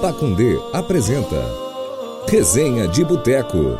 Pacundê 0.00 0.58
apresenta 0.72 1.44
Resenha 2.26 2.88
de 2.88 3.04
Boteco. 3.04 3.78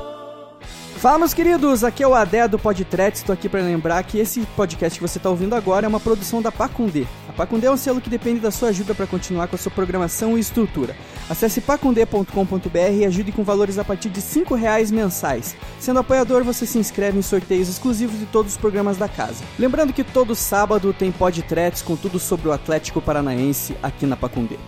Fala, 0.96 1.20
meus 1.20 1.32
queridos, 1.32 1.82
aqui 1.82 2.02
é 2.02 2.06
o 2.06 2.14
Adé 2.14 2.46
do 2.46 2.58
Podtret. 2.58 3.14
Estou 3.14 3.32
aqui 3.32 3.48
para 3.48 3.62
lembrar 3.62 4.02
que 4.02 4.18
esse 4.18 4.42
podcast 4.54 4.98
que 4.98 5.08
você 5.08 5.16
está 5.16 5.30
ouvindo 5.30 5.54
agora 5.54 5.86
é 5.86 5.88
uma 5.88 5.98
produção 5.98 6.42
da 6.42 6.52
Pacundê. 6.52 7.06
A 7.26 7.32
Pacundê 7.32 7.68
é 7.68 7.70
um 7.70 7.76
selo 7.78 8.02
que 8.02 8.10
depende 8.10 8.38
da 8.38 8.50
sua 8.50 8.68
ajuda 8.68 8.94
para 8.94 9.06
continuar 9.06 9.48
com 9.48 9.56
a 9.56 9.58
sua 9.58 9.72
programação 9.72 10.36
e 10.36 10.40
estrutura. 10.42 10.94
Acesse 11.26 11.62
pacundê.com.br 11.62 12.92
e 12.92 13.06
ajude 13.06 13.32
com 13.32 13.42
valores 13.42 13.78
a 13.78 13.84
partir 13.84 14.10
de 14.10 14.20
R$ 14.20 14.44
reais 14.56 14.90
mensais. 14.90 15.56
Sendo 15.78 16.00
apoiador, 16.00 16.44
você 16.44 16.66
se 16.66 16.76
inscreve 16.76 17.18
em 17.18 17.22
sorteios 17.22 17.70
exclusivos 17.70 18.18
de 18.18 18.26
todos 18.26 18.52
os 18.52 18.58
programas 18.58 18.98
da 18.98 19.08
casa. 19.08 19.42
Lembrando 19.58 19.94
que 19.94 20.04
todo 20.04 20.34
sábado 20.34 20.92
tem 20.92 21.10
Podtrets 21.10 21.80
com 21.80 21.96
tudo 21.96 22.18
sobre 22.18 22.48
o 22.48 22.52
Atlético 22.52 23.00
Paranaense 23.00 23.74
aqui 23.82 24.04
na 24.04 24.18
Pacundê. 24.18 24.58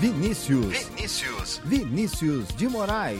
Vinícius. 0.00 0.88
Vinícius. 0.94 1.60
Vinícius 1.64 2.48
de 2.56 2.68
Moraes. 2.68 3.18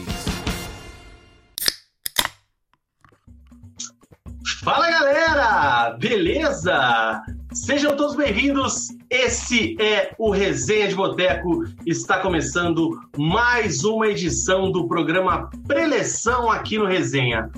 Fala 4.63 4.89
galera, 4.89 5.97
beleza? 5.99 7.21
Sejam 7.65 7.95
todos 7.95 8.15
bem-vindos. 8.15 8.87
Esse 9.09 9.75
é 9.81 10.15
o 10.17 10.31
Resenha 10.31 10.87
de 10.87 10.95
Boteco. 10.95 11.65
Está 11.85 12.19
começando 12.19 12.97
mais 13.17 13.83
uma 13.83 14.07
edição 14.07 14.71
do 14.71 14.87
programa 14.87 15.49
Preleção 15.67 16.49
aqui 16.49 16.77
no 16.77 16.85
Resenha. 16.85 17.51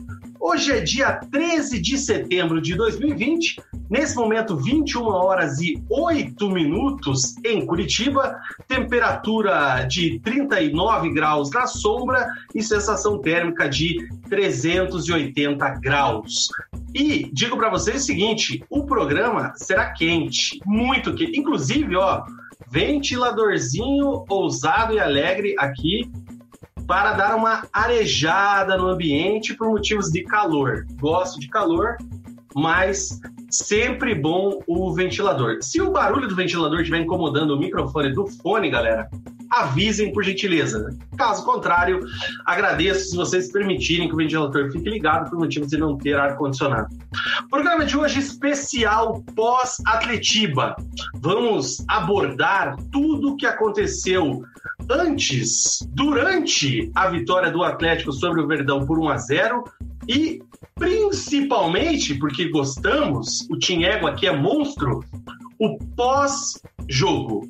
Hoje 0.43 0.71
é 0.71 0.81
dia 0.81 1.19
13 1.31 1.79
de 1.79 1.99
setembro 1.99 2.59
de 2.59 2.75
2020, 2.75 3.61
nesse 3.87 4.15
momento 4.15 4.57
21 4.57 5.03
horas 5.03 5.61
e 5.61 5.81
8 5.87 6.49
minutos 6.49 7.35
em 7.45 7.63
Curitiba, 7.63 8.39
temperatura 8.67 9.83
de 9.83 10.19
39 10.21 11.13
graus 11.13 11.51
na 11.51 11.67
sombra 11.67 12.27
e 12.55 12.63
sensação 12.63 13.19
térmica 13.19 13.69
de 13.69 14.09
380 14.29 15.69
graus. 15.79 16.47
E 16.93 17.29
digo 17.31 17.55
para 17.55 17.69
vocês 17.69 18.01
o 18.01 18.05
seguinte, 18.05 18.63
o 18.67 18.83
programa 18.83 19.53
será 19.55 19.90
quente, 19.93 20.59
muito 20.65 21.13
quente, 21.13 21.39
inclusive, 21.39 21.95
ó, 21.95 22.23
ventiladorzinho 22.69 24.25
ousado 24.29 24.93
e 24.93 24.99
alegre 24.99 25.55
aqui 25.57 26.09
para 26.87 27.13
dar 27.13 27.35
uma 27.35 27.67
arejada 27.71 28.77
no 28.77 28.87
ambiente 28.87 29.53
por 29.53 29.69
motivos 29.69 30.11
de 30.11 30.23
calor. 30.23 30.85
Gosto 30.99 31.39
de 31.39 31.47
calor, 31.47 31.97
mas 32.55 33.19
sempre 33.51 34.15
bom 34.15 34.59
o 34.65 34.93
ventilador. 34.93 35.57
Se 35.61 35.81
o 35.81 35.91
barulho 35.91 36.27
do 36.27 36.35
ventilador 36.35 36.79
estiver 36.79 36.99
incomodando 36.99 37.51
o 37.51 37.59
microfone 37.59 38.13
do 38.13 38.25
fone, 38.27 38.69
galera, 38.69 39.09
avisem 39.51 40.13
por 40.13 40.23
gentileza. 40.23 40.97
Caso 41.17 41.43
contrário, 41.43 41.99
agradeço 42.45 43.09
se 43.09 43.17
vocês 43.17 43.51
permitirem 43.51 44.07
que 44.07 44.13
o 44.13 44.17
ventilador 44.17 44.71
fique 44.71 44.89
ligado 44.89 45.29
por 45.29 45.37
motivos 45.37 45.69
de 45.69 45.77
não 45.77 45.97
ter 45.97 46.17
ar-condicionado. 46.17 46.87
Programa 47.49 47.85
de 47.85 47.97
hoje 47.97 48.19
especial 48.19 49.21
pós-Atletiba. 49.35 50.75
Vamos 51.15 51.83
abordar 51.89 52.77
tudo 52.91 53.33
o 53.33 53.35
que 53.35 53.45
aconteceu 53.45 54.41
antes, 54.89 55.85
durante 55.89 56.91
a 56.95 57.09
vitória 57.09 57.51
do 57.51 57.63
Atlético 57.63 58.11
sobre 58.11 58.41
o 58.41 58.47
Verdão 58.47 58.85
por 58.85 58.99
1 58.99 59.09
a 59.09 59.17
0 59.17 59.63
e 60.07 60.41
principalmente 60.75 62.15
porque 62.15 62.49
gostamos, 62.49 63.47
o 63.49 63.57
Tim 63.57 63.83
Ego 63.83 64.07
aqui 64.07 64.27
é 64.27 64.35
monstro, 64.35 65.03
o 65.59 65.77
pós-jogo, 65.95 67.49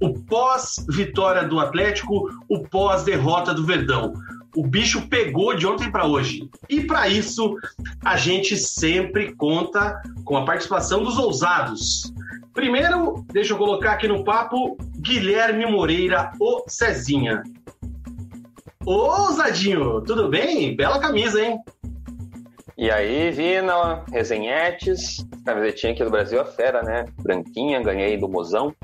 o 0.00 0.14
pós-vitória 0.20 1.44
do 1.44 1.60
Atlético, 1.60 2.28
o 2.48 2.60
pós-derrota 2.60 3.52
do 3.52 3.64
Verdão. 3.64 4.14
O 4.56 4.66
bicho 4.66 5.06
pegou 5.08 5.54
de 5.54 5.66
ontem 5.66 5.90
para 5.90 6.06
hoje. 6.06 6.48
E 6.68 6.80
para 6.80 7.08
isso, 7.08 7.56
a 8.04 8.16
gente 8.16 8.56
sempre 8.56 9.34
conta 9.34 10.02
com 10.24 10.36
a 10.36 10.44
participação 10.44 11.04
dos 11.04 11.18
ousados. 11.18 12.12
Primeiro, 12.52 13.24
deixa 13.30 13.52
eu 13.52 13.58
colocar 13.58 13.92
aqui 13.92 14.08
no 14.08 14.24
papo 14.24 14.76
Guilherme 14.96 15.66
Moreira, 15.66 16.32
o 16.40 16.64
Cezinha. 16.66 17.42
Ô, 18.84 18.92
ousadinho, 18.92 20.00
tudo 20.00 20.28
bem? 20.28 20.74
Bela 20.74 20.98
camisa, 20.98 21.40
hein? 21.40 21.58
E 22.80 22.90
aí, 22.90 23.30
Vina, 23.30 24.02
resenhetes, 24.10 25.22
camisetinha 25.44 25.92
aqui 25.92 26.02
do 26.02 26.10
Brasil 26.10 26.40
é 26.40 26.46
fera, 26.46 26.82
né? 26.82 27.04
Branquinha, 27.20 27.78
ganhei 27.82 28.16
do 28.16 28.26
Mozão. 28.26 28.74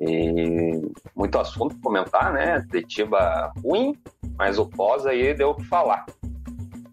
E 0.00 0.80
muito 1.16 1.36
assunto 1.36 1.74
pra 1.74 1.82
comentar, 1.82 2.32
né? 2.32 2.64
Detiba 2.70 3.52
ruim, 3.60 3.98
mas 4.36 4.56
o 4.56 4.66
pós 4.66 5.04
aí 5.04 5.34
deu 5.34 5.50
o 5.50 5.56
que 5.56 5.64
falar. 5.64 6.06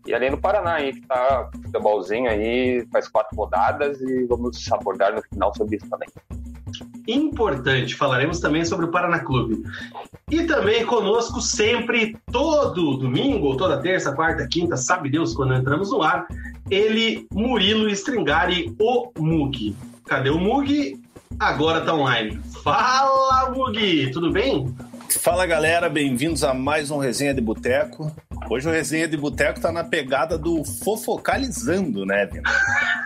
E 0.08 0.16
ali 0.16 0.32
no 0.32 0.42
Paraná 0.42 0.78
aí, 0.78 0.94
que 0.94 1.02
tá 1.02 1.48
futebolzinho 1.64 2.28
aí, 2.28 2.84
faz 2.92 3.08
quatro 3.08 3.38
rodadas 3.38 4.02
e 4.02 4.26
vamos 4.26 4.72
abordar 4.72 5.14
no 5.14 5.22
final 5.22 5.54
sobre 5.56 5.76
isso 5.76 5.88
também. 5.88 6.10
Importante, 7.08 7.96
falaremos 7.96 8.40
também 8.40 8.66
sobre 8.66 8.86
o 8.86 8.92
Paraná 8.92 9.20
Clube. 9.20 9.64
E 10.30 10.44
também 10.44 10.86
conosco 10.86 11.40
sempre, 11.40 12.18
todo 12.32 12.98
domingo, 12.98 13.56
toda 13.56 13.82
terça, 13.82 14.12
quarta, 14.14 14.48
quinta, 14.48 14.76
sabe 14.76 15.10
Deus 15.10 15.34
quando 15.34 15.54
entramos 15.54 15.92
no 15.92 16.02
ar, 16.02 16.26
ele, 16.70 17.28
Murilo 17.32 17.90
Stringari, 17.90 18.76
o 18.80 19.12
Mug. 19.20 19.76
Cadê 20.06 20.30
o 20.30 20.40
Mug? 20.40 21.00
Agora 21.40 21.82
tá 21.82 21.94
online. 21.94 22.40
Fala, 22.64 23.52
Mug! 23.52 24.10
Tudo 24.12 24.32
bem? 24.32 24.74
Fala 25.20 25.46
galera, 25.46 25.90
bem-vindos 25.90 26.44
a 26.44 26.54
mais 26.54 26.92
um 26.92 26.98
Resenha 26.98 27.34
de 27.34 27.42
Boteco. 27.42 28.12
Hoje 28.50 28.68
o 28.68 28.72
Resenha 28.72 29.08
de 29.08 29.18
Boteco 29.18 29.60
tá 29.60 29.72
na 29.72 29.84
pegada 29.84 30.38
do 30.38 30.64
fofocalizando, 30.64 32.06
né, 32.06 32.26
Vina? 32.26 32.50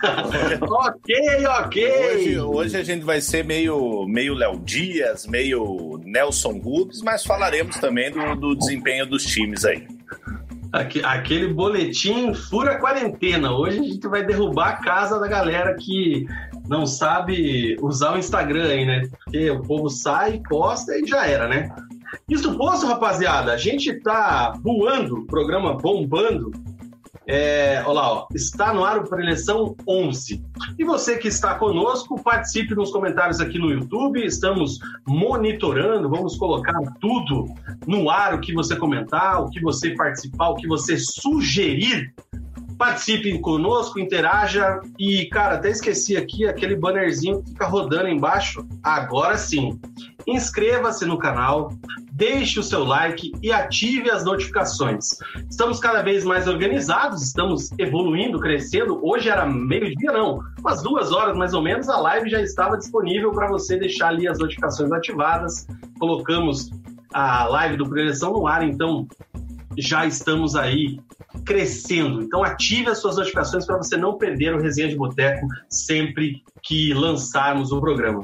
ok, 0.60 1.46
ok! 1.46 1.88
Hoje, 1.88 2.40
hoje, 2.40 2.76
a 2.76 2.82
gente 2.82 3.04
vai 3.04 3.20
ser 3.20 3.44
meio 3.44 4.06
meio 4.06 4.34
Léo 4.34 4.58
Dias, 4.60 5.26
meio 5.26 6.00
Nelson 6.04 6.58
Rubens, 6.58 7.00
mas 7.02 7.24
falaremos 7.24 7.76
também 7.76 8.10
do, 8.10 8.34
do 8.34 8.54
desempenho 8.54 9.06
dos 9.06 9.24
times 9.24 9.64
aí. 9.64 9.86
Aquele 10.72 11.52
boletim 11.52 12.32
fura 12.32 12.78
quarentena. 12.78 13.52
Hoje 13.52 13.80
a 13.80 13.82
gente 13.82 14.06
vai 14.06 14.24
derrubar 14.24 14.68
a 14.68 14.76
casa 14.76 15.18
da 15.18 15.26
galera 15.26 15.74
que 15.74 16.26
não 16.68 16.86
sabe 16.86 17.76
usar 17.80 18.14
o 18.14 18.18
Instagram 18.18 18.68
aí, 18.68 18.86
né? 18.86 19.02
Porque 19.24 19.50
o 19.50 19.62
povo 19.62 19.88
sai, 19.88 20.40
posta 20.48 20.96
e 20.96 21.04
já 21.04 21.26
era, 21.26 21.48
né? 21.48 21.68
Isso 22.28 22.56
posto, 22.56 22.86
rapaziada, 22.86 23.52
a 23.52 23.56
gente 23.56 24.00
tá 24.00 24.54
voando, 24.62 25.26
programa 25.26 25.74
bombando. 25.74 26.50
É, 27.26 27.80
olha 27.84 27.92
lá, 27.92 28.12
ó, 28.12 28.26
está 28.34 28.74
no 28.74 28.84
ar 28.84 28.98
o 28.98 29.08
Preleção 29.08 29.76
11. 29.86 30.42
E 30.76 30.84
você 30.84 31.16
que 31.16 31.28
está 31.28 31.54
conosco, 31.54 32.20
participe 32.20 32.74
nos 32.74 32.90
comentários 32.90 33.40
aqui 33.40 33.56
no 33.56 33.70
YouTube. 33.70 34.24
Estamos 34.24 34.80
monitorando, 35.06 36.08
vamos 36.08 36.36
colocar 36.36 36.74
tudo 37.00 37.44
no 37.86 38.10
ar, 38.10 38.34
o 38.34 38.40
que 38.40 38.52
você 38.52 38.74
comentar, 38.74 39.42
o 39.42 39.48
que 39.48 39.60
você 39.60 39.94
participar, 39.94 40.48
o 40.48 40.56
que 40.56 40.66
você 40.66 40.96
sugerir 40.96 42.12
participe 42.80 43.38
conosco, 43.40 44.00
interaja 44.00 44.80
e, 44.98 45.26
cara, 45.26 45.56
até 45.56 45.68
esqueci 45.68 46.16
aqui 46.16 46.46
aquele 46.48 46.74
bannerzinho 46.74 47.42
que 47.42 47.50
fica 47.50 47.66
rodando 47.66 48.08
embaixo. 48.08 48.66
Agora 48.82 49.36
sim, 49.36 49.78
inscreva-se 50.26 51.04
no 51.04 51.18
canal, 51.18 51.74
deixe 52.10 52.58
o 52.58 52.62
seu 52.62 52.82
like 52.82 53.32
e 53.42 53.52
ative 53.52 54.10
as 54.10 54.24
notificações. 54.24 55.18
Estamos 55.50 55.78
cada 55.78 56.00
vez 56.00 56.24
mais 56.24 56.48
organizados, 56.48 57.22
estamos 57.22 57.70
evoluindo, 57.78 58.40
crescendo. 58.40 58.98
Hoje 59.06 59.28
era 59.28 59.44
meio-dia, 59.44 60.10
não, 60.10 60.40
umas 60.58 60.82
duas 60.82 61.12
horas 61.12 61.36
mais 61.36 61.52
ou 61.52 61.60
menos, 61.60 61.86
a 61.86 61.98
live 62.00 62.30
já 62.30 62.40
estava 62.40 62.78
disponível 62.78 63.30
para 63.32 63.46
você 63.46 63.76
deixar 63.76 64.08
ali 64.08 64.26
as 64.26 64.38
notificações 64.38 64.90
ativadas. 64.90 65.66
Colocamos 65.98 66.70
a 67.12 67.44
live 67.44 67.76
do 67.76 67.86
Preleção 67.86 68.32
no 68.32 68.46
ar, 68.46 68.66
então 68.66 69.06
já 69.76 70.06
estamos 70.06 70.56
aí 70.56 70.98
crescendo. 71.44 72.22
Então 72.22 72.42
ative 72.42 72.90
as 72.90 72.98
suas 72.98 73.16
notificações 73.16 73.66
para 73.66 73.76
você 73.76 73.96
não 73.96 74.18
perder 74.18 74.54
o 74.54 74.60
Resenha 74.60 74.88
de 74.88 74.96
Boteco 74.96 75.46
sempre 75.68 76.42
que 76.62 76.92
lançarmos 76.94 77.72
o 77.72 77.80
programa. 77.80 78.22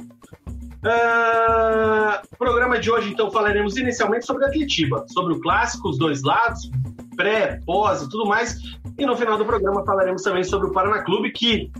Uh, 0.87 2.37
programa 2.39 2.79
de 2.79 2.91
hoje, 2.91 3.11
então, 3.11 3.29
falaremos 3.31 3.77
inicialmente 3.77 4.25
sobre 4.25 4.45
a 4.45 4.49
Atletiba, 4.49 5.05
sobre 5.09 5.35
o 5.35 5.41
clássico, 5.41 5.89
os 5.89 5.99
dois 5.99 6.23
lados, 6.23 6.71
pré, 7.17 7.61
pós 7.67 8.03
e 8.03 8.09
tudo 8.09 8.27
mais. 8.27 8.57
E 8.97 9.05
no 9.05 9.17
final 9.17 9.37
do 9.37 9.45
programa 9.45 9.85
falaremos 9.85 10.23
também 10.23 10.45
sobre 10.45 10.69
o 10.69 10.73
Paraná 10.73 11.03
Clube, 11.03 11.33
que 11.33 11.73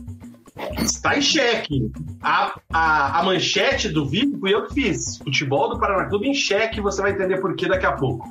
está 0.79 1.17
em 1.17 1.21
xeque. 1.21 1.91
A, 2.23 2.59
a, 2.73 3.21
a 3.21 3.23
manchete 3.23 3.89
do 3.89 4.07
vídeo 4.07 4.39
fui 4.41 4.55
eu 4.55 4.67
que 4.67 4.75
fiz. 4.75 5.19
Futebol 5.19 5.69
do 5.69 5.79
Paraná 5.79 6.09
Clube 6.09 6.29
em 6.29 6.35
xeque, 6.35 6.81
você 6.81 7.01
vai 7.01 7.13
entender 7.13 7.41
por 7.41 7.55
que 7.55 7.69
daqui 7.69 7.87
a 7.87 7.93
pouco. 7.93 8.27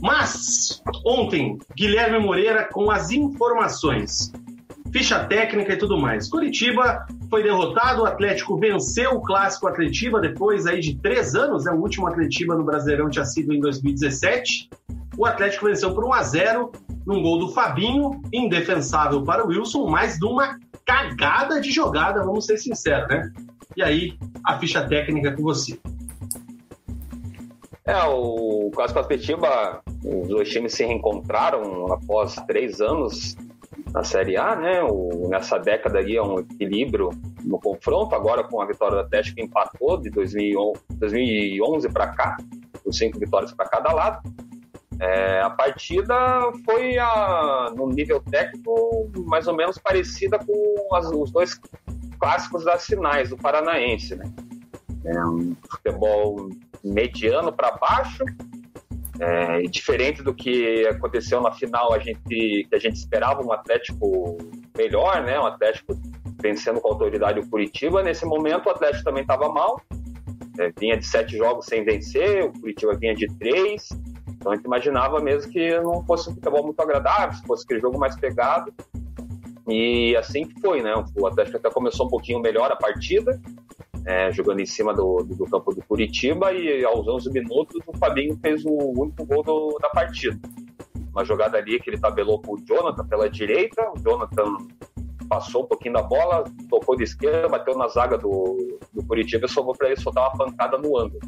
Mas, 0.00 0.82
ontem, 1.04 1.58
Guilherme 1.76 2.18
Moreira 2.18 2.68
com 2.70 2.90
as 2.90 3.10
informações. 3.10 4.32
Ficha 4.92 5.24
técnica 5.24 5.74
e 5.74 5.76
tudo 5.76 5.98
mais. 5.98 6.28
Curitiba 6.28 7.06
foi 7.28 7.42
derrotado, 7.42 8.02
o 8.02 8.06
Atlético 8.06 8.56
venceu 8.56 9.12
o 9.12 9.20
clássico 9.20 9.66
Atletiba 9.66 10.20
depois 10.20 10.66
aí 10.66 10.80
de 10.80 10.96
três 10.96 11.34
anos, 11.34 11.64
né? 11.64 11.72
o 11.72 11.76
último 11.76 12.06
Atletiba 12.06 12.54
no 12.54 12.64
Brasileirão 12.64 13.10
tinha 13.10 13.24
sido 13.24 13.52
em 13.52 13.60
2017. 13.60 14.70
O 15.16 15.26
Atlético 15.26 15.66
venceu 15.66 15.92
por 15.92 16.04
1 16.04 16.12
a 16.14 16.22
0 16.22 16.72
num 17.04 17.22
gol 17.22 17.38
do 17.38 17.48
Fabinho, 17.48 18.22
indefensável 18.32 19.22
para 19.24 19.44
o 19.44 19.48
Wilson, 19.48 19.88
mas 19.88 20.18
de 20.18 20.24
uma 20.24 20.58
cagada 20.86 21.60
de 21.60 21.70
jogada, 21.70 22.22
vamos 22.22 22.46
ser 22.46 22.56
sinceros, 22.56 23.08
né? 23.08 23.30
E 23.76 23.82
aí, 23.82 24.18
a 24.44 24.58
ficha 24.58 24.86
técnica 24.86 25.32
com 25.32 25.42
você. 25.42 25.78
É, 27.84 28.02
o 28.04 28.70
Clássico 28.74 29.00
Atletiba, 29.00 29.82
os 30.04 30.28
dois 30.28 30.48
times 30.48 30.74
se 30.74 30.84
reencontraram 30.84 31.92
após 31.92 32.36
três 32.46 32.80
anos 32.80 33.36
na 33.92 34.04
Série 34.04 34.36
A, 34.36 34.54
né? 34.54 34.82
O, 34.82 35.28
nessa 35.28 35.58
década 35.58 35.98
aí 35.98 36.16
é 36.16 36.22
um 36.22 36.38
equilíbrio 36.38 37.10
no 37.42 37.58
confronto, 37.58 38.14
agora 38.14 38.44
com 38.44 38.60
a 38.60 38.66
vitória 38.66 38.96
do 38.96 39.00
Atlético 39.00 39.36
que 39.36 39.42
empatou 39.42 40.00
de 40.00 40.10
2011, 40.10 40.80
2011 40.90 41.88
para 41.90 42.08
cá, 42.08 42.36
com 42.84 42.92
cinco 42.92 43.18
vitórias 43.18 43.52
para 43.52 43.68
cada 43.68 43.92
lado. 43.92 44.28
É, 45.00 45.40
a 45.40 45.50
partida 45.50 46.14
foi 46.64 46.98
a, 46.98 47.72
no 47.76 47.88
nível 47.88 48.20
técnico 48.20 49.08
mais 49.26 49.46
ou 49.46 49.54
menos 49.54 49.78
parecida 49.78 50.38
com 50.38 50.94
as, 50.94 51.06
os 51.10 51.30
dois 51.30 51.60
clássicos 52.18 52.64
das 52.64 52.84
finais 52.84 53.30
do 53.30 53.36
Paranaense, 53.36 54.16
né? 54.16 54.24
É 55.04 55.24
um 55.24 55.56
futebol 55.70 56.50
mediano 56.82 57.52
para 57.52 57.76
baixo, 57.76 58.24
é, 59.20 59.62
diferente 59.62 60.22
do 60.22 60.34
que 60.34 60.86
aconteceu 60.86 61.40
na 61.40 61.52
final, 61.52 61.92
a 61.92 61.98
gente, 61.98 62.20
que 62.28 62.68
a 62.72 62.78
gente 62.78 62.96
esperava 62.96 63.44
um 63.44 63.52
Atlético 63.52 64.38
melhor, 64.76 65.22
né? 65.22 65.38
Um 65.40 65.46
Atlético 65.46 65.94
vencendo 66.40 66.80
com 66.80 66.88
autoridade 66.88 67.40
o 67.40 67.48
Curitiba. 67.48 68.02
Nesse 68.02 68.24
momento, 68.24 68.66
o 68.66 68.70
Atlético 68.70 69.04
também 69.04 69.22
estava 69.22 69.48
mal, 69.48 69.80
é, 70.58 70.72
vinha 70.78 70.96
de 70.96 71.06
sete 71.06 71.36
jogos 71.36 71.66
sem 71.66 71.84
vencer, 71.84 72.44
o 72.44 72.52
Curitiba 72.60 72.96
vinha 72.96 73.14
de 73.14 73.26
três. 73.38 73.88
Então 74.28 74.52
a 74.52 74.54
gente 74.54 74.64
imaginava 74.64 75.20
mesmo 75.20 75.50
que 75.50 75.80
não 75.80 76.04
fosse 76.04 76.30
um 76.30 76.34
futebol 76.34 76.62
muito 76.62 76.80
agradável, 76.80 77.36
se 77.36 77.44
fosse 77.44 77.64
aquele 77.64 77.80
jogo 77.80 77.98
mais 77.98 78.16
pegado. 78.16 78.72
E 79.68 80.16
assim 80.16 80.46
que 80.46 80.60
foi, 80.60 80.80
né? 80.80 80.94
O 81.16 81.26
Atlético 81.26 81.58
até 81.58 81.70
começou 81.70 82.06
um 82.06 82.08
pouquinho 82.08 82.40
melhor 82.40 82.70
a 82.70 82.76
partida, 82.76 83.38
é, 84.06 84.30
jogando 84.32 84.60
em 84.60 84.66
cima 84.66 84.94
do, 84.94 85.18
do, 85.24 85.44
campo 85.46 85.74
do 85.74 85.82
Curitiba, 85.82 86.52
e 86.52 86.84
aos 86.84 87.06
11 87.06 87.30
minutos 87.30 87.80
o 87.86 87.96
Fabinho 87.98 88.38
fez 88.40 88.64
o 88.64 89.00
único 89.00 89.24
gol 89.24 89.42
do, 89.42 89.78
da 89.80 89.88
partida. 89.88 90.38
Uma 91.10 91.24
jogada 91.24 91.58
ali 91.58 91.80
que 91.80 91.90
ele 91.90 91.98
tabelou 91.98 92.40
com 92.40 92.54
o 92.54 92.64
Jonathan 92.64 93.06
pela 93.06 93.28
direita, 93.28 93.90
o 93.94 93.98
Jonathan 93.98 94.56
passou 95.28 95.64
um 95.64 95.66
pouquinho 95.66 95.94
da 95.94 96.02
bola, 96.02 96.44
tocou 96.70 96.96
de 96.96 97.04
esquerda, 97.04 97.48
bateu 97.48 97.76
na 97.76 97.88
zaga 97.88 98.16
do, 98.16 98.78
do 98.92 99.04
Curitiba 99.04 99.46
e 99.46 99.48
sobrou 99.48 99.76
para 99.76 99.88
ele 99.88 100.00
soltar 100.00 100.28
uma 100.28 100.46
pancada 100.46 100.78
no 100.78 100.98
ângulo. 100.98 101.20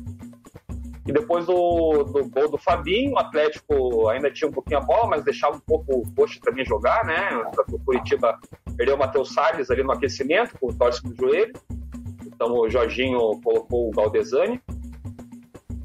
E 1.06 1.12
depois 1.12 1.46
do, 1.46 2.04
do 2.04 2.28
gol 2.28 2.50
do 2.50 2.56
Fabinho, 2.58 3.14
o 3.14 3.18
Atlético 3.18 4.08
ainda 4.08 4.30
tinha 4.30 4.48
um 4.48 4.52
pouquinho 4.52 4.78
a 4.78 4.82
bola, 4.82 5.08
mas 5.08 5.24
deixava 5.24 5.56
um 5.56 5.60
pouco 5.60 5.92
o 5.92 6.14
Coxa 6.14 6.38
também 6.42 6.64
jogar, 6.64 7.04
né? 7.04 7.30
O 7.72 7.78
Curitiba 7.80 8.38
perdeu 8.76 8.94
o 8.94 8.98
Matheus 8.98 9.32
Salles 9.32 9.70
ali 9.70 9.82
no 9.82 9.92
aquecimento, 9.92 10.58
com 10.58 10.68
o 10.68 10.74
torce 10.74 11.02
do 11.02 11.14
joelho. 11.14 11.52
Então 12.40 12.56
o 12.56 12.70
Jorginho 12.70 13.18
colocou 13.44 13.88
o 13.88 13.90
Galdesani. 13.90 14.58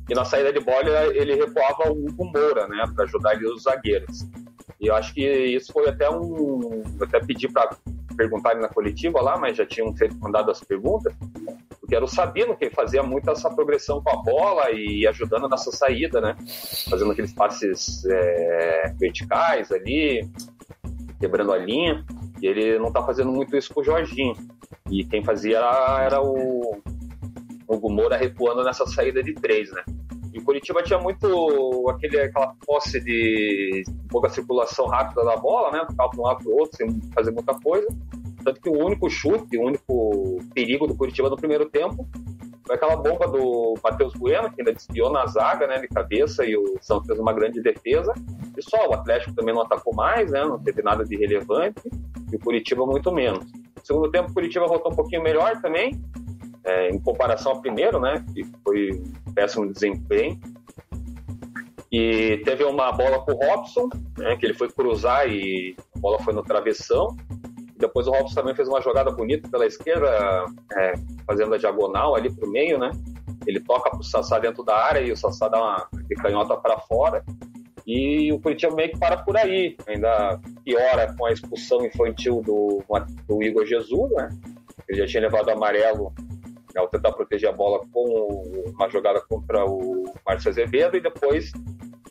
E 0.10 0.14
na 0.14 0.24
saída 0.24 0.54
de 0.54 0.62
bola 0.62 1.14
ele 1.14 1.36
recuava 1.36 1.92
o 1.92 2.08
Hugo 2.08 2.24
Moura, 2.24 2.66
né? 2.70 2.86
Para 2.96 3.04
ajudar 3.04 3.32
ali 3.32 3.46
os 3.46 3.64
zagueiros. 3.64 4.26
E 4.80 4.88
eu 4.88 4.96
acho 4.96 5.14
que 5.14 5.22
isso 5.22 5.74
foi 5.74 5.90
até 5.90 6.10
um. 6.10 6.82
Eu 6.98 7.06
até 7.06 7.20
pedi 7.20 7.50
para 7.50 7.76
perguntarem 8.16 8.62
na 8.62 8.70
coletiva 8.70 9.22
lá, 9.22 9.38
mas 9.38 9.58
já 9.58 9.66
tinham 9.66 9.94
mandado 10.22 10.50
as 10.50 10.62
perguntas 10.62 11.14
porque 11.78 11.96
era 11.96 12.04
o 12.04 12.08
Sabino 12.08 12.58
que 12.58 12.68
fazia 12.72 13.04
muito 13.04 13.30
essa 13.30 13.48
progressão 13.48 14.02
com 14.02 14.10
a 14.10 14.24
bola 14.24 14.72
e 14.72 15.06
ajudando 15.06 15.48
nessa 15.48 15.72
saída, 15.72 16.20
né? 16.20 16.36
Fazendo 16.90 17.12
aqueles 17.12 17.32
passes 17.32 18.04
é, 18.06 18.94
verticais 18.98 19.72
ali, 19.72 20.28
quebrando 21.20 21.52
a 21.52 21.58
linha. 21.58 22.04
Ele 22.46 22.80
não 22.80 22.92
tá 22.92 23.02
fazendo 23.04 23.32
muito 23.32 23.56
isso 23.56 23.74
com 23.74 23.82
o 23.82 23.84
Jorginho. 23.84 24.36
E 24.90 25.04
quem 25.04 25.24
fazia 25.24 25.58
era, 25.58 26.04
era 26.04 26.22
o, 26.22 26.82
o 27.68 27.80
Gumora 27.80 28.18
recuando 28.18 28.64
nessa 28.64 28.86
saída 28.86 29.24
de 29.24 29.34
três, 29.34 29.72
né? 29.72 29.84
E 30.34 30.40
o 30.40 30.44
Curitiba 30.44 30.84
tinha 30.84 31.00
muito 31.00 31.90
aquele, 31.90 32.20
aquela 32.20 32.54
posse 32.66 33.00
de 33.00 33.84
pouca 34.10 34.30
circulação 34.30 34.86
rápida 34.86 35.24
da 35.24 35.38
bola, 35.38 35.72
né? 35.72 35.86
Ficava 35.90 36.10
de 36.10 36.20
um 36.20 36.24
lado 36.24 36.44
para 36.44 36.52
o 36.52 36.58
outro, 36.58 36.78
sem 36.78 37.02
fazer 37.14 37.32
muita 37.32 37.54
coisa. 37.60 37.88
Tanto 38.44 38.62
que 38.62 38.70
o 38.70 38.86
único 38.86 39.10
chute, 39.10 39.58
o 39.58 39.66
único 39.66 40.38
perigo 40.54 40.86
do 40.88 40.96
Curitiba 40.96 41.30
no 41.30 41.38
primeiro 41.38 41.70
tempo 41.70 42.08
foi 42.66 42.76
aquela 42.76 42.96
bomba 42.96 43.28
do 43.28 43.76
Matheus 43.84 44.14
Bueno, 44.14 44.52
que 44.52 44.62
ainda 44.62 44.74
desviou 44.74 45.12
na 45.12 45.26
zaga, 45.28 45.68
né, 45.68 45.80
de 45.80 45.88
cabeça, 45.88 46.46
e 46.46 46.58
o 46.58 46.78
Santos 46.82 47.08
fez 47.08 47.20
uma 47.20 47.34
grande 47.34 47.62
defesa. 47.62 48.14
E 48.58 48.62
só, 48.62 48.90
o 48.90 48.94
Atlético 48.94 49.34
também 49.34 49.54
não 49.54 49.62
atacou 49.62 49.94
mais, 49.94 50.32
né, 50.32 50.44
não 50.44 50.58
teve 50.60 50.82
nada 50.82 51.04
de 51.04 51.16
relevante, 51.16 51.82
e 52.32 52.36
o 52.36 52.40
Curitiba 52.40 52.86
muito 52.86 53.12
menos. 53.12 53.46
No 53.54 53.86
segundo 53.86 54.12
tempo, 54.12 54.32
o 54.32 54.34
Curitiba 54.34 54.68
voltou 54.68 54.92
um 54.92 54.96
pouquinho 54.96 55.22
melhor 55.22 55.62
também, 55.62 56.02
é, 56.64 56.90
em 56.90 57.00
comparação 57.00 57.54
ao 57.54 57.62
primeiro, 57.62 58.00
né, 58.00 58.26
que 58.34 58.44
foi 58.64 58.92
um 59.28 59.34
péssimo 59.34 59.72
desempenho. 59.72 60.40
E 61.92 62.42
teve 62.44 62.64
uma 62.64 62.92
bola 62.92 63.20
com 63.20 63.32
o 63.32 63.36
Robson, 63.36 63.88
né, 64.18 64.36
que 64.36 64.46
ele 64.46 64.56
foi 64.56 64.70
cruzar 64.70 65.30
e 65.30 65.76
a 65.96 66.00
bola 66.00 66.20
foi 66.20 66.34
no 66.34 66.42
travessão. 66.42 67.16
Depois 67.78 68.08
o 68.08 68.12
Robson 68.12 68.36
também 68.36 68.56
fez 68.56 68.68
uma 68.68 68.82
jogada 68.82 69.12
bonita 69.12 69.50
pela 69.50 69.66
esquerda, 69.66 70.46
é, 70.74 70.94
fazendo 71.28 71.54
a 71.54 71.58
diagonal 71.58 72.16
ali 72.16 72.34
pro 72.34 72.50
meio, 72.50 72.78
né? 72.80 72.92
Ele 73.46 73.60
toca 73.60 73.90
pro 73.90 74.04
Sassá 74.04 74.40
dentro 74.40 74.64
da 74.64 74.76
área 74.76 75.02
e 75.02 75.12
o 75.12 75.18
Sassá 75.18 75.48
dá 75.50 75.62
uma 75.62 75.88
canhota 76.22 76.56
para 76.56 76.80
fora. 76.80 77.24
E 77.86 78.32
o 78.32 78.40
Curitiba 78.40 78.74
meio 78.74 78.92
que 78.92 78.98
para 78.98 79.18
por 79.18 79.38
aí. 79.38 79.76
Ainda 79.88 80.40
piora 80.64 81.14
com 81.16 81.26
a 81.26 81.32
expulsão 81.32 81.86
infantil 81.86 82.42
do, 82.42 82.84
do 83.28 83.44
Igor 83.44 83.66
Jesus, 83.66 84.12
né? 84.12 84.30
Ele 84.88 85.00
já 85.00 85.06
tinha 85.06 85.22
levado 85.22 85.50
amarelo 85.50 86.14
ao 86.76 86.88
tentar 86.88 87.12
proteger 87.14 87.50
a 87.50 87.54
bola 87.54 87.82
com 87.92 88.44
uma 88.76 88.90
jogada 88.90 89.22
contra 89.22 89.66
o 89.66 90.14
Márcio 90.26 90.50
Azevedo 90.50 90.98
e 90.98 91.02
depois 91.02 91.52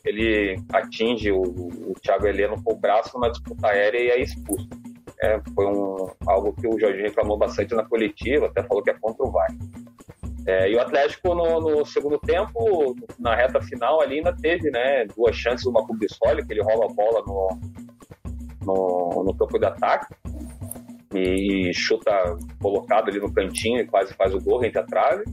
ele 0.03 0.59
atinge 0.71 1.31
o, 1.31 1.41
o 1.41 1.93
Thiago 2.01 2.27
Heleno 2.27 2.61
com 2.63 2.73
o 2.73 2.77
braço 2.77 3.11
numa 3.13 3.29
disputa 3.29 3.67
aérea 3.67 3.99
e 3.99 4.09
é 4.09 4.21
expulso. 4.21 4.67
É, 5.21 5.39
foi 5.53 5.65
um, 5.65 6.09
algo 6.27 6.53
que 6.53 6.67
o 6.67 6.79
Jorginho 6.79 7.05
reclamou 7.05 7.37
bastante 7.37 7.73
na 7.73 7.85
coletiva, 7.85 8.47
até 8.47 8.63
falou 8.63 8.83
que 8.83 8.91
é 8.91 8.93
contra 8.99 9.25
o 9.25 9.31
VAR. 9.31 9.47
É, 10.47 10.69
e 10.69 10.75
o 10.75 10.81
Atlético, 10.81 11.33
no, 11.33 11.59
no, 11.59 11.85
segundo 11.85 12.19
tempo, 12.19 12.95
na 13.17 13.35
reta 13.35 13.61
final, 13.61 14.01
ali 14.01 14.17
ainda 14.17 14.35
teve 14.35 14.69
né, 14.69 15.05
duas 15.15 15.35
chances, 15.35 15.65
uma 15.65 15.85
com 15.85 15.93
o 15.93 15.97
Bissoli, 15.97 16.45
que 16.45 16.53
ele 16.53 16.61
rola 16.61 16.85
a 16.85 16.93
bola 16.93 17.23
no, 17.25 17.59
no, 18.63 19.23
no 19.23 19.35
campo 19.35 19.57
de 19.57 19.65
ataque 19.65 20.13
e, 21.15 21.73
chuta 21.73 22.11
colocado 22.61 23.09
ali 23.09 23.19
no 23.19 23.33
cantinho 23.33 23.79
e 23.79 23.87
quase 23.87 24.13
faz 24.13 24.35
o 24.35 24.41
gol 24.41 24.63
entre 24.63 24.79
a 24.79 24.83
trave. 24.83 25.23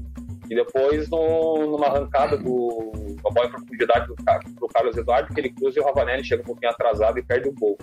E 0.48 0.54
depois, 0.54 1.08
no, 1.10 1.66
numa 1.66 1.86
arrancada 1.86 2.36
do 2.36 2.92
a 3.24 3.30
bola 3.32 3.46
em 3.46 3.50
profundidade 3.50 4.06
do, 4.06 4.14
do 4.14 4.68
Carlos 4.68 4.96
Eduardo, 4.96 5.32
que 5.32 5.40
ele 5.40 5.52
cruza 5.52 5.78
e 5.78 5.82
o 5.82 5.84
Ravanelli 5.84 6.24
chega 6.24 6.42
um 6.42 6.46
pouquinho 6.46 6.72
atrasado 6.72 7.18
e 7.18 7.22
perde 7.22 7.48
o 7.48 7.54
gol. 7.54 7.78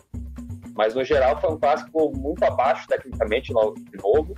Mas 0.79 0.95
no 0.95 1.03
geral 1.03 1.37
foi 1.41 1.51
um 1.51 1.59
clássico 1.59 2.09
muito 2.15 2.41
abaixo 2.45 2.87
tecnicamente 2.87 3.51
de 3.51 3.97
novo. 4.01 4.33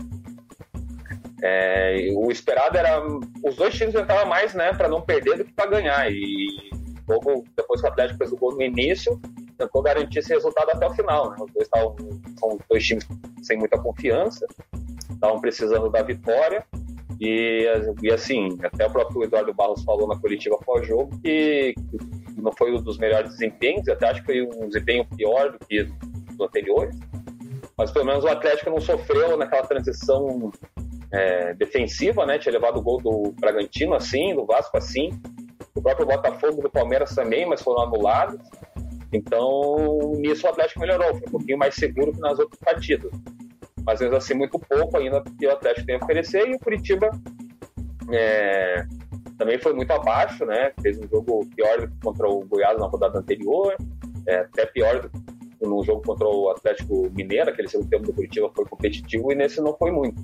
É, 1.43 2.07
o 2.15 2.31
esperado 2.31 2.75
era 2.75 2.99
os 3.43 3.55
dois 3.55 3.75
times 3.75 3.93
entravam 3.93 4.25
mais, 4.25 4.55
né, 4.55 4.73
para 4.73 4.87
não 4.87 5.03
perder 5.03 5.37
do 5.37 5.45
que 5.45 5.53
para 5.53 5.69
ganhar. 5.69 6.11
E 6.11 6.47
logo 7.07 7.43
depois 7.55 7.79
que 7.79 7.85
o 7.85 7.91
Atlético 7.91 8.17
fez 8.17 8.31
o 8.31 8.37
gol 8.37 8.55
no 8.55 8.63
início, 8.63 9.21
tentou 9.55 9.83
garantir 9.83 10.17
esse 10.17 10.33
resultado 10.33 10.71
até 10.71 10.87
o 10.87 10.95
final. 10.95 11.29
Né? 11.29 11.35
Os 11.41 11.51
dois 11.53 11.67
estavam, 11.67 11.95
são 12.39 12.57
dois 12.67 12.87
times 12.87 13.07
sem 13.43 13.59
muita 13.59 13.77
confiança, 13.77 14.47
estavam 15.11 15.39
precisando 15.39 15.91
da 15.91 16.01
vitória. 16.01 16.65
E, 17.19 17.67
e 18.01 18.11
assim, 18.11 18.57
até 18.63 18.87
o 18.87 18.91
próprio 18.91 19.25
Eduardo 19.25 19.53
Barros 19.53 19.83
falou 19.83 20.07
na 20.07 20.19
coletiva 20.19 20.57
pós-jogo 20.65 21.15
que 21.21 21.75
não 22.35 22.51
foi 22.51 22.73
um 22.73 22.81
dos 22.81 22.97
melhores 22.97 23.29
desempenhos, 23.29 23.87
até 23.87 24.09
acho 24.09 24.21
que 24.21 24.25
foi 24.25 24.41
um 24.41 24.67
desempenho 24.67 25.05
pior 25.15 25.51
do 25.51 25.59
que 25.59 25.87
anteriores, 26.41 26.97
mas 27.77 27.91
pelo 27.91 28.05
menos 28.05 28.23
o 28.23 28.27
Atlético 28.27 28.69
não 28.69 28.79
sofreu 28.79 29.37
naquela 29.37 29.63
transição 29.63 30.51
é, 31.11 31.53
defensiva, 31.53 32.25
né? 32.25 32.39
Tinha 32.39 32.53
levado 32.53 32.77
o 32.77 32.81
gol 32.81 33.01
do 33.01 33.33
Bragantino 33.39 33.93
assim, 33.93 34.35
do 34.35 34.45
Vasco 34.45 34.77
assim, 34.77 35.09
o 35.75 35.81
próprio 35.81 36.05
Botafogo 36.05 36.61
do 36.61 36.69
Palmeiras 36.69 37.13
também, 37.13 37.45
mas 37.45 37.61
foram 37.61 37.83
anulados. 37.83 38.39
Então, 39.13 40.13
nisso 40.17 40.47
o 40.47 40.49
Atlético 40.49 40.79
melhorou, 40.79 41.09
foi 41.09 41.27
um 41.27 41.31
pouquinho 41.31 41.57
mais 41.57 41.75
seguro 41.75 42.13
que 42.13 42.19
nas 42.19 42.39
outras 42.39 42.59
partidas. 42.59 43.11
Mas 43.85 43.99
mesmo 43.99 44.15
assim, 44.15 44.33
muito 44.33 44.57
pouco 44.59 44.97
ainda 44.97 45.23
que 45.37 45.45
o 45.45 45.51
Atlético 45.51 45.85
tem 45.85 45.95
a 45.95 45.97
oferecer. 45.97 46.47
E 46.47 46.55
o 46.55 46.59
Curitiba 46.59 47.09
é, 48.11 48.85
também 49.37 49.57
foi 49.57 49.73
muito 49.73 49.91
abaixo, 49.91 50.45
né? 50.45 50.71
Fez 50.81 50.97
um 50.99 51.07
jogo 51.07 51.45
pior 51.55 51.89
contra 52.03 52.27
o 52.27 52.45
Goiás 52.45 52.77
na 52.77 52.87
rodada 52.87 53.19
anterior, 53.19 53.75
é, 54.27 54.35
até 54.41 54.65
pior 54.67 55.09
no 55.61 55.83
jogo 55.83 56.01
contra 56.01 56.27
o 56.27 56.49
Atlético 56.49 57.09
Mineiro, 57.11 57.49
aquele 57.49 57.67
segundo 57.67 57.89
tempo 57.89 58.05
do 58.05 58.13
Curitiba 58.13 58.51
foi 58.55 58.65
competitivo 58.65 59.31
e 59.31 59.35
nesse 59.35 59.61
não 59.61 59.75
foi 59.77 59.91
muito. 59.91 60.21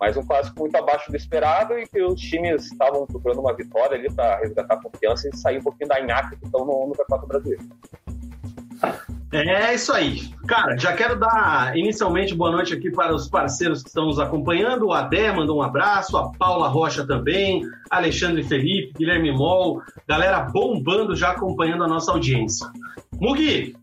Mas 0.00 0.16
um 0.16 0.26
clássico 0.26 0.60
muito 0.60 0.76
abaixo 0.76 1.10
do 1.10 1.16
esperado 1.16 1.78
e 1.78 1.86
que 1.86 2.02
os 2.02 2.20
times 2.20 2.66
estavam 2.66 3.06
procurando 3.06 3.40
uma 3.40 3.54
vitória 3.54 3.96
ali 3.96 4.12
para 4.12 4.38
resgatar 4.38 4.74
a 4.74 4.82
confiança 4.82 5.28
e 5.28 5.36
sair 5.36 5.58
um 5.58 5.62
pouquinho 5.62 5.88
da 5.88 6.00
nhaca 6.00 6.36
que 6.36 6.44
estão 6.44 6.64
no, 6.64 6.88
no 6.88 6.92
Campeonato 6.92 7.26
Brasileiro. 7.26 7.64
É 9.30 9.74
isso 9.74 9.92
aí. 9.92 10.22
Cara, 10.46 10.76
já 10.78 10.94
quero 10.94 11.18
dar 11.18 11.76
inicialmente 11.76 12.34
boa 12.34 12.50
noite 12.50 12.72
aqui 12.72 12.90
para 12.90 13.14
os 13.14 13.28
parceiros 13.28 13.82
que 13.82 13.88
estão 13.88 14.06
nos 14.06 14.18
acompanhando. 14.18 14.86
O 14.86 14.92
Adé 14.92 15.30
mandou 15.30 15.58
um 15.58 15.62
abraço, 15.62 16.16
a 16.16 16.30
Paula 16.32 16.68
Rocha 16.68 17.06
também, 17.06 17.62
Alexandre 17.90 18.42
Felipe, 18.42 18.94
Guilherme 18.98 19.30
Mol, 19.30 19.82
galera 20.08 20.40
bombando 20.40 21.14
já 21.14 21.32
acompanhando 21.32 21.84
a 21.84 21.88
nossa 21.88 22.10
audiência. 22.10 22.66
Mugi, 23.20 23.76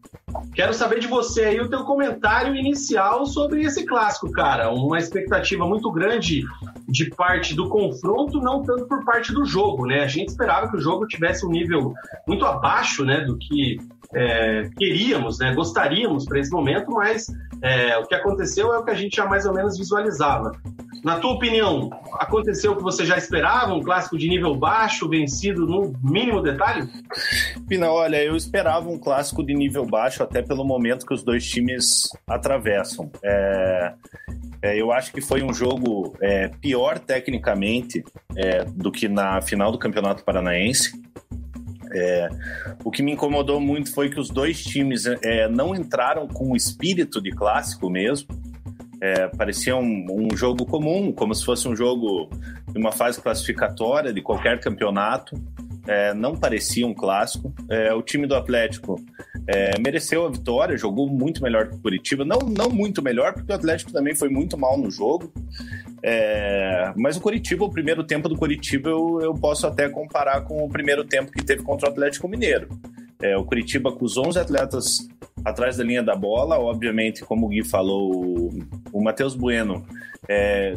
quero 0.53 0.73
saber 0.73 0.99
de 0.99 1.07
você 1.07 1.43
aí 1.43 1.59
o 1.59 1.69
teu 1.69 1.83
comentário 1.83 2.55
inicial 2.55 3.25
sobre 3.25 3.63
esse 3.63 3.85
clássico, 3.85 4.31
cara. 4.31 4.71
Uma 4.71 4.97
expectativa 4.97 5.67
muito 5.67 5.91
grande 5.91 6.43
de 6.87 7.09
parte 7.11 7.53
do 7.53 7.69
confronto, 7.69 8.39
não 8.39 8.63
tanto 8.63 8.87
por 8.87 9.03
parte 9.03 9.33
do 9.33 9.45
jogo, 9.45 9.85
né? 9.85 10.03
A 10.03 10.07
gente 10.07 10.29
esperava 10.29 10.69
que 10.69 10.77
o 10.77 10.81
jogo 10.81 11.07
tivesse 11.07 11.45
um 11.45 11.49
nível 11.49 11.93
muito 12.27 12.45
abaixo, 12.45 13.03
né, 13.03 13.21
do 13.21 13.37
que 13.37 13.77
é, 14.15 14.69
queríamos, 14.77 15.39
né, 15.39 15.53
gostaríamos 15.53 16.25
para 16.25 16.39
esse 16.39 16.50
momento, 16.50 16.89
mas 16.91 17.27
é, 17.62 17.98
o 17.98 18.05
que 18.05 18.15
aconteceu 18.15 18.74
é 18.74 18.79
o 18.79 18.84
que 18.86 18.91
a 18.91 18.95
gente 18.95 19.17
já 19.17 19.25
mais 19.25 19.45
ou 19.45 19.53
menos 19.53 19.77
visualizava. 19.77 20.53
Na 21.03 21.19
tua 21.19 21.34
opinião, 21.34 21.91
aconteceu 22.13 22.72
o 22.72 22.77
que 22.77 22.81
você 22.81 23.05
já 23.05 23.17
esperava? 23.17 23.74
Um 23.74 23.84
clássico 23.84 24.17
de 24.17 24.27
nível 24.27 24.55
baixo, 24.55 25.07
vencido 25.07 25.67
no 25.67 25.93
mínimo 26.01 26.41
detalhe? 26.41 26.89
Pina, 27.67 27.91
olha, 27.91 28.24
eu 28.24 28.36
esperava 28.36 28.89
um 28.89 28.98
clássico 28.98 29.43
de 29.43 29.53
nível 29.53 29.86
baixo, 29.86 30.24
até 30.24 30.41
pelo 30.41 30.63
momento 30.63 31.05
que 31.05 31.13
os 31.13 31.22
dois 31.22 31.45
times 31.48 32.10
atravessam. 32.27 33.12
É, 33.24 33.93
é, 34.62 34.81
eu 34.81 34.91
acho 34.91 35.12
que 35.12 35.22
foi 35.22 35.43
um 35.43 35.53
jogo 35.53 36.15
é, 36.19 36.48
pior 36.48 36.98
tecnicamente 36.98 38.03
é, 38.36 38.63
do 38.63 38.91
que 38.91 39.07
na 39.07 39.41
final 39.41 39.72
do 39.72 39.77
Campeonato 39.77 40.24
Paranaense. 40.24 41.00
É, 41.97 42.27
o 42.83 42.91
que 42.91 43.01
me 43.01 43.13
incomodou 43.13 43.59
muito 43.61 43.93
foi 43.93 44.09
que 44.09 44.19
os 44.19 44.29
dois 44.29 44.61
times 44.61 45.05
é, 45.05 45.47
não 45.47 45.73
entraram 45.73 46.27
com 46.27 46.51
o 46.51 46.55
espírito 46.55 47.21
de 47.21 47.31
clássico 47.31 47.89
mesmo. 47.89 48.27
É, 48.99 49.27
parecia 49.27 49.75
um, 49.77 50.05
um, 50.09 50.35
jogo 50.35 50.65
comum, 50.65 51.13
como 51.13 51.33
se 51.33 51.45
fosse 51.45 51.67
um 51.67 51.75
jogo 51.75 52.29
de 52.69 52.77
uma 52.77 52.91
fase 52.91 53.21
classificatória 53.21 54.11
de 54.11 54.21
qualquer 54.21 54.59
campeonato. 54.59 55.35
É, 55.88 56.13
não 56.13 56.36
parecia 56.36 56.86
um 56.86 56.94
clássico. 56.94 57.54
É, 57.70 57.94
o 57.94 58.01
time 58.01 58.25
do 58.25 58.36
Atlético 58.36 59.00
é, 59.48 59.80
mereceu 59.80 60.25
a 60.25 60.30
vitória, 60.30 60.77
jogou 60.77 61.08
muito 61.08 61.42
melhor 61.42 61.70
que 61.70 61.75
o 61.75 61.80
Curitiba. 61.80 62.25
Não, 62.25 62.39
não 62.39 62.70
muito 62.70 63.01
melhor, 63.01 63.34
porque 63.34 63.51
o 63.51 63.56
Atlético 63.56 63.92
também 63.92 64.15
foi 64.15 64.30
muito 64.30 64.58
mal 64.58 64.77
no 64.77 64.89
jogo. 64.89 65.32
É, 66.01 66.94
mas 66.96 67.18
o 67.18 67.22
Curitiba, 67.22 67.65
o 67.65 67.72
primeiro 67.72 68.04
tempo 68.04 68.27
do 68.27 68.36
Curitiba, 68.36 68.89
eu, 68.89 69.20
eu 69.22 69.34
posso 69.34 69.68
até 69.68 69.88
comparar 69.89 70.42
com 70.42 70.63
o 70.63 70.70
primeiro 70.70 71.04
tempo 71.04 71.32
que 71.32 71.44
teve 71.44 71.63
contra 71.63 71.89
o 71.89 71.92
Atlético 71.92 72.27
Mineiro. 72.27 72.68
É, 73.22 73.38
o 73.38 73.46
Curitiba 73.46 73.92
com 73.92 74.06
os 74.06 74.18
11 74.18 74.39
atletas 74.39 75.08
atrás 75.44 75.77
da 75.77 75.84
linha 75.84 76.04
da 76.04 76.15
bola, 76.15 76.60
obviamente, 76.60 77.24
como 77.24 77.46
o 77.46 77.50
Gui 77.50 77.63
falou, 77.63 78.12
o, 78.12 78.50
o 78.92 79.04
Matheus 79.04 79.36
Bueno 79.36 79.86
é, 80.27 80.74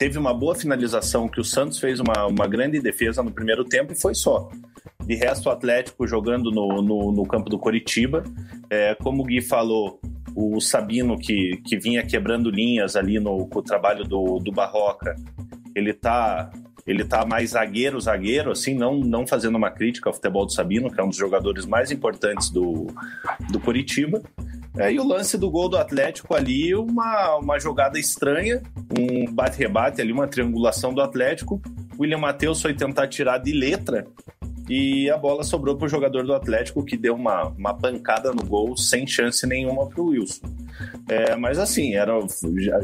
teve 0.00 0.18
uma 0.18 0.32
boa 0.32 0.54
finalização, 0.54 1.28
que 1.28 1.38
o 1.38 1.44
Santos 1.44 1.78
fez 1.78 2.00
uma, 2.00 2.26
uma 2.26 2.46
grande 2.46 2.80
defesa 2.80 3.22
no 3.22 3.30
primeiro 3.30 3.66
tempo 3.66 3.92
e 3.92 4.00
foi 4.00 4.14
só. 4.14 4.48
De 5.04 5.14
resto, 5.14 5.50
o 5.50 5.52
Atlético 5.52 6.06
jogando 6.06 6.50
no, 6.50 6.80
no, 6.80 7.12
no 7.12 7.26
campo 7.26 7.50
do 7.50 7.58
Curitiba. 7.58 8.24
É, 8.70 8.94
como 8.94 9.22
o 9.22 9.26
Gui 9.26 9.42
falou, 9.42 10.00
o 10.34 10.58
Sabino, 10.58 11.18
que, 11.18 11.58
que 11.66 11.76
vinha 11.76 12.02
quebrando 12.02 12.50
linhas 12.50 12.96
ali 12.96 13.20
no, 13.20 13.46
com 13.46 13.58
o 13.58 13.62
trabalho 13.62 14.02
do, 14.02 14.38
do 14.38 14.50
Barroca, 14.50 15.14
ele 15.74 15.92
tá, 15.92 16.50
ele 16.86 17.04
tá 17.04 17.24
mais 17.24 17.50
zagueiro, 17.50 18.00
zagueiro, 18.00 18.50
assim, 18.50 18.74
não, 18.74 18.96
não 18.96 19.26
fazendo 19.26 19.56
uma 19.56 19.70
crítica 19.70 20.08
ao 20.08 20.14
futebol 20.14 20.46
do 20.46 20.52
Sabino, 20.52 20.90
que 20.90 21.00
é 21.00 21.04
um 21.04 21.08
dos 21.08 21.16
jogadores 21.16 21.66
mais 21.66 21.90
importantes 21.90 22.50
do, 22.50 22.88
do 23.50 23.60
Curitiba. 23.60 24.22
É, 24.76 24.92
e 24.92 25.00
o 25.00 25.06
lance 25.06 25.36
do 25.36 25.50
gol 25.50 25.68
do 25.68 25.76
Atlético 25.76 26.34
ali, 26.34 26.74
uma, 26.74 27.36
uma 27.36 27.58
jogada 27.58 27.98
estranha, 27.98 28.62
um 28.96 29.32
bate-rebate 29.32 30.00
ali, 30.00 30.12
uma 30.12 30.28
triangulação 30.28 30.94
do 30.94 31.00
Atlético. 31.00 31.60
William 31.98 32.18
Matheus 32.18 32.62
foi 32.62 32.72
tentar 32.72 33.08
tirar 33.08 33.38
de 33.38 33.52
letra 33.52 34.06
e 34.70 35.10
a 35.10 35.16
bola 35.16 35.42
sobrou 35.42 35.76
para 35.76 35.86
o 35.86 35.88
jogador 35.88 36.24
do 36.24 36.32
Atlético 36.32 36.84
que 36.84 36.96
deu 36.96 37.16
uma, 37.16 37.48
uma 37.48 37.74
pancada 37.74 38.32
no 38.32 38.44
gol 38.44 38.76
sem 38.76 39.04
chance 39.04 39.44
nenhuma 39.44 39.88
para 39.88 40.00
o 40.00 40.10
Wilson. 40.10 40.46
É, 41.08 41.34
mas 41.34 41.58
assim, 41.58 41.96
era, 41.96 42.12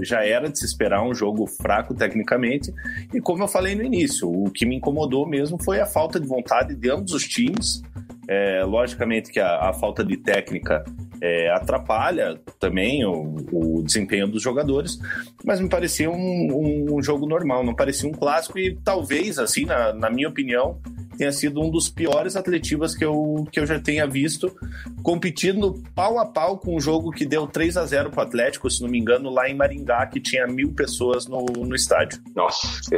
já, 0.02 0.25
era 0.25 0.50
de 0.50 0.59
se 0.59 0.64
esperar 0.64 1.07
um 1.07 1.14
jogo 1.14 1.47
fraco 1.47 1.95
tecnicamente. 1.95 2.75
E 3.14 3.21
como 3.21 3.45
eu 3.45 3.47
falei 3.47 3.76
no 3.76 3.85
início, 3.85 4.28
o 4.28 4.50
que 4.50 4.66
me 4.66 4.75
incomodou 4.75 5.28
mesmo 5.28 5.62
foi 5.62 5.81
a 5.81 5.87
falta 5.87 6.19
de 6.19 6.26
vontade 6.26 6.75
de 6.75 6.90
ambos 6.90 7.12
os 7.12 7.23
times. 7.23 7.81
É, 8.26 8.64
logicamente 8.64 9.31
que 9.31 9.38
a, 9.38 9.69
a, 9.69 9.73
falta 9.73 10.05
de 10.05 10.16
técnica 10.16 10.85
é, 11.21 11.51
atrapalha 11.51 12.39
também 12.59 13.05
o, 13.05 13.37
o, 13.53 13.83
desempenho 13.83 14.27
dos 14.27 14.43
jogadores, 14.43 14.99
mas 15.45 15.61
me 15.61 15.69
parecia 15.69 16.11
um, 16.11 16.15
um, 16.15 16.97
um, 16.97 17.03
jogo 17.03 17.27
normal, 17.27 17.65
não 17.65 17.75
parecia 17.75 18.09
um 18.09 18.13
clássico 18.13 18.59
e 18.59 18.77
talvez, 18.85 19.39
assim, 19.39 19.65
na, 19.65 19.93
na 19.93 20.11
minha 20.11 20.29
opinião, 20.29 20.79
tenha 21.17 21.33
sido 21.33 21.61
um 21.63 21.71
dos 21.71 21.89
piores 21.89 22.37
atletivas 22.37 22.95
que 22.95 23.05
eu, 23.05 23.47
que 23.51 23.59
eu 23.59 23.67
já 23.67 23.81
tenha 23.81 24.07
visto, 24.07 24.55
competindo 25.03 25.83
pau 25.95 26.19
a 26.19 26.27
pau 26.27 26.59
com 26.59 26.77
um 26.77 26.81
jogo 26.81 27.11
que 27.11 27.25
deu 27.25 27.47
3 27.47 27.77
a 27.77 27.87
0 27.87 28.11
para 28.11 28.21
o 28.21 28.27
Atlético, 28.27 28.71
se 28.71 28.83
não 28.83 28.89
me 28.89 28.99
engano, 28.99 29.31
lá 29.31 29.49
em 29.49 29.55
Maringá, 29.55 30.07
que 30.07 30.21
tinha 30.21 30.47
mil 30.47 30.73
pessoas 30.73 31.27
no, 31.27 31.45
no 31.45 31.75
estádio. 31.75 32.21
Nossa, 32.35 32.67
que 32.89 32.97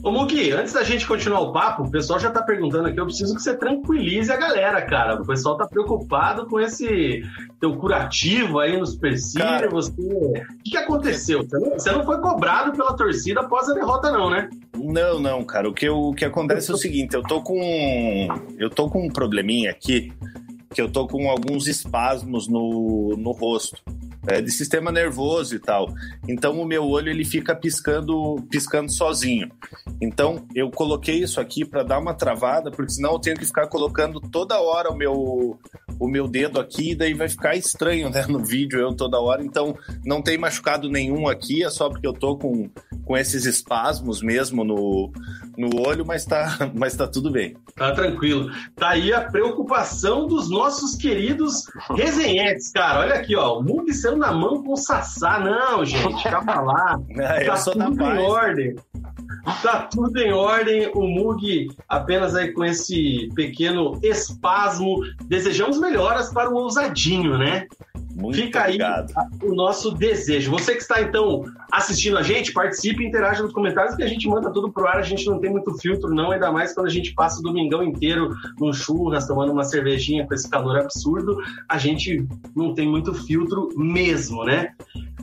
Ô 0.00 0.12
Mugi, 0.12 0.52
antes 0.52 0.72
da 0.72 0.84
gente 0.84 1.06
continuar 1.06 1.40
o 1.40 1.52
papo, 1.52 1.82
o 1.82 1.90
pessoal 1.90 2.20
já 2.20 2.30
tá 2.30 2.40
perguntando 2.40 2.86
aqui, 2.86 3.00
eu 3.00 3.04
preciso 3.04 3.34
que 3.34 3.42
você 3.42 3.56
tranquilize 3.56 4.30
a 4.30 4.36
galera, 4.36 4.80
cara. 4.82 5.20
O 5.20 5.26
pessoal 5.26 5.56
tá 5.56 5.66
preocupado 5.66 6.46
com 6.46 6.60
esse 6.60 7.24
teu 7.60 7.76
curativo 7.76 8.60
aí 8.60 8.78
no 8.78 8.86
Supercílio, 8.86 9.70
você... 9.70 9.90
O 9.90 10.62
que, 10.62 10.70
que 10.70 10.76
aconteceu? 10.76 11.42
Você 11.42 11.58
não, 11.58 11.70
você 11.70 11.90
não, 11.90 12.04
foi 12.04 12.20
cobrado 12.20 12.72
pela 12.76 12.96
torcida 12.96 13.40
após 13.40 13.68
a 13.68 13.74
derrota 13.74 14.12
não, 14.12 14.30
né? 14.30 14.48
Não, 14.76 15.18
não, 15.18 15.44
cara. 15.44 15.68
O 15.68 15.74
que, 15.74 15.88
o 15.88 16.12
que 16.14 16.24
acontece 16.24 16.70
é 16.70 16.74
o 16.74 16.78
seguinte, 16.78 17.14
eu 17.14 17.22
tô 17.22 17.42
com... 17.42 17.58
Eu 18.56 18.70
tô 18.70 18.88
com 18.88 19.04
um 19.04 19.10
probleminha 19.10 19.72
aqui, 19.72 20.12
que 20.72 20.80
eu 20.80 20.88
tô 20.88 21.08
com 21.08 21.28
alguns 21.28 21.66
espasmos 21.66 22.46
no, 22.46 23.16
no 23.18 23.32
rosto 23.32 23.82
é, 24.26 24.40
de 24.40 24.50
sistema 24.50 24.90
nervoso 24.90 25.54
e 25.54 25.58
tal. 25.58 25.88
Então 26.26 26.60
o 26.60 26.66
meu 26.66 26.84
olho 26.86 27.10
ele 27.10 27.24
fica 27.24 27.54
piscando, 27.54 28.36
piscando 28.50 28.90
sozinho. 28.90 29.50
Então 30.00 30.46
eu 30.54 30.70
coloquei 30.70 31.22
isso 31.22 31.40
aqui 31.40 31.64
para 31.64 31.82
dar 31.82 31.98
uma 31.98 32.14
travada, 32.14 32.70
porque 32.70 32.92
senão 32.92 33.12
eu 33.12 33.18
tenho 33.18 33.36
que 33.36 33.46
ficar 33.46 33.66
colocando 33.68 34.20
toda 34.20 34.60
hora 34.60 34.90
o 34.90 34.96
meu 34.96 35.58
o 35.98 36.06
meu 36.06 36.28
dedo 36.28 36.60
aqui, 36.60 36.94
daí 36.94 37.12
vai 37.12 37.28
ficar 37.28 37.56
estranho, 37.56 38.08
né, 38.08 38.24
no 38.28 38.38
vídeo 38.38 38.78
eu 38.78 38.94
toda 38.94 39.18
hora. 39.18 39.42
Então 39.42 39.76
não 40.04 40.22
tem 40.22 40.38
machucado 40.38 40.88
nenhum 40.88 41.28
aqui, 41.28 41.64
é 41.64 41.70
só 41.70 41.88
porque 41.88 42.06
eu 42.06 42.12
tô 42.12 42.36
com, 42.36 42.70
com 43.04 43.16
esses 43.16 43.44
espasmos 43.44 44.22
mesmo 44.22 44.64
no, 44.64 45.12
no 45.56 45.80
olho, 45.86 46.06
mas 46.06 46.24
tá, 46.24 46.70
mas 46.74 46.94
tá 46.94 47.06
tudo 47.06 47.30
bem. 47.30 47.56
Tá 47.74 47.92
tranquilo. 47.92 48.50
Tá 48.76 48.90
aí 48.90 49.12
a 49.12 49.22
preocupação 49.22 50.26
dos 50.26 50.48
nossos 50.48 50.94
queridos 50.94 51.64
resenhetes, 51.96 52.70
cara. 52.70 53.00
Olha 53.00 53.14
aqui, 53.14 53.34
ó, 53.34 53.58
o 53.58 53.62
Mug 53.62 53.92
sendo 54.08 54.16
na 54.16 54.32
mão 54.32 54.62
com 54.62 54.72
o 54.72 54.76
Sassá. 54.76 55.38
Não, 55.38 55.84
gente, 55.84 56.22
calma 56.24 56.60
lá. 56.60 57.00
É, 57.18 57.44
tá 57.44 57.56
tudo 57.56 57.82
em 57.82 57.96
paz. 57.96 58.20
ordem. 58.20 58.76
Tá 59.62 59.88
tudo 59.90 60.18
em 60.18 60.32
ordem. 60.32 60.90
O 60.94 61.06
Mug 61.06 61.68
apenas 61.88 62.34
aí 62.34 62.52
com 62.52 62.64
esse 62.64 63.28
pequeno 63.34 63.98
espasmo. 64.02 65.00
Desejamos 65.24 65.78
melhoras 65.78 66.32
para 66.32 66.50
o 66.50 66.54
ousadinho, 66.54 67.38
né? 67.38 67.66
Muito 68.18 68.36
Fica 68.36 68.64
obrigado. 68.64 69.12
aí 69.16 69.48
o 69.48 69.54
nosso 69.54 69.92
desejo. 69.92 70.50
Você 70.50 70.74
que 70.74 70.82
está, 70.82 71.00
então, 71.00 71.44
assistindo 71.70 72.18
a 72.18 72.22
gente, 72.22 72.52
participe 72.52 73.06
interaja 73.06 73.44
nos 73.44 73.52
comentários 73.52 73.94
que 73.94 74.02
a 74.02 74.08
gente 74.08 74.26
manda 74.26 74.52
tudo 74.52 74.72
pro 74.72 74.88
ar. 74.88 74.96
A 74.96 75.02
gente 75.02 75.24
não 75.26 75.38
tem 75.38 75.50
muito 75.50 75.72
filtro, 75.78 76.12
não, 76.12 76.32
ainda 76.32 76.50
mais 76.50 76.74
quando 76.74 76.86
a 76.86 76.90
gente 76.90 77.14
passa 77.14 77.38
o 77.38 77.42
domingão 77.42 77.82
inteiro 77.82 78.34
num 78.58 78.72
churras, 78.72 79.28
tomando 79.28 79.52
uma 79.52 79.62
cervejinha 79.62 80.26
com 80.26 80.34
esse 80.34 80.50
calor 80.50 80.76
absurdo. 80.76 81.38
A 81.68 81.78
gente 81.78 82.26
não 82.56 82.74
tem 82.74 82.88
muito 82.88 83.14
filtro 83.14 83.68
mesmo, 83.76 84.44
né? 84.44 84.72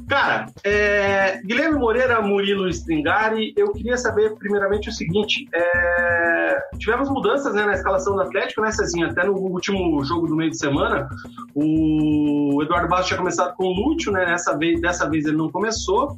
Cara, 0.08 0.46
é... 0.64 1.42
Guilherme 1.44 1.78
Moreira, 1.78 2.22
Murilo 2.22 2.70
Stringari, 2.70 3.54
eu 3.58 3.65
queria 3.72 3.98
saber 3.98 4.36
primeiramente 4.36 4.90
o 4.90 4.92
seguinte: 4.92 5.48
é... 5.54 6.60
tivemos 6.78 7.10
mudanças 7.10 7.54
né, 7.54 7.66
na 7.66 7.74
escalação 7.74 8.16
do 8.16 8.22
Atlético, 8.22 8.62
né, 8.62 8.72
Cezinha? 8.72 9.08
Até 9.08 9.24
no 9.26 9.34
último 9.34 10.04
jogo 10.04 10.28
do 10.28 10.36
meio 10.36 10.52
de 10.52 10.58
semana, 10.58 11.08
o 11.54 12.62
Eduardo 12.62 12.88
Bastos 12.88 13.08
tinha 13.08 13.18
começado 13.18 13.56
com 13.56 13.66
o 13.66 13.74
Lúcio, 13.74 14.12
né? 14.12 14.26
Nessa 14.26 14.58
vez, 14.58 14.82
dessa 14.82 15.10
vez 15.10 15.26
ele 15.26 15.38
não 15.38 15.50
começou. 15.50 16.18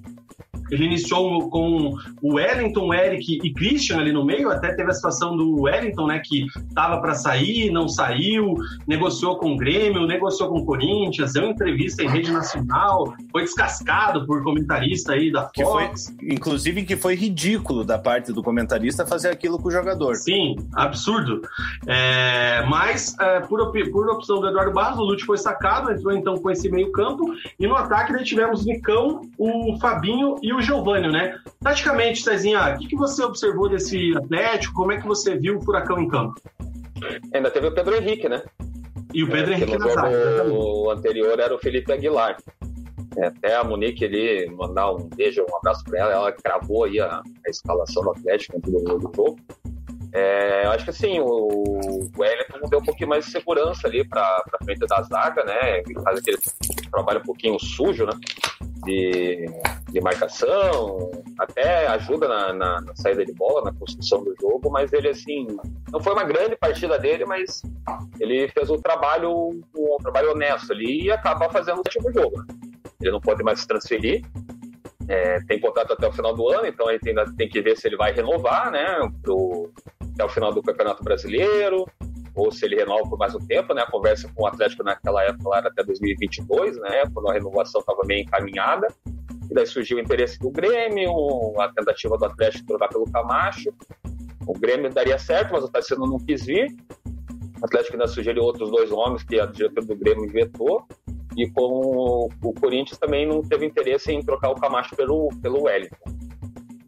Ele 0.71 0.85
iniciou 0.85 1.49
com 1.49 1.93
o 2.21 2.35
Wellington, 2.35 2.93
Eric 2.93 3.39
e 3.43 3.53
Christian 3.53 3.97
ali 3.99 4.11
no 4.11 4.25
meio. 4.25 4.49
Até 4.49 4.73
teve 4.73 4.89
a 4.89 4.93
situação 4.93 5.35
do 5.35 5.61
Wellington, 5.61 6.07
né? 6.07 6.21
Que 6.23 6.45
tava 6.73 7.01
para 7.01 7.13
sair, 7.13 7.71
não 7.71 7.87
saiu, 7.87 8.55
negociou 8.87 9.37
com 9.37 9.53
o 9.53 9.57
Grêmio, 9.57 10.05
negociou 10.05 10.49
com 10.49 10.59
o 10.59 10.65
Corinthians, 10.65 11.33
deu 11.33 11.45
entrevista 11.45 12.03
em 12.03 12.07
rede 12.07 12.31
nacional, 12.31 13.13
foi 13.31 13.43
descascado 13.43 14.25
por 14.25 14.43
comentarista 14.43 15.13
aí 15.13 15.31
da 15.31 15.49
que 15.53 15.63
Fox. 15.63 16.15
Foi, 16.17 16.27
inclusive 16.33 16.83
que 16.83 16.95
foi 16.95 17.15
ridículo 17.15 17.83
da 17.83 17.97
parte 17.97 18.31
do 18.31 18.43
comentarista 18.43 19.05
fazer 19.05 19.29
aquilo 19.29 19.59
com 19.59 19.67
o 19.69 19.71
jogador. 19.71 20.15
Sim, 20.15 20.55
absurdo. 20.73 21.41
É, 21.85 22.65
mas 22.67 23.15
é, 23.19 23.41
por, 23.41 23.71
por 23.91 24.09
opção 24.09 24.39
do 24.39 24.47
Eduardo 24.47 24.73
Barros, 24.73 24.99
o 24.99 25.03
Lute 25.03 25.25
foi 25.25 25.37
sacado, 25.37 25.91
entrou 25.91 26.13
então 26.13 26.37
com 26.37 26.49
esse 26.49 26.69
meio 26.69 26.91
campo. 26.91 27.33
E 27.59 27.67
no 27.67 27.75
ataque 27.75 28.13
daí 28.13 28.23
tivemos 28.23 28.63
o 28.63 28.67
Nicão, 28.67 29.21
o 29.37 29.77
Fabinho 29.79 30.35
e 30.41 30.53
o 30.53 30.56
o 30.57 30.61
Giovanni, 30.61 31.11
né? 31.11 31.37
Taticamente, 31.61 32.21
Cezinha, 32.21 32.75
o 32.75 32.77
que, 32.77 32.87
que 32.87 32.95
você 32.95 33.23
observou 33.23 33.69
desse 33.69 34.15
Atlético? 34.17 34.73
Como 34.73 34.91
é 34.91 34.99
que 34.99 35.07
você 35.07 35.37
viu 35.37 35.57
o 35.57 35.61
Furacão 35.61 35.99
em 35.99 36.07
campo? 36.07 36.41
Ainda 37.33 37.51
teve 37.51 37.67
o 37.67 37.73
Pedro 37.73 37.95
Henrique, 37.95 38.27
né? 38.27 38.41
E 39.13 39.23
o 39.23 39.29
Pedro 39.29 39.53
é, 39.53 39.55
Henrique 39.55 39.77
zaga. 39.79 40.51
O 40.51 40.89
anterior 40.89 41.39
era 41.39 41.53
o 41.53 41.59
Felipe 41.59 41.91
Aguilar. 41.91 42.37
É, 43.17 43.27
até 43.27 43.55
a 43.55 43.63
Monique 43.63 44.05
ali 44.05 44.47
mandar 44.51 44.91
um 44.91 45.09
beijo, 45.09 45.41
um 45.41 45.57
abraço 45.57 45.83
para 45.85 45.99
ela, 45.99 46.11
ela 46.11 46.31
cravou 46.31 46.83
aí 46.83 46.99
a, 46.99 47.17
a 47.17 47.49
escalação 47.49 48.03
do 48.03 48.11
Atlético 48.11 48.59
dentro 48.59 48.71
do, 48.71 48.99
do 48.99 49.11
jogo. 49.15 49.37
É, 50.13 50.65
eu 50.65 50.71
acho 50.71 50.83
que 50.85 50.89
assim, 50.89 51.19
o, 51.19 51.25
o 51.25 52.11
Wellington 52.17 52.69
deu 52.69 52.79
um 52.79 52.83
pouquinho 52.83 53.09
mais 53.09 53.25
de 53.25 53.31
segurança 53.31 53.87
ali 53.87 54.07
para 54.07 54.43
frente 54.63 54.85
da 54.87 55.01
zaga, 55.01 55.43
né? 55.43 55.79
Ele 55.79 56.01
faz 56.01 56.19
aquele 56.19 56.37
trabalho 56.91 57.19
um 57.19 57.23
pouquinho 57.23 57.59
sujo, 57.59 58.05
né? 58.05 58.13
De, 58.85 59.45
de 59.89 60.01
marcação, 60.01 61.11
até 61.37 61.87
ajuda 61.87 62.27
na, 62.27 62.53
na, 62.53 62.81
na, 62.81 62.95
saída 62.95 63.25
de 63.25 63.33
bola, 63.33 63.65
na 63.65 63.73
construção 63.73 64.23
do 64.23 64.33
jogo, 64.39 64.69
mas 64.71 64.93
ele, 64.93 65.09
assim, 65.09 65.45
não 65.91 65.99
foi 65.99 66.13
uma 66.13 66.23
grande 66.23 66.55
partida 66.55 66.97
dele, 66.97 67.25
mas 67.25 67.61
ele 68.19 68.47
fez 68.47 68.69
um 68.69 68.77
trabalho, 68.77 69.61
um 69.75 69.97
trabalho 70.01 70.31
honesto 70.31 70.71
ali 70.71 71.05
e 71.05 71.11
acaba 71.11 71.49
fazendo 71.49 71.77
o 71.77 71.79
último 71.79 72.13
jogo. 72.13 72.37
Né? 72.37 72.45
Ele 73.01 73.11
não 73.11 73.19
pode 73.19 73.43
mais 73.43 73.59
se 73.59 73.67
transferir, 73.67 74.23
é, 75.07 75.39
tem 75.45 75.59
contrato 75.59 75.93
até 75.93 76.07
o 76.07 76.11
final 76.11 76.33
do 76.35 76.49
ano, 76.49 76.67
então 76.67 76.89
gente 76.91 77.09
ainda 77.09 77.25
tem 77.35 77.47
que 77.47 77.61
ver 77.61 77.77
se 77.77 77.87
ele 77.87 77.95
vai 77.95 78.11
renovar, 78.11 78.69
né, 78.71 78.99
pro, 79.21 79.71
até 80.17 80.25
o 80.25 80.29
final 80.29 80.51
do 80.51 80.63
Campeonato 80.63 81.03
Brasileiro, 81.03 81.85
ou 82.33 82.51
se 82.51 82.65
ele 82.65 82.75
renova 82.75 83.07
por 83.07 83.19
mais 83.19 83.35
um 83.35 83.39
tempo, 83.39 83.73
né? 83.73 83.83
A 83.83 83.91
conversa 83.91 84.29
com 84.33 84.43
o 84.43 84.47
Atlético 84.47 84.83
naquela 84.83 85.23
época 85.23 85.57
era 85.57 85.67
até 85.69 85.83
2022, 85.83 86.77
né? 86.77 87.03
Quando 87.13 87.29
a 87.29 87.33
renovação 87.33 87.81
estava 87.81 88.01
meio 88.05 88.21
encaminhada. 88.21 88.87
E 89.49 89.53
daí 89.53 89.65
surgiu 89.65 89.97
o 89.97 89.99
interesse 89.99 90.37
do 90.39 90.51
Grêmio, 90.51 91.11
a 91.59 91.69
tentativa 91.69 92.17
do 92.17 92.25
Atlético 92.25 92.65
trocar 92.67 92.89
pelo 92.89 93.09
Camacho. 93.11 93.69
O 94.45 94.53
Grêmio 94.53 94.91
daria 94.91 95.17
certo, 95.17 95.53
mas 95.53 95.63
o 95.63 95.69
Tassino 95.69 96.05
não 96.05 96.17
quis 96.17 96.45
vir. 96.45 96.75
O 97.61 97.65
Atlético 97.65 97.93
ainda 97.93 98.07
sugeriu 98.07 98.43
outros 98.43 98.69
dois 98.69 98.89
nomes 98.89 99.23
que 99.23 99.39
a 99.39 99.45
diretora 99.45 99.85
do 99.85 99.95
Grêmio 99.95 100.29
vetou. 100.29 100.85
E 101.35 101.49
com 101.51 102.29
o 102.43 102.53
Corinthians 102.59 102.97
também 102.97 103.27
não 103.27 103.41
teve 103.41 103.65
interesse 103.65 104.11
em 104.11 104.19
trocar 104.23 104.49
o 104.49 104.55
Camacho 104.55 104.95
pelo, 104.95 105.29
pelo 105.41 105.63
Wellington. 105.63 106.26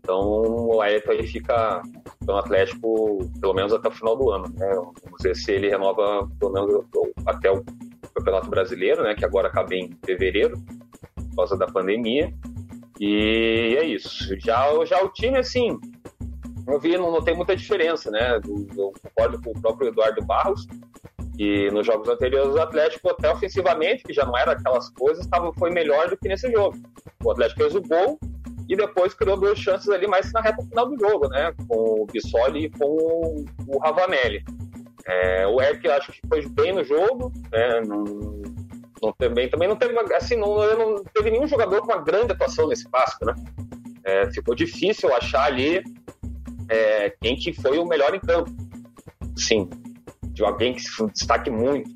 Então 0.10 0.22
o 0.22 0.78
Wellington 0.78 1.12
aí 1.12 1.28
fica 1.28 1.84
no 2.26 2.38
Atlético 2.38 3.20
pelo 3.40 3.54
menos 3.54 3.72
até 3.72 3.90
o 3.90 3.92
final 3.92 4.18
do 4.18 4.32
ano. 4.32 4.52
Né? 4.56 4.68
Vamos 4.74 5.22
ver 5.22 5.36
se 5.36 5.52
ele 5.52 5.70
renova 5.70 6.28
pelo 6.40 6.52
menos 6.52 6.84
até 7.28 7.52
o 7.52 7.64
Campeonato 8.16 8.50
Brasileiro, 8.50 9.04
né? 9.04 9.14
que 9.14 9.24
agora 9.24 9.50
acaba 9.50 9.76
em 9.76 9.96
fevereiro, 10.04 10.58
por 11.16 11.36
causa 11.36 11.56
da 11.56 11.68
pandemia. 11.68 12.34
E 13.00 13.78
é 13.78 13.86
isso. 13.86 14.36
Já, 14.40 14.68
já 14.84 15.00
o 15.04 15.10
time, 15.10 15.38
assim, 15.38 15.80
eu 16.68 16.80
vi, 16.80 16.98
não, 16.98 17.12
não 17.12 17.22
tem 17.22 17.36
muita 17.36 17.56
diferença, 17.56 18.10
né? 18.10 18.42
Eu 18.76 18.92
concordo 19.02 19.40
com 19.44 19.52
o 19.52 19.62
próprio 19.62 19.90
Eduardo 19.90 20.26
Barros, 20.26 20.68
que 21.38 21.70
nos 21.70 21.86
jogos 21.86 22.10
anteriores 22.10 22.54
o 22.54 22.60
Atlético, 22.60 23.10
até 23.12 23.32
ofensivamente, 23.32 24.04
que 24.04 24.12
já 24.12 24.26
não 24.26 24.36
era 24.36 24.54
aquelas 24.54 24.90
coisas, 24.90 25.26
tava, 25.28 25.54
foi 25.54 25.70
melhor 25.70 26.10
do 26.10 26.18
que 26.18 26.28
nesse 26.28 26.52
jogo. 26.52 26.76
O 27.24 27.32
Atlético 27.32 27.62
fez 27.62 27.76
o 27.76 27.82
gol, 27.82 28.20
e 28.70 28.76
depois 28.76 29.16
criou 29.16 29.36
duas 29.36 29.58
chances 29.58 29.90
ali 29.90 30.06
mais 30.06 30.32
na 30.32 30.42
reta 30.42 30.64
final 30.64 30.88
do 30.88 30.98
jogo, 30.98 31.28
né? 31.28 31.52
Com 31.68 32.04
o 32.04 32.06
Bissoli 32.06 32.66
e 32.66 32.70
com 32.70 33.44
o 33.68 33.80
Ravanelli. 33.80 34.46
É, 35.08 35.48
o 35.48 35.60
Eric 35.60 35.90
acho 35.90 36.12
que 36.12 36.20
foi 36.28 36.48
bem 36.48 36.72
no 36.72 36.84
jogo, 36.84 37.34
né? 37.52 37.82
Não, 37.82 38.04
não 39.02 39.12
também, 39.18 39.50
também 39.50 39.68
não 39.68 39.76
teve 39.76 39.98
assim, 40.14 40.36
não, 40.36 40.56
não 40.78 41.04
teve 41.04 41.32
nenhum 41.32 41.48
jogador 41.48 41.82
com 41.82 41.92
uma 41.92 42.02
grande 42.02 42.32
atuação 42.32 42.68
nesse 42.68 42.88
Vasco, 42.92 43.26
né? 43.26 43.34
É, 44.04 44.32
ficou 44.32 44.54
difícil 44.54 45.12
achar 45.16 45.46
ali 45.46 45.84
é, 46.70 47.10
quem 47.20 47.36
que 47.36 47.52
foi 47.52 47.80
o 47.80 47.86
melhor 47.86 48.14
em 48.14 48.20
campo. 48.20 48.52
Sim, 49.36 49.68
de 50.26 50.44
alguém 50.44 50.76
que 50.76 50.82
se 50.82 51.06
destaque 51.08 51.50
muito. 51.50 51.90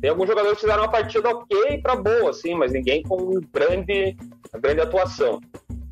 Tem 0.00 0.10
alguns 0.10 0.28
jogadores 0.28 0.58
que 0.58 0.64
fizeram 0.64 0.84
uma 0.84 0.90
partida 0.90 1.28
ok 1.28 1.78
para 1.78 1.96
boa, 1.96 2.30
assim, 2.30 2.54
mas 2.54 2.72
ninguém 2.72 3.02
com 3.02 3.40
grande, 3.52 4.16
grande 4.60 4.80
atuação. 4.80 5.40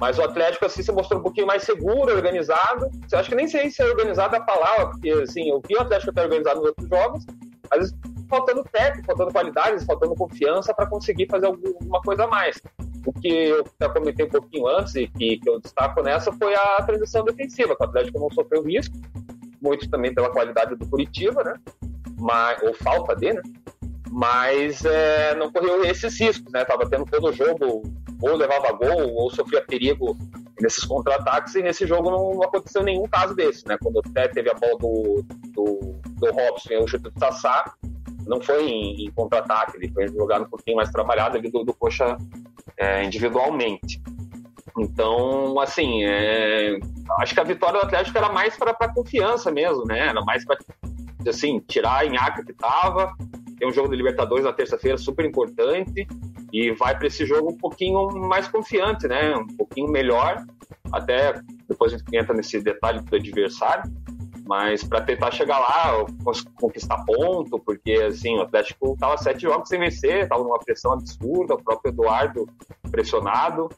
Mas 0.02 0.18
o 0.18 0.22
Atlético, 0.22 0.66
assim, 0.66 0.82
se 0.82 0.90
mostrou 0.90 1.20
um 1.20 1.22
pouquinho 1.22 1.46
mais 1.46 1.62
seguro, 1.62 2.12
organizado. 2.12 2.90
Eu 3.12 3.18
acho 3.20 3.28
que 3.28 3.36
nem 3.36 3.46
sei 3.46 3.70
se 3.70 3.80
é 3.80 3.84
organizado 3.84 4.34
a 4.34 4.40
palavra, 4.40 4.88
porque, 4.88 5.08
assim, 5.10 5.48
eu 5.48 5.62
vi 5.64 5.76
o 5.76 5.80
Atlético 5.80 6.10
até 6.10 6.24
organizado 6.24 6.58
nos 6.58 6.70
outros 6.70 6.88
jogos, 6.88 7.26
às 7.70 7.78
vezes 7.78 7.94
faltando 8.28 8.64
técnico, 8.64 9.06
faltando 9.06 9.30
qualidades, 9.30 9.84
faltando 9.84 10.16
confiança 10.16 10.74
para 10.74 10.86
conseguir 10.86 11.28
fazer 11.30 11.46
alguma 11.46 12.00
coisa 12.00 12.24
a 12.24 12.26
mais. 12.26 12.60
O 13.06 13.12
que 13.12 13.28
eu 13.28 13.64
já 13.80 13.88
comentei 13.90 14.26
um 14.26 14.30
pouquinho 14.30 14.66
antes 14.66 14.96
e 14.96 15.06
que, 15.06 15.38
que 15.38 15.48
eu 15.48 15.60
destaco 15.60 16.02
nessa 16.02 16.32
foi 16.32 16.52
a 16.52 16.82
transição 16.84 17.24
defensiva, 17.24 17.76
que 17.76 17.84
o 17.84 17.86
Atlético 17.86 18.18
não 18.18 18.30
sofreu 18.30 18.64
risco, 18.64 18.96
muito 19.62 19.88
também 19.88 20.12
pela 20.12 20.30
qualidade 20.30 20.74
do 20.74 20.84
Curitiba, 20.88 21.44
né? 21.44 21.54
Mas, 22.18 22.60
ou 22.64 22.74
falta 22.74 23.14
de, 23.14 23.34
né? 23.34 23.42
Mas 24.10 24.84
é, 24.84 25.36
não 25.36 25.52
correu 25.52 25.84
esses 25.84 26.18
riscos, 26.18 26.52
né? 26.52 26.64
Tava 26.64 26.90
tendo 26.90 27.06
todo 27.06 27.28
o 27.28 27.32
jogo 27.32 27.82
ou 28.22 28.36
levava 28.36 28.72
gol 28.72 29.14
ou 29.14 29.30
sofria 29.30 29.62
perigo 29.62 30.16
nesses 30.60 30.84
contra-ataques 30.84 31.54
e 31.56 31.62
nesse 31.62 31.86
jogo 31.86 32.10
não 32.10 32.42
aconteceu 32.42 32.82
nenhum 32.82 33.08
caso 33.08 33.34
desse, 33.34 33.66
né? 33.66 33.76
Quando 33.82 34.00
até 34.00 34.28
teve 34.28 34.48
a 34.50 34.54
bola 34.54 34.78
do, 34.78 35.24
do, 35.52 36.00
do 36.06 36.32
Robson 36.32 36.72
e 36.72 36.76
o 36.78 36.86
chute 36.86 37.02
do 37.02 37.18
Sassá, 37.18 37.74
não 38.26 38.40
foi 38.40 38.68
em, 38.68 39.04
em 39.04 39.10
contra-ataque, 39.10 39.76
ele 39.76 39.92
foi 39.92 40.06
jogado 40.08 40.44
um 40.44 40.48
pouquinho 40.48 40.76
mais 40.76 40.90
trabalhado 40.90 41.36
ali 41.36 41.50
do, 41.50 41.64
do 41.64 41.74
Coxa 41.74 42.16
é, 42.78 43.02
individualmente. 43.02 44.00
Então, 44.78 45.58
assim, 45.58 46.04
é, 46.04 46.78
acho 47.18 47.34
que 47.34 47.40
a 47.40 47.44
vitória 47.44 47.80
do 47.80 47.86
Atlético 47.86 48.16
era 48.16 48.32
mais 48.32 48.56
para 48.56 48.74
confiança 48.88 49.50
mesmo, 49.50 49.84
né? 49.84 50.08
Era 50.08 50.22
mais 50.22 50.44
para 50.44 50.56
assim, 51.28 51.60
tirar 51.66 51.98
a 51.98 52.04
Inhaca 52.06 52.44
que 52.44 52.52
estava. 52.52 53.12
Tem 53.58 53.68
um 53.68 53.72
jogo 53.72 53.88
de 53.88 53.96
Libertadores 53.96 54.44
na 54.44 54.52
terça-feira 54.52 54.96
super 54.96 55.24
importante 55.24 56.06
e 56.52 56.70
vai 56.72 56.96
para 56.96 57.06
esse 57.06 57.24
jogo 57.24 57.50
um 57.50 57.56
pouquinho 57.56 58.08
mais 58.28 58.46
confiante, 58.46 59.08
né? 59.08 59.34
Um 59.34 59.46
pouquinho 59.46 59.90
melhor. 59.90 60.44
Até 60.92 61.40
depois 61.68 61.94
a 61.94 61.96
gente 61.96 62.16
entra 62.16 62.34
nesse 62.34 62.60
detalhe 62.60 63.00
do 63.00 63.16
adversário, 63.16 63.90
mas 64.46 64.84
para 64.84 65.00
tentar 65.00 65.30
chegar 65.30 65.58
lá, 65.58 66.04
conquistar 66.60 67.02
ponto, 67.04 67.58
porque 67.58 67.92
assim, 67.92 68.36
o 68.36 68.42
Atlético 68.42 68.92
estava 68.92 69.16
sete 69.16 69.42
jogos 69.42 69.68
sem 69.68 69.80
vencer, 69.80 70.24
estava 70.24 70.42
numa 70.42 70.58
pressão 70.58 70.92
absurda, 70.92 71.54
o 71.54 71.62
próprio 71.62 71.90
Eduardo 71.90 72.46
pressionado. 72.90 73.70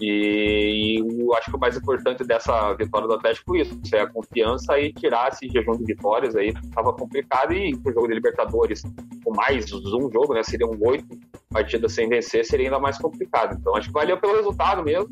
E, 0.00 0.98
e 0.98 1.20
eu 1.20 1.34
acho 1.34 1.50
que 1.50 1.56
o 1.56 1.60
mais 1.60 1.76
importante 1.76 2.24
dessa 2.24 2.72
vitória 2.74 3.06
do 3.06 3.14
Atlético 3.14 3.56
isso, 3.56 3.78
é 3.92 4.00
a 4.00 4.06
confiança 4.06 4.78
e 4.78 4.92
tirar 4.92 5.28
esse 5.28 5.48
jejum 5.48 5.76
de 5.76 5.84
vitórias 5.84 6.34
aí, 6.34 6.48
estava 6.48 6.92
complicado 6.92 7.52
e 7.52 7.74
o 7.74 7.92
jogo 7.92 8.08
de 8.08 8.14
Libertadores 8.14 8.82
com 9.24 9.34
mais 9.34 9.72
um 9.72 10.10
jogo, 10.10 10.34
né, 10.34 10.42
seriam 10.42 10.70
oito 10.80 11.18
partidas 11.50 11.92
sem 11.92 12.08
vencer, 12.08 12.44
seria 12.44 12.66
ainda 12.66 12.80
mais 12.80 12.98
complicado. 12.98 13.56
Então 13.58 13.76
acho 13.76 13.88
que 13.88 13.94
valeu 13.94 14.18
pelo 14.18 14.36
resultado 14.36 14.82
mesmo, 14.82 15.10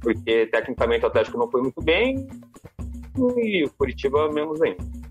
porque 0.00 0.46
tecnicamente 0.46 1.04
o 1.04 1.08
Atlético 1.08 1.38
não 1.38 1.50
foi 1.50 1.62
muito 1.62 1.82
bem 1.82 2.26
e 3.36 3.64
o 3.64 3.70
Curitiba 3.70 4.30
menos 4.32 4.60
ainda. 4.62 5.01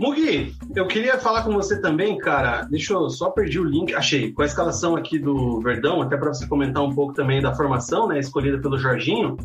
Mugi, 0.00 0.56
eu 0.74 0.86
queria 0.86 1.18
falar 1.18 1.42
com 1.42 1.52
você 1.52 1.78
também, 1.78 2.16
cara. 2.16 2.62
Deixa 2.70 2.94
eu 2.94 3.10
só 3.10 3.28
perdi 3.28 3.60
o 3.60 3.64
link, 3.64 3.94
achei, 3.94 4.32
com 4.32 4.40
a 4.40 4.46
escalação 4.46 4.96
aqui 4.96 5.18
do 5.18 5.60
Verdão, 5.60 6.00
até 6.00 6.16
para 6.16 6.32
você 6.32 6.46
comentar 6.46 6.82
um 6.82 6.94
pouco 6.94 7.12
também 7.12 7.42
da 7.42 7.54
formação, 7.54 8.08
né, 8.08 8.18
escolhida 8.18 8.58
pelo 8.58 8.78
Jorginho. 8.78 9.36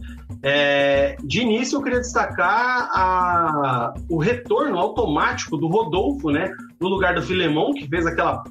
É, 0.41 1.17
de 1.21 1.41
início, 1.41 1.77
eu 1.77 1.83
queria 1.83 1.99
destacar 1.99 2.89
a, 2.89 3.93
o 4.09 4.17
retorno 4.17 4.77
automático 4.77 5.57
do 5.57 5.67
Rodolfo, 5.67 6.31
né, 6.31 6.49
no 6.79 6.87
lugar 6.87 7.15
do 7.15 7.21
Filemão, 7.21 7.73
que 7.73 7.85
fez 7.85 8.05
aquela 8.05 8.41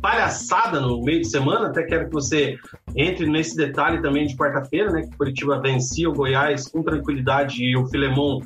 palhaçada 0.00 0.80
no 0.80 1.02
meio 1.02 1.20
de 1.20 1.28
semana. 1.28 1.66
Até 1.66 1.82
quero 1.82 2.06
que 2.06 2.12
você 2.12 2.56
entre 2.94 3.26
nesse 3.26 3.56
detalhe 3.56 4.00
também 4.00 4.24
de 4.24 4.36
quarta-feira, 4.36 4.92
né, 4.92 5.02
que 5.02 5.16
Curitiba 5.16 5.60
vencia 5.60 6.08
o 6.08 6.14
Goiás 6.14 6.68
com 6.68 6.80
tranquilidade 6.80 7.64
e 7.64 7.76
o 7.76 7.88
Filemão 7.88 8.38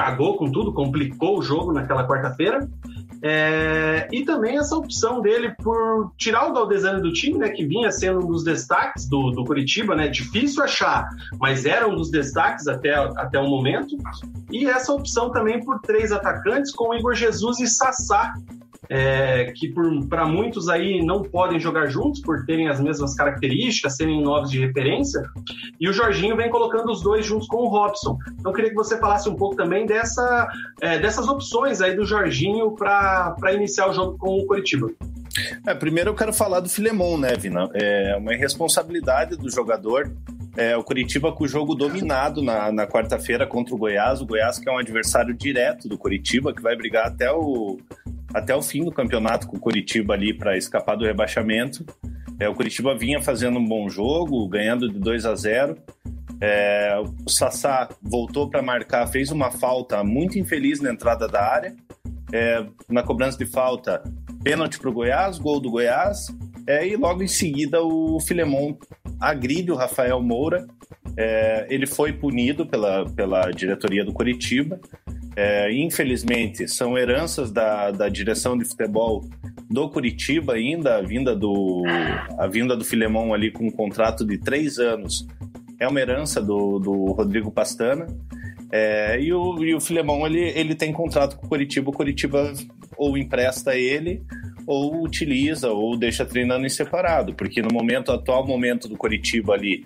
cagou 0.00 0.38
com 0.38 0.50
tudo, 0.50 0.72
complicou 0.72 1.38
o 1.38 1.42
jogo 1.42 1.72
naquela 1.72 2.08
quarta-feira. 2.08 2.66
É, 3.22 4.08
e 4.10 4.24
também 4.24 4.56
essa 4.56 4.74
opção 4.74 5.20
dele 5.20 5.54
por 5.62 6.10
tirar 6.16 6.48
o 6.48 6.54
Galdesani 6.54 7.02
do 7.02 7.12
time, 7.12 7.38
né, 7.38 7.50
que 7.50 7.66
vinha 7.66 7.92
sendo 7.92 8.24
um 8.24 8.26
dos 8.26 8.42
destaques 8.42 9.06
do, 9.06 9.30
do 9.30 9.44
Curitiba, 9.44 9.94
né, 9.94 10.08
difícil 10.08 10.64
achar, 10.64 11.06
mas 11.38 11.66
era 11.66 11.86
um 11.86 11.94
dos 11.94 12.10
destaques 12.10 12.66
até, 12.66 12.94
até 12.94 13.38
o 13.38 13.46
momento. 13.46 13.94
E 14.50 14.66
essa 14.66 14.90
opção 14.94 15.30
também 15.30 15.62
por 15.62 15.80
três 15.80 16.12
atacantes, 16.12 16.72
com 16.72 16.94
Igor 16.94 17.14
Jesus 17.14 17.60
e 17.60 17.66
Sassá, 17.66 18.32
é, 18.90 19.52
que 19.54 19.72
para 20.08 20.26
muitos 20.26 20.68
aí 20.68 21.00
não 21.04 21.22
podem 21.22 21.60
jogar 21.60 21.86
juntos 21.86 22.20
por 22.20 22.44
terem 22.44 22.68
as 22.68 22.80
mesmas 22.80 23.14
características, 23.14 23.96
serem 23.96 24.20
novos 24.20 24.50
de 24.50 24.58
referência, 24.58 25.22
e 25.80 25.88
o 25.88 25.92
Jorginho 25.92 26.36
vem 26.36 26.50
colocando 26.50 26.90
os 26.90 27.00
dois 27.00 27.24
juntos 27.24 27.46
com 27.46 27.58
o 27.58 27.68
Robson. 27.68 28.18
Então 28.38 28.52
queria 28.52 28.70
que 28.70 28.76
você 28.76 28.98
falasse 28.98 29.28
um 29.28 29.36
pouco 29.36 29.54
também 29.54 29.86
dessa, 29.86 30.48
é, 30.80 30.98
dessas 30.98 31.28
opções 31.28 31.80
aí 31.80 31.94
do 31.94 32.04
Jorginho 32.04 32.74
para 32.74 33.54
iniciar 33.54 33.88
o 33.88 33.92
jogo 33.92 34.18
com 34.18 34.38
o 34.38 34.46
Coritiba. 34.46 34.90
É, 35.64 35.72
primeiro 35.72 36.10
eu 36.10 36.14
quero 36.14 36.32
falar 36.32 36.58
do 36.58 36.68
Filemon, 36.68 37.16
né, 37.16 37.36
Vina? 37.36 37.70
É 37.72 38.16
uma 38.16 38.34
irresponsabilidade 38.34 39.36
do 39.36 39.48
jogador. 39.48 40.10
É, 40.56 40.76
o 40.76 40.82
Curitiba 40.82 41.30
com 41.30 41.44
o 41.44 41.48
jogo 41.48 41.76
dominado 41.76 42.42
na, 42.42 42.72
na 42.72 42.86
quarta-feira 42.88 43.46
contra 43.46 43.72
o 43.72 43.78
Goiás. 43.78 44.20
O 44.20 44.26
Goiás 44.26 44.58
que 44.58 44.68
é 44.68 44.72
um 44.72 44.78
adversário 44.78 45.32
direto 45.32 45.88
do 45.88 45.96
Curitiba, 45.96 46.52
que 46.52 46.60
vai 46.60 46.74
brigar 46.74 47.06
até 47.06 47.30
o, 47.30 47.78
até 48.32 48.54
o 48.54 48.62
fim 48.62 48.84
do 48.84 48.92
campeonato 48.92 49.46
com 49.46 49.56
o 49.56 49.60
Curitiba 49.60 50.14
ali 50.14 50.32
para 50.32 50.56
escapar 50.56 50.96
do 50.96 51.04
rebaixamento. 51.04 51.84
É, 52.38 52.48
o 52.48 52.54
Curitiba 52.54 52.96
vinha 52.96 53.20
fazendo 53.20 53.58
um 53.58 53.66
bom 53.66 53.88
jogo, 53.88 54.48
ganhando 54.48 54.88
de 54.88 54.98
2 54.98 55.26
a 55.26 55.34
0. 55.34 55.76
É, 56.40 56.98
o 57.26 57.30
Sassá 57.30 57.88
voltou 58.00 58.48
para 58.48 58.62
marcar, 58.62 59.06
fez 59.06 59.30
uma 59.30 59.50
falta 59.50 60.02
muito 60.02 60.38
infeliz 60.38 60.80
na 60.80 60.90
entrada 60.90 61.28
da 61.28 61.42
área. 61.42 61.76
É, 62.32 62.64
na 62.88 63.02
cobrança 63.02 63.36
de 63.36 63.44
falta, 63.44 64.02
pênalti 64.42 64.78
para 64.78 64.88
o 64.88 64.92
Goiás, 64.92 65.38
gol 65.38 65.60
do 65.60 65.70
Goiás. 65.70 66.28
É, 66.66 66.86
e 66.86 66.96
logo 66.96 67.22
em 67.22 67.28
seguida 67.28 67.82
o 67.82 68.20
Filemon 68.20 68.74
agride 69.20 69.70
o 69.70 69.76
Rafael 69.76 70.22
Moura. 70.22 70.66
É, 71.16 71.66
ele 71.68 71.86
foi 71.86 72.12
punido 72.12 72.64
pela, 72.64 73.04
pela 73.10 73.50
diretoria 73.50 74.04
do 74.04 74.12
Curitiba. 74.12 74.80
É, 75.36 75.72
infelizmente, 75.72 76.66
são 76.68 76.98
heranças 76.98 77.52
da, 77.52 77.90
da 77.90 78.08
direção 78.08 78.58
de 78.58 78.64
futebol 78.64 79.24
do 79.70 79.88
Curitiba 79.88 80.54
ainda, 80.54 80.96
a 80.96 81.02
vinda 81.02 81.34
do, 81.36 81.84
a 82.36 82.46
vinda 82.48 82.76
do 82.76 82.84
Filemão 82.84 83.32
ali 83.32 83.50
com 83.52 83.66
um 83.66 83.70
contrato 83.70 84.24
de 84.24 84.36
três 84.36 84.78
anos 84.78 85.26
é 85.78 85.88
uma 85.88 86.00
herança 86.00 86.42
do, 86.42 86.78
do 86.78 87.12
Rodrigo 87.12 87.50
Pastana. 87.50 88.06
É, 88.72 89.20
e, 89.20 89.32
o, 89.32 89.64
e 89.64 89.74
o 89.74 89.80
Filemão 89.80 90.26
ele, 90.26 90.40
ele 90.40 90.74
tem 90.74 90.92
contrato 90.92 91.36
com 91.36 91.46
o 91.46 91.48
Curitiba, 91.48 91.90
o 91.90 91.92
Curitiba 91.92 92.52
ou 92.96 93.16
empresta 93.16 93.74
ele 93.74 94.22
ou 94.66 95.02
utiliza 95.02 95.70
ou 95.70 95.96
deixa 95.96 96.24
treinando 96.24 96.66
em 96.66 96.70
separado, 96.70 97.34
porque 97.34 97.62
no 97.62 97.72
momento 97.72 98.12
atual 98.12 98.46
momento 98.46 98.88
do 98.88 98.96
Curitiba 98.96 99.54
ali 99.54 99.84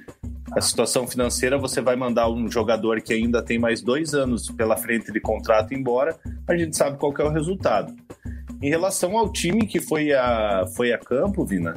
a 0.52 0.60
situação 0.60 1.06
financeira, 1.06 1.58
você 1.58 1.80
vai 1.80 1.96
mandar 1.96 2.30
um 2.30 2.48
jogador 2.50 3.00
que 3.00 3.12
ainda 3.12 3.42
tem 3.42 3.58
mais 3.58 3.82
dois 3.82 4.14
anos 4.14 4.50
pela 4.50 4.76
frente 4.76 5.10
de 5.10 5.20
contrato 5.20 5.74
embora, 5.74 6.16
a 6.46 6.56
gente 6.56 6.76
sabe 6.76 6.98
qual 6.98 7.12
é 7.18 7.24
o 7.24 7.30
resultado. 7.30 7.94
Em 8.62 8.68
relação 8.68 9.18
ao 9.18 9.32
time 9.32 9.66
que 9.66 9.80
foi 9.80 10.12
a, 10.12 10.64
foi 10.76 10.92
a 10.92 10.98
campo, 10.98 11.44
Vina, 11.44 11.74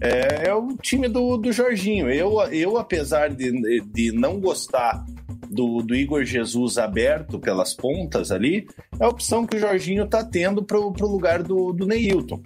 é, 0.00 0.48
é 0.48 0.54
o 0.54 0.76
time 0.76 1.08
do, 1.08 1.36
do 1.36 1.52
Jorginho. 1.52 2.10
Eu, 2.10 2.40
eu 2.50 2.76
apesar 2.76 3.28
de, 3.28 3.80
de 3.80 4.12
não 4.12 4.40
gostar 4.40 5.04
do, 5.52 5.82
do, 5.82 5.94
Igor 5.94 6.24
Jesus 6.24 6.78
aberto 6.78 7.38
pelas 7.38 7.74
pontas 7.74 8.32
ali, 8.32 8.66
é 8.98 9.04
a 9.04 9.08
opção 9.08 9.46
que 9.46 9.56
o 9.56 9.60
Jorginho 9.60 10.04
está 10.04 10.24
tendo 10.24 10.62
para 10.62 10.78
o 10.78 10.92
lugar 11.00 11.42
do, 11.42 11.72
do 11.72 11.86
Neilton. 11.86 12.40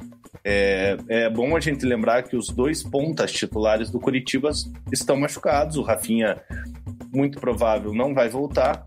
É, 0.44 0.96
é, 1.08 1.30
bom 1.30 1.56
a 1.56 1.60
gente 1.60 1.84
lembrar 1.84 2.22
que 2.22 2.36
os 2.36 2.48
dois 2.48 2.82
pontas 2.82 3.32
titulares 3.32 3.90
do 3.90 3.98
Curitiba 3.98 4.50
estão 4.92 5.16
machucados. 5.16 5.76
O 5.76 5.82
Rafinha, 5.82 6.40
muito 7.12 7.40
provável, 7.40 7.92
não 7.92 8.14
vai 8.14 8.28
voltar. 8.28 8.84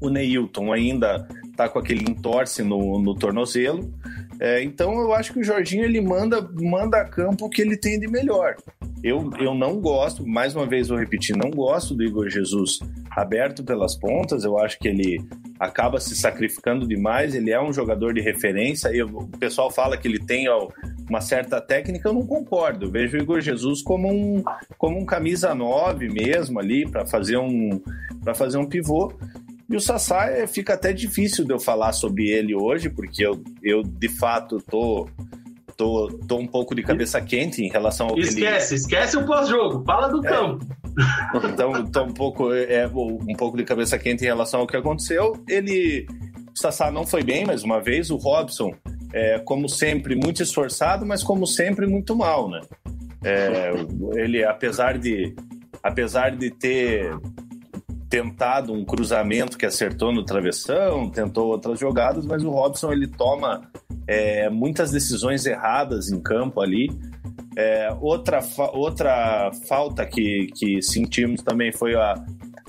O 0.00 0.08
Neilton 0.08 0.72
ainda 0.72 1.26
está 1.50 1.68
com 1.68 1.78
aquele 1.78 2.08
entorce 2.08 2.62
no, 2.62 3.00
no 3.00 3.14
tornozelo. 3.14 3.92
É, 4.40 4.62
então 4.62 4.98
eu 5.00 5.12
acho 5.12 5.32
que 5.32 5.40
o 5.40 5.44
Jorginho 5.44 5.84
ele 5.84 6.00
manda, 6.00 6.48
manda 6.60 6.98
a 6.98 7.04
campo 7.04 7.46
o 7.46 7.50
que 7.50 7.60
ele 7.60 7.76
tem 7.76 7.98
de 7.98 8.06
melhor. 8.06 8.56
Eu, 9.02 9.30
eu 9.38 9.54
não 9.54 9.80
gosto, 9.80 10.26
mais 10.26 10.56
uma 10.56 10.66
vez 10.66 10.88
vou 10.88 10.98
repetir, 10.98 11.36
não 11.36 11.50
gosto 11.50 11.94
do 11.94 12.02
Igor 12.02 12.28
Jesus 12.28 12.80
aberto 13.10 13.64
pelas 13.64 13.96
pontas. 13.96 14.44
Eu 14.44 14.58
acho 14.58 14.78
que 14.78 14.88
ele 14.88 15.20
acaba 15.58 16.00
se 16.00 16.14
sacrificando 16.14 16.86
demais. 16.86 17.34
Ele 17.34 17.50
é 17.50 17.60
um 17.60 17.72
jogador 17.72 18.14
de 18.14 18.20
referência. 18.20 18.94
E 18.94 19.02
o 19.02 19.26
pessoal 19.38 19.70
fala 19.70 19.96
que 19.96 20.06
ele 20.06 20.18
tem 20.18 20.46
uma 21.08 21.20
certa 21.20 21.60
técnica. 21.60 22.08
Eu 22.08 22.14
não 22.14 22.26
concordo. 22.26 22.86
Eu 22.86 22.90
vejo 22.90 23.16
o 23.16 23.20
Igor 23.20 23.40
Jesus 23.40 23.82
como 23.82 24.08
um, 24.08 24.42
como 24.76 24.98
um 24.98 25.04
camisa 25.04 25.54
9 25.54 26.08
mesmo 26.08 26.58
ali 26.60 26.88
para 26.88 27.06
fazer 27.06 27.38
um 27.38 27.80
para 28.22 28.34
fazer 28.34 28.58
um 28.58 28.66
pivô. 28.66 29.12
E 29.68 29.76
o 29.76 29.80
Sassá 29.80 30.30
é, 30.30 30.46
fica 30.46 30.74
até 30.74 30.92
difícil 30.92 31.44
de 31.44 31.52
eu 31.52 31.60
falar 31.60 31.92
sobre 31.92 32.28
ele 32.28 32.54
hoje, 32.54 32.88
porque 32.88 33.24
eu, 33.24 33.42
eu 33.62 33.82
de 33.82 34.08
fato 34.08 34.62
tô 34.62 35.06
tô, 35.78 36.08
tô 36.26 36.36
um 36.36 36.46
pouco 36.46 36.74
de 36.74 36.82
cabeça 36.82 37.20
quente 37.20 37.62
em 37.62 37.70
relação 37.70 38.08
ao 38.08 38.18
esquece, 38.18 38.74
ele... 38.74 38.80
Esquece 38.80 39.16
o 39.16 39.24
pós-jogo, 39.24 39.84
fala 39.84 40.08
do 40.08 40.26
é. 40.26 40.28
campo. 40.28 40.66
Então, 41.52 41.86
tô 41.86 42.02
um 42.02 42.12
pouco, 42.12 42.52
é, 42.52 42.84
um 42.88 43.36
pouco 43.36 43.56
de 43.56 43.62
cabeça 43.62 43.96
quente 43.96 44.24
em 44.24 44.26
relação 44.26 44.58
ao 44.58 44.66
que 44.66 44.76
aconteceu. 44.76 45.40
Ele, 45.48 46.04
o 46.52 46.58
Sassá 46.58 46.90
não 46.90 47.06
foi 47.06 47.22
bem, 47.22 47.46
mais 47.46 47.62
uma 47.62 47.80
vez. 47.80 48.10
O 48.10 48.16
Robson, 48.16 48.74
é, 49.12 49.38
como 49.38 49.68
sempre, 49.68 50.16
muito 50.16 50.42
esforçado, 50.42 51.06
mas 51.06 51.22
como 51.22 51.46
sempre, 51.46 51.86
muito 51.86 52.16
mal, 52.16 52.50
né? 52.50 52.60
É, 53.22 53.70
ele, 54.16 54.44
apesar 54.44 54.98
de, 54.98 55.36
apesar 55.84 56.34
de 56.34 56.50
ter 56.50 57.12
tentado 58.08 58.72
um 58.72 58.84
cruzamento 58.84 59.58
que 59.58 59.66
acertou 59.66 60.12
no 60.12 60.24
travessão, 60.24 61.10
tentou 61.10 61.48
outras 61.48 61.78
jogadas, 61.78 62.24
mas 62.24 62.42
o 62.42 62.50
Robson 62.50 62.92
ele 62.92 63.06
toma 63.06 63.70
é, 64.06 64.48
muitas 64.48 64.90
decisões 64.90 65.44
erradas 65.44 66.10
em 66.10 66.20
campo 66.20 66.60
ali. 66.60 66.88
É, 67.56 67.94
outra, 68.00 68.40
fa 68.40 68.70
outra 68.70 69.50
falta 69.66 70.06
que, 70.06 70.46
que 70.54 70.80
sentimos 70.80 71.42
também 71.42 71.72
foi 71.72 71.94
a, 71.96 72.14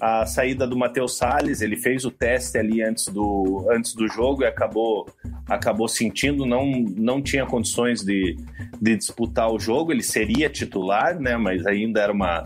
a 0.01 0.25
saída 0.25 0.67
do 0.67 0.77
Matheus 0.77 1.15
Salles. 1.17 1.61
Ele 1.61 1.77
fez 1.77 2.03
o 2.03 2.11
teste 2.11 2.57
ali 2.57 2.81
antes 2.81 3.07
do, 3.07 3.67
antes 3.71 3.93
do 3.93 4.07
jogo 4.07 4.43
e 4.43 4.45
acabou, 4.45 5.07
acabou 5.47 5.87
sentindo, 5.87 6.45
não, 6.45 6.65
não 6.97 7.21
tinha 7.21 7.45
condições 7.45 8.03
de, 8.03 8.35
de 8.81 8.97
disputar 8.97 9.49
o 9.49 9.59
jogo. 9.59 9.91
Ele 9.91 10.03
seria 10.03 10.49
titular, 10.49 11.19
né? 11.19 11.37
mas 11.37 11.65
ainda 11.65 12.01
era 12.01 12.11
uma, 12.11 12.43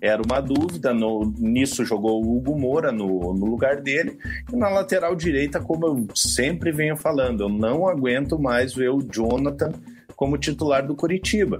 era 0.00 0.22
uma 0.22 0.40
dúvida. 0.40 0.94
No, 0.94 1.32
nisso 1.38 1.84
jogou 1.84 2.24
o 2.24 2.36
Hugo 2.36 2.58
Moura 2.58 2.90
no, 2.90 3.34
no 3.34 3.46
lugar 3.46 3.80
dele. 3.80 4.18
E 4.52 4.56
na 4.56 4.68
lateral 4.68 5.14
direita, 5.14 5.60
como 5.60 5.86
eu 5.86 6.06
sempre 6.14 6.72
venho 6.72 6.96
falando, 6.96 7.42
eu 7.42 7.48
não 7.48 7.86
aguento 7.86 8.38
mais 8.38 8.74
ver 8.74 8.90
o 8.90 9.02
Jonathan 9.02 9.72
como 10.16 10.38
titular 10.38 10.86
do 10.86 10.94
Curitiba. 10.94 11.58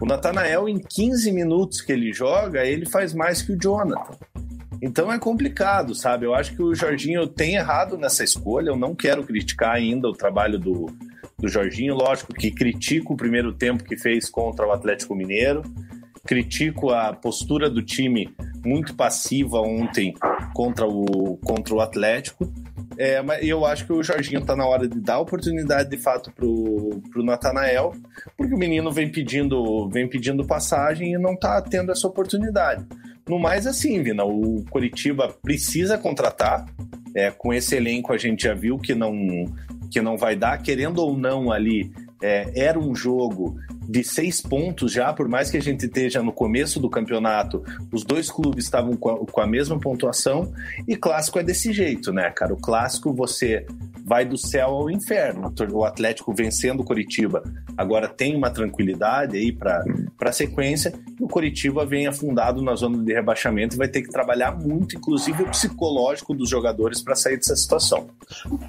O 0.00 0.06
Natanael, 0.06 0.68
em 0.68 0.78
15 0.78 1.32
minutos 1.32 1.80
que 1.80 1.92
ele 1.92 2.12
joga, 2.12 2.64
ele 2.64 2.86
faz 2.86 3.14
mais 3.14 3.42
que 3.42 3.52
o 3.52 3.58
Jonathan. 3.58 4.16
Então 4.82 5.10
é 5.10 5.18
complicado, 5.18 5.94
sabe? 5.94 6.26
Eu 6.26 6.34
acho 6.34 6.54
que 6.54 6.62
o 6.62 6.74
Jorginho 6.74 7.26
tem 7.26 7.54
errado 7.54 7.96
nessa 7.96 8.22
escolha. 8.22 8.68
Eu 8.68 8.76
não 8.76 8.94
quero 8.94 9.24
criticar 9.24 9.74
ainda 9.74 10.08
o 10.08 10.12
trabalho 10.12 10.58
do, 10.58 10.86
do 11.38 11.48
Jorginho. 11.48 11.94
Lógico 11.94 12.34
que 12.34 12.50
critico 12.50 13.14
o 13.14 13.16
primeiro 13.16 13.52
tempo 13.52 13.84
que 13.84 13.96
fez 13.96 14.28
contra 14.28 14.66
o 14.66 14.72
Atlético 14.72 15.14
Mineiro 15.14 15.62
critico 16.26 16.90
a 16.90 17.12
postura 17.12 17.70
do 17.70 17.82
time 17.82 18.28
muito 18.64 18.94
passiva 18.94 19.60
ontem 19.60 20.14
contra 20.52 20.86
o, 20.86 21.38
contra 21.44 21.74
o 21.74 21.80
Atlético. 21.80 22.52
É, 22.98 23.20
mas 23.22 23.46
eu 23.46 23.64
acho 23.64 23.86
que 23.86 23.92
o 23.92 24.02
Jorginho 24.02 24.40
está 24.40 24.56
na 24.56 24.66
hora 24.66 24.88
de 24.88 24.98
dar 25.00 25.20
oportunidade 25.20 25.90
de 25.90 25.98
fato 25.98 26.32
pro, 26.32 27.00
pro 27.10 27.22
Natanael, 27.22 27.92
porque 28.36 28.54
o 28.54 28.58
menino 28.58 28.90
vem 28.90 29.10
pedindo, 29.10 29.88
vem 29.90 30.08
pedindo 30.08 30.46
passagem 30.46 31.12
e 31.12 31.18
não 31.18 31.34
está 31.34 31.60
tendo 31.60 31.92
essa 31.92 32.06
oportunidade. 32.06 32.86
No 33.28 33.38
mais, 33.38 33.66
assim, 33.66 34.02
Vina, 34.02 34.24
o 34.24 34.64
Curitiba 34.70 35.34
precisa 35.42 35.98
contratar. 35.98 36.64
É, 37.14 37.30
com 37.30 37.52
esse 37.52 37.74
elenco 37.74 38.12
a 38.12 38.18
gente 38.18 38.44
já 38.44 38.54
viu 38.54 38.78
que 38.78 38.94
não, 38.94 39.14
que 39.90 40.00
não 40.00 40.16
vai 40.16 40.36
dar, 40.36 40.62
querendo 40.62 40.98
ou 40.98 41.16
não 41.16 41.50
ali, 41.50 41.90
é, 42.22 42.50
era 42.54 42.78
um 42.78 42.94
jogo 42.94 43.58
de 43.88 44.04
seis 44.04 44.40
pontos 44.40 44.92
já, 44.92 45.12
por 45.12 45.28
mais 45.28 45.50
que 45.50 45.56
a 45.56 45.62
gente 45.62 45.86
esteja 45.86 46.22
no 46.22 46.32
começo 46.32 46.80
do 46.80 46.90
campeonato, 46.90 47.62
os 47.92 48.04
dois 48.04 48.30
clubes 48.30 48.64
estavam 48.64 48.96
com 48.96 49.10
a, 49.10 49.18
com 49.26 49.40
a 49.40 49.46
mesma 49.46 49.78
pontuação, 49.78 50.52
e 50.86 50.96
clássico 50.96 51.38
é 51.38 51.42
desse 51.42 51.72
jeito, 51.72 52.12
né, 52.12 52.30
cara? 52.30 52.52
O 52.52 52.56
clássico 52.56 53.12
você 53.12 53.66
vai 54.04 54.24
do 54.24 54.38
céu 54.38 54.68
ao 54.68 54.90
inferno. 54.90 55.52
O 55.72 55.84
Atlético 55.84 56.32
vencendo 56.32 56.80
o 56.80 56.84
Coritiba 56.84 57.42
agora 57.76 58.08
tem 58.08 58.36
uma 58.36 58.50
tranquilidade 58.50 59.36
aí 59.36 59.52
para 59.52 59.82
a 60.20 60.32
sequência, 60.32 60.92
e 61.18 61.24
o 61.24 61.28
Coritiba 61.28 61.84
vem 61.84 62.06
afundado 62.06 62.62
na 62.62 62.74
zona 62.74 63.02
de 63.02 63.12
rebaixamento 63.12 63.74
e 63.74 63.78
vai 63.78 63.88
ter 63.88 64.02
que 64.02 64.10
trabalhar 64.10 64.52
muito, 64.52 64.96
inclusive 64.96 65.42
o 65.42 65.50
psicológico 65.50 66.34
dos 66.34 66.48
jogadores 66.48 67.02
para 67.02 67.14
sair 67.14 67.36
dessa 67.36 67.56
situação. 67.56 68.08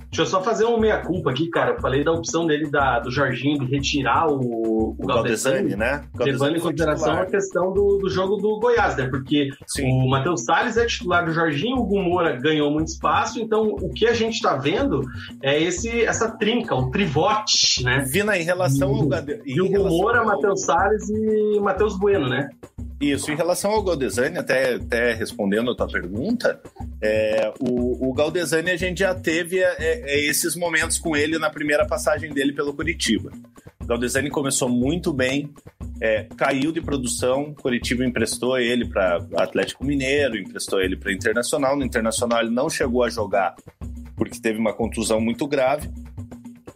Deixa 0.10 0.22
eu 0.22 0.26
só 0.26 0.42
fazer 0.42 0.66
uma 0.66 0.80
meia-culpa 0.80 1.32
aqui, 1.32 1.50
cara. 1.50 1.72
Eu 1.72 1.82
falei 1.82 2.04
da 2.04 2.12
opção 2.12 2.46
dele, 2.46 2.70
da, 2.70 3.00
do 3.00 3.12
Jorginho, 3.12 3.60
de 3.60 3.66
retirar 3.66 4.28
o, 4.28 4.96
o 4.98 5.07
Galdesani, 5.08 5.76
né? 5.76 6.04
Levando 6.20 6.58
em 6.58 6.60
consideração 6.60 7.14
a 7.14 7.26
questão 7.26 7.74
do, 7.74 7.98
do 7.98 8.10
jogo 8.10 8.38
do 8.38 8.60
Goiás, 8.60 8.96
né? 8.96 9.08
Porque 9.08 9.50
Sim. 9.66 9.90
o 9.92 10.10
Matheus 10.10 10.44
Salles 10.44 10.78
é 10.78 10.86
titular 10.86 11.26
do 11.26 11.32
Jorginho, 11.32 11.78
o 11.78 11.86
Gumora 11.86 12.36
ganhou 12.40 12.70
muito 12.72 12.90
espaço, 12.90 13.40
então 13.40 13.70
o 13.70 13.90
que 13.90 14.06
a 14.06 14.14
gente 14.14 14.36
está 14.36 14.56
vendo 14.56 15.02
é 15.42 15.62
esse, 15.62 16.04
essa 16.04 16.30
trinca, 16.30 16.76
o 16.76 16.92
trivote, 16.92 17.84
né? 17.84 18.06
Vina, 18.08 18.38
em 18.38 18.44
relação 18.44 18.94
ao. 18.94 19.08
E 19.46 19.62
o 19.62 19.70
Gumora, 19.70 20.20
ao... 20.20 20.26
Matheus 20.26 20.62
Salles 20.62 21.10
e 21.10 21.60
Matheus 21.60 21.98
Bueno, 21.98 22.30
né? 22.30 22.50
Isso, 23.00 23.32
em 23.32 23.36
relação 23.36 23.72
ao 23.72 23.84
Galdesani, 23.84 24.40
até, 24.40 24.76
até 24.76 25.14
respondendo 25.14 25.70
a 25.70 25.76
tua 25.76 25.88
pergunta, 25.88 26.60
é, 27.00 27.54
o, 27.60 28.10
o 28.10 28.14
Galdesani 28.14 28.72
a 28.72 28.76
gente 28.76 29.00
já 29.00 29.14
teve 29.14 29.60
é, 29.60 29.76
é, 29.78 30.20
esses 30.28 30.56
momentos 30.56 30.98
com 30.98 31.16
ele 31.16 31.38
na 31.38 31.50
primeira 31.50 31.86
passagem 31.86 32.34
dele 32.34 32.54
pelo 32.54 32.74
Curitiba. 32.74 33.32
Galdesani 33.88 34.30
começou 34.30 34.68
muito 34.68 35.14
bem, 35.14 35.50
é, 36.02 36.28
caiu 36.36 36.74
de 36.74 36.82
produção, 36.82 37.54
Curitiba 37.54 38.06
emprestou 38.06 38.60
ele 38.60 38.86
para 38.86 39.26
Atlético 39.38 39.86
Mineiro, 39.86 40.38
emprestou 40.38 40.82
ele 40.82 40.98
para 40.98 41.14
Internacional. 41.14 41.78
No 41.78 41.86
Internacional 41.86 42.42
ele 42.42 42.50
não 42.50 42.70
chegou 42.70 43.04
a 43.04 43.10
jogar 43.10 43.56
porque 44.18 44.40
teve 44.40 44.60
uma 44.60 44.74
contusão 44.74 45.22
muito 45.22 45.48
grave. 45.48 45.90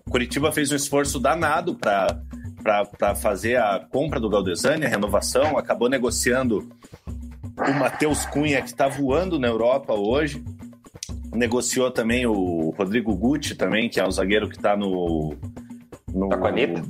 Curitiba 0.10 0.52
fez 0.52 0.72
um 0.72 0.76
esforço 0.76 1.20
danado 1.20 1.76
para 1.76 3.16
fazer 3.16 3.58
a 3.58 3.80
compra 3.80 4.20
do 4.20 4.30
Galdesani, 4.30 4.86
a 4.86 4.90
renovação, 4.90 5.58
acabou 5.58 5.90
negociando 5.90 6.70
o 7.58 7.74
Matheus 7.74 8.26
Cunha, 8.26 8.62
que 8.62 8.70
está 8.70 8.88
voando 8.88 9.38
na 9.38 9.48
Europa 9.48 9.94
hoje. 9.94 10.44
Negociou 11.34 11.92
também 11.92 12.26
o 12.26 12.70
Rodrigo 12.78 13.16
Guti, 13.16 13.56
também, 13.56 13.90
que 13.90 14.00
é 14.00 14.08
o 14.08 14.12
zagueiro 14.12 14.48
que 14.48 14.56
está 14.56 14.78
no. 14.78 15.36
No 16.14 16.30
tá 16.30 16.38
com 16.38 16.46
a 16.46 16.50
Anitta? 16.50 16.84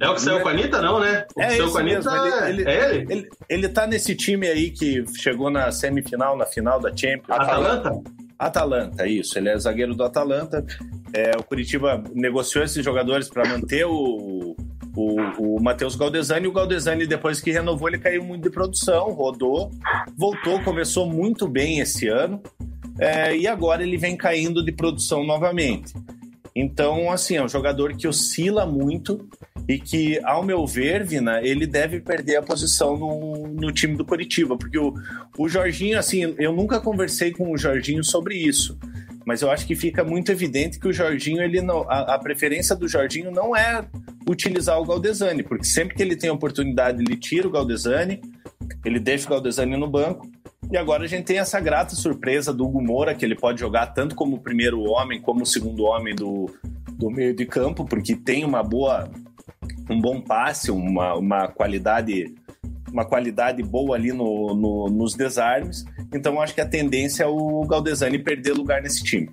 É 0.00 0.08
o 0.08 0.14
que 0.14 0.20
saiu 0.20 0.40
com 0.40 0.48
a 0.48 0.52
Anitta, 0.52 0.80
não, 0.80 1.00
né? 1.00 1.26
O 1.34 1.42
é 1.42 1.50
saiu 1.50 1.72
com 1.72 1.78
a 1.78 1.80
Anitta 1.80 2.48
ele, 2.48 2.62
ele, 2.62 2.70
é 2.70 2.94
ele? 2.94 3.12
ele? 3.12 3.28
Ele 3.48 3.68
tá 3.68 3.86
nesse 3.86 4.14
time 4.14 4.46
aí 4.46 4.70
que 4.70 5.04
chegou 5.16 5.50
na 5.50 5.72
semifinal, 5.72 6.36
na 6.36 6.46
final 6.46 6.78
da 6.80 6.96
Champions. 6.96 7.38
Atalanta? 7.38 8.02
Atalanta, 8.38 9.06
isso. 9.08 9.36
Ele 9.36 9.48
é 9.48 9.58
zagueiro 9.58 9.94
do 9.94 10.04
Atalanta. 10.04 10.64
É, 11.12 11.32
o 11.36 11.42
Curitiba 11.42 12.02
negociou 12.14 12.64
esses 12.64 12.84
jogadores 12.84 13.28
para 13.28 13.48
manter 13.48 13.84
o, 13.84 14.54
o, 14.94 15.56
o 15.56 15.60
Matheus 15.60 15.96
Galdesani. 15.96 16.46
O 16.46 16.52
Galdesani, 16.52 17.04
depois 17.04 17.40
que 17.40 17.50
renovou, 17.50 17.88
ele 17.88 17.98
caiu 17.98 18.22
muito 18.22 18.44
de 18.44 18.50
produção, 18.50 19.10
rodou, 19.12 19.72
voltou, 20.16 20.62
começou 20.62 21.08
muito 21.10 21.48
bem 21.48 21.80
esse 21.80 22.06
ano. 22.06 22.40
É, 23.00 23.36
e 23.36 23.48
agora 23.48 23.82
ele 23.82 23.96
vem 23.96 24.16
caindo 24.16 24.64
de 24.64 24.70
produção 24.70 25.24
novamente. 25.24 25.92
Então, 26.60 27.08
assim, 27.12 27.36
é 27.36 27.44
um 27.44 27.48
jogador 27.48 27.96
que 27.96 28.08
oscila 28.08 28.66
muito 28.66 29.28
e 29.68 29.78
que, 29.78 30.18
ao 30.24 30.42
meu 30.42 30.66
ver, 30.66 31.04
Vina, 31.04 31.40
ele 31.40 31.68
deve 31.68 32.00
perder 32.00 32.34
a 32.34 32.42
posição 32.42 32.96
no, 32.96 33.46
no 33.46 33.70
time 33.70 33.96
do 33.96 34.04
Curitiba, 34.04 34.58
porque 34.58 34.76
o, 34.76 34.92
o 35.38 35.48
Jorginho, 35.48 35.96
assim, 35.96 36.34
eu 36.36 36.52
nunca 36.52 36.80
conversei 36.80 37.30
com 37.30 37.52
o 37.52 37.56
Jorginho 37.56 38.02
sobre 38.02 38.34
isso, 38.34 38.76
mas 39.24 39.40
eu 39.40 39.52
acho 39.52 39.68
que 39.68 39.76
fica 39.76 40.02
muito 40.02 40.32
evidente 40.32 40.80
que 40.80 40.88
o 40.88 40.92
Jorginho, 40.92 41.40
ele 41.40 41.62
não, 41.62 41.88
a, 41.88 42.16
a 42.16 42.18
preferência 42.18 42.74
do 42.74 42.88
Jorginho 42.88 43.30
não 43.30 43.54
é 43.54 43.86
utilizar 44.28 44.80
o 44.80 44.84
Galdesani, 44.84 45.44
porque 45.44 45.64
sempre 45.64 45.94
que 45.94 46.02
ele 46.02 46.16
tem 46.16 46.28
oportunidade, 46.28 47.00
ele 47.00 47.16
tira 47.16 47.46
o 47.46 47.52
Galdesani, 47.52 48.20
ele 48.84 48.98
deixa 48.98 49.26
o 49.26 49.30
Galdesani 49.30 49.76
no 49.76 49.86
banco, 49.86 50.28
e 50.70 50.76
agora 50.76 51.04
a 51.04 51.06
gente 51.06 51.24
tem 51.24 51.38
essa 51.38 51.58
grata 51.60 51.94
surpresa 51.94 52.52
do 52.52 52.66
Hugo 52.66 52.82
Moura, 52.82 53.14
que 53.14 53.24
ele 53.24 53.34
pode 53.34 53.60
jogar 53.60 53.86
tanto 53.88 54.14
como 54.14 54.36
o 54.36 54.40
primeiro 54.40 54.82
homem, 54.82 55.20
como 55.20 55.42
o 55.42 55.46
segundo 55.46 55.84
homem 55.84 56.14
do, 56.14 56.50
do 56.92 57.10
meio 57.10 57.34
de 57.34 57.46
campo, 57.46 57.84
porque 57.84 58.14
tem 58.14 58.44
uma 58.44 58.62
boa 58.62 59.08
um 59.88 60.00
bom 60.00 60.20
passe, 60.20 60.70
uma, 60.70 61.14
uma 61.14 61.48
qualidade 61.48 62.34
uma 62.92 63.04
qualidade 63.04 63.62
boa 63.62 63.96
ali 63.96 64.12
no, 64.12 64.54
no, 64.54 64.86
nos 64.88 65.14
desarmes. 65.14 65.84
Então 66.12 66.40
acho 66.40 66.54
que 66.54 66.60
a 66.60 66.68
tendência 66.68 67.24
é 67.24 67.26
o 67.26 67.60
Galdesani 67.66 68.18
perder 68.18 68.54
lugar 68.54 68.82
nesse 68.82 69.04
time. 69.04 69.30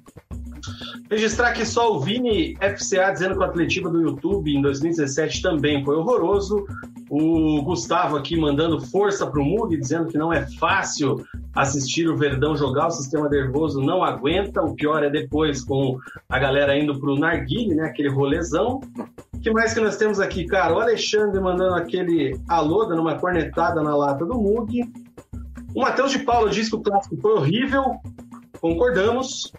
Registrar 1.10 1.50
aqui 1.50 1.66
só 1.66 1.96
o 1.96 2.00
Vini 2.00 2.56
FCA 2.56 3.12
dizendo 3.12 3.36
que 3.36 3.40
o 3.40 3.44
Atletiba 3.44 3.90
do 3.90 4.02
YouTube 4.02 4.54
em 4.54 4.62
2017 4.62 5.42
também 5.42 5.84
foi 5.84 5.96
horroroso. 5.96 6.66
O 7.10 7.62
Gustavo 7.62 8.16
aqui 8.16 8.36
mandando 8.36 8.82
força 8.82 9.28
para 9.28 9.40
o 9.40 9.68
dizendo 9.68 10.08
que 10.08 10.18
não 10.18 10.34
é 10.34 10.48
fácil 10.58 11.24
assistir 11.54 12.10
o 12.10 12.18
Verdão 12.18 12.56
jogar, 12.56 12.88
o 12.88 12.92
sistema 12.92 13.30
nervoso 13.30 13.80
não 13.80 14.04
aguenta. 14.04 14.62
O 14.62 14.74
pior 14.76 15.04
é 15.04 15.10
depois 15.10 15.64
com 15.64 15.98
a 16.28 16.40
galera 16.40 16.78
indo 16.78 17.00
para 17.00 17.12
o 17.12 17.18
Narguile, 17.18 17.76
né? 17.76 17.86
Aquele 17.86 18.10
rolezão. 18.10 18.82
O 19.34 19.40
que 19.40 19.52
mais 19.52 19.74
que 19.74 19.80
nós 19.80 19.98
temos 19.98 20.20
aqui, 20.20 20.46
cara? 20.46 20.74
O 20.74 20.80
Alexandre 20.80 21.40
mandando 21.40 21.76
aquele 21.76 22.40
alô, 22.48 22.86
dando 22.86 23.02
uma 23.02 23.16
cornetada 23.16 23.84
na 23.84 23.96
lata 23.96 24.26
do 24.26 24.34
Mug. 24.34 24.82
O 25.76 25.82
Matheus 25.82 26.12
de 26.12 26.20
Paulo 26.20 26.50
diz 26.50 26.70
que 26.70 26.76
o 26.76 26.82
clássico 26.82 27.18
foi 27.22 27.34
horrível. 27.34 27.84
Concordamos. 28.60 29.54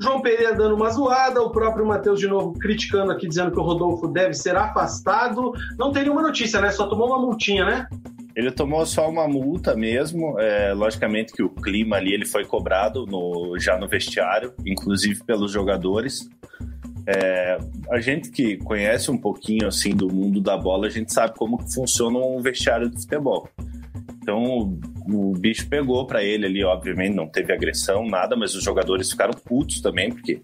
João 0.00 0.22
Pereira 0.22 0.54
dando 0.54 0.74
uma 0.74 0.90
zoada, 0.90 1.42
o 1.42 1.50
próprio 1.50 1.84
Matheus 1.84 2.18
de 2.18 2.26
novo 2.26 2.54
criticando 2.54 3.12
aqui, 3.12 3.28
dizendo 3.28 3.50
que 3.50 3.58
o 3.58 3.62
Rodolfo 3.62 4.08
deve 4.08 4.32
ser 4.32 4.56
afastado. 4.56 5.52
Não 5.78 5.92
tem 5.92 6.04
nenhuma 6.04 6.22
notícia, 6.22 6.60
né? 6.60 6.70
Só 6.70 6.86
tomou 6.88 7.08
uma 7.08 7.18
multinha, 7.18 7.64
né? 7.64 7.86
Ele 8.34 8.50
tomou 8.50 8.86
só 8.86 9.10
uma 9.10 9.28
multa 9.28 9.76
mesmo. 9.76 10.40
É, 10.40 10.72
logicamente 10.72 11.32
que 11.32 11.42
o 11.42 11.50
clima 11.50 11.96
ali 11.96 12.14
ele 12.14 12.24
foi 12.24 12.46
cobrado 12.46 13.04
no, 13.04 13.58
já 13.58 13.76
no 13.76 13.86
vestiário, 13.86 14.54
inclusive 14.64 15.22
pelos 15.24 15.52
jogadores. 15.52 16.28
É, 17.06 17.58
a 17.90 18.00
gente 18.00 18.30
que 18.30 18.56
conhece 18.58 19.10
um 19.10 19.18
pouquinho 19.18 19.66
assim 19.66 19.94
do 19.94 20.08
mundo 20.08 20.40
da 20.40 20.56
bola, 20.56 20.86
a 20.86 20.90
gente 20.90 21.12
sabe 21.12 21.36
como 21.36 21.58
funciona 21.70 22.18
um 22.18 22.40
vestiário 22.40 22.88
de 22.88 23.00
futebol. 23.02 23.48
Então 24.22 24.78
o 25.08 25.32
bicho 25.32 25.68
pegou 25.68 26.06
para 26.06 26.22
ele 26.22 26.46
ali, 26.46 26.62
obviamente 26.62 27.14
não 27.14 27.26
teve 27.26 27.52
agressão, 27.52 28.06
nada, 28.06 28.36
mas 28.36 28.54
os 28.54 28.62
jogadores 28.62 29.10
ficaram 29.10 29.32
putos 29.32 29.80
também, 29.80 30.12
porque 30.12 30.42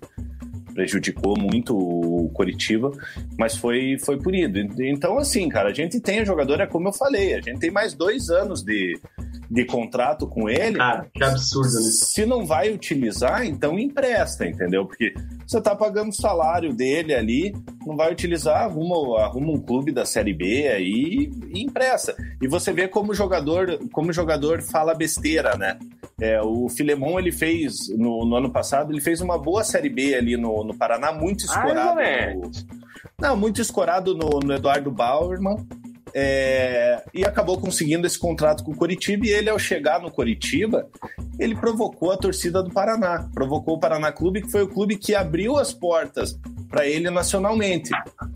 prejudicou 0.76 1.38
muito 1.38 1.74
o 1.74 2.28
Coritiba, 2.34 2.92
mas 3.38 3.56
foi, 3.56 3.96
foi 3.98 4.18
punido. 4.18 4.58
Então, 4.84 5.16
assim, 5.16 5.48
cara, 5.48 5.70
a 5.70 5.72
gente 5.72 5.98
tem 5.98 6.24
jogador, 6.24 6.60
é 6.60 6.66
como 6.66 6.88
eu 6.88 6.92
falei, 6.92 7.32
a 7.32 7.40
gente 7.40 7.58
tem 7.58 7.70
mais 7.70 7.94
dois 7.94 8.28
anos 8.28 8.62
de, 8.62 9.00
de 9.50 9.64
contrato 9.64 10.26
com 10.26 10.50
ele. 10.50 10.76
Cara, 10.76 11.06
que 11.14 11.24
absurdo, 11.24 11.72
né? 11.72 11.90
Se 11.90 12.26
não 12.26 12.44
vai 12.44 12.70
utilizar, 12.70 13.46
então 13.46 13.78
empresta, 13.78 14.46
entendeu? 14.46 14.84
Porque 14.84 15.14
você 15.46 15.60
tá 15.62 15.74
pagando 15.74 16.10
o 16.10 16.14
salário 16.14 16.74
dele 16.74 17.14
ali, 17.14 17.56
não 17.86 17.96
vai 17.96 18.12
utilizar, 18.12 18.64
arruma, 18.64 19.22
arruma 19.22 19.52
um 19.52 19.60
clube 19.60 19.92
da 19.92 20.04
Série 20.04 20.34
B 20.34 20.68
aí 20.68 21.30
e 21.54 21.62
empresta. 21.62 22.14
E 22.42 22.46
você 22.46 22.70
vê 22.70 22.86
como 22.86 23.14
jogador, 23.14 23.78
como 23.92 24.12
jogador 24.12 24.60
fala 24.60 24.94
besteira, 24.94 25.56
né? 25.56 25.78
É, 26.20 26.40
o 26.40 26.68
Filemon, 26.68 27.18
ele 27.18 27.30
fez, 27.30 27.88
no, 27.90 28.24
no, 28.24 28.36
ano 28.36 28.50
passado, 28.50 28.90
ele 28.90 29.02
fez 29.02 29.20
uma 29.20 29.36
boa 29.36 29.62
Série 29.62 29.90
B 29.90 30.14
ali 30.14 30.36
no, 30.36 30.64
no 30.64 30.74
Paraná, 30.74 31.12
muito 31.12 31.44
escorado. 31.44 32.00
no, 32.00 32.50
não, 33.20 33.36
muito 33.36 33.60
escorado 33.60 34.14
no, 34.14 34.40
no 34.40 34.54
Eduardo 34.54 34.90
Bauerman. 34.90 35.56
É, 36.14 37.02
e 37.12 37.26
acabou 37.26 37.60
conseguindo 37.60 38.06
esse 38.06 38.18
contrato 38.18 38.64
com 38.64 38.72
o 38.72 38.76
Coritiba. 38.76 39.26
E 39.26 39.30
ele, 39.30 39.50
ao 39.50 39.58
chegar 39.58 40.00
no 40.00 40.10
Coritiba, 40.10 40.88
ele 41.38 41.54
provocou 41.54 42.10
a 42.10 42.16
torcida 42.16 42.62
do 42.62 42.70
Paraná, 42.70 43.28
provocou 43.34 43.74
o 43.76 43.78
Paraná 43.80 44.10
Clube, 44.10 44.40
que 44.40 44.50
foi 44.50 44.62
o 44.62 44.68
clube 44.68 44.96
que 44.96 45.14
abriu 45.14 45.58
as 45.58 45.74
portas 45.74 46.38
para 46.76 46.86
ele 46.86 47.08
nacionalmente. 47.08 47.90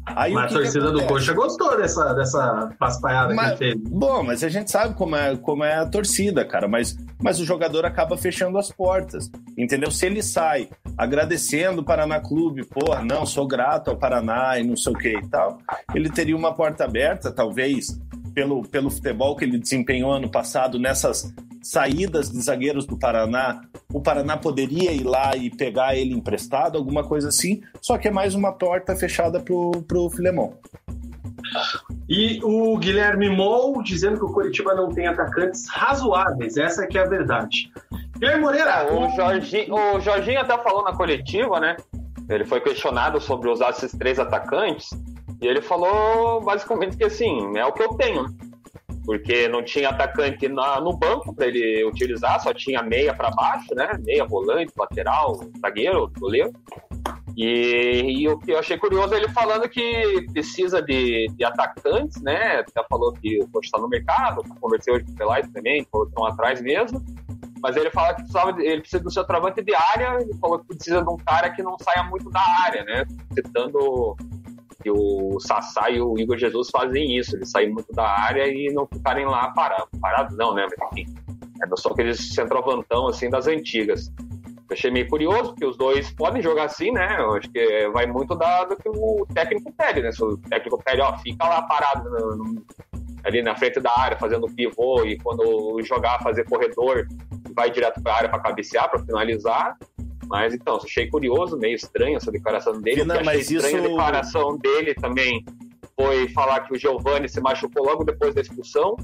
Aí, 0.06 0.32
mas 0.32 0.50
a 0.50 0.56
torcida 0.56 0.90
do 0.90 1.04
Coxa 1.04 1.34
gostou 1.34 1.76
dessa, 1.76 2.14
dessa 2.14 2.70
paspaiada 2.78 3.34
mas, 3.34 3.58
que 3.58 3.64
ele 3.64 3.74
fez. 3.74 3.90
Bom, 3.90 4.22
mas 4.22 4.42
a 4.42 4.48
gente 4.48 4.70
sabe 4.70 4.94
como 4.94 5.14
é, 5.14 5.36
como 5.36 5.62
é 5.62 5.74
a 5.74 5.86
torcida, 5.86 6.42
cara. 6.44 6.66
Mas, 6.66 6.96
mas 7.22 7.38
o 7.38 7.44
jogador 7.44 7.84
acaba 7.84 8.16
fechando 8.16 8.56
as 8.56 8.72
portas, 8.72 9.30
entendeu? 9.58 9.90
Se 9.90 10.06
ele 10.06 10.22
sai 10.22 10.70
agradecendo 10.96 11.82
o 11.82 11.84
Paraná 11.84 12.18
Clube, 12.18 12.64
porra, 12.66 13.04
não, 13.04 13.26
sou 13.26 13.46
grato 13.46 13.90
ao 13.90 13.96
Paraná 13.96 14.58
e 14.58 14.64
não 14.64 14.76
sei 14.76 14.92
o 14.92 14.96
que 14.96 15.18
e 15.18 15.28
tal, 15.28 15.58
ele 15.94 16.10
teria 16.10 16.36
uma 16.36 16.54
porta 16.54 16.84
aberta, 16.84 17.30
talvez, 17.30 18.00
pelo, 18.34 18.62
pelo 18.62 18.90
futebol 18.90 19.36
que 19.36 19.44
ele 19.44 19.58
desempenhou 19.58 20.12
ano 20.12 20.30
passado 20.30 20.78
nessas 20.78 21.30
saídas 21.62 22.30
de 22.30 22.40
zagueiros 22.40 22.86
do 22.86 22.98
Paraná, 22.98 23.60
o 23.92 24.00
Paraná 24.00 24.36
poderia 24.36 24.92
ir 24.92 25.04
lá 25.04 25.36
e 25.36 25.50
pegar 25.50 25.96
ele 25.96 26.14
emprestado, 26.14 26.76
alguma 26.76 27.04
coisa 27.04 27.28
assim, 27.28 27.60
só 27.80 27.98
que 27.98 28.08
é 28.08 28.10
mais 28.10 28.34
uma 28.34 28.52
porta 28.52 28.94
fechada 28.96 29.40
pro, 29.40 29.70
pro 29.86 30.10
Filemon. 30.10 30.52
E 32.08 32.40
o 32.42 32.76
Guilherme 32.78 33.30
Mol 33.30 33.82
dizendo 33.82 34.18
que 34.18 34.24
o 34.24 34.32
Curitiba 34.32 34.74
não 34.74 34.88
tem 34.88 35.06
atacantes 35.06 35.68
razoáveis, 35.68 36.56
essa 36.56 36.86
que 36.86 36.98
é 36.98 37.02
a 37.02 37.08
verdade. 37.08 37.70
Guilherme 38.18 38.42
Moreira, 38.42 38.70
é, 38.70 38.92
o, 38.92 39.08
Jorginho, 39.14 39.74
o 39.74 40.00
Jorginho 40.00 40.40
até 40.40 40.56
falou 40.58 40.82
na 40.82 40.92
coletiva, 40.92 41.60
né? 41.60 41.76
Ele 42.28 42.44
foi 42.44 42.60
questionado 42.60 43.20
sobre 43.20 43.48
usar 43.48 43.70
esses 43.70 43.92
três 43.92 44.18
atacantes 44.18 44.90
e 45.40 45.46
ele 45.46 45.62
falou 45.62 46.40
basicamente 46.42 46.96
que 46.96 47.04
assim, 47.04 47.56
é 47.56 47.64
o 47.64 47.72
que 47.72 47.82
eu 47.82 47.94
tenho, 47.94 48.24
né? 48.24 48.28
Porque 49.04 49.48
não 49.48 49.62
tinha 49.62 49.90
atacante 49.90 50.48
na, 50.48 50.80
no 50.80 50.96
banco 50.96 51.34
para 51.34 51.46
ele 51.46 51.84
utilizar, 51.84 52.40
só 52.40 52.52
tinha 52.52 52.82
meia 52.82 53.14
para 53.14 53.30
baixo, 53.30 53.74
né? 53.74 53.90
Meia, 54.00 54.24
volante, 54.24 54.72
lateral, 54.76 55.40
zagueiro, 55.60 56.10
goleiro. 56.18 56.52
E, 57.36 58.20
e, 58.22 58.28
o 58.28 58.38
que 58.38 58.52
eu 58.52 58.58
achei 58.58 58.76
curioso 58.76 59.14
é 59.14 59.16
ele 59.16 59.28
falando 59.28 59.68
que 59.68 60.26
precisa 60.32 60.82
de, 60.82 61.26
de 61.34 61.44
atacantes, 61.44 62.20
né? 62.20 62.58
Até 62.58 62.84
falou 62.88 63.12
que 63.12 63.38
o 63.42 63.48
coach 63.48 63.64
está 63.64 63.78
no 63.78 63.88
mercado, 63.88 64.42
conversei 64.60 64.92
hoje 64.92 65.04
com 65.04 65.12
o 65.12 65.16
Pelai 65.16 65.42
também, 65.44 65.80
estão 65.80 66.26
atrás 66.26 66.60
mesmo. 66.60 67.02
Mas 67.62 67.76
ele 67.76 67.90
fala 67.90 68.14
que 68.14 68.22
precisava, 68.22 68.50
ele 68.62 68.80
precisa 68.80 69.02
do 69.02 69.10
seu 69.10 69.24
travante 69.24 69.62
de 69.62 69.74
área, 69.74 70.18
ele 70.20 70.34
falou 70.38 70.58
que 70.58 70.66
precisa 70.66 71.02
de 71.02 71.10
um 71.10 71.16
cara 71.16 71.50
que 71.50 71.62
não 71.62 71.76
saia 71.78 72.02
muito 72.04 72.30
da 72.30 72.40
área, 72.64 72.84
né? 72.84 73.04
Citando 73.34 74.16
que 74.82 74.90
o 74.90 75.38
Sassá 75.40 75.90
e 75.90 76.00
o 76.00 76.18
Igor 76.18 76.36
Jesus 76.36 76.70
fazem 76.70 77.16
isso, 77.16 77.36
eles 77.36 77.50
saem 77.50 77.70
muito 77.70 77.92
da 77.92 78.06
área 78.06 78.46
e 78.46 78.72
não 78.72 78.86
ficarem 78.86 79.26
lá 79.26 79.50
parados. 79.52 79.88
Parados 80.00 80.36
não, 80.36 80.54
né? 80.54 80.66
Mas, 80.78 80.90
enfim, 80.92 81.14
é 81.62 81.76
só 81.76 81.90
aqueles 81.90 82.34
centroavantão 82.34 83.08
assim 83.08 83.28
das 83.28 83.46
antigas. 83.46 84.12
Eu 84.18 84.74
achei 84.74 84.90
meio 84.90 85.08
curioso, 85.08 85.50
porque 85.50 85.66
os 85.66 85.76
dois 85.76 86.12
podem 86.12 86.40
jogar 86.40 86.64
assim, 86.64 86.92
né? 86.92 87.16
Eu 87.18 87.34
acho 87.34 87.50
que 87.50 87.88
vai 87.88 88.06
muito 88.06 88.36
da, 88.36 88.64
do 88.64 88.76
que 88.76 88.88
o 88.88 89.26
técnico 89.34 89.72
pede, 89.72 90.00
né? 90.00 90.12
Se 90.12 90.22
o 90.22 90.36
técnico 90.36 90.80
pede, 90.82 91.00
ó, 91.00 91.16
fica 91.18 91.44
lá 91.44 91.62
parado 91.62 92.08
no, 92.08 92.36
no, 92.36 92.64
ali 93.24 93.42
na 93.42 93.56
frente 93.56 93.80
da 93.80 93.92
área, 93.98 94.16
fazendo 94.16 94.46
pivô, 94.46 95.04
e 95.04 95.18
quando 95.18 95.82
jogar, 95.82 96.22
fazer 96.22 96.48
corredor, 96.48 97.06
vai 97.54 97.70
direto 97.70 98.00
para 98.00 98.12
a 98.12 98.16
área 98.16 98.28
para 98.28 98.40
cabecear, 98.40 98.88
para 98.88 99.00
finalizar. 99.00 99.76
Mas 100.30 100.54
então, 100.54 100.76
achei 100.76 101.08
curioso, 101.08 101.58
meio 101.58 101.74
estranho 101.74 102.16
essa 102.16 102.30
declaração 102.30 102.80
dele. 102.80 103.00
Vina, 103.00 103.20
mas 103.24 103.50
isso... 103.50 103.66
a 103.66 103.80
declaração 103.80 104.56
dele 104.56 104.94
também 104.94 105.44
foi 105.96 106.28
falar 106.28 106.60
que 106.60 106.72
o 106.72 106.78
Giovani 106.78 107.28
se 107.28 107.40
machucou 107.40 107.84
logo 107.84 108.04
depois 108.04 108.32
da 108.32 108.40
expulsão 108.40 108.94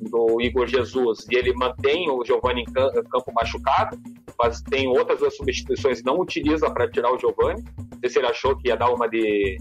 do 0.00 0.40
Igor 0.40 0.66
Jesus 0.66 1.26
e 1.30 1.36
ele 1.36 1.54
mantém 1.54 2.10
o 2.10 2.24
Giovani 2.24 2.62
em 2.62 2.64
campo 2.64 3.32
machucado, 3.32 3.96
mas 4.36 4.60
tem 4.62 4.88
outras 4.88 5.20
duas 5.20 5.36
substituições 5.36 6.02
não 6.02 6.18
utiliza 6.18 6.68
para 6.68 6.90
tirar 6.90 7.14
o 7.14 7.18
Giovani. 7.20 7.62
Não 7.78 8.00
sei 8.00 8.10
se 8.10 8.18
ele 8.18 8.26
achou 8.26 8.56
que 8.56 8.66
ia 8.66 8.76
dar 8.76 8.90
uma 8.90 9.08
de, 9.08 9.56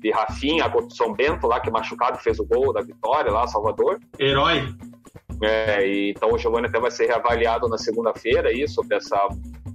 de 0.00 0.10
Rafinha 0.10 0.68
contra 0.68 0.88
o 0.88 0.90
São 0.90 1.12
Bento 1.14 1.46
lá, 1.46 1.60
que 1.60 1.70
machucado 1.70 2.18
fez 2.18 2.40
o 2.40 2.44
gol 2.44 2.72
da 2.72 2.80
vitória 2.80 3.30
lá, 3.30 3.46
Salvador. 3.46 4.00
Herói. 4.18 4.74
É, 5.42 5.86
e, 5.86 6.10
então 6.10 6.32
o 6.32 6.38
Giovani 6.38 6.66
até 6.66 6.80
vai 6.80 6.90
ser 6.90 7.06
reavaliado 7.06 7.68
na 7.68 7.78
segunda-feira 7.78 8.48
aí 8.48 8.66
sobre 8.68 8.96
essa, 8.96 9.28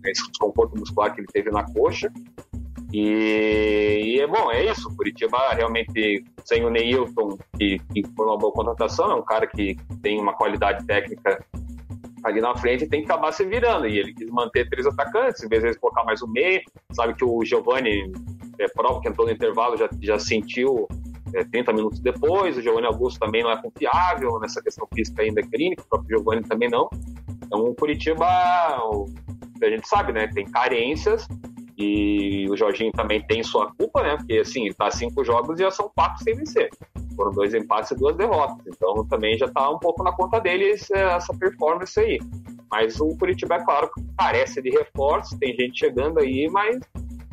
esse 0.06 0.30
desconforto 0.30 0.78
muscular 0.78 1.14
que 1.14 1.22
ele 1.22 1.28
teve 1.28 1.50
na 1.52 1.64
coxa. 1.64 2.12
E, 2.92 4.02
e 4.04 4.20
é 4.20 4.28
bom, 4.28 4.52
é 4.52 4.66
isso. 4.66 4.94
Curitiba 4.96 5.38
realmente, 5.54 6.24
sem 6.46 6.64
o 6.64 6.70
Neilton, 6.70 7.38
que, 7.58 7.80
que 7.94 8.04
foi 8.16 8.26
uma 8.26 8.38
boa 8.38 8.54
contratação, 8.54 9.12
é 9.12 9.16
um 9.16 9.24
cara 9.24 9.48
que 9.48 9.76
tem 10.02 10.20
uma 10.20 10.34
qualidade 10.34 10.86
técnica 10.86 11.44
ali 12.24 12.40
na 12.40 12.56
frente 12.56 12.88
tem 12.88 13.02
que 13.02 13.12
acabar 13.12 13.32
se 13.32 13.46
virando. 13.46 13.88
E 13.88 14.00
ele 14.00 14.14
quis 14.14 14.30
manter 14.30 14.70
três 14.70 14.88
atacantes, 14.88 15.44
em 15.44 15.50
vez 15.50 15.64
de 15.64 15.78
colocar 15.78 16.04
mais 16.04 16.22
um 16.22 16.28
meio. 16.28 16.62
Sabe 16.92 17.14
que 17.14 17.26
o 17.26 17.44
Giovani, 17.44 18.12
é 18.60 18.68
prova 18.70 19.02
que 19.02 19.10
entrou 19.10 19.28
no 19.28 19.34
intervalo, 19.34 19.78
já, 19.78 19.90
já 20.02 20.18
sentiu 20.18 20.88
é, 21.34 21.44
30 21.44 21.74
minutos 21.74 22.00
depois. 22.00 22.58
O 22.58 22.62
Giovanni 22.62 22.88
Augusto 22.88 23.20
também 23.20 23.44
não 23.44 23.52
é 23.52 23.62
confiável 23.62 24.40
nessa 24.40 24.62
questão 24.62 24.88
física 24.94 25.22
ainda 25.22 25.42
é 25.42 25.44
clínica, 25.44 25.84
o 25.84 25.90
próprio 25.90 26.18
Giovanni 26.18 26.44
também 26.44 26.70
não. 26.70 26.90
Então 27.46 27.66
o 27.66 27.76
Curitiba, 27.76 28.26
a 28.26 29.70
gente 29.70 29.88
sabe, 29.88 30.14
né, 30.14 30.28
tem 30.28 30.46
carências 30.46 31.28
e 31.78 32.48
o 32.50 32.56
Jorginho 32.56 32.92
também 32.92 33.26
tem 33.26 33.42
sua 33.44 33.74
culpa, 33.74 34.04
né, 34.04 34.18
porque 34.18 34.38
assim, 34.40 34.70
tá 34.78 34.92
cinco 34.92 35.24
jogos 35.24 35.60
e 35.60 35.64
já 35.64 35.72
são 35.72 35.90
quatro 35.96 36.24
sem 36.24 36.36
vencer. 36.36 36.70
Foram 37.16 37.32
dois 37.32 37.54
empates 37.54 37.92
e 37.92 37.96
duas 37.96 38.16
derrotas. 38.16 38.66
Então 38.68 39.06
também 39.08 39.38
já 39.38 39.48
tá 39.48 39.70
um 39.70 39.80
pouco 39.80 40.04
na 40.04 40.12
conta 40.12 40.40
deles 40.40 40.90
essa 40.92 41.34
performance 41.34 42.00
aí. 42.00 42.20
Mas 42.72 43.00
o 43.00 43.16
Curitiba, 43.18 43.56
é 43.56 43.64
claro, 43.64 43.90
carece 44.18 44.60
de 44.60 44.72
reforços, 44.72 45.38
tem 45.38 45.56
gente 45.56 45.78
chegando 45.78 46.20
aí, 46.20 46.50
mas 46.50 46.80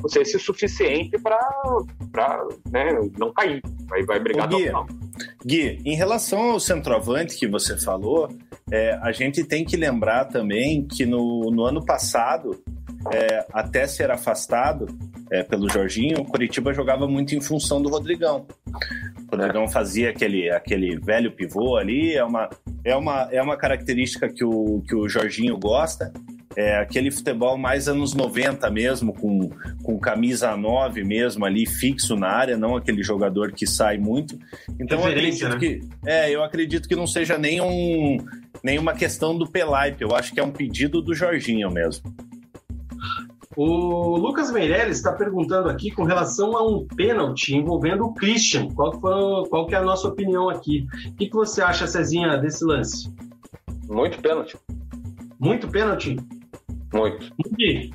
não 0.00 0.08
sei 0.08 0.24
se 0.24 0.36
é 0.36 0.38
suficiente 0.38 1.18
para 1.18 1.38
né, 2.70 2.98
não 3.18 3.32
cair. 3.32 3.62
Vai, 3.86 4.02
vai 4.04 4.20
brigar 4.20 4.48
Gui, 4.48 4.64
final. 4.64 4.86
Gui, 5.44 5.78
em 5.84 5.94
relação 5.94 6.52
ao 6.52 6.60
centroavante 6.60 7.36
que 7.36 7.46
você 7.46 7.78
falou, 7.78 8.28
é, 8.70 8.98
a 9.02 9.12
gente 9.12 9.44
tem 9.44 9.64
que 9.64 9.76
lembrar 9.76 10.26
também 10.26 10.86
que 10.86 11.04
no, 11.04 11.50
no 11.50 11.64
ano 11.64 11.84
passado, 11.84 12.62
é, 13.12 13.46
até 13.52 13.86
ser 13.86 14.10
afastado 14.10 14.86
é, 15.30 15.42
pelo 15.42 15.68
Jorginho, 15.68 16.20
o 16.20 16.24
Curitiba 16.24 16.72
jogava 16.72 17.06
muito 17.06 17.34
em 17.34 17.40
função 17.40 17.80
do 17.80 17.88
Rodrigão. 17.88 18.46
O 19.30 19.36
Rodrigão 19.36 19.68
fazia 19.68 20.10
aquele, 20.10 20.50
aquele 20.50 20.98
velho 20.98 21.32
pivô 21.32 21.76
ali, 21.76 22.14
é 22.14 22.24
uma, 22.24 22.48
é, 22.84 22.96
uma, 22.96 23.28
é 23.30 23.42
uma 23.42 23.56
característica 23.56 24.28
que 24.28 24.44
o, 24.44 24.82
que 24.86 24.94
o 24.94 25.08
Jorginho 25.08 25.56
gosta 25.58 26.12
é, 26.56 26.76
aquele 26.78 27.10
futebol 27.10 27.56
mais 27.56 27.88
anos 27.88 28.14
90 28.14 28.68
mesmo, 28.70 29.12
com, 29.14 29.50
com 29.82 29.98
camisa 29.98 30.56
9 30.56 31.04
mesmo 31.04 31.44
ali, 31.44 31.66
fixo 31.66 32.16
na 32.16 32.28
área, 32.28 32.56
não 32.56 32.76
aquele 32.76 33.02
jogador 33.02 33.52
que 33.52 33.66
sai 33.66 33.98
muito. 33.98 34.38
Então 34.78 35.00
eu 35.00 35.06
acredito, 35.06 35.48
né? 35.48 35.58
que, 35.58 35.80
é, 36.04 36.34
eu 36.34 36.42
acredito 36.42 36.88
que 36.88 36.96
não 36.96 37.06
seja 37.06 37.38
nenhum, 37.38 38.18
nenhuma 38.64 38.94
questão 38.94 39.36
do 39.36 39.48
Pelaipe, 39.48 40.02
eu 40.02 40.14
acho 40.14 40.32
que 40.32 40.40
é 40.40 40.44
um 40.44 40.50
pedido 40.50 41.00
do 41.00 41.14
Jorginho 41.14 41.70
mesmo. 41.70 42.12
O 43.56 44.16
Lucas 44.16 44.50
Meirelles 44.50 44.96
está 44.96 45.12
perguntando 45.12 45.68
aqui 45.68 45.90
com 45.90 46.04
relação 46.04 46.56
a 46.56 46.66
um 46.66 46.86
pênalti 46.86 47.54
envolvendo 47.54 48.04
o 48.04 48.14
Christian. 48.14 48.68
Qual, 48.68 48.92
foi, 49.00 49.48
qual 49.48 49.66
que 49.66 49.74
é 49.74 49.78
a 49.78 49.82
nossa 49.82 50.08
opinião 50.08 50.48
aqui? 50.48 50.86
O 51.08 51.14
que, 51.14 51.26
que 51.26 51.34
você 51.34 51.60
acha, 51.60 51.86
Cezinha, 51.86 52.38
desse 52.38 52.64
lance? 52.64 53.12
Muito 53.88 54.20
pênalti. 54.20 54.56
Muito 55.38 55.68
pênalti? 55.68 56.16
Muito. 56.92 57.32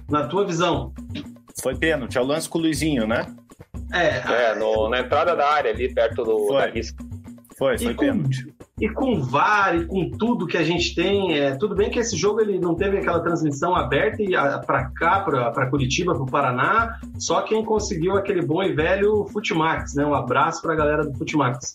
Na 0.10 0.28
tua 0.28 0.46
visão? 0.46 0.94
Foi 1.62 1.76
pênalti, 1.76 2.18
é 2.18 2.22
o 2.22 2.26
lance 2.26 2.50
com 2.50 2.60
o 2.60 2.62
Luizinho, 2.62 3.08
né? 3.08 3.26
É, 3.94 4.52
é 4.52 4.56
no, 4.56 4.90
na 4.90 5.00
entrada 5.00 5.36
da 5.36 5.48
área 5.48 5.72
ali, 5.72 5.94
perto 5.94 6.24
do, 6.24 6.48
foi. 6.48 6.62
da 6.62 6.68
risca. 6.68 7.04
Foi, 7.58 7.78
foi 7.78 7.92
e 7.92 7.96
pênalti. 7.96 8.55
E 8.82 8.90
com 8.90 9.22
VAR 9.22 9.74
e 9.78 9.86
com 9.86 10.10
tudo 10.10 10.46
que 10.46 10.58
a 10.58 10.64
gente 10.64 10.94
tem, 10.94 11.40
é, 11.40 11.56
tudo 11.56 11.74
bem 11.74 11.90
que 11.90 11.98
esse 11.98 12.18
jogo 12.18 12.42
ele 12.42 12.60
não 12.60 12.76
teve 12.76 12.98
aquela 12.98 13.22
transmissão 13.22 13.74
aberta 13.74 14.22
para 14.68 14.90
cá, 14.90 15.22
para 15.22 15.70
Curitiba, 15.70 16.14
para 16.14 16.24
o 16.24 16.26
Paraná, 16.26 17.00
só 17.18 17.42
quem 17.42 17.64
conseguiu 17.64 18.18
aquele 18.18 18.42
bom 18.42 18.62
e 18.62 18.74
velho 18.74 19.26
Futimax, 19.32 19.96
né? 19.96 20.06
Um 20.06 20.14
abraço 20.14 20.62
para 20.62 20.74
a 20.74 20.76
galera 20.76 21.06
do 21.06 21.18
Futimax. 21.18 21.74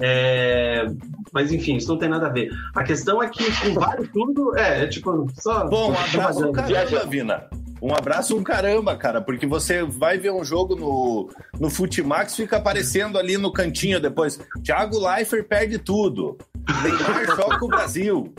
É, 0.00 0.86
mas 1.34 1.52
enfim, 1.52 1.76
isso 1.76 1.88
não 1.90 1.98
tem 1.98 2.08
nada 2.08 2.28
a 2.28 2.30
ver. 2.30 2.48
A 2.74 2.82
questão 2.82 3.22
é 3.22 3.28
que 3.28 3.44
com 3.60 3.74
VAR 3.78 4.00
e 4.00 4.08
tudo, 4.08 4.56
é, 4.56 4.84
é 4.84 4.86
tipo, 4.86 5.26
só. 5.34 5.68
Bom, 5.68 5.90
um 5.90 5.98
abraço 5.98 6.50
caramba, 6.52 7.04
Vina. 7.10 7.44
Um 7.80 7.94
abraço 7.94 8.36
um 8.36 8.42
caramba, 8.42 8.96
cara, 8.96 9.20
porque 9.20 9.46
você 9.46 9.82
vai 9.82 10.18
ver 10.18 10.32
um 10.32 10.44
jogo 10.44 10.74
no, 10.74 11.30
no 11.58 11.70
Futimax, 11.70 12.34
fica 12.34 12.56
aparecendo 12.56 13.18
ali 13.18 13.38
no 13.38 13.52
cantinho 13.52 14.00
depois. 14.00 14.40
Thiago 14.62 14.98
Leifert 14.98 15.46
perde 15.46 15.78
tudo. 15.78 16.36
Neymar 16.82 17.26
choca 17.36 17.64
o 17.64 17.68
Brasil. 17.68 18.34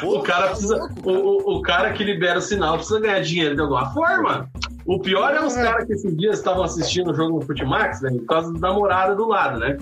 Pô, 0.00 0.18
o 0.18 0.22
cara 0.22 0.42
tá 0.42 0.48
precisa. 0.48 0.76
Louco, 0.76 1.10
o, 1.10 1.58
o, 1.58 1.62
cara 1.62 1.92
que 1.92 2.02
libera 2.02 2.38
o 2.38 2.42
sinal 2.42 2.76
precisa 2.76 3.00
ganhar 3.00 3.20
dinheiro 3.20 3.54
de 3.54 3.60
alguma 3.60 3.92
forma. 3.92 4.50
O 4.86 4.98
pior 4.98 5.34
é 5.34 5.44
os 5.44 5.56
é. 5.56 5.62
caras 5.62 5.86
que 5.86 5.92
esses 5.92 6.16
dias 6.16 6.38
estavam 6.38 6.64
assistindo 6.64 7.10
o 7.10 7.14
jogo 7.14 7.38
no 7.38 7.40
Futimax, 7.42 8.00
né? 8.00 8.10
Por 8.10 8.26
causa 8.26 8.52
da 8.52 8.68
namorada 8.68 9.14
do 9.14 9.26
lado, 9.26 9.58
né? 9.58 9.76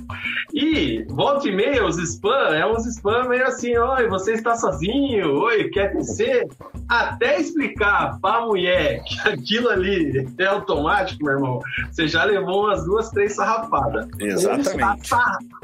E 0.52 1.04
volta 1.08 1.48
e 1.48 1.54
meia, 1.54 1.84
os 1.84 1.98
spam, 1.98 2.54
é 2.54 2.66
uns 2.66 2.86
spam 2.86 3.28
meio 3.28 3.46
assim, 3.46 3.76
oi, 3.76 4.08
você 4.08 4.32
está 4.32 4.56
sozinho, 4.56 5.40
oi, 5.40 5.68
quer 5.70 5.94
descer? 5.94 6.48
Até 6.88 7.40
explicar 7.40 8.18
pra 8.20 8.46
mulher 8.46 9.02
que 9.04 9.28
aquilo 9.28 9.68
ali 9.68 10.26
é 10.38 10.46
automático, 10.46 11.24
meu 11.24 11.34
irmão, 11.34 11.60
você 11.90 12.08
já 12.08 12.24
levou 12.24 12.64
umas 12.64 12.84
duas, 12.84 13.10
três 13.10 13.34
sarrafadas. 13.34 14.08
Exatamente. 14.18 15.10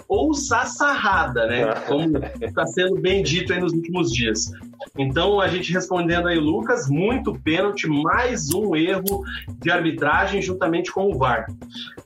Ou 0.07 0.35
sassarrada, 0.35 1.47
né? 1.47 1.73
Como 1.87 2.18
está 2.40 2.67
sendo 2.67 2.96
bem 3.00 3.23
dito 3.23 3.52
aí 3.52 3.61
nos 3.61 3.73
últimos 3.73 4.13
dias. 4.13 4.52
Então, 4.96 5.40
a 5.40 5.48
gente 5.48 5.72
respondendo 5.72 6.29
aí, 6.29 6.38
Lucas, 6.38 6.88
muito 6.88 7.33
pênalti, 7.40 7.88
mais 7.88 8.52
um 8.54 8.77
erro 8.77 9.25
de 9.60 9.70
arbitragem 9.70 10.40
juntamente 10.40 10.92
com 10.92 11.10
o 11.10 11.18
VAR. 11.18 11.46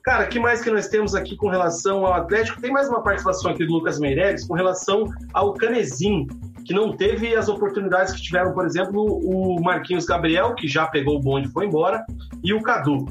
Cara, 0.02 0.24
o 0.24 0.28
que 0.28 0.38
mais 0.38 0.60
que 0.60 0.70
nós 0.70 0.88
temos 0.88 1.14
aqui 1.14 1.36
com 1.36 1.48
relação 1.48 2.06
ao 2.06 2.14
Atlético? 2.14 2.60
Tem 2.60 2.72
mais 2.72 2.88
uma 2.88 3.02
participação 3.02 3.50
aqui 3.50 3.66
do 3.66 3.74
Lucas 3.74 3.98
Meireles 3.98 4.46
com 4.46 4.54
relação 4.54 5.04
ao 5.34 5.52
Canezinho, 5.54 6.26
que 6.64 6.74
não 6.74 6.96
teve 6.96 7.34
as 7.34 7.48
oportunidades 7.48 8.12
que 8.12 8.22
tiveram, 8.22 8.52
por 8.52 8.64
exemplo, 8.64 9.02
o 9.02 9.60
Marquinhos 9.62 10.04
Gabriel, 10.04 10.54
que 10.54 10.68
já 10.68 10.86
pegou 10.86 11.16
o 11.16 11.20
bonde 11.20 11.48
e 11.48 11.50
foi 11.50 11.66
embora, 11.66 12.04
e 12.42 12.52
o 12.52 12.62
Cadu, 12.62 13.06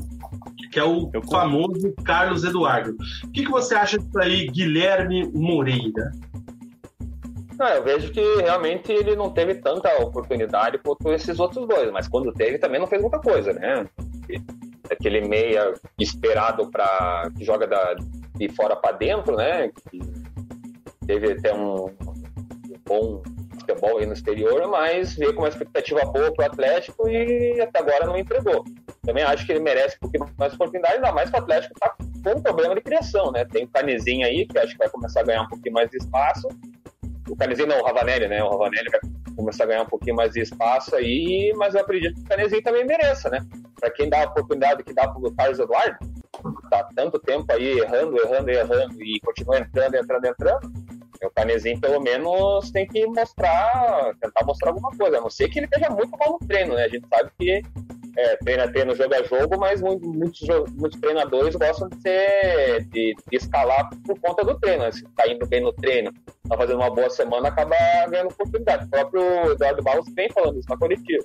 que 0.71 0.79
é 0.79 0.83
o 0.83 1.09
famoso 1.29 1.93
Carlos 2.03 2.43
Eduardo. 2.43 2.95
O 3.23 3.31
que, 3.31 3.43
que 3.43 3.51
você 3.51 3.73
acha 3.73 3.97
disso 3.97 4.19
aí, 4.19 4.47
Guilherme 4.47 5.31
Moreira? 5.33 6.11
Não, 7.57 7.67
eu 7.69 7.83
vejo 7.83 8.11
que 8.11 8.21
realmente 8.37 8.91
ele 8.91 9.15
não 9.15 9.31
teve 9.31 9.55
tanta 9.55 9.89
oportunidade 10.01 10.77
quanto 10.77 11.11
esses 11.11 11.39
outros 11.39 11.67
dois, 11.67 11.91
mas 11.91 12.07
quando 12.07 12.31
teve 12.31 12.59
também 12.59 12.79
não 12.79 12.87
fez 12.87 13.01
muita 13.01 13.19
coisa, 13.19 13.51
né? 13.51 13.85
Aquele 14.89 15.27
meia 15.27 15.73
esperado 15.99 16.69
para 16.69 17.31
que 17.35 17.43
joga 17.43 17.65
da, 17.65 17.95
de 18.35 18.49
fora 18.49 18.75
para 18.75 18.95
dentro, 18.95 19.35
né? 19.35 19.69
Que 19.89 19.99
teve 21.07 21.31
até 21.31 21.51
um, 21.51 21.85
um 21.85 22.79
bom 22.85 23.23
futebol 23.59 23.97
aí 23.97 24.05
no 24.05 24.13
exterior, 24.13 24.67
mas 24.69 25.15
veio 25.15 25.33
com 25.33 25.41
uma 25.41 25.49
expectativa 25.49 26.01
boa 26.01 26.31
para 26.33 26.43
o 26.43 26.51
Atlético 26.51 27.09
e 27.09 27.59
até 27.59 27.79
agora 27.79 28.05
não 28.05 28.17
entregou. 28.17 28.63
Também 29.03 29.23
acho 29.23 29.45
que 29.45 29.51
ele 29.51 29.61
merece 29.61 29.95
um 29.95 29.99
pouquinho 29.99 30.25
mais 30.37 30.53
oportunidade, 30.53 30.95
ainda 30.95 31.11
mais 31.11 31.29
que 31.29 31.35
o 31.35 31.39
Atlético 31.39 31.73
está 31.73 31.95
com 32.23 32.39
um 32.39 32.41
problema 32.41 32.75
de 32.75 32.81
criação, 32.81 33.31
né? 33.31 33.45
Tem 33.45 33.63
o 33.63 33.67
Canezinho 33.67 34.27
aí, 34.27 34.45
que 34.45 34.59
acho 34.59 34.73
que 34.73 34.77
vai 34.77 34.89
começar 34.89 35.21
a 35.21 35.23
ganhar 35.23 35.41
um 35.43 35.47
pouquinho 35.47 35.73
mais 35.73 35.89
de 35.89 35.97
espaço. 35.97 36.47
O 37.29 37.35
Canezinho 37.35 37.67
não, 37.67 37.79
o 37.79 37.85
Ravanelli, 37.85 38.27
né? 38.27 38.43
O 38.43 38.49
Ravanelli 38.49 38.89
vai 38.89 39.01
começar 39.35 39.63
a 39.65 39.67
ganhar 39.67 39.83
um 39.83 39.87
pouquinho 39.87 40.15
mais 40.15 40.31
de 40.31 40.41
espaço 40.41 40.95
aí, 40.95 41.53
mas 41.55 41.75
eu 41.75 41.81
acredito 41.81 42.15
que 42.15 42.21
o 42.21 42.25
Canezinho 42.25 42.63
também 42.63 42.85
mereça, 42.85 43.29
né? 43.29 43.45
Para 43.79 43.91
quem 43.91 44.09
dá 44.09 44.23
a 44.23 44.25
oportunidade 44.27 44.83
que 44.83 44.93
dá 44.93 45.07
para 45.07 45.19
o 45.19 45.35
Carlos 45.35 45.59
Eduardo, 45.59 45.97
tá 46.69 46.87
tanto 46.95 47.19
tempo 47.19 47.45
aí 47.51 47.79
errando, 47.79 48.17
errando, 48.17 48.49
errando 48.49 49.03
e 49.03 49.19
continua 49.21 49.59
entrando, 49.59 49.95
entrando, 49.95 50.25
entrando 50.25 50.87
o 51.25 51.31
Canezinho, 51.31 51.79
pelo 51.79 51.99
menos, 51.99 52.69
tem 52.71 52.87
que 52.87 53.05
mostrar, 53.07 54.13
tentar 54.21 54.45
mostrar 54.45 54.69
alguma 54.69 54.91
coisa. 54.95 55.17
A 55.17 55.21
não 55.21 55.29
ser 55.29 55.49
que 55.49 55.59
ele 55.59 55.65
esteja 55.65 55.89
muito 55.89 56.15
mal 56.17 56.33
no 56.33 56.47
treino, 56.47 56.75
né? 56.75 56.83
A 56.83 56.89
gente 56.89 57.07
sabe 57.07 57.31
que 57.39 57.61
é, 58.17 58.35
treina, 58.37 58.67
treino, 58.67 58.95
jogo 58.95 59.13
a 59.13 59.23
jogo, 59.23 59.59
mas 59.59 59.79
muitos, 59.79 60.41
muitos 60.75 60.99
treinadores 60.99 61.55
gostam 61.55 61.87
de, 61.87 62.01
ser, 62.01 62.83
de, 62.85 63.15
de, 63.29 63.37
escalar 63.37 63.87
por 64.05 64.19
conta 64.19 64.43
do 64.43 64.59
treino. 64.59 64.83
Né? 64.83 64.91
Se 64.91 65.05
está 65.05 65.27
indo 65.27 65.45
bem 65.45 65.61
no 65.61 65.71
treino, 65.71 66.11
está 66.43 66.57
fazendo 66.57 66.79
uma 66.79 66.89
boa 66.89 67.11
semana, 67.11 67.49
acaba 67.49 67.75
ganhando 68.09 68.31
oportunidade. 68.31 68.85
O 68.85 68.89
próprio 68.89 69.51
Eduardo 69.51 69.83
Barros 69.83 70.07
vem 70.15 70.29
falando 70.31 70.57
isso 70.57 70.67
na 70.67 70.77
coletiva. 70.77 71.23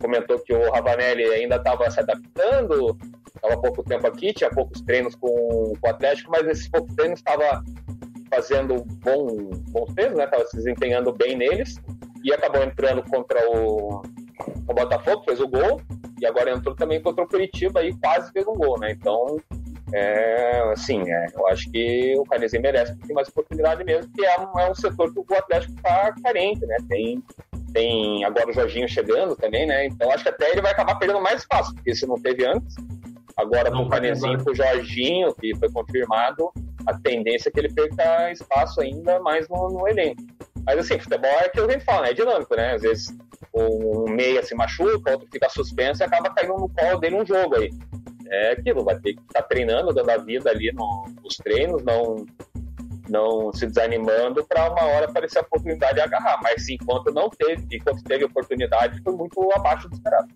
Comentou 0.00 0.38
que 0.38 0.54
o 0.54 0.70
Ravanelli 0.72 1.24
ainda 1.24 1.56
estava 1.56 1.90
se 1.90 2.00
adaptando, 2.00 2.96
estava 3.34 3.60
pouco 3.60 3.82
tempo 3.84 4.06
aqui, 4.06 4.32
tinha 4.32 4.48
poucos 4.48 4.80
treinos 4.80 5.14
com, 5.14 5.28
com 5.78 5.86
o 5.86 5.90
Atlético, 5.90 6.30
mas 6.30 6.46
esses 6.46 6.68
poucos 6.68 6.94
treinos 6.94 7.18
estava 7.18 7.62
fazendo 8.30 8.82
bom, 9.04 9.50
bons 9.68 9.92
treinos, 9.94 10.16
né? 10.16 10.26
Tava 10.26 10.46
se 10.46 10.56
desempenhando 10.56 11.12
bem 11.12 11.36
neles 11.36 11.78
e 12.22 12.32
acabou 12.32 12.62
entrando 12.62 13.02
contra 13.10 13.38
o, 13.50 14.00
o 14.68 14.74
Botafogo, 14.74 15.22
fez 15.24 15.38
o 15.38 15.48
gol 15.48 15.82
e 16.24 16.26
agora 16.26 16.52
entrou 16.52 16.74
também 16.74 17.00
contra 17.00 17.24
o 17.24 17.28
Curitiba 17.28 17.84
e 17.84 17.94
quase 17.98 18.32
fez 18.32 18.46
um 18.46 18.54
gol, 18.54 18.78
né? 18.78 18.92
Então, 18.92 19.36
é, 19.92 20.70
assim, 20.72 21.02
é, 21.10 21.26
eu 21.34 21.46
acho 21.48 21.70
que 21.70 22.14
o 22.18 22.24
Canezinho 22.24 22.62
merece 22.62 22.92
um 22.92 22.96
pouquinho 22.96 23.14
mais 23.14 23.28
oportunidade 23.28 23.84
mesmo, 23.84 24.10
porque 24.10 24.26
é 24.26 24.40
um, 24.40 24.58
é 24.58 24.70
um 24.70 24.74
setor 24.74 25.12
que 25.12 25.20
o 25.20 25.38
Atlético 25.38 25.74
está 25.74 26.12
carente, 26.22 26.64
né? 26.66 26.76
Tem, 26.88 27.22
tem 27.72 28.24
agora 28.24 28.50
o 28.50 28.52
Jorginho 28.52 28.88
chegando 28.88 29.36
também, 29.36 29.66
né? 29.66 29.86
Então 29.86 30.10
acho 30.10 30.24
que 30.24 30.30
até 30.30 30.50
ele 30.50 30.62
vai 30.62 30.72
acabar 30.72 30.94
perdendo 30.96 31.20
mais 31.20 31.40
espaço, 31.40 31.74
porque 31.74 31.94
se 31.94 32.06
não 32.06 32.20
teve 32.20 32.46
antes, 32.46 32.74
agora 33.36 33.70
com 33.70 33.82
o 33.82 33.88
Canezinho 33.88 34.42
com 34.42 34.50
o 34.50 34.54
Jorginho, 34.54 35.34
que 35.34 35.54
foi 35.56 35.70
confirmado, 35.70 36.50
a 36.86 36.98
tendência 36.98 37.50
é 37.50 37.52
que 37.52 37.60
ele 37.60 37.72
perca 37.72 38.32
espaço 38.32 38.80
ainda 38.80 39.20
mais 39.20 39.48
no, 39.48 39.68
no 39.68 39.86
elenco. 39.86 40.22
Mas 40.66 40.78
assim, 40.78 40.98
futebol 40.98 41.30
é 41.30 41.46
aquilo 41.46 41.66
que 41.66 41.74
a 41.74 41.78
gente 41.78 41.84
fala, 41.84 42.02
né? 42.02 42.10
é 42.10 42.14
dinâmico, 42.14 42.56
né? 42.56 42.74
Às 42.74 42.82
vezes 42.82 43.16
um 43.54 44.10
meia 44.10 44.42
se 44.42 44.54
machuca, 44.54 45.12
outro 45.12 45.28
fica 45.30 45.48
suspenso 45.48 46.02
e 46.02 46.04
acaba 46.04 46.30
caindo 46.30 46.54
no 46.54 46.68
colo 46.68 46.98
dele 46.98 47.16
um 47.16 47.26
jogo 47.26 47.56
aí. 47.56 47.70
É 48.26 48.52
aquilo, 48.52 48.84
vai 48.84 48.98
ter 48.98 49.14
que 49.14 49.20
estar 49.20 49.42
tá 49.42 49.48
treinando, 49.48 49.92
dando 49.92 50.10
a 50.10 50.16
vida 50.16 50.50
ali 50.50 50.72
no, 50.72 51.06
nos 51.22 51.36
treinos, 51.36 51.84
não, 51.84 52.24
não 53.08 53.52
se 53.52 53.66
desanimando 53.66 54.44
para 54.44 54.70
uma 54.70 54.82
hora 54.84 55.06
aparecer 55.06 55.38
a 55.38 55.42
oportunidade 55.42 55.94
de 55.94 56.00
agarrar. 56.00 56.40
Mas 56.42 56.68
enquanto 56.68 57.12
não 57.12 57.28
teve, 57.28 57.64
enquanto 57.70 58.02
teve 58.02 58.24
oportunidade, 58.24 59.00
foi 59.02 59.14
muito 59.14 59.48
abaixo 59.54 59.88
do 59.88 59.94
esperado. 59.94 60.28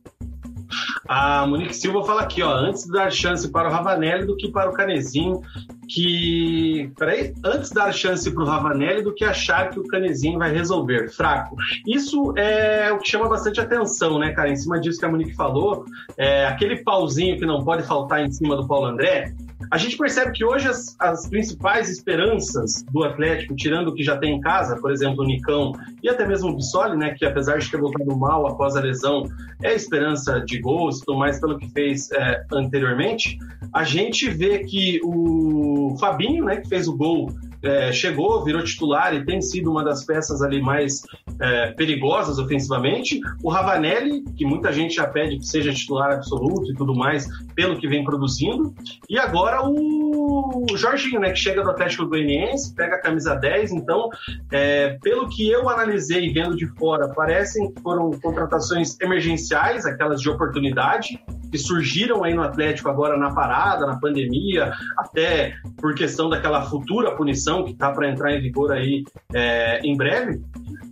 A 1.09 1.47
Monique 1.47 1.75
Silva 1.75 2.05
fala 2.05 2.23
aqui, 2.23 2.43
ó, 2.43 2.51
antes 2.51 2.85
de 2.85 2.93
dar 2.93 3.11
chance 3.11 3.51
para 3.51 3.69
o 3.69 3.73
Ravanelli 3.73 4.27
do 4.27 4.37
que 4.37 4.53
para 4.53 4.69
o 4.69 4.75
Canezinho, 4.75 5.41
que. 5.89 6.93
Peraí, 6.97 7.35
antes 7.45 7.71
dar 7.71 7.93
chance 7.93 8.31
para 8.31 8.43
o 8.43 8.47
Ravanelli 8.47 9.03
do 9.03 9.15
que 9.15 9.25
achar 9.25 9.71
que 9.71 9.81
o 9.81 9.85
Canezinho 9.85 10.39
vai 10.39 10.53
resolver. 10.53 11.11
Fraco. 11.11 11.57
Isso 11.87 12.33
é 12.37 12.93
o 12.93 12.99
que 12.99 13.09
chama 13.09 13.29
bastante 13.29 13.61
atenção, 13.61 14.19
né, 14.19 14.33
cara? 14.33 14.51
Em 14.51 14.57
cima 14.57 14.79
disso 14.79 14.99
que 14.99 15.07
a 15.07 15.09
Monique 15.09 15.35
falou, 15.35 15.85
é, 16.17 16.47
aquele 16.47 16.83
pauzinho 16.83 17.39
que 17.39 17.47
não 17.47 17.65
pode 17.65 17.83
faltar 17.85 18.25
em 18.25 18.31
cima 18.31 18.57
do 18.57 18.67
Paulo 18.67 18.87
André. 18.87 19.33
A 19.71 19.77
gente 19.77 19.97
percebe 19.97 20.33
que 20.33 20.45
hoje 20.45 20.69
as, 20.69 20.97
as, 20.99 21.29
principais 21.29 21.91
esperanças 21.91 22.85
do 22.91 23.03
Atlético, 23.03 23.57
tirando 23.57 23.89
o 23.89 23.95
que 23.95 24.03
já 24.03 24.17
tem 24.17 24.37
em 24.37 24.41
casa, 24.41 24.77
por 24.77 24.91
exemplo, 24.91 25.25
o 25.25 25.27
Nicão 25.27 25.73
e 26.03 26.09
até 26.09 26.27
mesmo 26.27 26.51
o 26.51 26.57
Bissoli, 26.57 26.97
né, 26.97 27.15
que 27.15 27.25
apesar 27.25 27.59
de 27.59 27.71
ter 27.71 27.79
voltado 27.79 28.17
mal 28.17 28.47
após 28.47 28.77
a 28.77 28.81
lesão, 28.81 29.25
é 29.63 29.75
esperança 29.75 30.41
de 30.41 30.61
gols, 30.61 31.01
tudo 31.01 31.19
mais 31.19 31.41
pelo 31.41 31.59
que 31.59 31.69
fez 31.71 32.11
é, 32.13 32.45
anteriormente, 32.53 33.37
a 33.73 33.83
gente 33.85 34.31
vê 34.31 34.61
que 34.61 35.01
o 35.03 35.97
Fabinho, 35.99 36.45
né, 36.45 36.57
que 36.57 36.69
fez 36.69 36.87
o 36.87 36.97
gol 36.97 37.29
é, 37.63 37.93
chegou, 37.93 38.45
virou 38.45 38.63
titular 38.63 39.15
e 39.15 39.25
tem 39.25 39.41
sido 39.41 39.71
uma 39.71 39.85
das 39.85 40.05
peças 40.05 40.43
ali 40.43 40.61
mais 40.61 41.03
é, 41.41 41.73
perigosas 41.73 42.39
ofensivamente. 42.39 43.21
O 43.43 43.51
Ravanelli, 43.51 44.25
que 44.37 44.45
muita 44.45 44.73
gente 44.73 44.95
já 44.95 45.07
pede 45.07 45.39
que 45.39 45.47
seja 45.47 45.73
titular 45.73 46.13
absoluto 46.13 46.71
e 46.71 46.75
tudo 46.75 46.95
mais, 46.95 47.27
pelo 47.55 47.79
que 47.79 47.89
vem 47.89 48.05
produzindo. 48.05 48.75
E 49.09 49.19
agora 49.19 49.63
o 49.65 50.67
Jorginho, 50.77 51.21
né, 51.21 51.31
que 51.31 51.39
chega 51.39 51.63
do 51.63 51.71
Atlético 51.71 52.07
Goianiense, 52.07 52.75
pega 52.75 52.97
a 52.97 53.01
camisa 53.01 53.35
10. 53.35 53.73
Então, 53.73 54.09
é, 54.53 54.99
pelo 55.03 55.29
que 55.29 55.49
eu 55.49 55.69
analisei 55.69 56.33
vendo 56.33 56.57
de 56.57 56.67
fora, 56.79 57.09
parecem 57.09 57.73
que 57.73 57.81
foram 57.83 58.11
contratações 58.21 58.99
emergenciais, 59.01 59.85
aquelas 59.85 60.21
de 60.21 60.31
oportunidade, 60.31 61.21
que 61.51 61.59
surgiram 61.59 62.25
aí 62.25 62.35
no 62.35 62.43
Atlético 62.43 62.89
agora 62.89 63.17
na 63.17 63.35
parada, 63.35 63.87
na 63.87 63.99
pandemia, 63.99 64.73
até 64.97 65.55
por 65.77 65.95
questão 65.95 66.29
daquela 66.29 66.63
futura 66.63 67.15
punição 67.17 67.65
que 67.65 67.73
está 67.73 67.91
para 67.91 68.11
entrar 68.11 68.33
em 68.33 68.41
vigor 68.41 68.73
aí 68.73 69.05
é, 69.33 69.81
em 69.81 69.97
breve. 69.97 70.41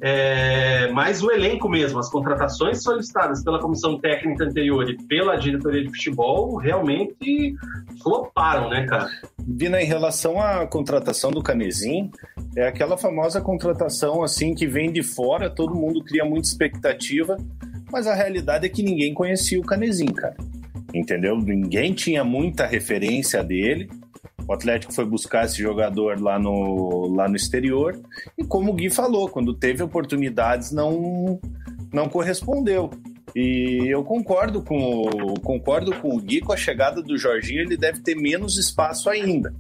É, 0.01 0.91
mas 0.93 1.23
o 1.23 1.31
elenco 1.31 1.69
mesmo, 1.69 1.99
as 1.99 2.11
contratações 2.11 2.83
solicitadas 2.83 3.43
pela 3.43 3.59
comissão 3.59 3.99
técnica 3.99 4.45
anterior 4.45 4.89
e 4.89 4.97
pela 5.05 5.37
diretoria 5.37 5.83
de 5.83 5.89
futebol 5.89 6.57
realmente 6.57 7.55
floparam, 8.03 8.69
né, 8.69 8.87
cara? 8.87 9.09
Vina, 9.39 9.81
em 9.81 9.87
relação 9.87 10.41
à 10.41 10.67
contratação 10.67 11.31
do 11.31 11.43
Canezinho, 11.43 12.11
é 12.57 12.67
aquela 12.67 12.99
famosa 12.99 13.41
contratação 13.41 14.23
assim 14.23 14.55
que 14.55 14.67
vem 14.67 14.93
de 14.93 15.03
fora, 15.03 15.49
todo 15.49 15.75
mundo 15.75 16.05
cria 16.05 16.25
muita 16.25 16.49
expectativa, 16.49 17.37
mas 17.97 18.07
a 18.07 18.15
realidade 18.15 18.67
é 18.67 18.69
que 18.69 18.83
ninguém 18.83 19.15
conhecia 19.15 19.59
o 19.59 19.65
Canezinho, 19.65 20.13
cara. 20.13 20.37
Entendeu? 20.93 21.35
Ninguém 21.35 21.95
tinha 21.95 22.23
muita 22.23 22.67
referência 22.67 23.43
dele. 23.43 23.89
O 24.47 24.53
Atlético 24.53 24.93
foi 24.93 25.07
buscar 25.07 25.47
esse 25.47 25.63
jogador 25.63 26.21
lá 26.21 26.39
no, 26.39 27.07
lá 27.15 27.27
no 27.27 27.35
exterior. 27.35 27.99
E 28.37 28.45
como 28.45 28.71
o 28.71 28.75
Gui 28.75 28.91
falou, 28.91 29.31
quando 29.31 29.55
teve 29.55 29.83
oportunidades, 29.83 30.73
não, 30.73 31.41
não 31.91 32.07
correspondeu. 32.07 32.91
E 33.35 33.89
eu 33.89 34.05
concordo 34.05 34.63
com, 34.63 35.33
concordo 35.43 35.99
com 35.99 36.15
o 36.15 36.21
Gui, 36.21 36.43
com 36.43 36.53
a 36.53 36.57
chegada 36.57 37.01
do 37.01 37.17
Jorginho, 37.17 37.63
ele 37.63 37.79
deve 37.79 38.03
ter 38.03 38.15
menos 38.15 38.59
espaço 38.59 39.09
ainda. 39.09 39.55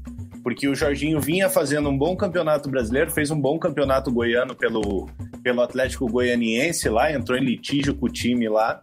Porque 0.46 0.68
o 0.68 0.76
Jorginho 0.76 1.20
vinha 1.20 1.50
fazendo 1.50 1.88
um 1.88 1.98
bom 1.98 2.14
campeonato 2.14 2.70
brasileiro, 2.70 3.10
fez 3.10 3.32
um 3.32 3.40
bom 3.40 3.58
campeonato 3.58 4.12
goiano 4.12 4.54
pelo, 4.54 5.10
pelo 5.42 5.60
Atlético 5.60 6.06
Goianiense 6.06 6.88
lá, 6.88 7.10
entrou 7.10 7.36
em 7.36 7.44
litígio 7.44 7.96
com 7.96 8.06
o 8.06 8.08
time 8.08 8.48
lá, 8.48 8.80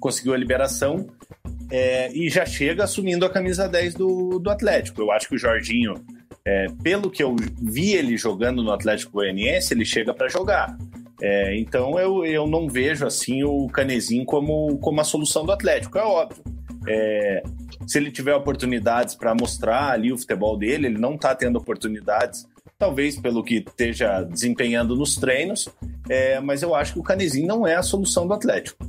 conseguiu 0.00 0.34
a 0.34 0.36
liberação 0.36 1.06
é, 1.70 2.10
e 2.12 2.28
já 2.28 2.44
chega 2.44 2.82
assumindo 2.82 3.24
a 3.24 3.30
camisa 3.30 3.68
10 3.68 3.94
do, 3.94 4.40
do 4.40 4.50
Atlético. 4.50 5.00
Eu 5.00 5.12
acho 5.12 5.28
que 5.28 5.36
o 5.36 5.38
Jorginho, 5.38 5.94
é, 6.44 6.66
pelo 6.82 7.08
que 7.08 7.22
eu 7.22 7.36
vi 7.62 7.92
ele 7.92 8.16
jogando 8.16 8.60
no 8.60 8.72
Atlético 8.72 9.12
Goianiense, 9.12 9.72
ele 9.72 9.84
chega 9.84 10.12
para 10.12 10.26
jogar. 10.26 10.76
É, 11.22 11.56
então 11.56 12.00
eu, 12.00 12.24
eu 12.24 12.48
não 12.48 12.68
vejo 12.68 13.06
assim 13.06 13.44
o 13.44 13.68
Canezinho 13.68 14.24
como, 14.24 14.76
como 14.78 15.00
a 15.00 15.04
solução 15.04 15.46
do 15.46 15.52
Atlético, 15.52 15.98
é 15.98 16.02
óbvio. 16.02 16.42
É, 16.88 17.42
se 17.86 17.98
ele 17.98 18.10
tiver 18.10 18.34
oportunidades 18.34 19.14
para 19.14 19.34
mostrar 19.34 19.90
ali 19.92 20.12
o 20.12 20.18
futebol 20.18 20.56
dele, 20.56 20.86
ele 20.86 20.98
não 20.98 21.14
está 21.14 21.34
tendo 21.34 21.56
oportunidades, 21.56 22.46
talvez 22.78 23.18
pelo 23.18 23.42
que 23.44 23.56
esteja 23.56 24.22
desempenhando 24.22 24.96
nos 24.96 25.16
treinos, 25.16 25.68
é, 26.08 26.40
mas 26.40 26.62
eu 26.62 26.74
acho 26.74 26.94
que 26.94 26.98
o 26.98 27.02
Canezinho 27.02 27.46
não 27.46 27.66
é 27.66 27.76
a 27.76 27.82
solução 27.82 28.26
do 28.26 28.34
Atlético. 28.34 28.84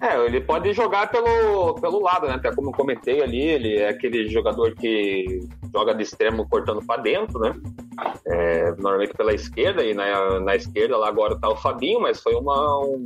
É, 0.00 0.16
ele 0.24 0.40
pode 0.40 0.72
jogar 0.72 1.10
pelo, 1.10 1.74
pelo 1.74 2.00
lado, 2.00 2.26
né? 2.26 2.34
Até 2.34 2.54
como 2.54 2.70
eu 2.70 2.72
comentei 2.72 3.22
ali, 3.22 3.42
ele 3.42 3.76
é 3.76 3.90
aquele 3.90 4.28
jogador 4.30 4.74
que 4.74 5.46
joga 5.74 5.94
de 5.94 6.02
extremo 6.02 6.48
cortando 6.48 6.82
para 6.82 7.02
dentro, 7.02 7.38
né? 7.38 7.54
é, 8.26 8.70
normalmente 8.72 9.14
pela 9.14 9.34
esquerda, 9.34 9.84
e 9.84 9.94
na, 9.94 10.40
na 10.40 10.56
esquerda 10.56 10.96
lá 10.96 11.08
agora 11.08 11.34
está 11.34 11.48
o 11.48 11.56
Fabinho, 11.56 12.00
mas 12.00 12.20
foi 12.20 12.34
uma, 12.34 12.78
um, 12.78 13.04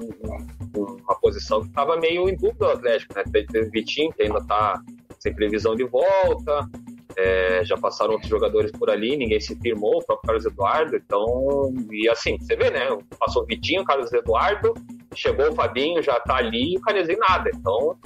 uma 0.77 1.21
posição 1.21 1.63
que 1.63 1.69
estava 1.69 1.97
meio 1.97 2.29
em 2.29 2.37
dúvida 2.37 2.67
o 2.67 2.71
Atlético, 2.71 3.15
né? 3.15 3.25
Teve 3.33 3.67
o 3.67 3.71
Vitinho, 3.71 4.13
que 4.13 4.23
ainda 4.23 4.39
está 4.39 4.81
sem 5.25 5.35
previsão 5.35 5.75
de 5.75 5.85
volta, 5.85 6.69
é, 7.17 7.65
já 7.65 7.79
passaram 7.79 8.13
outros 8.13 8.29
jogadores 8.29 8.71
por 8.71 8.91
ali, 8.91 9.17
ninguém 9.17 9.41
se 9.41 9.59
firmou, 9.59 9.97
o 9.97 10.05
próprio 10.05 10.27
Carlos 10.27 10.45
Eduardo, 10.45 10.97
então, 10.97 11.73
e 11.91 12.07
assim, 12.11 12.37
você 12.39 12.55
vê, 12.55 12.71
né? 12.71 12.87
Passou 13.19 13.43
o 13.43 13.47
Vitinho, 13.47 13.85
Carlos 13.85 14.13
Eduardo, 14.13 14.75
chegou 15.15 15.49
o 15.49 15.55
Fabinho, 15.55 16.03
já 16.03 16.21
tá 16.21 16.37
ali, 16.37 16.75
e 16.75 16.77
o 16.77 16.81
Canezinho 16.83 17.19
nada, 17.27 17.51
então 17.55 17.97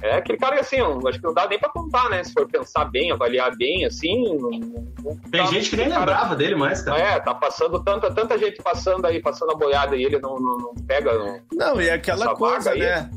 é 0.00 0.16
aquele 0.16 0.38
cara 0.38 0.54
que 0.54 0.62
assim, 0.62 0.78
eu 0.78 1.06
acho 1.06 1.20
que 1.20 1.26
não 1.26 1.34
dá 1.34 1.46
nem 1.46 1.58
pra 1.58 1.68
contar, 1.68 2.08
né? 2.08 2.24
Se 2.24 2.32
for 2.32 2.48
pensar 2.48 2.86
bem, 2.86 3.12
avaliar 3.12 3.54
bem, 3.56 3.84
assim. 3.84 4.36
Não, 4.36 4.50
não 4.50 5.16
Tem 5.30 5.44
tá, 5.44 5.46
gente 5.46 5.70
que 5.70 5.76
nem 5.76 5.88
cara, 5.88 6.00
lembrava 6.00 6.34
dele 6.34 6.56
mais, 6.56 6.82
cara. 6.82 6.98
É, 6.98 7.20
tá 7.20 7.32
passando 7.32 7.84
tanta, 7.84 8.12
tanta 8.12 8.36
gente 8.36 8.60
passando 8.60 9.06
aí, 9.06 9.20
passando 9.20 9.52
a 9.52 9.54
boiada 9.54 9.94
e 9.94 10.02
ele 10.02 10.18
não, 10.18 10.34
não, 10.40 10.56
não 10.56 10.74
pega. 10.88 11.12
Não, 11.16 11.40
não, 11.52 11.80
e 11.80 11.88
é 11.88 11.92
aquela 11.92 12.34
coisa, 12.34 12.74
né? 12.74 13.08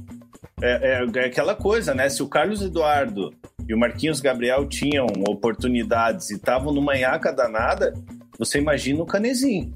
É, 0.61 1.01
é, 1.01 1.19
é, 1.19 1.25
aquela 1.25 1.53
coisa, 1.53 1.93
né? 1.93 2.07
Se 2.09 2.23
o 2.23 2.29
Carlos 2.29 2.61
Eduardo 2.61 3.33
e 3.67 3.73
o 3.73 3.77
Marquinhos 3.77 4.21
Gabriel 4.21 4.67
tinham 4.67 5.05
oportunidades 5.27 6.29
e 6.29 6.35
estavam 6.35 6.73
numa 6.73 6.95
nhaca 6.95 7.31
danada, 7.31 7.93
você 8.39 8.59
imagina 8.59 9.03
o 9.03 9.05
Canezinho. 9.05 9.73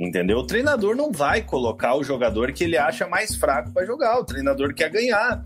Entendeu? 0.00 0.38
O 0.38 0.46
treinador 0.46 0.96
não 0.96 1.12
vai 1.12 1.42
colocar 1.42 1.94
o 1.94 2.02
jogador 2.02 2.52
que 2.52 2.64
ele 2.64 2.76
acha 2.76 3.06
mais 3.06 3.36
fraco 3.36 3.72
para 3.72 3.86
jogar. 3.86 4.18
O 4.18 4.24
treinador 4.24 4.74
quer 4.74 4.90
ganhar. 4.90 5.44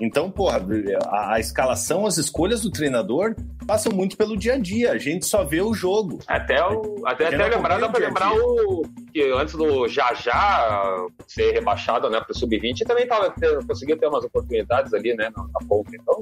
Então, 0.00 0.30
porra, 0.30 0.64
a, 1.08 1.34
a, 1.34 1.40
escalação, 1.40 2.06
as 2.06 2.16
escolhas 2.16 2.62
do 2.62 2.70
treinador 2.70 3.34
passam 3.70 3.92
muito 3.92 4.16
pelo 4.16 4.36
dia 4.36 4.54
a 4.54 4.58
dia. 4.58 4.90
A 4.90 4.98
gente 4.98 5.24
só 5.24 5.44
vê 5.44 5.62
o 5.62 5.72
jogo. 5.72 6.18
Até, 6.26 6.60
o, 6.66 7.06
até, 7.06 7.28
até 7.28 7.36
lembrar, 7.36 7.78
dá 7.78 7.88
pra 7.88 8.00
lembrar 8.00 8.32
o, 8.34 8.82
que 9.12 9.22
antes 9.30 9.54
do 9.54 9.86
Jajá 9.86 11.06
ser 11.28 11.52
rebaixado 11.52 12.10
né, 12.10 12.20
pro 12.20 12.36
Sub-20, 12.36 12.84
também 12.84 13.06
tava, 13.06 13.32
conseguiu 13.68 13.96
ter 13.96 14.08
umas 14.08 14.24
oportunidades 14.24 14.92
ali, 14.92 15.14
né, 15.14 15.30
na, 15.36 15.44
na 15.44 15.68
ponta. 15.68 15.88
Então, 15.94 16.20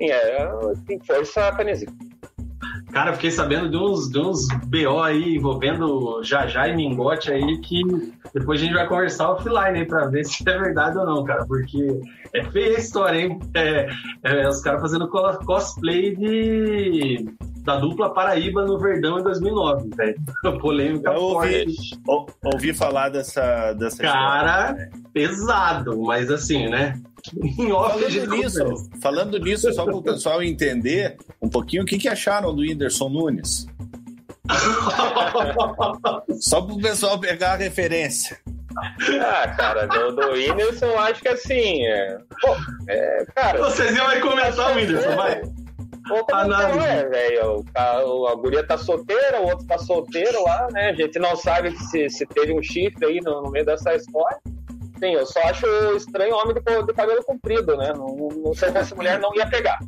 sim, 0.00 0.10
é, 0.10 0.48
tem 0.86 0.98
força 1.00 1.52
Canezinho. 1.52 1.92
Cara, 2.90 3.12
fiquei 3.12 3.30
sabendo 3.30 3.70
de 3.70 3.76
uns, 3.76 4.10
de 4.10 4.18
uns 4.18 4.48
BO 4.64 4.98
aí 5.02 5.36
envolvendo 5.36 6.22
Jajá 6.22 6.68
e 6.68 6.76
Mingote 6.76 7.30
aí 7.30 7.60
que 7.60 7.82
depois 8.34 8.60
a 8.60 8.64
gente 8.64 8.74
vai 8.74 8.86
conversar 8.86 9.30
offline 9.30 9.80
aí 9.80 9.86
pra 9.86 10.06
ver 10.06 10.24
se 10.26 10.48
é 10.48 10.58
verdade 10.58 10.98
ou 10.98 11.06
não, 11.06 11.24
cara, 11.24 11.44
porque 11.46 12.00
é 12.34 12.44
feia 12.44 12.76
a 12.76 12.80
história, 12.80 13.20
hein? 13.20 13.38
É, 13.54 13.88
é, 14.22 14.48
os 14.48 14.60
caras 14.60 14.80
fazendo 14.80 15.08
cosplay 15.08 16.16
de 16.16 17.26
da 17.62 17.76
dupla 17.76 18.12
Paraíba 18.12 18.64
no 18.64 18.78
Verdão 18.78 19.20
em 19.20 19.22
2009, 19.22 19.90
velho. 19.94 20.16
Polêmica 20.60 21.10
Eu 21.12 21.20
ouvi, 21.20 21.66
ou, 22.06 22.26
ouvi 22.44 22.74
falar 22.74 23.08
dessa, 23.08 23.72
dessa 23.74 24.02
Cara, 24.02 24.70
história, 24.70 24.86
né? 24.86 24.90
pesado, 25.12 26.02
mas 26.02 26.30
assim, 26.30 26.68
né? 26.68 27.00
Falando, 27.70 28.30
nisso, 28.30 28.90
falando 29.00 29.38
nisso, 29.38 29.72
só 29.72 29.84
para 29.84 29.94
o 29.94 30.02
pessoal 30.02 30.42
entender 30.42 31.16
um 31.40 31.48
pouquinho 31.48 31.84
o 31.84 31.86
que, 31.86 31.96
que 31.96 32.08
acharam 32.08 32.52
do 32.52 32.62
Whindersson 32.62 33.08
Nunes. 33.08 33.64
só 36.40 36.60
para 36.60 36.74
o 36.74 36.80
pessoal 36.80 37.18
pegar 37.18 37.52
a 37.52 37.56
referência. 37.56 38.38
Ah, 39.20 39.48
cara, 39.56 39.86
do, 39.86 40.12
do 40.12 40.32
Whindersson, 40.32 40.86
eu 40.86 40.98
acho 40.98 41.20
que 41.20 41.28
assim. 41.28 41.86
É... 41.86 42.18
Pô, 42.40 42.56
é, 42.88 43.24
cara, 43.34 43.58
Vocês 43.58 43.94
iam 43.94 44.20
comentar 44.20 44.72
o 44.72 44.74
Whindersson, 44.74 45.14
vai. 45.16 45.42
Análise. 46.32 46.86
É, 46.86 47.08
velho. 47.08 47.64
A, 47.74 47.98
a 47.98 48.34
guria 48.34 48.66
tá 48.66 48.76
solteira, 48.76 49.40
o 49.40 49.48
outro 49.50 49.66
tá 49.66 49.78
solteiro 49.78 50.42
lá, 50.42 50.68
né? 50.72 50.90
A 50.90 50.94
gente 50.94 51.18
não 51.18 51.36
sabe 51.36 51.70
se, 51.88 52.08
se 52.10 52.26
teve 52.26 52.52
um 52.52 52.62
chifre 52.62 53.06
aí 53.06 53.20
no, 53.22 53.42
no 53.42 53.50
meio 53.50 53.64
dessa 53.64 53.94
história. 53.94 54.38
Sim, 54.98 55.14
eu 55.14 55.26
só 55.26 55.40
acho 55.42 55.66
estranho 55.96 56.34
homem 56.36 56.54
de, 56.54 56.60
de 56.60 56.92
cabelo 56.92 57.22
comprido, 57.24 57.76
né? 57.76 57.92
Não, 57.96 58.28
não 58.44 58.54
sei 58.54 58.70
se 58.70 58.78
essa 58.78 58.94
mulher 58.94 59.18
não 59.20 59.34
ia 59.34 59.46
pegar. 59.46 59.78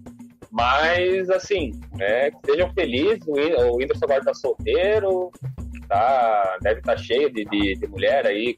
Mas, 0.55 1.29
assim, 1.31 1.73
é, 1.99 2.31
que 2.31 2.37
sejam 2.47 2.73
felizes. 2.73 3.27
O 3.27 3.77
Whindersson 3.77 4.05
agora 4.05 4.25
tá 4.25 4.33
solteiro, 4.33 5.33
tá, 5.89 6.59
deve 6.63 6.79
estar 6.79 6.95
tá 6.95 7.03
cheio 7.03 7.29
de, 7.29 7.45
de, 7.47 7.75
de, 7.75 7.87
mulher 7.89 8.25
aí 8.25 8.57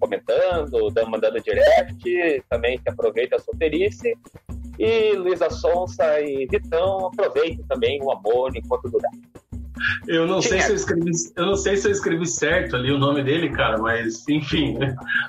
comentando, 0.00 0.90
dando, 0.90 1.08
mandando 1.08 1.40
direct, 1.40 2.42
também 2.50 2.80
que 2.80 2.90
aproveita 2.90 3.36
a 3.36 3.38
solteirice. 3.38 4.12
E 4.76 5.12
Luísa 5.12 5.48
Sonsa 5.48 6.20
e 6.20 6.48
Vitão 6.50 7.06
aproveitem 7.06 7.64
também 7.68 8.02
o 8.02 8.10
amor 8.10 8.50
enquanto 8.56 8.90
durar. 8.90 9.12
Eu 10.06 10.26
não 10.26 10.40
sei 10.40 10.60
se 10.60 10.70
eu 10.70 10.76
escrevi, 10.76 11.10
eu 11.36 11.46
não 11.46 11.56
sei 11.56 11.76
se 11.76 11.88
eu 11.88 11.92
escrevi 11.92 12.26
certo 12.26 12.76
ali 12.76 12.92
o 12.92 12.98
nome 12.98 13.22
dele, 13.22 13.50
cara, 13.50 13.78
mas 13.78 14.26
enfim, 14.28 14.78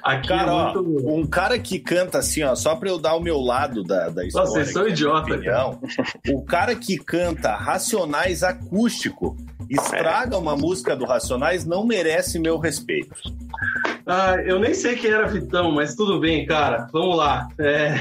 aqui 0.04 0.28
cara, 0.28 0.52
é 0.52 0.74
muito... 0.74 1.08
ó, 1.08 1.16
um 1.16 1.26
cara 1.26 1.60
que 1.60 1.80
canta 1.80 2.20
assim, 2.20 2.44
ó, 2.44 2.56
só 2.56 2.76
para 2.76 2.90
eu 2.90 2.98
dar 2.98 3.16
o 3.16 3.20
meu 3.20 3.40
lado 3.40 3.84
da, 3.84 4.10
da 4.10 4.26
história. 4.26 4.48
Nossa, 4.48 4.60
vocês 4.60 4.72
são 4.72 4.88
idiota, 4.88 5.34
opinião, 5.34 5.80
O 6.30 6.44
cara 6.44 6.76
que 6.76 6.98
canta 6.98 7.56
Racionais 7.56 8.44
acústico 8.44 9.36
estraga 9.70 10.38
uma 10.38 10.56
música 10.56 10.96
do 10.96 11.06
Racionais 11.06 11.66
não 11.66 11.86
merece 11.86 12.40
meu 12.40 12.58
respeito. 12.58 13.16
Ah, 14.06 14.36
eu 14.46 14.60
nem 14.60 14.74
sei 14.74 14.96
quem 14.96 15.12
era 15.12 15.28
Vitão, 15.28 15.72
mas 15.72 15.96
tudo 15.96 16.20
bem, 16.20 16.46
cara. 16.46 16.88
Vamos 16.94 17.18
lá. 17.18 17.50
É... 17.60 17.96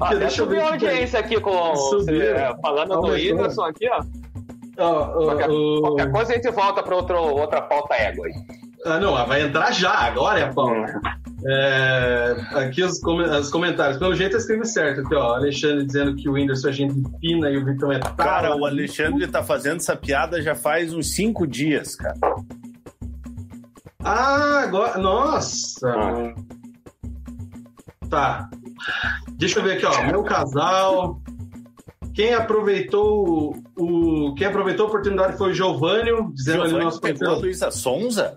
ah, 0.00 0.14
deixa 0.14 0.42
eu 0.42 0.48
ver 0.48 0.60
a 0.60 0.68
audiência 0.70 1.18
aqui 1.20 1.40
com 1.40 1.74
é, 2.08 2.54
falando 2.62 3.00
do 3.00 3.08
Whindersson 3.08 3.64
aqui, 3.64 3.88
ó. 3.88 4.02
Oh, 4.78 5.24
qualquer, 5.24 5.48
qualquer, 5.80 6.12
coisa 6.12 6.32
a 6.32 6.36
gente 6.36 6.50
volta 6.50 6.82
para 6.82 6.96
outra 6.96 7.60
pauta 7.60 7.94
égua 7.94 8.26
aí. 8.26 8.32
Ah, 8.86 8.98
não, 8.98 9.12
vai 9.26 9.42
entrar 9.42 9.72
já, 9.72 9.92
agora 9.92 10.40
é 10.40 10.44
a 10.44 10.52
pauta. 10.52 11.00
É, 11.46 12.36
aqui 12.52 12.82
os, 12.82 12.98
com, 13.00 13.16
os, 13.16 13.50
comentários. 13.50 13.98
Pelo 13.98 14.14
jeito 14.14 14.34
eu 14.34 14.38
escrevi 14.38 14.66
certo 14.66 15.00
aqui, 15.00 15.14
ó. 15.14 15.34
Alexandre 15.34 15.84
dizendo 15.84 16.14
que 16.16 16.28
o 16.28 16.32
Whindersson 16.32 16.68
é 16.68 16.72
gente 16.72 16.94
fina 17.20 17.50
e 17.50 17.58
o 17.58 17.64
Vitão 17.64 17.92
é. 17.92 17.98
Cara, 18.16 18.56
o 18.56 18.64
Alexandre 18.64 19.26
tá 19.26 19.42
fazendo 19.42 19.76
essa 19.76 19.96
piada 19.96 20.40
já 20.40 20.54
faz 20.54 20.94
uns 20.94 21.14
cinco 21.14 21.46
dias, 21.46 21.94
cara. 21.96 22.16
Ah, 24.02 24.62
agora. 24.62 24.98
Nossa! 24.98 25.88
Ah. 25.90 26.34
Tá. 28.10 28.50
Deixa 29.38 29.60
eu 29.60 29.62
ver 29.62 29.76
aqui, 29.76 29.86
ó. 29.86 30.06
Meu 30.06 30.22
casal. 30.24 31.20
Quem 32.12 32.34
aproveitou 32.34 33.54
o, 33.78 34.34
quem 34.34 34.46
aproveitou 34.46 34.86
a 34.86 34.88
oportunidade 34.88 35.38
foi 35.38 35.52
o 35.52 35.54
Giovânio, 35.54 36.30
dizendo 36.34 36.68
Giovânio 36.68 36.76
ali 36.76 36.84
nosso 36.84 37.00
a 37.24 37.38
Luísa 37.38 37.70
Sonza? 37.70 38.36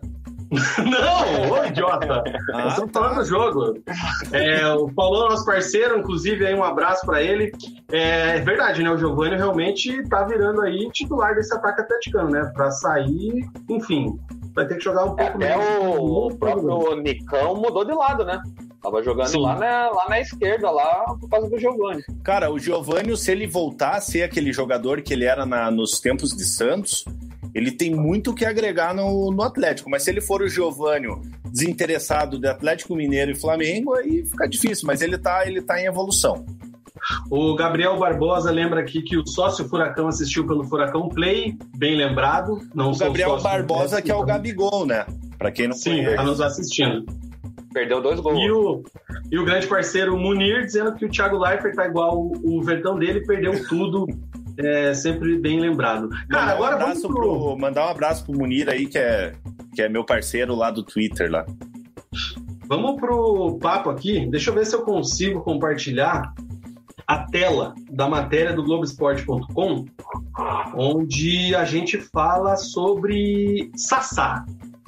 Não, 0.77 1.51
ô 1.51 1.65
idiota! 1.65 2.23
Ah, 2.53 2.67
Estamos 2.67 2.91
tá. 2.91 2.99
falando 2.99 3.17
do 3.17 3.25
jogo. 3.25 3.83
É, 4.31 4.67
o 4.73 4.87
Paulão, 4.93 5.29
nosso 5.29 5.45
parceiro, 5.45 5.97
inclusive, 5.97 6.45
aí 6.45 6.53
um 6.53 6.63
abraço 6.63 7.05
para 7.05 7.23
ele. 7.23 7.51
É, 7.91 8.37
é, 8.37 8.39
verdade, 8.39 8.83
né? 8.83 8.91
O 8.91 8.97
Giovanni 8.97 9.35
realmente 9.35 10.07
tá 10.09 10.23
virando 10.23 10.61
aí 10.61 10.89
titular 10.91 11.33
desse 11.33 11.53
ataque 11.55 11.81
atleticano, 11.81 12.29
né? 12.29 12.51
Para 12.53 12.69
sair, 12.69 13.49
enfim, 13.67 14.19
vai 14.53 14.67
ter 14.67 14.75
que 14.75 14.83
jogar 14.83 15.05
um 15.05 15.15
pouco 15.15 15.37
Até 15.37 15.57
o, 15.57 16.27
o 16.27 16.37
próprio 16.37 16.95
Nicão 16.97 17.55
mudou 17.55 17.83
de 17.83 17.93
lado, 17.93 18.23
né? 18.23 18.39
Tava 18.83 19.01
jogando 19.01 19.39
lá 19.39 19.55
na, 19.57 19.89
lá 19.91 20.09
na 20.09 20.19
esquerda, 20.19 20.69
lá 20.69 21.05
por 21.17 21.29
causa 21.29 21.49
do 21.49 21.57
Giovanni. 21.57 22.03
Cara, 22.21 22.51
o 22.51 22.59
Giovanni, 22.59 23.15
se 23.15 23.31
ele 23.31 23.47
voltar 23.47 23.95
a 23.95 24.01
ser 24.01 24.23
aquele 24.23 24.51
jogador 24.51 25.01
que 25.01 25.13
ele 25.13 25.23
era 25.23 25.45
na, 25.45 25.71
nos 25.71 26.01
tempos 26.01 26.31
de 26.31 26.43
Santos, 26.43 27.05
ele 27.55 27.71
tem 27.71 27.95
muito 27.95 28.33
que 28.33 28.43
agregar 28.43 28.93
no, 28.93 29.31
no 29.31 29.41
Atlético. 29.41 29.89
Mas 29.89 30.03
se 30.03 30.11
ele 30.11 30.19
for 30.19 30.41
o 30.41 30.49
Giovanni 30.49 31.07
desinteressado 31.49 32.37
de 32.37 32.45
Atlético 32.45 32.93
Mineiro 32.93 33.31
e 33.31 33.35
Flamengo, 33.35 33.93
aí 33.93 34.25
fica 34.25 34.49
difícil. 34.49 34.85
Mas 34.85 35.01
ele 35.01 35.17
tá, 35.17 35.47
ele 35.47 35.61
tá 35.61 35.79
em 35.79 35.85
evolução. 35.85 36.45
O 37.29 37.55
Gabriel 37.55 37.97
Barbosa 37.97 38.51
lembra 38.51 38.81
aqui 38.81 39.01
que 39.01 39.15
o 39.15 39.25
sócio 39.25 39.67
Furacão 39.69 40.09
assistiu 40.09 40.45
pelo 40.45 40.65
Furacão 40.65 41.07
Play, 41.07 41.57
bem 41.77 41.95
lembrado. 41.95 42.59
Não 42.75 42.91
o 42.91 42.97
Gabriel 42.97 43.39
Barbosa, 43.41 44.01
que 44.01 44.11
é 44.11 44.15
o 44.15 44.23
Gabigol, 44.25 44.85
né? 44.85 45.05
Para 45.37 45.51
quem 45.51 45.67
não 45.67 45.75
Sim, 45.75 45.91
conhece. 45.91 46.09
Sim, 46.11 46.15
tá 46.17 46.23
nos 46.23 46.41
assistindo. 46.41 47.05
Perdeu 47.73 48.01
dois 48.01 48.19
gols. 48.19 48.39
E 48.39 48.51
o, 48.51 48.83
e 49.31 49.39
o 49.39 49.45
grande 49.45 49.67
parceiro 49.67 50.17
Munir 50.17 50.65
dizendo 50.65 50.93
que 50.95 51.05
o 51.05 51.09
Thiago 51.09 51.37
Leifert 51.37 51.75
tá 51.75 51.87
igual 51.87 52.17
o, 52.17 52.57
o 52.57 52.61
Verdão 52.61 52.97
dele, 52.97 53.25
perdeu 53.25 53.67
tudo. 53.67 54.05
É 54.57 54.93
sempre 54.93 55.37
bem 55.39 55.59
lembrado. 55.59 56.09
Cara, 56.29 56.45
mandar 56.45 56.53
agora 56.53 56.75
um 56.75 56.81
abraço 56.81 57.07
pro... 57.07 57.15
pro... 57.15 57.57
Mandar 57.57 57.87
um 57.87 57.89
abraço 57.89 58.25
pro 58.25 58.37
Munir 58.37 58.69
aí, 58.69 58.85
que 58.85 58.99
é, 58.99 59.33
que 59.73 59.81
é 59.81 59.89
meu 59.89 60.05
parceiro 60.05 60.55
lá 60.55 60.69
do 60.69 60.83
Twitter 60.83 61.31
lá. 61.31 61.45
Vamos 62.67 62.99
pro 62.99 63.57
papo 63.59 63.89
aqui. 63.89 64.25
Deixa 64.27 64.51
eu 64.51 64.53
ver 64.53 64.65
se 64.65 64.75
eu 64.75 64.83
consigo 64.83 65.41
compartilhar 65.41 66.33
a 67.07 67.25
tela 67.25 67.73
da 67.89 68.07
matéria 68.07 68.53
do 68.53 68.63
Globoesporte.com, 68.63 69.85
onde 70.75 71.53
a 71.55 71.65
gente 71.65 71.97
fala 71.97 72.55
sobre 72.55 73.71
Sassá. 73.75 74.45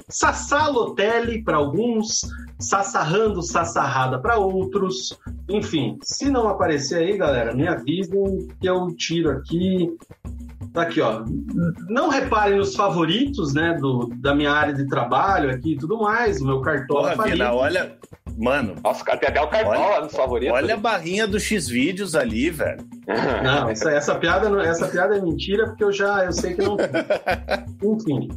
Sassá 0.08 0.68
Lotelli 0.68 1.42
para 1.42 1.56
alguns, 1.56 2.20
Sassarrando 2.58 3.42
Sassarrada 3.42 4.18
para 4.18 4.38
outros. 4.38 5.18
Enfim, 5.48 5.98
se 6.02 6.30
não 6.30 6.48
aparecer 6.48 6.98
aí, 6.98 7.16
galera, 7.16 7.54
me 7.54 7.66
avisem 7.66 8.48
que 8.60 8.68
eu 8.68 8.86
tiro 8.96 9.30
aqui 9.30 9.96
Tá 10.72 10.82
aqui, 10.82 11.00
ó. 11.00 11.24
Não 11.88 12.10
reparem 12.10 12.58
nos 12.58 12.74
favoritos, 12.74 13.54
né, 13.54 13.78
do, 13.80 14.10
da 14.16 14.34
minha 14.34 14.52
área 14.52 14.74
de 14.74 14.86
trabalho 14.86 15.50
aqui 15.50 15.72
e 15.72 15.76
tudo 15.78 15.98
mais, 15.98 16.40
o 16.40 16.46
meu 16.46 16.60
cartola 16.60 17.12
Porra, 17.12 17.28
Vina, 17.28 17.52
olha, 17.54 17.96
Mano. 18.36 18.74
Nossa, 18.84 19.02
o 19.02 19.04
cara 19.04 19.18
tem 19.18 19.28
até 19.28 19.40
o 19.40 19.48
cartão 19.48 19.70
olha, 19.70 19.80
lá 19.80 20.00
nos 20.02 20.12
favoritos. 20.12 20.54
Olha 20.54 20.74
a 20.74 20.76
barrinha 20.76 21.26
do 21.26 21.40
X-Vídeos 21.40 22.14
ali, 22.14 22.50
velho. 22.50 22.86
Não, 23.42 23.70
essa, 23.70 23.90
essa, 23.90 24.14
piada, 24.16 24.48
essa 24.62 24.88
piada 24.88 25.16
é 25.16 25.20
mentira, 25.20 25.66
porque 25.68 25.84
eu 25.84 25.92
já 25.92 26.24
eu 26.24 26.32
sei 26.32 26.54
que 26.54 26.62
não. 26.62 26.76
Enfim. 27.82 28.28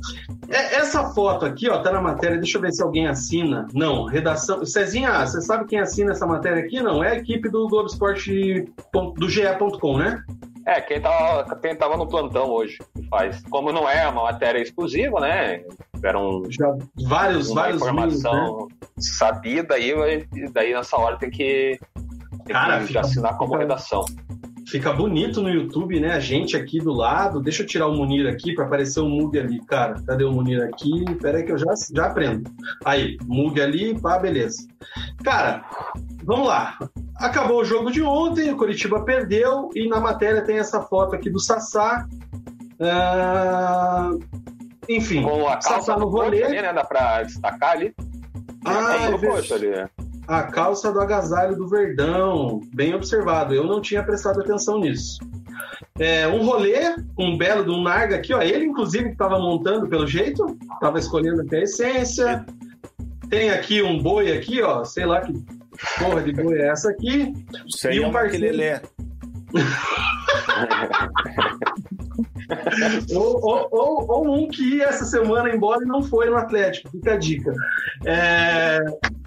É, 0.47 0.75
essa 0.75 1.09
foto 1.09 1.45
aqui, 1.45 1.67
ó, 1.69 1.79
tá 1.79 1.91
na 1.91 2.01
matéria. 2.01 2.37
Deixa 2.37 2.57
eu 2.57 2.61
ver 2.61 2.71
se 2.71 2.81
alguém 2.81 3.07
assina. 3.07 3.67
Não, 3.73 4.05
redação. 4.05 4.63
Cezinha, 4.65 5.25
você 5.25 5.41
sabe 5.41 5.65
quem 5.65 5.79
assina 5.79 6.11
essa 6.11 6.25
matéria 6.25 6.63
aqui? 6.63 6.81
Não, 6.81 7.03
é 7.03 7.11
a 7.11 7.15
equipe 7.15 7.49
do 7.49 7.67
Globo 7.67 7.87
Esporte 7.87 8.71
do 8.93 9.29
GE.com, 9.29 9.97
né? 9.97 10.23
É, 10.69 10.79
quem 10.81 11.01
tava, 11.01 11.55
quem 11.55 11.75
tava 11.75 11.97
no 11.97 12.07
plantão 12.07 12.47
hoje 12.47 12.77
faz. 13.09 13.41
Como 13.49 13.71
não 13.71 13.89
é 13.89 14.07
uma 14.07 14.25
matéria 14.25 14.61
exclusiva, 14.61 15.19
né? 15.19 15.63
Tiveram 15.95 16.43
Já 16.47 16.77
vários, 17.07 17.49
uma 17.49 17.63
vários 17.63 17.81
informação 17.81 18.67
né? 18.67 18.75
sabida 18.99 19.73
aí, 19.73 19.91
daí 20.53 20.71
nessa 20.75 20.95
hora 20.95 21.17
tem 21.17 21.31
que, 21.31 21.79
tem 22.45 22.53
Cara, 22.53 22.85
que 22.85 22.95
assinar 22.95 23.35
como 23.35 23.53
fica, 23.53 23.63
redação. 23.63 24.05
Fica 24.69 24.93
bonito 24.93 25.41
no 25.41 25.49
YouTube, 25.49 25.99
né? 25.99 26.13
A 26.13 26.19
gente 26.19 26.55
aqui 26.55 26.77
do 26.77 26.93
lado. 26.93 27.41
Deixa 27.41 27.63
eu 27.63 27.67
tirar 27.67 27.87
o 27.87 27.95
Munir 27.95 28.27
aqui 28.27 28.53
para 28.53 28.65
aparecer 28.65 28.99
o 28.99 29.09
Mug 29.09 29.37
ali, 29.37 29.59
cara. 29.65 29.95
Cadê 30.05 30.23
o 30.23 30.31
Munir 30.31 30.61
aqui? 30.61 31.05
Pera 31.19 31.39
aí 31.39 31.43
que 31.43 31.51
eu 31.51 31.57
já, 31.57 31.73
já 31.91 32.05
aprendo. 32.05 32.49
Aí, 32.85 33.17
Mug 33.25 33.59
ali, 33.59 33.99
pá, 33.99 34.19
beleza. 34.19 34.67
Cara, 35.23 35.65
vamos 36.23 36.47
lá. 36.47 36.77
Acabou 37.15 37.61
o 37.61 37.65
jogo 37.65 37.89
de 37.89 38.03
ontem, 38.03 38.51
o 38.51 38.57
Curitiba 38.57 39.03
perdeu 39.03 39.71
e 39.73 39.89
na 39.89 39.99
matéria 39.99 40.43
tem 40.43 40.59
essa 40.59 40.81
foto 40.81 41.15
aqui 41.15 41.31
do 41.31 41.39
Sassá. 41.39 42.07
Uh... 42.79 44.19
Enfim, 44.87 45.23
com 45.23 45.47
a 45.47 45.53
calça 45.53 45.69
Sassá 45.69 45.97
no 45.97 46.07
rolê. 46.09 46.43
Ali, 46.43 46.61
né? 46.61 46.73
Dá 46.73 46.83
pra 46.83 47.23
destacar 47.23 47.71
ali. 47.71 47.93
Ah, 48.65 48.95
é, 48.95 49.03
é 49.03 49.55
ali. 49.55 50.08
A 50.29 50.43
calça 50.43 50.93
do 50.93 51.01
agasalho 51.01 51.55
do 51.55 51.67
Verdão, 51.67 52.61
bem 52.71 52.93
observado. 52.93 53.51
Eu 53.51 53.63
não 53.63 53.81
tinha 53.81 54.03
prestado 54.03 54.39
atenção 54.39 54.79
nisso. 54.79 55.17
É, 55.97 56.27
um 56.27 56.45
rolê, 56.45 56.95
um 57.17 57.35
belo 57.35 57.65
de 57.65 57.71
um 57.71 57.81
Narga 57.81 58.17
aqui, 58.17 58.31
ó. 58.31 58.39
Ele, 58.39 58.65
inclusive, 58.65 59.05
que 59.05 59.13
estava 59.13 59.39
montando 59.39 59.89
pelo 59.89 60.05
jeito, 60.05 60.55
estava 60.75 60.99
escolhendo 60.99 61.41
até 61.41 61.57
a 61.57 61.63
essência. 61.63 62.45
Tem 63.27 63.49
aqui 63.49 63.81
um 63.81 64.03
boi 64.03 64.31
aqui, 64.31 64.61
ó. 64.61 64.83
Sei 64.83 65.03
lá 65.03 65.21
que 65.21 65.33
porra 65.97 66.21
de 66.21 66.31
boi 66.31 66.59
é 66.59 66.67
essa 66.67 66.91
aqui? 66.91 67.33
Isso 67.65 67.89
e 67.89 67.99
um 67.99 68.09
é 68.09 68.11
parceiro... 68.11 68.81
ou, 73.15 73.43
ou, 73.43 73.67
ou, 73.71 74.11
ou, 74.11 74.35
um 74.35 74.47
que 74.47 74.75
ia 74.75 74.85
essa 74.85 75.05
semana 75.05 75.49
embora 75.49 75.83
e 75.83 75.87
não 75.87 76.03
foi 76.03 76.29
no 76.29 76.35
Atlético, 76.35 76.91
fica 76.91 77.13
a 77.13 77.17
dica. 77.17 77.51
É... 78.05 78.79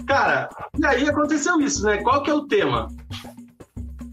Cara, 0.06 0.48
e 0.78 0.84
aí 0.84 1.08
aconteceu 1.08 1.60
isso, 1.60 1.84
né? 1.84 1.98
Qual 1.98 2.22
que 2.22 2.30
é 2.30 2.34
o 2.34 2.46
tema? 2.46 2.88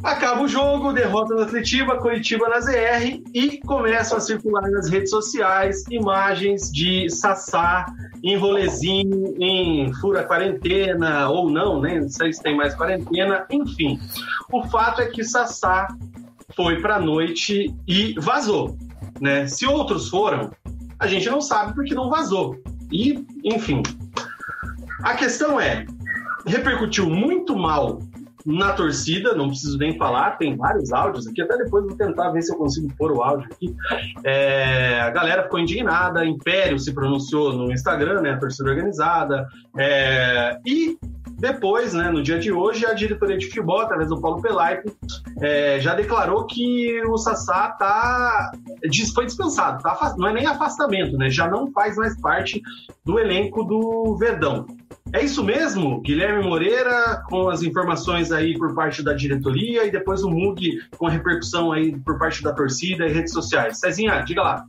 Acaba 0.01 0.43
o 0.43 0.47
jogo, 0.47 0.93
derrota 0.93 1.35
do 1.35 1.41
Atletiba, 1.41 1.97
Curitiba 1.97 2.47
na 2.47 2.61
ZR 2.61 3.21
e 3.33 3.59
começam 3.59 4.17
a 4.17 4.21
circular 4.21 4.69
nas 4.69 4.89
redes 4.89 5.09
sociais 5.09 5.83
imagens 5.89 6.71
de 6.71 7.09
Sassá 7.09 7.85
em 8.23 8.37
rolezinho, 8.37 9.35
em 9.37 9.91
fura 9.95 10.23
quarentena 10.23 11.27
ou 11.29 11.49
não, 11.49 11.81
né? 11.81 11.99
Não 11.99 12.07
sei 12.07 12.31
se 12.31 12.41
tem 12.41 12.55
mais 12.55 12.73
quarentena, 12.75 13.45
enfim. 13.49 13.99
O 14.53 14.63
fato 14.69 15.01
é 15.01 15.07
que 15.07 15.21
Sassá 15.21 15.87
foi 16.55 16.81
para 16.81 16.95
a 16.95 16.99
noite 17.01 17.75
e 17.85 18.13
vazou, 18.17 18.77
né? 19.19 19.47
Se 19.47 19.65
outros 19.65 20.07
foram, 20.07 20.49
a 20.97 21.07
gente 21.07 21.29
não 21.29 21.41
sabe 21.41 21.73
porque 21.73 21.93
não 21.93 22.09
vazou. 22.09 22.57
E, 22.89 23.25
enfim. 23.43 23.83
A 25.03 25.15
questão 25.15 25.59
é, 25.59 25.85
repercutiu 26.45 27.09
muito 27.09 27.55
mal 27.55 27.99
na 28.45 28.73
torcida, 28.73 29.33
não 29.33 29.49
preciso 29.49 29.77
nem 29.77 29.97
falar, 29.97 30.37
tem 30.37 30.55
vários 30.55 30.91
áudios 30.91 31.27
aqui, 31.27 31.41
até 31.41 31.57
depois 31.57 31.85
vou 31.85 31.95
tentar 31.95 32.31
ver 32.31 32.41
se 32.41 32.53
eu 32.53 32.57
consigo 32.57 32.91
pôr 32.97 33.11
o 33.11 33.21
áudio 33.21 33.47
aqui. 33.51 33.75
É, 34.23 34.99
a 35.01 35.09
galera 35.09 35.43
ficou 35.43 35.59
indignada, 35.59 36.25
Império 36.25 36.79
se 36.79 36.93
pronunciou 36.93 37.53
no 37.53 37.71
Instagram, 37.71 38.21
né, 38.21 38.31
a 38.31 38.39
torcida 38.39 38.69
organizada, 38.69 39.47
é, 39.77 40.57
e 40.65 40.97
depois, 41.37 41.93
né, 41.93 42.09
no 42.09 42.21
dia 42.21 42.39
de 42.39 42.51
hoje, 42.51 42.85
a 42.85 42.93
diretoria 42.93 43.37
de 43.37 43.45
futebol, 43.47 43.81
através 43.81 44.09
do 44.09 44.19
Paulo 44.19 44.41
Pelaipe, 44.41 44.91
é, 45.41 45.79
já 45.79 45.93
declarou 45.93 46.45
que 46.45 47.01
o 47.07 47.17
Sassá 47.17 47.69
tá, 47.79 48.51
foi 49.13 49.25
dispensado, 49.25 49.81
tá, 49.81 50.15
não 50.17 50.27
é 50.27 50.33
nem 50.33 50.45
afastamento, 50.45 51.17
né, 51.17 51.29
já 51.29 51.47
não 51.47 51.71
faz 51.71 51.95
mais 51.97 52.19
parte 52.19 52.61
do 53.05 53.19
elenco 53.19 53.63
do 53.63 54.17
Verdão. 54.17 54.65
É 55.11 55.23
isso 55.23 55.43
mesmo? 55.43 56.01
Guilherme 56.01 56.43
Moreira 56.43 57.23
com 57.27 57.49
as 57.49 57.63
informações 57.63 58.31
aí 58.31 58.57
por 58.57 58.75
parte 58.75 59.03
da 59.03 59.13
diretoria 59.13 59.85
e 59.85 59.91
depois 59.91 60.23
o 60.23 60.29
Mug 60.29 60.79
com 60.97 61.07
a 61.07 61.09
repercussão 61.09 61.71
aí 61.71 61.97
por 61.99 62.19
parte 62.19 62.43
da 62.43 62.53
torcida 62.53 63.07
e 63.07 63.11
redes 63.11 63.33
sociais. 63.33 63.79
Cezinha, 63.79 64.21
diga 64.21 64.43
lá. 64.43 64.65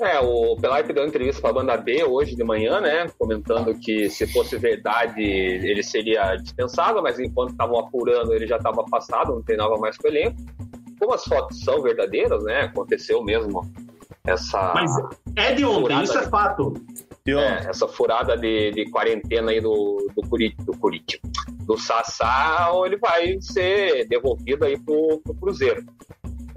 É, 0.00 0.18
o 0.18 0.56
Pelaipe 0.56 0.92
deu 0.92 1.06
entrevista 1.06 1.40
para 1.40 1.50
a 1.50 1.54
banda 1.54 1.76
B 1.76 2.04
hoje 2.04 2.34
de 2.34 2.44
manhã, 2.44 2.80
né? 2.80 3.06
Comentando 3.16 3.74
que 3.78 4.10
se 4.10 4.26
fosse 4.26 4.58
verdade 4.58 5.22
ele 5.22 5.82
seria 5.82 6.36
dispensado, 6.36 7.02
mas 7.02 7.18
enquanto 7.18 7.50
estavam 7.50 7.78
apurando 7.78 8.34
ele 8.34 8.46
já 8.46 8.56
estava 8.56 8.82
afastado, 8.82 9.32
não 9.34 9.42
treinava 9.42 9.78
mais 9.78 9.96
com 9.96 10.08
o 10.08 10.10
elenco. 10.10 10.36
Como 10.98 11.14
as 11.14 11.24
fotos 11.24 11.60
são 11.60 11.80
verdadeiras, 11.80 12.42
né? 12.44 12.62
Aconteceu 12.62 13.22
mesmo 13.22 13.62
essa. 14.26 14.72
Mas 14.74 14.90
é 15.36 15.54
de 15.54 15.64
ontem, 15.64 16.02
isso 16.02 16.18
é 16.18 16.28
fato. 16.28 16.74
É, 17.26 17.70
essa 17.70 17.88
furada 17.88 18.36
de, 18.36 18.70
de 18.72 18.90
quarentena 18.90 19.50
aí 19.50 19.60
do, 19.60 20.06
do, 20.14 20.28
Curit, 20.28 20.54
do 20.58 20.76
Curitiba, 20.76 21.26
do 21.60 21.76
Sassá, 21.78 22.70
ele 22.84 22.98
vai 22.98 23.40
ser 23.40 24.06
devolvido 24.06 24.64
aí 24.64 24.78
pro, 24.78 25.20
pro 25.24 25.34
Cruzeiro. 25.34 25.82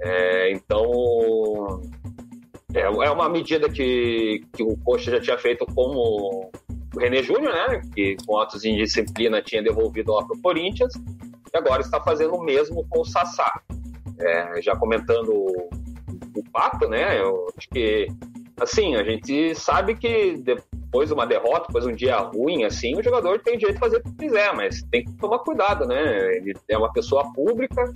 É, 0.00 0.52
então, 0.52 1.80
é, 2.74 2.82
é 2.82 3.10
uma 3.10 3.30
medida 3.30 3.70
que, 3.70 4.44
que 4.52 4.62
o 4.62 4.76
Coxa 4.84 5.10
já 5.10 5.20
tinha 5.20 5.38
feito 5.38 5.64
com 5.66 5.90
o, 5.96 6.50
René 6.98 7.22
Júnior, 7.22 7.52
né? 7.52 7.82
Que 7.94 8.16
com 8.26 8.38
atos 8.38 8.62
de 8.62 8.70
indisciplina 8.70 9.42
tinha 9.42 9.62
devolvido 9.62 10.12
lá 10.12 10.24
para 10.24 10.36
o 10.36 10.40
Corinthians, 10.40 10.92
e 10.94 11.56
agora 11.56 11.80
está 11.80 12.00
fazendo 12.00 12.34
o 12.34 12.44
mesmo 12.44 12.86
com 12.88 13.00
o 13.00 13.04
Sassá. 13.04 13.60
É, 14.18 14.60
já 14.60 14.76
comentando 14.76 15.30
o, 15.30 15.70
o 16.36 16.44
Pato, 16.52 16.88
né? 16.88 17.20
Eu 17.20 17.46
acho 17.56 17.68
que, 17.68 18.08
assim, 18.60 18.94
a 18.96 19.02
gente 19.02 19.54
sabe 19.54 19.94
que 19.94 20.36
depois 20.36 21.08
de 21.08 21.14
uma 21.14 21.26
derrota, 21.26 21.66
depois 21.66 21.84
de 21.84 21.92
um 21.92 21.96
dia 21.96 22.16
ruim, 22.18 22.64
assim, 22.64 22.96
o 22.96 23.02
jogador 23.02 23.38
tem 23.40 23.56
direito 23.56 23.76
de 23.76 23.80
fazer 23.80 23.96
o 23.98 24.02
que 24.02 24.12
quiser, 24.12 24.54
mas 24.54 24.82
tem 24.90 25.04
que 25.04 25.12
tomar 25.12 25.38
cuidado, 25.40 25.86
né? 25.86 26.36
Ele 26.36 26.54
é 26.68 26.78
uma 26.78 26.92
pessoa 26.92 27.32
pública, 27.32 27.92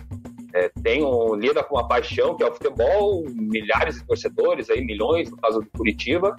é, 0.54 0.70
tem 0.82 1.04
um, 1.04 1.34
lida 1.34 1.62
com 1.62 1.76
uma 1.76 1.88
paixão 1.88 2.36
que 2.36 2.42
é 2.42 2.46
o 2.46 2.52
futebol, 2.52 3.24
milhares 3.28 3.96
de 3.96 4.06
torcedores, 4.06 4.70
aí, 4.70 4.84
milhões 4.84 5.30
no 5.30 5.36
caso 5.36 5.60
do 5.60 5.70
Curitiba, 5.76 6.36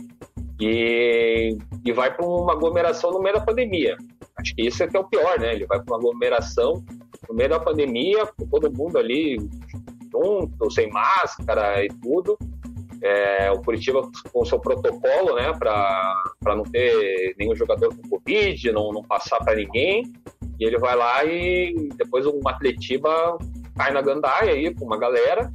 e, 0.59 1.57
e 1.83 1.91
vai 1.91 2.15
para 2.15 2.25
uma 2.25 2.53
aglomeração 2.53 3.11
no 3.11 3.21
meio 3.21 3.35
da 3.35 3.41
pandemia. 3.41 3.97
Acho 4.37 4.55
que 4.55 4.67
isso 4.67 4.83
é 4.83 4.87
que 4.87 4.95
é 4.95 4.99
o 4.99 5.03
pior, 5.03 5.39
né? 5.39 5.53
Ele 5.53 5.65
vai 5.65 5.81
para 5.81 5.93
uma 5.93 5.97
aglomeração 5.97 6.83
no 7.27 7.35
meio 7.35 7.49
da 7.49 7.59
pandemia, 7.59 8.25
com 8.25 8.47
todo 8.47 8.71
mundo 8.71 8.97
ali 8.97 9.37
junto, 10.11 10.71
sem 10.71 10.89
máscara 10.91 11.83
e 11.83 11.87
tudo. 11.87 12.37
É, 13.03 13.51
o 13.51 13.61
Curitiba 13.61 14.01
com 14.31 14.45
seu 14.45 14.59
protocolo, 14.59 15.35
né, 15.35 15.51
para 15.59 16.55
não 16.55 16.63
ter 16.63 17.35
nenhum 17.37 17.53
jogador 17.53 17.93
com 17.93 18.09
Covid, 18.09 18.71
não, 18.71 18.93
não 18.93 19.03
passar 19.03 19.39
para 19.39 19.55
ninguém. 19.55 20.13
E 20.59 20.65
ele 20.65 20.77
vai 20.77 20.95
lá 20.95 21.25
e 21.25 21.89
depois 21.95 22.25
o 22.25 22.39
Atletiba 22.47 23.37
cai 23.75 23.91
na 23.91 24.01
gandaia 24.01 24.53
aí 24.53 24.73
com 24.73 24.85
uma 24.85 24.97
galera 24.97 25.51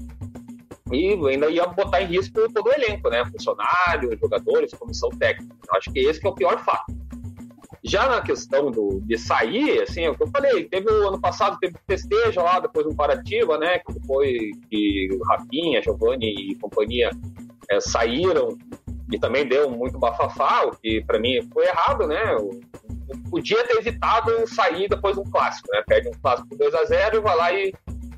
e 0.92 1.14
ainda 1.26 1.50
ia 1.50 1.66
botar 1.66 2.02
em 2.02 2.06
risco 2.06 2.52
todo 2.52 2.66
o 2.66 2.72
elenco, 2.72 3.08
né? 3.08 3.24
Funcionários, 3.26 4.18
jogadores, 4.20 4.72
comissão 4.74 5.10
técnica. 5.10 5.54
Eu 5.68 5.78
acho 5.78 5.92
que 5.92 6.00
esse 6.00 6.20
que 6.20 6.26
é 6.26 6.30
o 6.30 6.34
pior 6.34 6.62
fato. 6.64 6.92
Já 7.84 8.08
na 8.08 8.20
questão 8.20 8.70
do, 8.70 9.00
de 9.02 9.16
sair, 9.16 9.82
assim, 9.82 10.02
é 10.02 10.10
o 10.10 10.16
que 10.16 10.22
eu 10.22 10.28
falei, 10.28 10.64
teve 10.64 10.90
o 10.90 11.08
ano 11.08 11.20
passado, 11.20 11.58
teve 11.58 11.76
festejo 11.86 12.40
lá, 12.42 12.58
depois 12.58 12.86
um 12.86 12.94
Parativa, 12.94 13.56
né? 13.58 13.78
Que 13.78 13.94
foi 14.06 14.50
que 14.70 15.08
o 15.12 15.24
Rafinha, 15.24 15.82
Giovanni 15.82 16.26
e 16.26 16.54
companhia 16.56 17.10
é, 17.70 17.80
saíram 17.80 18.56
e 19.12 19.18
também 19.18 19.46
deu 19.46 19.70
muito 19.70 19.98
bafafá, 19.98 20.64
o 20.66 20.76
que 20.76 21.02
para 21.04 21.18
mim 21.18 21.40
foi 21.52 21.66
errado, 21.66 22.06
né? 22.06 22.34
O, 22.36 22.60
podia 23.30 23.64
ter 23.66 23.78
evitado 23.78 24.46
sair 24.46 24.88
depois 24.88 25.14
de 25.14 25.20
um 25.20 25.30
clássico, 25.30 25.68
né? 25.72 25.82
Perde 25.86 26.08
um 26.08 26.20
clássico 26.20 26.56
2 26.56 26.74
a 26.74 26.84
0 26.84 27.16
e 27.16 27.20
vai 27.20 27.36
lá 27.36 27.52
e 27.52 27.72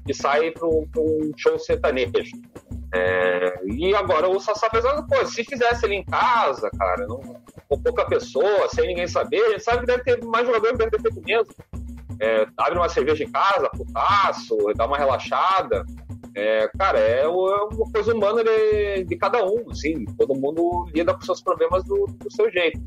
que 0.06 0.14
sai 0.14 0.50
para 0.50 0.66
um 0.66 1.32
show 1.36 1.58
sertanejo. 1.58 2.10
É, 2.92 3.60
e 3.66 3.94
agora 3.94 4.28
o 4.28 4.40
Sassá 4.40 4.68
fez 4.68 4.84
a 4.84 5.02
coisa. 5.02 5.30
Se 5.30 5.44
fizesse 5.44 5.86
ele 5.86 5.96
em 5.96 6.04
casa, 6.04 6.70
cara, 6.76 7.06
não, 7.06 7.20
com 7.68 7.82
pouca 7.82 8.04
pessoa, 8.04 8.68
sem 8.68 8.88
ninguém 8.88 9.06
saber, 9.06 9.40
a 9.42 9.50
gente 9.50 9.62
sabe 9.62 9.80
que 9.80 9.86
deve 9.86 10.02
ter 10.02 10.24
mais 10.24 10.46
jogadores, 10.46 10.76
deve 10.76 10.90
ter 10.90 11.02
feito 11.02 11.22
mesmo. 11.24 11.54
É, 12.20 12.46
abre 12.56 12.78
uma 12.78 12.88
cerveja 12.88 13.24
em 13.24 13.30
casa, 13.30 13.70
putaço, 13.70 14.56
dá 14.76 14.86
uma 14.86 14.98
relaxada. 14.98 15.84
É, 16.34 16.68
cara, 16.78 16.98
é 16.98 17.26
uma 17.26 17.90
coisa 17.92 18.14
humana 18.14 18.44
de, 18.44 19.04
de, 19.04 19.16
cada 19.16 19.44
um, 19.44 19.70
assim, 19.70 20.04
todo 20.16 20.34
mundo 20.34 20.86
lida 20.94 21.14
com 21.14 21.20
seus 21.22 21.42
problemas 21.42 21.82
do, 21.84 22.06
do, 22.06 22.30
seu 22.30 22.50
jeito. 22.50 22.80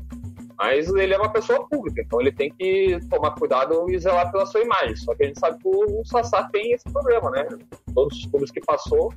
Mas 0.56 0.88
ele 0.88 1.12
é 1.12 1.18
uma 1.18 1.32
pessoa 1.32 1.68
pública, 1.68 2.00
então 2.00 2.20
ele 2.20 2.30
tem 2.30 2.50
que 2.54 2.98
tomar 3.10 3.32
cuidado 3.32 3.90
e 3.90 3.98
zelar 3.98 4.30
pela 4.30 4.46
sua 4.46 4.62
imagem. 4.62 4.96
Só 4.96 5.14
que 5.14 5.24
a 5.24 5.26
gente 5.26 5.40
sabe 5.40 5.58
que 5.58 5.68
o, 5.68 6.00
o 6.00 6.04
Sassá 6.04 6.48
tem 6.52 6.72
esse 6.72 6.84
problema, 6.90 7.30
né? 7.30 7.46
Todos 7.92 8.16
os 8.16 8.26
clubes 8.26 8.50
que 8.52 8.60
passou, 8.60 9.12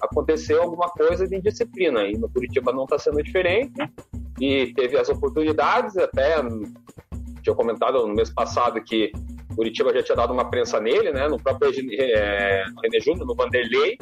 aconteceu 0.00 0.62
alguma 0.62 0.88
coisa 0.88 1.26
de 1.26 1.36
indisciplina. 1.36 2.04
E 2.04 2.16
no 2.16 2.28
Curitiba 2.28 2.72
não 2.72 2.84
está 2.84 2.98
sendo 2.98 3.22
diferente. 3.22 3.72
E 4.40 4.72
teve 4.74 4.96
as 4.96 5.08
oportunidades, 5.08 5.96
até 5.96 6.36
tinha 7.42 7.54
comentado 7.54 8.06
no 8.06 8.14
mês 8.14 8.30
passado 8.30 8.80
que 8.82 9.12
Curitiba 9.54 9.92
já 9.92 10.02
tinha 10.02 10.16
dado 10.16 10.32
uma 10.32 10.48
prensa 10.48 10.80
nele, 10.80 11.10
né? 11.10 11.26
No 11.28 11.36
próprio 11.36 11.72
é, 11.98 12.64
René 12.82 13.00
Júnior, 13.00 13.26
no 13.26 13.34
Vanderlei. 13.34 13.98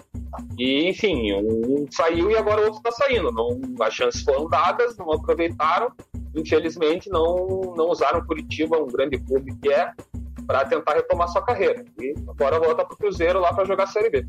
E, 0.58 0.88
enfim, 0.88 1.32
um 1.32 1.86
saiu 1.90 2.30
e 2.30 2.36
agora 2.36 2.60
o 2.60 2.64
outro 2.64 2.78
está 2.78 2.92
saindo. 2.92 3.32
Não, 3.32 3.58
as 3.80 3.94
chances 3.94 4.22
foram 4.22 4.48
dadas, 4.48 4.96
não 4.98 5.10
aproveitaram. 5.12 5.90
Infelizmente, 6.34 7.08
não, 7.08 7.72
não 7.74 7.88
usaram 7.88 8.26
Curitiba, 8.26 8.76
um 8.76 8.88
grande 8.88 9.18
clube 9.18 9.56
que 9.56 9.72
é, 9.72 9.90
para 10.46 10.66
tentar 10.66 10.92
retomar 10.92 11.28
sua 11.28 11.42
carreira. 11.42 11.82
E 11.98 12.14
agora 12.28 12.60
volta 12.60 12.84
para 12.84 12.94
o 12.94 12.98
Cruzeiro 12.98 13.40
lá 13.40 13.54
para 13.54 13.64
jogar 13.64 13.84
a 13.84 13.88
Série 13.88 14.10
B. 14.10 14.26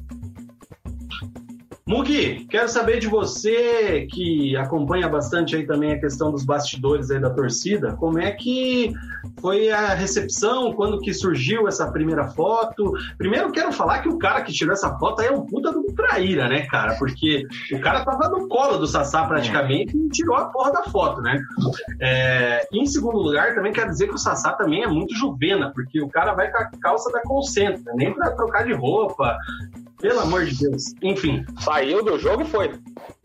Mugi, 1.87 2.45
quero 2.49 2.67
saber 2.67 2.99
de 2.99 3.07
você 3.07 4.05
que 4.11 4.57
acompanha 4.57 5.07
bastante 5.07 5.55
aí 5.55 5.65
também 5.65 5.93
a 5.93 5.99
questão 5.99 6.29
dos 6.29 6.43
bastidores 6.43 7.09
aí 7.09 7.17
da 7.17 7.29
torcida, 7.29 7.95
como 7.95 8.19
é 8.19 8.29
que 8.31 8.93
foi 9.39 9.71
a 9.71 9.93
recepção, 9.93 10.73
quando 10.73 10.99
que 10.99 11.13
surgiu 11.13 11.65
essa 11.65 11.89
primeira 11.89 12.27
foto? 12.27 12.91
Primeiro 13.17 13.53
quero 13.53 13.71
falar 13.71 14.01
que 14.01 14.09
o 14.09 14.17
cara 14.17 14.41
que 14.41 14.51
tirou 14.51 14.73
essa 14.73 14.97
foto 14.97 15.21
aí 15.21 15.27
é 15.27 15.31
um 15.31 15.45
puta 15.45 15.71
do 15.71 15.83
traíra, 15.93 16.49
né, 16.49 16.65
cara? 16.65 16.95
Porque 16.95 17.47
o 17.71 17.79
cara 17.79 18.03
tava 18.03 18.27
no 18.29 18.49
colo 18.49 18.77
do 18.77 18.85
Sassá 18.85 19.25
praticamente 19.25 19.95
e 19.95 20.09
tirou 20.09 20.35
a 20.35 20.45
porra 20.45 20.73
da 20.73 20.83
foto, 20.83 21.21
né? 21.21 21.41
É, 22.01 22.67
em 22.73 22.85
segundo 22.85 23.17
lugar, 23.17 23.55
também 23.55 23.71
quero 23.71 23.89
dizer 23.89 24.07
que 24.07 24.15
o 24.15 24.19
Sassá 24.19 24.51
também 24.53 24.83
é 24.83 24.87
muito 24.87 25.15
juvena, 25.15 25.71
porque 25.73 26.01
o 26.01 26.09
cara 26.09 26.33
vai 26.33 26.51
com 26.51 26.57
a 26.57 26.69
calça 26.81 27.09
da 27.13 27.21
Concentra, 27.21 27.93
nem 27.95 28.13
pra 28.13 28.31
trocar 28.31 28.65
de 28.65 28.73
roupa, 28.73 29.37
pelo 29.99 30.19
amor 30.19 30.45
de 30.45 30.57
Deus. 30.57 30.93
Enfim. 31.01 31.45
Saiu 31.59 32.03
do 32.03 32.17
jogo 32.19 32.43
e 32.43 32.45
foi. 32.45 32.71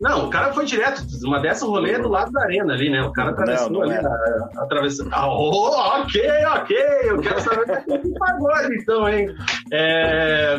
Não, 0.01 0.27
o 0.27 0.29
cara 0.29 0.53
foi 0.53 0.65
direto. 0.65 1.03
Uma 1.23 1.39
dessa 1.39 1.65
rolê 1.65 1.97
do 1.97 2.09
lado 2.09 2.31
da 2.31 2.43
arena 2.43 2.73
ali, 2.73 2.89
né? 2.89 3.01
O 3.03 3.11
cara 3.11 3.31
atravessou 3.31 3.69
não, 3.69 3.81
não 3.81 3.89
ali, 3.89 3.93
é. 3.93 4.59
atravessou. 4.59 5.07
Ah, 5.11 5.27
oh, 5.27 6.01
ok, 6.01 6.21
ok. 6.45 6.77
Eu 7.03 7.21
quero 7.21 7.41
saber 7.41 7.83
o 7.87 8.13
pagode, 8.19 8.75
então, 8.75 9.07
hein? 9.07 9.35
É. 9.71 10.57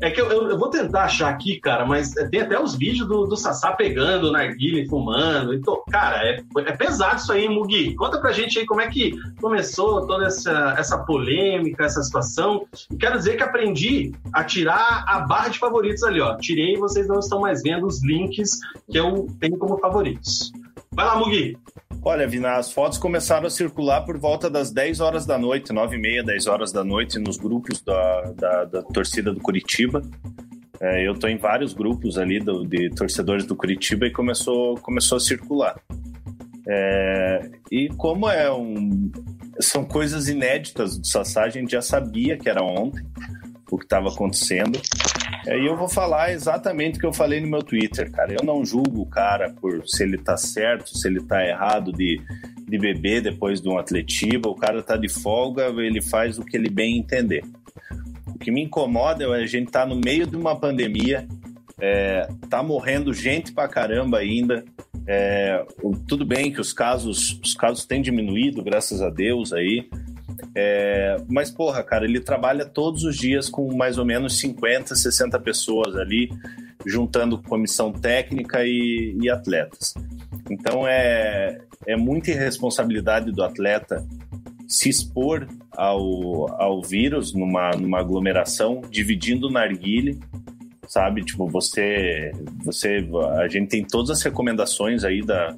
É 0.00 0.10
que 0.10 0.20
eu, 0.20 0.30
eu, 0.30 0.50
eu, 0.50 0.58
vou 0.58 0.68
tentar 0.68 1.04
achar 1.04 1.28
aqui, 1.28 1.58
cara, 1.58 1.86
mas 1.86 2.12
tem 2.30 2.40
até 2.40 2.60
os 2.60 2.74
vídeos 2.74 3.08
do, 3.08 3.26
do 3.26 3.36
Sassá 3.36 3.72
pegando 3.72 4.30
na 4.30 4.40
narguilha 4.40 4.86
fumando. 4.88 5.54
Então, 5.54 5.82
cara, 5.90 6.18
é, 6.22 6.42
é 6.58 6.72
pesado 6.72 7.16
isso 7.16 7.32
aí, 7.32 7.48
Mugi. 7.48 7.94
Conta 7.94 8.20
pra 8.20 8.32
gente 8.32 8.58
aí 8.58 8.66
como 8.66 8.80
é 8.80 8.88
que 8.88 9.12
começou 9.40 10.06
toda 10.06 10.26
essa, 10.26 10.74
essa 10.78 10.98
polêmica, 10.98 11.84
essa 11.84 12.02
situação. 12.02 12.66
E 12.90 12.96
quero 12.96 13.16
dizer 13.16 13.36
que 13.36 13.42
aprendi 13.42 14.12
a 14.32 14.44
tirar 14.44 15.04
a 15.06 15.20
barra 15.20 15.48
de 15.48 15.58
favoritos 15.58 16.02
ali, 16.02 16.20
ó. 16.20 16.36
Tirei 16.36 16.74
e 16.74 16.78
vocês 16.78 17.08
não 17.08 17.18
estão 17.18 17.40
mais 17.40 17.62
vendo 17.62 17.86
os 17.86 18.04
links 18.04 18.50
que 18.90 18.98
eu 18.98 19.26
tenho 19.40 19.56
como 19.56 19.78
favoritos. 19.78 20.52
Vai 20.96 21.04
lá, 21.04 21.18
Mugi. 21.18 21.58
Olha, 22.02 22.26
Vina, 22.26 22.54
as 22.54 22.72
fotos 22.72 22.96
começaram 22.96 23.46
a 23.46 23.50
circular 23.50 24.00
por 24.00 24.16
volta 24.16 24.48
das 24.48 24.70
10 24.70 25.00
horas 25.00 25.26
da 25.26 25.36
noite, 25.36 25.70
9 25.70 25.94
e 25.94 25.98
meia, 26.00 26.24
10 26.24 26.46
horas 26.46 26.72
da 26.72 26.82
noite, 26.82 27.18
nos 27.18 27.36
grupos 27.36 27.82
da, 27.82 28.32
da, 28.32 28.64
da 28.64 28.82
torcida 28.82 29.30
do 29.30 29.38
Curitiba. 29.38 30.00
É, 30.80 31.06
eu 31.06 31.12
estou 31.12 31.28
em 31.28 31.36
vários 31.36 31.74
grupos 31.74 32.16
ali 32.16 32.40
do, 32.40 32.64
de 32.64 32.88
torcedores 32.88 33.44
do 33.44 33.54
Curitiba 33.54 34.06
e 34.06 34.10
começou, 34.10 34.76
começou 34.76 35.16
a 35.16 35.20
circular. 35.20 35.78
É, 36.66 37.50
e 37.70 37.90
como 37.90 38.26
é 38.30 38.50
um, 38.50 39.12
são 39.60 39.84
coisas 39.84 40.30
inéditas 40.30 40.96
do 40.96 41.06
Sassá, 41.06 41.42
a 41.44 41.50
gente 41.50 41.72
já 41.72 41.82
sabia 41.82 42.38
que 42.38 42.48
era 42.48 42.64
ontem 42.64 43.04
o 43.70 43.78
que 43.78 43.84
estava 43.84 44.08
acontecendo. 44.08 44.80
E 45.46 45.66
eu 45.66 45.76
vou 45.76 45.88
falar 45.88 46.32
exatamente 46.32 46.96
o 46.96 47.00
que 47.00 47.06
eu 47.06 47.12
falei 47.12 47.40
no 47.40 47.48
meu 47.48 47.62
Twitter, 47.62 48.10
cara. 48.10 48.32
Eu 48.32 48.44
não 48.44 48.64
julgo 48.64 49.02
o 49.02 49.06
cara 49.06 49.50
por 49.50 49.86
se 49.86 50.02
ele 50.02 50.18
tá 50.18 50.36
certo, 50.36 50.96
se 50.96 51.06
ele 51.08 51.22
tá 51.22 51.44
errado 51.44 51.92
de, 51.92 52.20
de 52.66 52.78
beber 52.78 53.22
depois 53.22 53.60
de 53.60 53.68
um 53.68 53.78
atletiba. 53.78 54.48
O 54.48 54.54
cara 54.54 54.82
tá 54.82 54.96
de 54.96 55.08
folga, 55.08 55.66
ele 55.78 56.02
faz 56.02 56.38
o 56.38 56.44
que 56.44 56.56
ele 56.56 56.68
bem 56.68 56.98
entender. 56.98 57.44
O 58.26 58.38
que 58.38 58.50
me 58.50 58.62
incomoda 58.62 59.24
é 59.24 59.42
a 59.42 59.46
gente 59.46 59.70
tá 59.70 59.86
no 59.86 59.96
meio 59.96 60.26
de 60.26 60.36
uma 60.36 60.54
pandemia, 60.54 61.26
é, 61.80 62.28
tá 62.48 62.62
morrendo 62.62 63.12
gente 63.12 63.52
pra 63.52 63.68
caramba 63.68 64.18
ainda. 64.18 64.64
É, 65.06 65.64
tudo 66.08 66.24
bem 66.24 66.52
que 66.52 66.60
os 66.60 66.72
casos, 66.72 67.38
os 67.42 67.54
casos 67.54 67.84
têm 67.84 68.02
diminuído, 68.02 68.62
graças 68.62 69.00
a 69.00 69.08
Deus 69.08 69.52
aí. 69.52 69.88
É, 70.54 71.16
mas, 71.28 71.50
porra, 71.50 71.82
cara, 71.82 72.04
ele 72.04 72.20
trabalha 72.20 72.64
todos 72.64 73.04
os 73.04 73.16
dias 73.16 73.48
com 73.48 73.74
mais 73.74 73.98
ou 73.98 74.04
menos 74.04 74.38
50, 74.38 74.94
60 74.94 75.38
pessoas 75.40 75.96
ali, 75.96 76.30
juntando 76.84 77.42
comissão 77.42 77.92
técnica 77.92 78.64
e, 78.64 79.16
e 79.20 79.30
atletas. 79.30 79.94
Então 80.50 80.86
é, 80.86 81.58
é 81.86 81.96
muita 81.96 82.30
irresponsabilidade 82.30 83.32
do 83.32 83.42
atleta 83.42 84.06
se 84.68 84.88
expor 84.88 85.46
ao, 85.72 86.60
ao 86.60 86.82
vírus 86.82 87.32
numa, 87.32 87.70
numa 87.72 88.00
aglomeração, 88.00 88.82
dividindo 88.90 89.50
narguile, 89.50 90.18
sabe? 90.88 91.24
Tipo, 91.24 91.46
você, 91.48 92.32
você, 92.64 93.08
a 93.38 93.48
gente 93.48 93.68
tem 93.68 93.84
todas 93.84 94.10
as 94.10 94.22
recomendações 94.22 95.04
aí 95.04 95.22
da, 95.22 95.56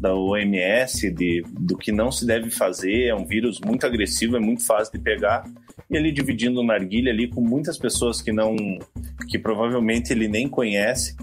da 0.00 0.14
OMS 0.14 1.10
de, 1.10 1.44
do 1.50 1.76
que 1.76 1.92
não 1.92 2.10
se 2.10 2.26
deve 2.26 2.50
fazer. 2.50 3.06
É 3.08 3.14
um 3.14 3.24
vírus 3.24 3.60
muito 3.60 3.86
agressivo, 3.86 4.36
é 4.36 4.40
muito 4.40 4.64
fácil 4.64 4.92
de 4.92 4.98
pegar. 4.98 5.44
E 5.90 5.96
ele 5.96 6.12
dividindo 6.12 6.60
o 6.60 6.64
narguilha 6.64 7.12
ali 7.12 7.28
com 7.28 7.40
muitas 7.40 7.76
pessoas 7.76 8.22
que 8.22 8.32
não, 8.32 8.56
que 9.28 9.38
provavelmente 9.38 10.12
ele 10.12 10.28
nem 10.28 10.48
conhece. 10.48 11.16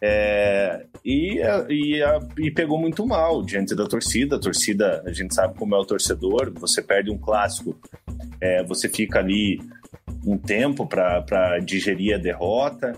É, 0.00 0.84
e, 1.04 1.40
e, 1.70 2.02
e, 2.38 2.50
pegou 2.50 2.78
muito 2.78 3.06
mal 3.06 3.42
diante 3.42 3.74
da 3.74 3.86
torcida. 3.86 4.36
A 4.36 4.38
torcida, 4.38 5.02
a 5.06 5.12
gente 5.12 5.34
sabe 5.34 5.56
como 5.56 5.74
é 5.74 5.78
o 5.78 5.84
torcedor. 5.84 6.52
Você 6.56 6.82
perde 6.82 7.10
um 7.10 7.16
clássico, 7.16 7.74
é, 8.40 8.62
você 8.62 8.88
fica 8.88 9.18
ali 9.18 9.60
um 10.26 10.36
tempo 10.36 10.86
para 10.86 11.58
digerir 11.58 12.14
a 12.14 12.18
derrota. 12.18 12.92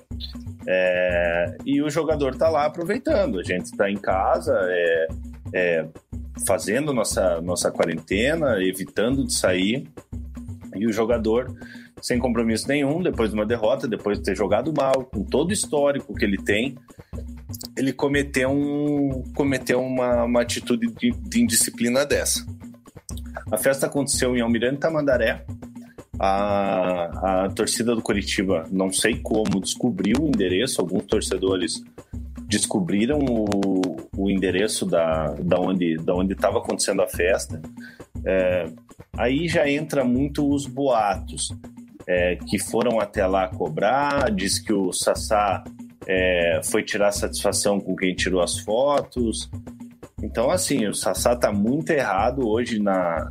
É, 0.69 1.57
e 1.65 1.81
o 1.81 1.89
jogador 1.89 2.33
está 2.33 2.49
lá 2.49 2.67
aproveitando. 2.67 3.39
A 3.39 3.43
gente 3.43 3.67
está 3.67 3.91
em 3.91 3.97
casa, 3.97 4.53
é, 4.69 5.09
é, 5.55 5.87
fazendo 6.47 6.93
nossa, 6.93 7.41
nossa 7.41 7.71
quarentena, 7.71 8.63
evitando 8.63 9.25
de 9.25 9.33
sair. 9.33 9.89
E 10.75 10.87
o 10.87 10.93
jogador, 10.93 11.55
sem 12.03 12.19
compromisso 12.19 12.69
nenhum, 12.69 13.03
depois 13.03 13.31
de 13.31 13.37
uma 13.37 13.47
derrota, 13.47 13.89
depois 13.89 14.19
de 14.19 14.25
ter 14.25 14.37
jogado 14.37 14.73
mal, 14.77 15.05
com 15.05 15.25
todo 15.25 15.51
o 15.51 15.53
histórico 15.53 16.15
que 16.15 16.25
ele 16.25 16.37
tem, 16.37 16.77
ele 17.77 17.93
cometeu, 17.93 18.51
um, 18.51 19.23
cometeu 19.35 19.81
uma, 19.81 20.25
uma 20.25 20.43
atitude 20.43 20.89
de, 20.89 21.11
de 21.13 21.43
indisciplina 21.43 22.05
dessa. 22.05 22.45
A 23.51 23.57
festa 23.57 23.87
aconteceu 23.87 24.37
em 24.37 24.41
Almirante 24.41 24.81
Tamandaré, 24.81 25.45
a, 26.19 27.45
a 27.45 27.49
torcida 27.51 27.95
do 27.95 28.03
Curitiba, 28.03 28.65
não 28.71 28.93
sei 28.93 29.19
como, 29.19 29.61
descobriu 29.61 30.17
o 30.23 30.29
endereço, 30.29 30.81
alguns 30.81 31.05
torcedores 31.05 31.83
descobriram 32.49 33.19
o, 33.19 34.09
o 34.17 34.31
endereço 34.31 34.87
da, 34.87 35.35
da 35.35 35.59
onde 35.59 35.97
da 35.97 36.15
onde 36.15 36.33
estava 36.33 36.59
acontecendo 36.59 37.03
a 37.03 37.09
festa. 37.09 37.61
É, 38.25 38.67
aí 39.17 39.49
já 39.49 39.69
entra 39.69 40.05
muito 40.05 40.49
os 40.49 40.67
boatos 40.67 41.53
é, 42.07 42.37
que 42.37 42.59
foram 42.59 43.01
até 43.01 43.27
lá 43.27 43.49
cobrar, 43.49 44.31
diz 44.31 44.59
que 44.59 44.73
o 44.73 44.93
Sassá 44.93 45.65
é, 46.07 46.61
foi 46.65 46.83
tirar 46.85 47.11
satisfação 47.11 47.81
com 47.81 47.97
quem 47.97 48.15
tirou 48.15 48.41
as 48.41 48.59
fotos. 48.59 49.51
Então, 50.23 50.51
assim, 50.51 50.87
o 50.87 50.95
Sassá 50.95 51.37
tá 51.37 51.53
muito 51.53 51.91
errado 51.91 52.49
hoje 52.49 52.79
na, 52.79 53.29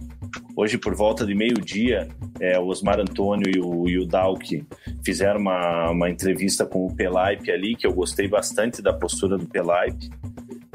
Hoje, 0.55 0.77
por 0.77 0.95
volta 0.95 1.25
de 1.25 1.36
meio-dia, 1.36 2.07
é, 2.39 2.59
o 2.59 2.67
Osmar 2.67 2.99
Antônio 2.99 3.49
e 3.53 3.59
o, 3.59 3.89
e 3.89 3.99
o 3.99 4.05
Dalk 4.05 4.65
fizeram 5.03 5.39
uma, 5.39 5.91
uma 5.91 6.09
entrevista 6.09 6.65
com 6.65 6.86
o 6.86 6.95
Pelaipe 6.95 7.51
ali, 7.51 7.75
que 7.75 7.86
eu 7.86 7.93
gostei 7.93 8.27
bastante 8.27 8.81
da 8.81 8.93
postura 8.93 9.38
do 9.38 9.45
Pelaipe, 9.45 10.09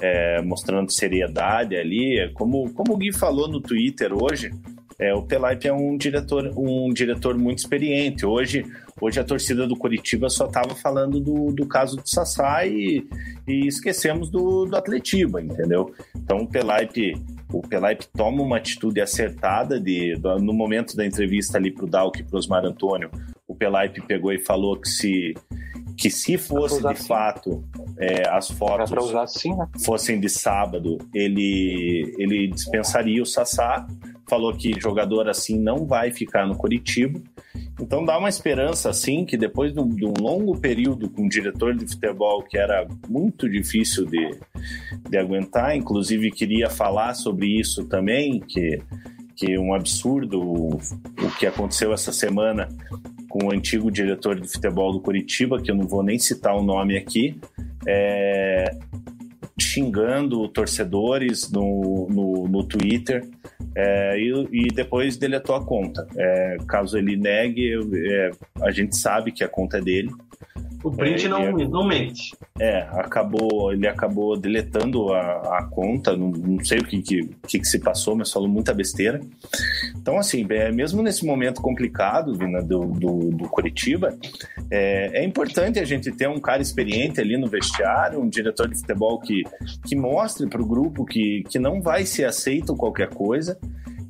é, 0.00 0.42
mostrando 0.42 0.92
seriedade 0.92 1.76
ali. 1.76 2.18
É, 2.18 2.28
como, 2.28 2.72
como 2.72 2.94
o 2.94 2.96
Gui 2.96 3.12
falou 3.12 3.48
no 3.48 3.60
Twitter 3.60 4.12
hoje, 4.12 4.50
é, 5.00 5.14
o 5.14 5.22
Pelaipe 5.22 5.66
é 5.66 5.72
um 5.72 5.96
diretor, 5.96 6.52
um 6.54 6.92
diretor 6.92 7.38
muito 7.38 7.60
experiente. 7.60 8.26
Hoje, 8.26 8.66
hoje 9.00 9.18
a 9.18 9.24
torcida 9.24 9.66
do 9.66 9.74
Curitiba 9.74 10.28
só 10.28 10.46
estava 10.46 10.74
falando 10.74 11.18
do, 11.18 11.52
do 11.52 11.66
caso 11.66 11.96
do 11.96 12.06
Sassá 12.06 12.66
e, 12.66 13.08
e 13.48 13.66
esquecemos 13.66 14.30
do, 14.30 14.66
do 14.66 14.76
Atletiba, 14.76 15.40
entendeu? 15.40 15.94
Então 16.14 16.38
o 16.38 16.46
Pelaipe 16.46 17.14
o 17.52 17.60
Pelaipe 17.60 18.06
toma 18.16 18.42
uma 18.42 18.56
atitude 18.56 19.00
acertada 19.00 19.80
de, 19.80 20.18
no 20.40 20.52
momento 20.52 20.96
da 20.96 21.04
entrevista 21.04 21.58
ali 21.58 21.70
para 21.70 21.84
o 21.84 21.88
Dalk 21.88 22.20
e 22.20 22.22
para 22.22 22.36
o 22.36 22.38
Osmar 22.38 22.64
Antônio, 22.64 23.10
o 23.46 23.54
Pelaipe 23.54 24.00
pegou 24.00 24.32
e 24.32 24.38
falou 24.38 24.76
que 24.76 24.88
se 24.88 25.34
que 25.96 26.08
se 26.08 26.38
fosse 26.38 26.82
de 26.82 26.94
fato 26.94 27.62
é, 27.98 28.26
as 28.30 28.50
fotos 28.50 29.14
assim, 29.14 29.54
né? 29.54 29.68
fossem 29.84 30.18
de 30.18 30.30
sábado, 30.30 30.96
ele, 31.14 32.14
ele 32.18 32.46
dispensaria 32.48 33.22
o 33.22 33.26
Sassá. 33.26 33.86
Falou 34.30 34.54
que 34.54 34.80
jogador 34.80 35.28
assim 35.28 35.58
não 35.58 35.84
vai 35.84 36.12
ficar 36.12 36.46
no 36.46 36.56
Curitiba. 36.56 37.20
Então 37.80 38.04
dá 38.04 38.16
uma 38.16 38.28
esperança 38.28 38.88
assim 38.88 39.24
que 39.24 39.36
depois 39.36 39.74
de 39.74 39.80
um, 39.80 39.88
de 39.88 40.06
um 40.06 40.14
longo 40.20 40.56
período 40.56 41.10
com 41.10 41.22
um 41.22 41.28
diretor 41.28 41.74
de 41.74 41.84
futebol 41.84 42.40
que 42.44 42.56
era 42.56 42.86
muito 43.08 43.50
difícil 43.50 44.06
de, 44.06 44.38
de 45.08 45.18
aguentar, 45.18 45.76
inclusive 45.76 46.30
queria 46.30 46.70
falar 46.70 47.14
sobre 47.14 47.58
isso 47.58 47.84
também, 47.86 48.38
que 48.38 48.78
que 49.34 49.58
um 49.58 49.72
absurdo 49.72 50.38
o, 50.38 50.68
o 50.76 51.30
que 51.38 51.46
aconteceu 51.46 51.94
essa 51.94 52.12
semana 52.12 52.68
com 53.26 53.46
o 53.46 53.52
antigo 53.54 53.90
diretor 53.90 54.38
de 54.38 54.46
futebol 54.46 54.92
do 54.92 55.00
Curitiba, 55.00 55.58
que 55.58 55.70
eu 55.70 55.74
não 55.74 55.88
vou 55.88 56.02
nem 56.02 56.18
citar 56.18 56.54
o 56.54 56.62
nome 56.62 56.98
aqui, 56.98 57.40
é, 57.86 58.70
xingando 59.62 60.48
torcedores 60.48 61.50
no, 61.50 62.08
no, 62.10 62.48
no 62.48 62.64
Twitter 62.64 63.28
é, 63.74 64.18
e, 64.18 64.48
e, 64.50 64.68
depois 64.68 65.16
deletou 65.16 65.54
a 65.54 65.64
conta. 65.64 66.06
É, 66.16 66.56
caso 66.66 66.98
ele 66.98 67.16
negue, 67.16 67.72
é, 68.10 68.30
a 68.62 68.70
gente 68.70 68.96
sabe 68.96 69.32
que 69.32 69.44
a 69.44 69.48
conta 69.48 69.78
é 69.78 69.80
dele. 69.80 70.10
O 70.82 70.90
print 70.90 71.26
é, 71.26 71.28
não, 71.28 71.52
não 71.52 71.86
mente. 71.86 72.34
É, 72.58 72.80
acabou, 72.92 73.72
ele 73.72 73.86
acabou 73.86 74.36
deletando 74.36 75.12
a, 75.12 75.58
a 75.58 75.68
conta, 75.70 76.16
não, 76.16 76.28
não, 76.28 76.64
sei 76.64 76.78
o 76.78 76.84
que, 76.84 77.02
que, 77.02 77.28
que, 77.46 77.64
se 77.64 77.78
passou, 77.78 78.16
mas 78.16 78.32
falou 78.32 78.48
muita 78.48 78.72
besteira. 78.72 79.20
Então, 79.96 80.18
assim, 80.18 80.46
é, 80.48 80.72
mesmo 80.72 81.02
nesse 81.02 81.24
momento 81.24 81.60
complicado 81.60 82.34
Vina, 82.34 82.62
do, 82.62 82.86
do, 82.86 83.30
do 83.30 83.48
Curitiba, 83.48 84.16
é, 84.70 85.20
é, 85.20 85.24
importante 85.24 85.78
a 85.78 85.84
gente 85.84 86.10
ter 86.12 86.28
um 86.28 86.40
cara 86.40 86.62
experiente 86.62 87.20
ali 87.20 87.36
no 87.36 87.46
vestiário, 87.46 88.20
um 88.20 88.28
diretor 88.28 88.68
de 88.68 88.78
futebol 88.78 89.20
que, 89.20 89.44
que 89.86 89.94
mostre 89.94 90.48
para 90.48 90.62
o 90.62 90.66
grupo 90.66 91.04
que, 91.04 91.44
que 91.50 91.58
não 91.58 91.82
vai 91.82 92.06
ser 92.06 92.24
aceito 92.24 92.74
qualquer 92.74 93.08
coisa 93.10 93.58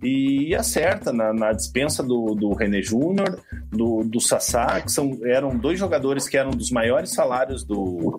e 0.03 0.55
acerta 0.55 1.13
na, 1.13 1.33
na 1.33 1.53
dispensa 1.53 2.03
do, 2.03 2.35
do 2.35 2.55
René 2.55 2.81
Júnior, 2.81 3.39
do, 3.71 4.03
do 4.03 4.21
Sassá, 4.21 4.81
que 4.81 4.91
são, 4.91 5.19
eram 5.25 5.57
dois 5.57 5.79
jogadores 5.79 6.27
que 6.27 6.39
eram 6.39 6.51
dos 6.61 6.71
maiores 6.71 7.15
salários 7.15 7.65
do, 7.65 8.15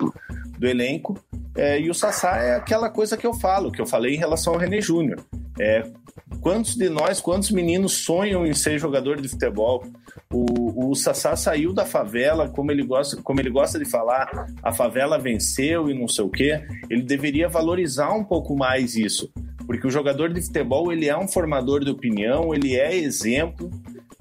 do 0.57 0.67
elenco. 0.67 1.15
É, 1.55 1.79
e 1.79 1.91
o 1.91 1.93
Sassá 1.93 2.37
é 2.37 2.55
aquela 2.55 2.89
coisa 2.89 3.15
que 3.15 3.27
eu 3.27 3.33
falo, 3.35 3.71
que 3.71 3.79
eu 3.79 3.85
falei 3.85 4.15
em 4.15 4.17
relação 4.17 4.53
ao 4.53 4.59
René 4.59 4.81
Júnior. 4.81 5.23
É, 5.59 5.83
quantos 6.39 6.75
de 6.75 6.89
nós, 6.89 7.21
quantos 7.21 7.51
meninos 7.51 8.03
sonham 8.03 8.47
em 8.47 8.53
ser 8.53 8.79
jogador 8.79 9.21
de 9.21 9.29
futebol? 9.29 9.85
O, 10.33 10.89
o 10.89 10.95
Sassá 10.95 11.35
saiu 11.35 11.71
da 11.71 11.85
favela, 11.85 12.49
como 12.49 12.71
ele, 12.71 12.83
gosta, 12.83 13.21
como 13.21 13.39
ele 13.39 13.51
gosta 13.51 13.77
de 13.77 13.85
falar, 13.85 14.47
a 14.63 14.71
favela 14.71 15.19
venceu 15.19 15.87
e 15.87 15.93
não 15.93 16.07
sei 16.07 16.25
o 16.25 16.29
quê. 16.29 16.65
Ele 16.89 17.03
deveria 17.03 17.47
valorizar 17.47 18.11
um 18.11 18.23
pouco 18.23 18.55
mais 18.55 18.95
isso 18.95 19.31
porque 19.67 19.87
o 19.87 19.91
jogador 19.91 20.33
de 20.33 20.41
futebol 20.41 20.91
ele 20.91 21.07
é 21.07 21.17
um 21.17 21.29
formador 21.29 21.85
de 21.85 21.91
opinião, 21.91 22.53
ele 22.53 22.75
é 22.75 22.93
exemplo, 22.93 23.71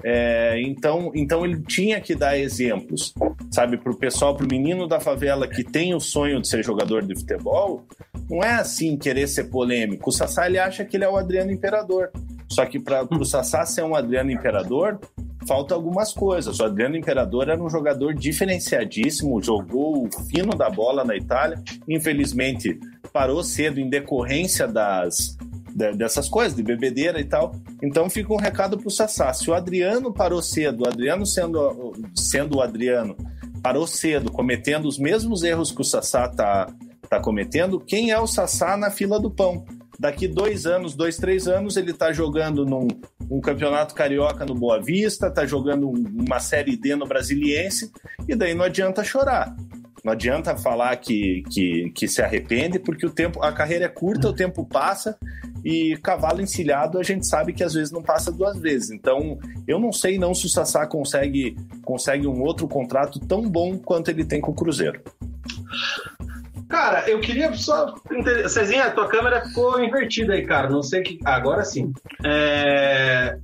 é, 0.03 0.61
então, 0.62 1.12
então 1.14 1.44
ele 1.44 1.61
tinha 1.62 2.01
que 2.01 2.14
dar 2.14 2.38
exemplos, 2.38 3.12
sabe, 3.51 3.76
para 3.76 3.92
o 3.92 3.96
pessoal, 3.96 4.34
para 4.34 4.44
o 4.44 4.48
menino 4.48 4.86
da 4.86 4.98
favela 4.98 5.46
que 5.46 5.62
tem 5.62 5.94
o 5.94 6.01
sonho 6.01 6.40
de 6.40 6.48
ser 6.48 6.64
jogador 6.64 7.03
de 7.03 7.18
futebol, 7.18 7.84
não 8.28 8.42
é 8.42 8.53
assim 8.53 8.96
querer 8.96 9.26
ser 9.26 9.44
polêmico. 9.44 10.11
O 10.11 10.12
Sassá 10.12 10.46
ele 10.46 10.59
acha 10.59 10.84
que 10.84 10.96
ele 10.96 11.05
é 11.05 11.09
o 11.09 11.16
Adriano 11.16 11.51
Imperador, 11.51 12.11
só 12.48 12.64
que 12.64 12.78
para 12.78 13.05
o 13.05 13.24
Sassá 13.24 13.66
ser 13.66 13.84
um 13.84 13.94
Adriano 13.94 14.30
Imperador, 14.30 14.98
falta 15.46 15.74
algumas 15.74 16.12
coisas. 16.12 16.59
O 16.61 16.64
Adriano 16.64 16.96
Imperador 16.96 17.48
era 17.48 17.62
um 17.62 17.68
jogador 17.68 18.14
diferenciadíssimo, 18.14 19.42
jogou 19.42 20.07
o 20.07 20.11
fino 20.30 20.57
da 20.57 20.70
bola 20.70 21.05
na 21.05 21.16
Itália, 21.16 21.62
infelizmente 21.88 22.78
parou 23.12 23.42
cedo 23.42 23.80
em 23.80 23.88
decorrência 23.88 24.66
das 24.66 25.36
dessas 25.75 26.29
coisas, 26.29 26.55
de 26.55 26.62
bebedeira 26.62 27.21
e 27.21 27.25
tal. 27.25 27.55
Então 27.83 28.11
fica 28.11 28.33
um 28.33 28.37
recado 28.37 28.79
pro 28.79 28.91
Sassá. 28.91 29.33
Se 29.33 29.51
o 29.51 29.55
Adriano 29.55 30.12
parou 30.12 30.43
cedo, 30.43 30.85
o 30.85 30.89
Adriano 30.89 31.27
sendo, 31.27 31.93
sendo 32.14 32.59
o 32.59 32.62
Adriano, 32.62 33.16
parou 33.62 33.87
cedo, 33.87 34.31
cometendo 34.33 34.87
os 34.87 34.99
mesmos 34.99 35.43
erros 35.43 35.71
que 35.71 35.81
o 35.81 35.85
Sassá 35.85 36.29
tá, 36.29 36.73
tá 37.09 37.21
cometendo, 37.21 37.81
quem 37.81 38.11
é 38.11 38.18
o 38.18 38.27
Sassá 38.27 38.77
na 38.77 38.91
fila 38.91 39.21
do 39.21 39.31
pão? 39.31 39.64
Daqui 39.99 40.27
dois 40.27 40.64
anos, 40.64 40.95
dois, 40.95 41.18
três 41.18 41.47
anos, 41.47 41.77
ele 41.77 41.93
tá 41.93 42.11
jogando 42.11 42.64
num 42.64 42.89
um 43.31 43.41
campeonato 43.41 43.95
carioca 43.95 44.47
no 44.47 44.55
Boa 44.55 44.83
Vista, 44.83 45.31
tá 45.31 45.45
jogando 45.45 45.89
uma 45.89 46.41
Série 46.41 46.75
D 46.75 46.97
no 46.97 47.07
Brasiliense, 47.07 47.93
e 48.27 48.35
daí 48.35 48.55
não 48.55 48.64
adianta 48.64 49.05
chorar. 49.05 49.55
Não 50.03 50.12
adianta 50.12 50.57
falar 50.57 50.97
que, 50.97 51.43
que, 51.51 51.91
que 51.91 52.09
se 52.09 52.23
arrepende, 52.23 52.79
porque 52.79 53.05
o 53.05 53.11
tempo, 53.11 53.43
a 53.43 53.53
carreira 53.53 53.85
é 53.85 53.89
curta, 53.89 54.29
o 54.29 54.33
tempo 54.33 54.64
passa 54.64 55.18
e 55.64 55.96
cavalo 56.02 56.40
encilhado 56.40 56.98
a 56.98 57.02
gente 57.02 57.26
sabe 57.26 57.52
que 57.52 57.62
às 57.62 57.74
vezes 57.74 57.92
não 57.92 58.02
passa 58.02 58.32
duas 58.32 58.58
vezes. 58.58 58.90
Então, 58.90 59.38
eu 59.66 59.78
não 59.78 59.92
sei 59.92 60.18
não 60.18 60.34
se 60.34 60.46
o 60.46 60.48
Sassá 60.48 60.86
consegue, 60.86 61.56
consegue 61.84 62.26
um 62.26 62.42
outro 62.42 62.66
contrato 62.66 63.18
tão 63.20 63.48
bom 63.48 63.78
quanto 63.78 64.11
ele 64.11 64.24
tem 64.24 64.40
com 64.40 64.52
o 64.52 64.54
Cruzeiro. 64.54 65.02
Cara, 66.68 67.08
eu 67.11 67.20
queria 67.20 67.52
só. 67.54 67.94
Cezinha, 68.48 68.90
tua 68.92 69.08
câmera 69.08 69.44
ficou 69.44 69.82
invertida 69.82 70.34
aí, 70.34 70.46
cara. 70.46 70.70
Não 70.70 70.82
sei 70.82 71.02
que. 71.02 71.18
agora 71.24 71.64
sim. 71.64 71.92
É... 72.24 73.36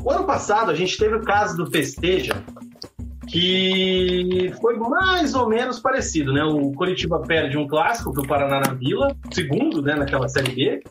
O 0.00 0.10
ano 0.10 0.24
passado 0.24 0.70
a 0.70 0.74
gente 0.74 0.96
teve 0.96 1.16
o 1.16 1.22
caso 1.22 1.56
do 1.56 1.68
Festeja, 1.68 2.34
que 3.26 4.52
foi 4.60 4.76
mais 4.76 5.34
ou 5.34 5.48
menos 5.48 5.80
parecido, 5.80 6.32
né? 6.32 6.44
O 6.44 6.70
Curitiba 6.72 7.18
perde 7.20 7.58
um 7.58 7.66
clássico 7.66 8.12
pro 8.12 8.26
Paraná 8.26 8.60
na 8.60 8.74
Vila, 8.74 9.16
segundo, 9.32 9.82
né, 9.82 9.96
naquela 9.96 10.28
Série 10.28 10.54
B. 10.54 10.82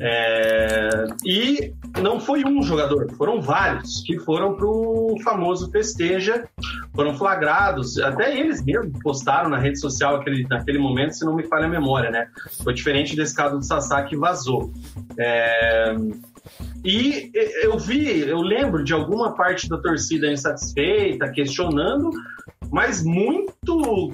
É... 0.00 1.06
E 1.24 1.72
não 2.00 2.18
foi 2.18 2.44
um 2.44 2.62
jogador, 2.62 3.10
foram 3.12 3.40
vários 3.40 4.02
que 4.02 4.18
foram 4.18 4.54
pro 4.56 5.16
famoso 5.22 5.70
festeja, 5.70 6.48
foram 6.94 7.14
flagrados, 7.14 7.98
até 7.98 8.38
eles 8.38 8.64
mesmos 8.64 8.98
postaram 9.02 9.48
na 9.48 9.58
rede 9.58 9.78
social 9.78 10.16
aquele, 10.16 10.46
naquele 10.48 10.78
momento, 10.78 11.14
se 11.14 11.24
não 11.24 11.34
me 11.34 11.44
falha 11.44 11.66
a 11.66 11.68
memória, 11.68 12.10
né? 12.10 12.26
Foi 12.62 12.74
diferente 12.74 13.14
desse 13.14 13.34
caso 13.34 13.58
do 13.58 13.64
Sassá 13.64 14.02
que 14.02 14.16
vazou. 14.16 14.72
É... 15.18 15.94
E 16.84 17.30
eu 17.62 17.78
vi, 17.78 18.20
eu 18.20 18.42
lembro 18.42 18.84
de 18.84 18.92
alguma 18.92 19.34
parte 19.34 19.68
da 19.68 19.78
torcida 19.78 20.30
insatisfeita, 20.30 21.30
questionando, 21.30 22.10
mas 22.74 23.04
muito, 23.04 23.54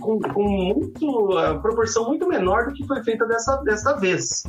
com, 0.00 0.20
com 0.20 0.42
muito, 0.42 1.38
a 1.38 1.58
proporção 1.58 2.06
muito 2.06 2.28
menor 2.28 2.66
do 2.66 2.74
que 2.74 2.86
foi 2.86 3.02
feita 3.02 3.24
dessa, 3.24 3.56
dessa 3.62 3.96
vez. 3.96 4.42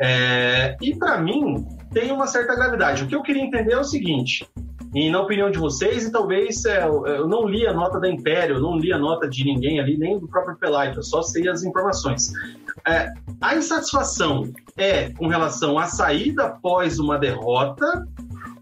É, 0.00 0.74
e 0.80 0.96
para 0.96 1.18
mim, 1.18 1.66
tem 1.92 2.10
uma 2.10 2.26
certa 2.26 2.56
gravidade. 2.56 3.04
O 3.04 3.06
que 3.06 3.14
eu 3.14 3.20
queria 3.20 3.42
entender 3.42 3.74
é 3.74 3.78
o 3.78 3.84
seguinte: 3.84 4.48
e 4.94 5.10
na 5.10 5.20
opinião 5.20 5.50
de 5.50 5.58
vocês, 5.58 6.06
e 6.06 6.10
talvez 6.10 6.64
é, 6.64 6.82
eu 6.82 7.28
não 7.28 7.46
li 7.46 7.66
a 7.66 7.74
nota 7.74 8.00
da 8.00 8.08
Império, 8.08 8.58
não 8.58 8.78
li 8.78 8.90
a 8.90 8.98
nota 8.98 9.28
de 9.28 9.44
ninguém 9.44 9.78
ali, 9.78 9.98
nem 9.98 10.18
do 10.18 10.26
próprio 10.26 10.56
Pelaito, 10.56 11.00
eu 11.00 11.02
só 11.02 11.20
sei 11.20 11.46
as 11.46 11.62
informações. 11.62 12.32
É, 12.86 13.12
a 13.38 13.54
insatisfação 13.54 14.50
é 14.78 15.10
com 15.10 15.26
relação 15.26 15.78
à 15.78 15.84
saída 15.84 16.44
após 16.44 16.98
uma 16.98 17.18
derrota 17.18 18.08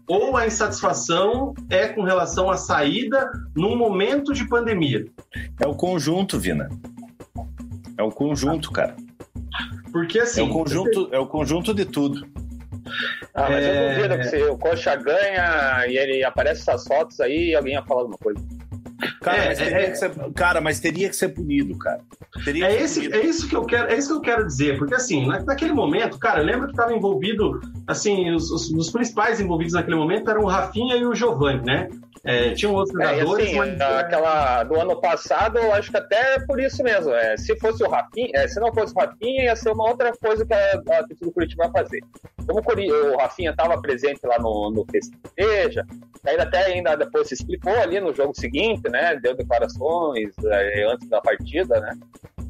ou 0.07 0.37
a 0.37 0.47
insatisfação 0.47 1.53
é 1.69 1.89
com 1.89 2.01
relação 2.01 2.49
à 2.49 2.55
saída 2.55 3.29
num 3.55 3.75
momento 3.75 4.33
de 4.33 4.47
pandemia? 4.47 5.05
É 5.59 5.67
o 5.67 5.75
conjunto, 5.75 6.39
Vina. 6.39 6.69
É 7.97 8.03
o 8.03 8.09
conjunto, 8.09 8.71
cara. 8.71 8.95
Porque 9.91 10.19
assim. 10.19 10.41
É 10.41 10.43
o 10.43 10.49
conjunto, 10.49 11.09
é 11.11 11.19
o 11.19 11.27
conjunto 11.27 11.73
de 11.73 11.85
tudo. 11.85 12.25
Ah, 13.33 13.49
mas 13.49 13.63
é... 13.63 13.91
eu 13.91 13.95
duvido 13.95 14.17
que 14.17 14.23
se 14.23 14.43
o 14.43 14.57
Coxa 14.57 14.95
ganha 14.95 15.85
e 15.87 15.97
ele 15.97 16.23
aparece 16.23 16.61
essas 16.61 16.87
fotos 16.87 17.19
aí, 17.19 17.53
alguém 17.53 17.73
ia 17.73 17.83
falar 17.83 18.01
alguma 18.01 18.17
coisa. 18.17 18.39
Cara, 19.21 19.37
é, 19.37 19.47
mas 19.47 19.57
teria 19.57 19.77
é, 19.77 19.89
que 19.91 19.95
ser, 19.95 20.11
cara, 20.33 20.61
mas 20.61 20.79
teria 20.79 21.09
que 21.09 21.15
ser 21.15 21.29
punido, 21.29 21.77
cara. 21.77 21.99
Teria 22.43 22.65
é, 22.65 22.81
esse, 22.81 23.01
punido. 23.01 23.15
é 23.15 23.25
isso 23.25 23.47
que 23.47 23.55
eu 23.55 23.65
quero, 23.65 23.91
é 23.91 23.97
isso 23.97 24.07
que 24.07 24.15
eu 24.15 24.21
quero 24.21 24.45
dizer, 24.45 24.77
porque 24.77 24.95
assim, 24.95 25.27
naquele 25.27 25.73
momento, 25.73 26.17
cara, 26.17 26.39
eu 26.39 26.45
lembro 26.45 26.65
que 26.65 26.73
estava 26.73 26.93
envolvido, 26.93 27.59
assim, 27.85 28.31
os, 28.31 28.49
os, 28.49 28.71
os, 28.71 28.89
principais 28.89 29.39
envolvidos 29.39 29.73
naquele 29.73 29.95
momento 29.95 30.29
eram 30.29 30.41
o 30.41 30.47
Rafinha 30.47 30.95
e 30.95 31.05
o 31.05 31.13
Giovanni, 31.13 31.63
né? 31.63 31.89
É, 32.27 32.53
tinham 32.53 32.73
outros 32.73 32.99
é, 32.99 33.19
jogadores, 33.19 33.47
assim, 33.47 33.57
mas... 33.57 33.81
aquela 33.81 34.63
do 34.65 34.75
ano 34.75 34.99
passado, 34.99 35.57
eu 35.57 35.73
acho 35.73 35.89
que 35.89 35.97
até 35.97 36.35
é 36.35 36.39
por 36.39 36.59
isso 36.59 36.83
mesmo. 36.83 37.13
É, 37.13 37.37
se 37.37 37.57
fosse 37.57 37.81
o 37.83 37.89
Rafinha, 37.89 38.31
é, 38.33 38.47
se 38.47 38.59
não 38.59 38.73
fosse 38.73 38.93
o 38.93 38.99
Rafinha, 38.99 39.45
ia 39.45 39.55
ser 39.55 39.71
uma 39.71 39.89
outra 39.89 40.11
coisa 40.11 40.45
que 40.45 40.53
a, 40.53 40.73
a 40.73 41.01
do 41.01 41.31
Curitiba 41.31 41.69
vai 41.69 41.83
fazer. 41.83 42.01
Como 42.45 42.59
o, 42.59 43.13
o 43.13 43.17
Rafinha 43.17 43.51
estava 43.51 43.81
presente 43.81 44.19
lá 44.25 44.37
no, 44.39 44.69
no 44.71 44.85
Festeja, 44.91 45.85
ainda 46.25 46.43
até 46.43 46.65
ainda 46.65 46.97
depois 46.97 47.29
se 47.29 47.33
explicou 47.33 47.73
ali 47.73 47.99
no 48.01 48.13
jogo 48.13 48.33
seguinte, 48.35 48.89
né? 48.89 49.15
Deu 49.15 49.33
declarações 49.33 50.33
é, 50.45 50.83
antes 50.83 51.07
da 51.07 51.21
partida, 51.21 51.79
né? 51.79 51.97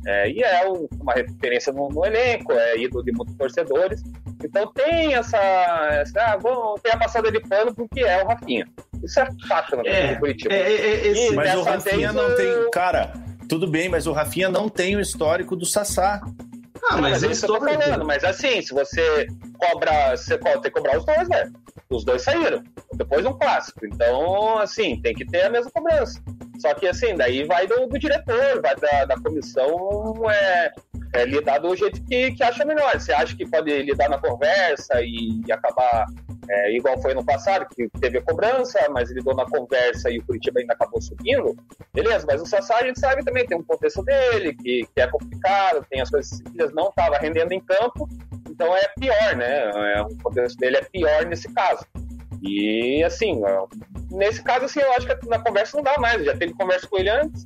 É, 0.08 0.30
e 0.30 0.42
é 0.42 0.66
uma 1.00 1.14
referência 1.14 1.72
no, 1.74 1.90
no, 1.90 2.06
elenco, 2.06 2.54
é 2.54 2.78
ídolo 2.78 3.04
de 3.04 3.12
muitos 3.12 3.36
torcedores. 3.36 4.02
Então 4.44 4.72
tem 4.74 5.14
essa. 5.14 5.38
essa 5.92 6.34
ah, 6.34 6.38
bom, 6.38 6.76
tem 6.82 6.94
a 6.94 6.98
passada 6.98 7.32
de 7.32 7.40
pano 7.42 7.76
porque 7.76 8.00
é 8.02 8.24
o 8.24 8.28
Rafinha. 8.28 8.68
Isso 9.04 9.20
é 9.20 9.28
fato 9.48 9.76
no 9.76 9.88
é, 9.88 10.16
Curitiba. 10.16 10.54
É, 10.54 10.74
é, 10.74 11.08
esse, 11.08 11.36
mas 11.36 11.56
o 11.56 11.64
Rafinha 11.64 12.14
não 12.14 12.36
tem. 12.36 12.72
Cara, 12.72 13.14
Tudo 13.48 13.68
bem, 13.68 13.90
mas 13.90 14.08
o 14.08 14.12
Rafinha 14.12 14.50
não 14.50 14.68
tem 14.68 14.96
o 14.96 15.00
histórico 15.00 15.56
do 15.56 15.66
Sassá. 15.66 16.22
Ah, 16.90 16.98
mas, 16.98 17.22
mas 17.22 17.24
é 17.24 17.28
isso 17.32 17.46
que 17.46 17.52
eu 17.52 17.60
tô 17.60 17.66
falando. 17.66 18.06
Mas 18.06 18.24
assim, 18.24 18.62
se 18.62 18.74
você 18.74 19.28
cobra, 19.58 20.16
você 20.16 20.38
tem 20.38 20.62
que 20.62 20.72
cobrar 20.72 20.98
os 20.98 21.06
dois, 21.06 21.28
né? 21.30 21.52
Os 21.90 22.04
dois 22.04 22.22
saíram. 22.22 22.64
Depois 22.94 23.26
um 23.26 23.34
clássico. 23.34 23.86
Então, 23.86 24.58
assim, 24.60 25.02
tem 25.02 25.14
que 25.14 25.26
ter 25.26 25.44
a 25.44 25.50
mesma 25.50 25.72
cobrança. 25.72 26.22
Só 26.60 26.74
que, 26.74 26.88
assim, 26.88 27.16
daí 27.16 27.44
vai 27.44 27.68
do, 27.68 27.88
do 27.88 28.00
diretor, 28.00 28.62
vai 28.62 28.76
da, 28.76 29.06
da 29.06 29.16
comissão 29.22 30.30
é, 30.30 30.72
é, 31.14 31.26
lidar 31.26 31.60
do 31.60 31.76
jeito 31.76 32.04
que, 32.06 32.32
que 32.32 32.44
acha 32.44 32.66
melhor. 32.66 33.00
Você 33.00 33.14
acha 33.14 33.36
que 33.36 33.48
pode 33.50 33.84
lidar 33.84 34.10
na 34.10 34.18
conversa 34.18 35.02
e, 35.02 35.42
e 35.46 35.52
acabar 35.52 36.06
é, 36.50 36.76
igual 36.76 37.00
foi 37.02 37.14
no 37.14 37.26
passado, 37.26 37.68
que 37.76 37.90
teve 38.00 38.20
a 38.20 38.22
cobrança, 38.22 38.80
mas 38.92 39.12
lidou 39.12 39.36
na 39.36 39.46
conversa 39.46 40.10
e 40.10 40.20
o 40.20 40.26
Curitiba 40.26 40.60
ainda 40.60 40.74
acabou 40.74 41.02
subindo, 41.02 41.56
beleza, 41.94 42.26
mas 42.28 42.42
o 42.42 42.46
Sassá 42.46 42.78
a 42.78 42.86
gente 42.86 43.00
sabe 43.00 43.24
também, 43.24 43.46
tem 43.46 43.58
um 43.58 43.64
contexto 43.64 44.02
dele, 44.04 44.54
que, 44.56 44.88
que 44.96 45.02
é 45.02 45.08
complicado, 45.08 45.86
tem 45.90 46.02
as 46.02 46.10
coisas 46.10 46.38
seguidas, 46.38 46.74
não 46.74 46.90
estava 46.90 47.18
rendendo 47.18 47.52
em 47.52 47.60
campo, 47.60 48.08
então 48.50 48.76
é 48.76 48.88
pior, 49.00 49.36
né? 49.36 49.72
É, 49.96 50.02
o 50.02 50.18
contexto 50.24 50.58
dele 50.58 50.78
é 50.78 50.82
pior 50.82 51.26
nesse 51.26 51.52
caso. 51.54 51.86
E 52.42 53.04
assim, 53.04 53.42
nesse 54.12 54.44
caso, 54.44 54.66
assim, 54.66 54.80
eu 54.80 54.92
acho 54.94 55.08
que 55.08 55.28
na 55.28 55.40
conversa 55.40 55.78
não 55.78 55.84
dá 55.84 55.98
mais. 56.00 56.24
Já 56.24 56.36
teve 56.38 56.54
conversa 56.54 56.88
com 56.88 56.98
ele 56.98 57.10
antes 57.10 57.46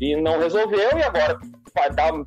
e 0.00 0.16
não 0.16 0.38
resolveu, 0.38 0.98
e 0.98 1.02
agora 1.02 1.38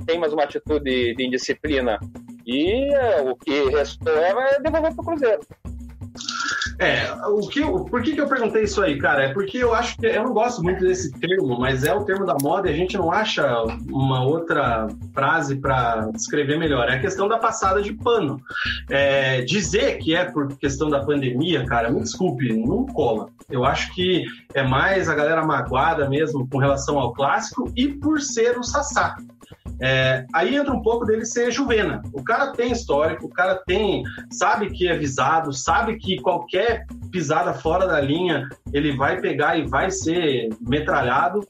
tem 0.05 0.19
mais 0.19 0.33
uma 0.33 0.43
atitude 0.43 1.15
de 1.15 1.25
indisciplina. 1.25 1.99
E 2.45 2.93
é, 2.93 3.21
o 3.21 3.35
que 3.35 3.69
restou 3.69 4.17
é 4.17 4.59
devolver 4.59 4.93
para 4.93 5.01
o 5.01 5.05
Cruzeiro. 5.05 5.41
É, 6.79 7.11
o 7.27 7.47
que 7.47 7.59
eu, 7.59 7.85
por 7.85 8.01
que, 8.01 8.13
que 8.13 8.21
eu 8.21 8.27
perguntei 8.27 8.63
isso 8.63 8.81
aí, 8.81 8.97
cara? 8.97 9.25
É 9.25 9.33
porque 9.33 9.57
eu 9.57 9.73
acho 9.73 9.97
que 9.97 10.05
eu 10.05 10.23
não 10.23 10.33
gosto 10.33 10.63
muito 10.63 10.83
desse 10.83 11.11
termo, 11.11 11.59
mas 11.59 11.83
é 11.83 11.93
o 11.93 12.03
termo 12.03 12.25
da 12.25 12.35
moda 12.41 12.69
e 12.69 12.73
a 12.73 12.77
gente 12.77 12.97
não 12.97 13.11
acha 13.11 13.63
uma 13.89 14.23
outra 14.23 14.87
frase 15.13 15.55
para 15.55 16.09
descrever 16.11 16.57
melhor. 16.57 16.89
É 16.89 16.95
a 16.95 16.99
questão 16.99 17.27
da 17.27 17.37
passada 17.37 17.81
de 17.81 17.93
pano. 17.93 18.41
É, 18.89 19.41
dizer 19.41 19.97
que 19.99 20.15
é 20.15 20.25
por 20.25 20.55
questão 20.57 20.89
da 20.89 21.03
pandemia, 21.03 21.65
cara, 21.65 21.91
me 21.91 22.01
desculpe, 22.01 22.53
não 22.53 22.85
cola. 22.85 23.29
Eu 23.49 23.65
acho 23.65 23.93
que 23.93 24.25
é 24.53 24.63
mais 24.63 25.07
a 25.09 25.15
galera 25.15 25.45
magoada 25.45 26.09
mesmo 26.09 26.47
com 26.49 26.57
relação 26.57 26.97
ao 26.97 27.13
clássico 27.13 27.71
e 27.75 27.87
por 27.87 28.21
ser 28.21 28.57
o 28.57 28.63
Sassá. 28.63 29.15
É, 29.85 30.25
aí 30.33 30.55
entra 30.55 30.73
um 30.73 30.81
pouco 30.81 31.05
dele 31.05 31.25
ser 31.25 31.51
juvena. 31.51 32.01
O 32.13 32.23
cara 32.23 32.53
tem 32.53 32.71
histórico, 32.71 33.25
o 33.25 33.29
cara 33.29 33.61
tem, 33.65 34.01
sabe 34.31 34.69
que 34.69 34.87
é 34.87 34.97
visado, 34.97 35.51
sabe 35.51 35.97
que 35.97 36.21
qualquer 36.21 36.85
pisada 37.11 37.53
fora 37.53 37.85
da 37.85 37.99
linha 37.99 38.47
ele 38.71 38.95
vai 38.95 39.19
pegar 39.19 39.57
e 39.57 39.67
vai 39.67 39.91
ser 39.91 40.47
metralhado. 40.61 41.45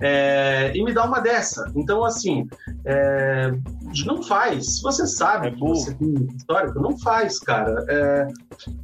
É, 0.00 0.70
e 0.72 0.84
me 0.84 0.92
dá 0.92 1.04
uma 1.04 1.18
dessa. 1.18 1.72
Então, 1.74 2.04
assim, 2.04 2.46
é, 2.84 3.50
não 4.06 4.22
faz. 4.22 4.76
Se 4.76 4.82
você 4.82 5.04
sabe 5.04 5.48
é 5.48 5.50
que 5.50 5.58
você 5.58 5.92
tem 5.94 6.28
histórico, 6.36 6.78
não 6.78 6.96
faz, 6.98 7.40
cara. 7.40 7.84
É, 7.88 8.28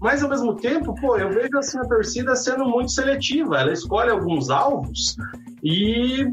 mas 0.01 0.25
ao 0.25 0.29
mesmo 0.29 0.57
tempo, 0.57 0.93
pô, 1.01 1.17
eu 1.17 1.31
vejo 1.31 1.57
assim 1.57 1.79
a 1.79 1.85
torcida 1.85 2.35
sendo 2.35 2.65
muito 2.65 2.91
seletiva. 2.91 3.61
Ela 3.61 3.73
escolhe 3.73 4.11
alguns 4.11 4.51
alvos 4.51 5.17
e 5.63 6.33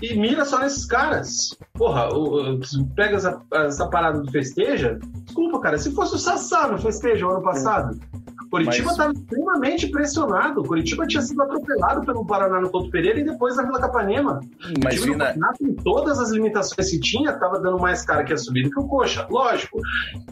e 0.00 0.14
mira 0.14 0.44
só 0.44 0.58
nesses 0.58 0.84
caras. 0.84 1.56
Porra, 1.74 2.08
o, 2.14 2.54
o, 2.54 2.60
pega 2.94 3.16
essa, 3.16 3.40
essa 3.52 3.88
parada 3.88 4.20
do 4.20 4.30
festeja. 4.30 4.98
Desculpa, 5.24 5.60
cara, 5.60 5.78
se 5.78 5.92
fosse 5.92 6.14
o 6.14 6.18
Sassá 6.18 6.68
no 6.68 6.78
festeja 6.78 7.26
o 7.26 7.30
ano 7.30 7.42
passado, 7.42 7.98
Curitiba 8.50 8.90
estava 8.90 9.12
Mas... 9.12 9.22
extremamente 9.22 9.86
pressionado. 9.88 10.62
Curitiba 10.64 11.06
tinha 11.06 11.22
sido 11.22 11.40
atropelado 11.42 12.04
pelo 12.04 12.26
Paraná 12.26 12.60
no 12.60 12.68
Couto 12.68 12.90
Pereira 12.90 13.20
e 13.20 13.24
depois 13.24 13.56
na 13.56 13.62
Vila 13.62 13.80
Capanema. 13.80 14.40
Mas, 14.82 15.04
Vina... 15.04 15.34
com 15.58 15.74
todas 15.74 16.18
as 16.18 16.30
limitações 16.30 16.90
que 16.90 16.98
tinha, 16.98 17.30
estava 17.30 17.60
dando 17.60 17.78
mais 17.78 18.04
cara 18.04 18.24
que 18.24 18.32
a 18.32 18.36
subida 18.36 18.68
que 18.68 18.80
o 18.80 18.88
Coxa. 18.88 19.26
Lógico. 19.30 19.80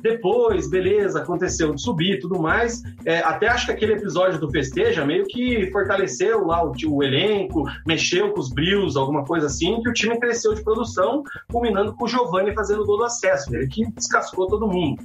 Depois, 0.01 0.69
beleza, 0.69 1.21
aconteceu 1.21 1.73
de 1.75 1.81
subir 1.81 2.15
e 2.15 2.21
tudo 2.21 2.41
mais. 2.41 2.83
É, 3.05 3.21
até 3.21 3.49
acho 3.49 3.67
que 3.67 3.73
aquele 3.73 3.93
episódio 3.93 4.41
do 4.41 4.51
Festeja 4.51 5.05
meio 5.05 5.25
que 5.25 5.71
fortaleceu 5.71 6.45
lá 6.45 6.65
o, 6.65 6.73
o 6.89 7.03
elenco, 7.03 7.65
mexeu 7.87 8.33
com 8.33 8.41
os 8.41 8.51
brios, 8.51 8.97
alguma 8.97 9.25
coisa 9.25 9.47
assim, 9.47 9.81
que 9.83 9.91
o 9.91 9.93
time 9.93 10.19
cresceu 10.19 10.55
de 10.55 10.63
produção, 10.65 11.23
culminando 11.51 11.95
com 11.95 12.05
o 12.05 12.09
Giovanni 12.09 12.53
fazendo 12.53 12.83
o 12.83 12.87
gol 12.87 12.99
do 12.99 13.05
acesso. 13.05 13.55
Ele 13.55 13.69
que 13.69 13.87
descascou 13.93 14.49
todo 14.49 14.67
mundo. 14.67 15.03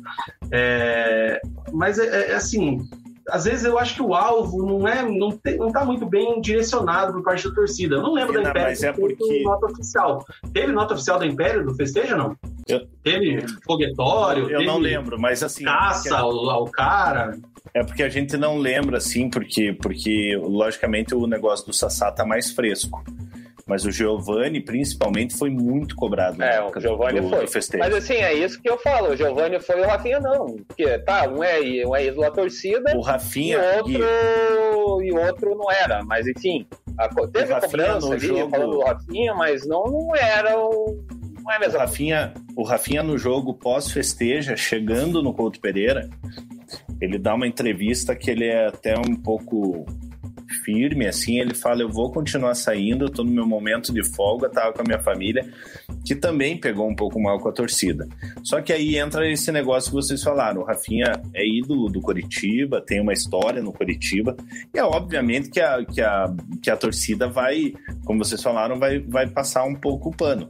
É, 0.51 1.39
mas 1.71 1.99
é, 1.99 2.31
é 2.31 2.35
assim, 2.35 2.87
às 3.29 3.45
vezes 3.45 3.65
eu 3.65 3.77
acho 3.79 3.95
que 3.95 4.01
o 4.01 4.13
alvo 4.13 4.65
não 4.65 4.87
é 4.87 5.03
não, 5.03 5.31
te, 5.31 5.55
não 5.55 5.71
tá 5.71 5.85
muito 5.85 6.05
bem 6.05 6.41
direcionado 6.41 7.13
por 7.13 7.23
parte 7.23 7.47
da 7.47 7.53
torcida. 7.53 7.95
Eu 7.95 8.01
não 8.01 8.13
lembro 8.13 8.33
da 8.33 8.49
Império 8.49 8.69
mas 8.69 8.83
é 8.83 8.91
porque... 8.91 9.43
nota 9.43 9.65
oficial. 9.67 10.25
Teve 10.53 10.71
nota 10.71 10.93
oficial 10.93 11.19
da 11.19 11.25
Império 11.25 11.65
do 11.65 11.75
festeja, 11.75 12.15
não? 12.15 12.35
Eu... 12.67 12.85
Teve 13.03 13.45
foguetório? 13.65 14.49
Eu 14.49 14.63
não 14.63 14.77
lembro, 14.77 15.19
mas 15.19 15.43
assim... 15.43 15.63
Caça 15.63 16.17
ao, 16.17 16.49
ao 16.49 16.65
cara... 16.65 17.37
É 17.73 17.83
porque 17.83 18.03
a 18.03 18.09
gente 18.09 18.37
não 18.37 18.57
lembra, 18.59 18.97
assim, 18.97 19.29
porque, 19.29 19.73
porque 19.73 20.37
logicamente 20.39 21.15
o 21.15 21.25
negócio 21.25 21.65
do 21.65 21.73
Sassá 21.73 22.11
tá 22.11 22.23
mais 22.23 22.51
fresco. 22.51 23.03
Mas 23.65 23.85
o 23.85 23.91
Giovanni, 23.91 24.59
principalmente, 24.59 25.35
foi 25.35 25.49
muito 25.49 25.95
cobrado. 25.95 26.41
É, 26.43 26.61
o 26.61 26.79
Giovanni 26.79 27.21
do, 27.21 27.29
foi. 27.29 27.45
Do 27.45 27.77
Mas 27.79 27.95
assim, 27.95 28.15
é 28.15 28.33
isso 28.33 28.61
que 28.61 28.69
eu 28.69 28.77
falo. 28.77 29.11
O 29.11 29.15
Giovanni 29.15 29.59
foi 29.59 29.79
o 29.81 29.85
Rafinha, 29.85 30.19
não. 30.19 30.57
Porque, 30.67 30.99
tá, 30.99 31.27
um 31.29 31.41
é, 31.41 31.59
um 31.85 31.95
é 31.95 32.05
ídolo 32.05 32.21
da 32.21 32.31
torcida. 32.31 32.95
O 32.95 33.01
Rafinha. 33.01 33.57
E 33.57 33.77
outro, 33.77 35.01
e... 35.01 35.07
e 35.07 35.11
outro 35.13 35.55
não 35.55 35.71
era. 35.71 36.03
Mas 36.03 36.27
enfim, 36.27 36.67
a, 36.97 37.07
teve 37.27 37.53
a 37.53 37.61
cobrança 37.61 38.13
ali, 38.13 38.27
jogo... 38.27 38.49
falando 38.49 38.71
do 38.71 38.81
Rafinha, 38.81 39.33
mas 39.33 39.65
não, 39.65 39.83
não 39.85 40.15
era 40.15 40.59
o. 40.59 41.01
Não 41.41 41.51
é 41.51 41.59
mesmo. 41.59 41.75
O 41.75 41.79
Rafinha, 41.79 42.33
o 42.55 42.63
Rafinha 42.63 43.03
no 43.03 43.17
jogo 43.17 43.53
pós-festeja, 43.53 44.57
chegando 44.57 45.23
no 45.23 45.33
Couto 45.33 45.59
Pereira, 45.59 46.09
ele 46.99 47.17
dá 47.17 47.33
uma 47.33 47.47
entrevista 47.47 48.15
que 48.15 48.29
ele 48.29 48.45
é 48.45 48.67
até 48.67 48.95
um 48.97 49.15
pouco 49.15 49.85
firme, 50.53 51.07
assim, 51.07 51.39
ele 51.39 51.53
fala, 51.53 51.81
eu 51.81 51.89
vou 51.89 52.11
continuar 52.11 52.55
saindo, 52.55 53.05
eu 53.05 53.09
tô 53.09 53.23
no 53.23 53.31
meu 53.31 53.45
momento 53.45 53.93
de 53.93 54.03
folga, 54.03 54.49
tava 54.49 54.73
com 54.73 54.81
a 54.81 54.85
minha 54.85 54.99
família, 54.99 55.47
que 56.05 56.15
também 56.15 56.57
pegou 56.57 56.87
um 56.87 56.95
pouco 56.95 57.19
mal 57.19 57.39
com 57.39 57.49
a 57.49 57.51
torcida. 57.51 58.07
Só 58.43 58.61
que 58.61 58.71
aí 58.71 58.97
entra 58.97 59.29
esse 59.29 59.51
negócio 59.51 59.89
que 59.89 59.95
vocês 59.95 60.21
falaram, 60.21 60.61
o 60.61 60.65
Rafinha 60.65 61.11
é 61.33 61.45
ídolo 61.45 61.89
do 61.89 62.01
Coritiba, 62.01 62.81
tem 62.81 63.01
uma 63.01 63.13
história 63.13 63.61
no 63.61 63.73
Coritiba, 63.73 64.35
e 64.73 64.79
é 64.79 64.83
obviamente 64.83 65.49
que 65.49 65.59
a, 65.59 65.83
que 65.83 66.01
a, 66.01 66.33
que 66.61 66.69
a 66.69 66.77
torcida 66.77 67.27
vai, 67.27 67.73
como 68.05 68.23
vocês 68.23 68.41
falaram, 68.41 68.79
vai, 68.79 68.99
vai 68.99 69.27
passar 69.27 69.63
um 69.63 69.75
pouco 69.75 70.09
o 70.09 70.15
pano. 70.15 70.49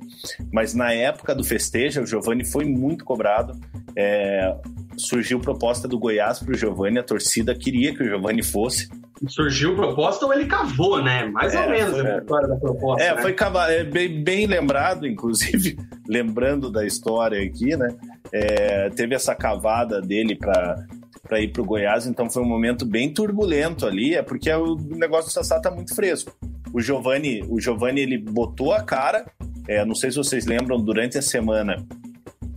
Mas 0.52 0.74
na 0.74 0.92
época 0.92 1.34
do 1.34 1.44
festejo, 1.44 2.02
o 2.02 2.06
Giovani 2.06 2.46
foi 2.46 2.66
muito 2.66 3.06
cobrado, 3.06 3.60
é, 3.96 4.56
surgiu 4.98 5.40
proposta 5.40 5.88
do 5.88 5.98
Goiás 5.98 6.40
para 6.40 6.52
o 6.52 6.58
Giovani, 6.58 7.00
a 7.00 7.04
torcida 7.04 7.56
queria 7.56 7.94
que 7.94 8.04
o 8.04 8.06
Giovani 8.06 8.44
fosse, 8.44 8.90
surgiu 9.28 9.76
proposta 9.76 10.26
ou 10.26 10.34
ele 10.34 10.46
cavou, 10.46 11.02
né? 11.02 11.26
Mais 11.26 11.54
é, 11.54 11.62
ou 11.62 11.70
menos 11.70 11.98
foi, 11.98 12.12
a 12.12 12.18
história 12.18 12.48
da 12.48 12.56
proposta. 12.56 13.04
É, 13.04 13.16
né? 13.16 13.22
foi 13.22 13.34
cavar, 13.34 13.72
é, 13.72 13.84
bem, 13.84 14.24
bem, 14.24 14.46
lembrado, 14.46 15.08
inclusive, 15.08 15.78
lembrando 16.08 16.70
da 16.70 16.86
história 16.86 17.42
aqui, 17.42 17.76
né? 17.76 17.96
É, 18.32 18.90
teve 18.90 19.16
essa 19.16 19.36
cavada 19.36 20.02
dele 20.02 20.36
para 20.36 20.86
para 21.24 21.40
ir 21.40 21.54
para 21.54 21.62
o 21.62 21.66
Goiás, 21.66 22.06
então 22.06 22.30
foi 22.30 22.44
um 22.44 22.48
momento 22.48 22.86
bem 22.86 23.12
turbulento 23.12 23.88
ali, 23.88 24.14
é 24.14 24.22
porque 24.22 24.52
o 24.52 24.76
negócio 24.76 25.30
do 25.30 25.34
Sassá 25.34 25.58
tá 25.58 25.72
muito 25.72 25.96
fresco. 25.96 26.36
O 26.74 26.82
Giovani, 26.82 27.42
o 27.48 27.62
Giovani 27.62 28.02
ele 28.02 28.18
botou 28.18 28.74
a 28.74 28.84
cara, 28.84 29.26
é, 29.66 29.86
não 29.86 29.96
sei 29.96 30.12
se 30.12 30.18
vocês 30.18 30.46
lembram, 30.46 30.78
durante 30.78 31.18
a 31.18 31.22
semana 31.22 31.78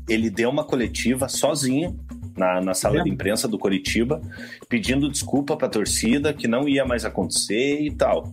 ele 0.08 0.28
deu 0.28 0.50
uma 0.50 0.64
coletiva 0.64 1.28
sozinho 1.28 1.96
na, 2.36 2.60
na 2.60 2.74
sala 2.74 3.00
é. 3.00 3.02
de 3.02 3.10
imprensa 3.10 3.48
do 3.48 3.58
Coritiba, 3.58 4.20
pedindo 4.68 5.10
desculpa 5.10 5.56
para 5.56 5.66
a 5.66 5.70
torcida, 5.70 6.32
que 6.32 6.46
não 6.46 6.68
ia 6.68 6.84
mais 6.84 7.04
acontecer 7.04 7.80
e 7.80 7.90
tal. 7.90 8.32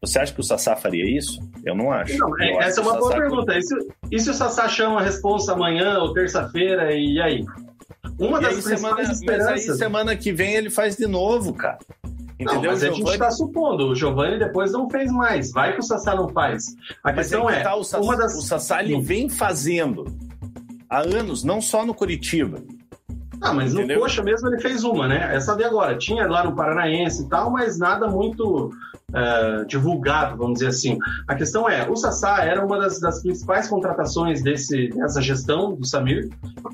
Você 0.00 0.18
acha 0.18 0.32
que 0.32 0.40
o 0.40 0.42
Sassá 0.42 0.74
faria 0.74 1.04
isso? 1.16 1.38
Eu 1.64 1.76
não 1.76 1.92
acho. 1.92 2.18
Não, 2.18 2.40
é, 2.40 2.54
essa 2.64 2.80
é 2.80 2.82
uma 2.82 2.98
boa 2.98 3.14
pergunta. 3.14 3.56
E 3.56 3.62
se, 3.62 3.74
e 4.10 4.18
se 4.18 4.30
o 4.30 4.34
Sassá 4.34 4.68
chama 4.68 5.00
a 5.00 5.02
responsa 5.02 5.52
amanhã 5.52 5.98
ou 5.98 6.12
terça-feira, 6.12 6.92
e 6.92 7.20
aí? 7.20 7.44
Uma 8.18 8.38
e 8.38 8.42
das 8.42 8.54
aí, 8.56 8.62
semana, 8.62 8.96
Mas 8.96 9.46
aí 9.46 9.60
semana 9.60 10.16
que 10.16 10.32
vem 10.32 10.54
ele 10.54 10.70
faz 10.70 10.96
de 10.96 11.06
novo, 11.06 11.54
cara. 11.54 11.78
Entendeu? 12.38 12.62
Não, 12.62 12.70
mas 12.70 12.80
Giovani... 12.80 12.92
a 12.92 12.96
gente 12.96 13.12
está 13.12 13.30
supondo, 13.30 13.88
o 13.88 13.94
Giovanni 13.94 14.38
depois 14.38 14.72
não 14.72 14.90
fez 14.90 15.12
mais. 15.12 15.52
Vai 15.52 15.72
que 15.72 15.80
o 15.80 15.82
Sassá 15.82 16.14
não 16.14 16.28
faz. 16.28 16.64
A 17.04 17.12
mas 17.12 17.28
questão 17.28 17.48
é, 17.48 17.62
tá, 17.62 17.76
o 17.76 17.84
Sassá, 17.84 18.16
das... 18.16 18.34
o 18.36 18.42
Sassá 18.42 18.82
ele 18.82 19.00
vem 19.00 19.28
fazendo 19.28 20.04
há 20.90 21.00
anos, 21.00 21.44
não 21.44 21.60
só 21.60 21.86
no 21.86 21.94
Curitiba. 21.94 22.62
Ah, 23.42 23.52
mas 23.52 23.74
Entendeu? 23.74 23.96
no 23.96 24.02
Coxa 24.02 24.22
mesmo 24.22 24.48
ele 24.48 24.60
fez 24.60 24.84
uma, 24.84 25.08
né? 25.08 25.34
Essa 25.34 25.56
de 25.56 25.64
agora. 25.64 25.96
Tinha 25.96 26.26
lá 26.28 26.44
no 26.44 26.54
Paranaense 26.54 27.22
e 27.24 27.28
tal, 27.28 27.50
mas 27.50 27.78
nada 27.78 28.06
muito 28.06 28.70
uh, 29.12 29.64
divulgado, 29.66 30.36
vamos 30.36 30.54
dizer 30.54 30.68
assim. 30.68 30.98
A 31.28 31.34
questão 31.34 31.68
é, 31.68 31.88
o 31.88 31.96
Sassá 31.96 32.44
era 32.44 32.64
uma 32.64 32.78
das, 32.78 33.00
das 33.00 33.22
principais 33.22 33.68
contratações 33.68 34.42
desse, 34.42 34.88
dessa 34.88 35.20
gestão 35.20 35.74
do 35.74 35.86
Samir, 35.86 36.28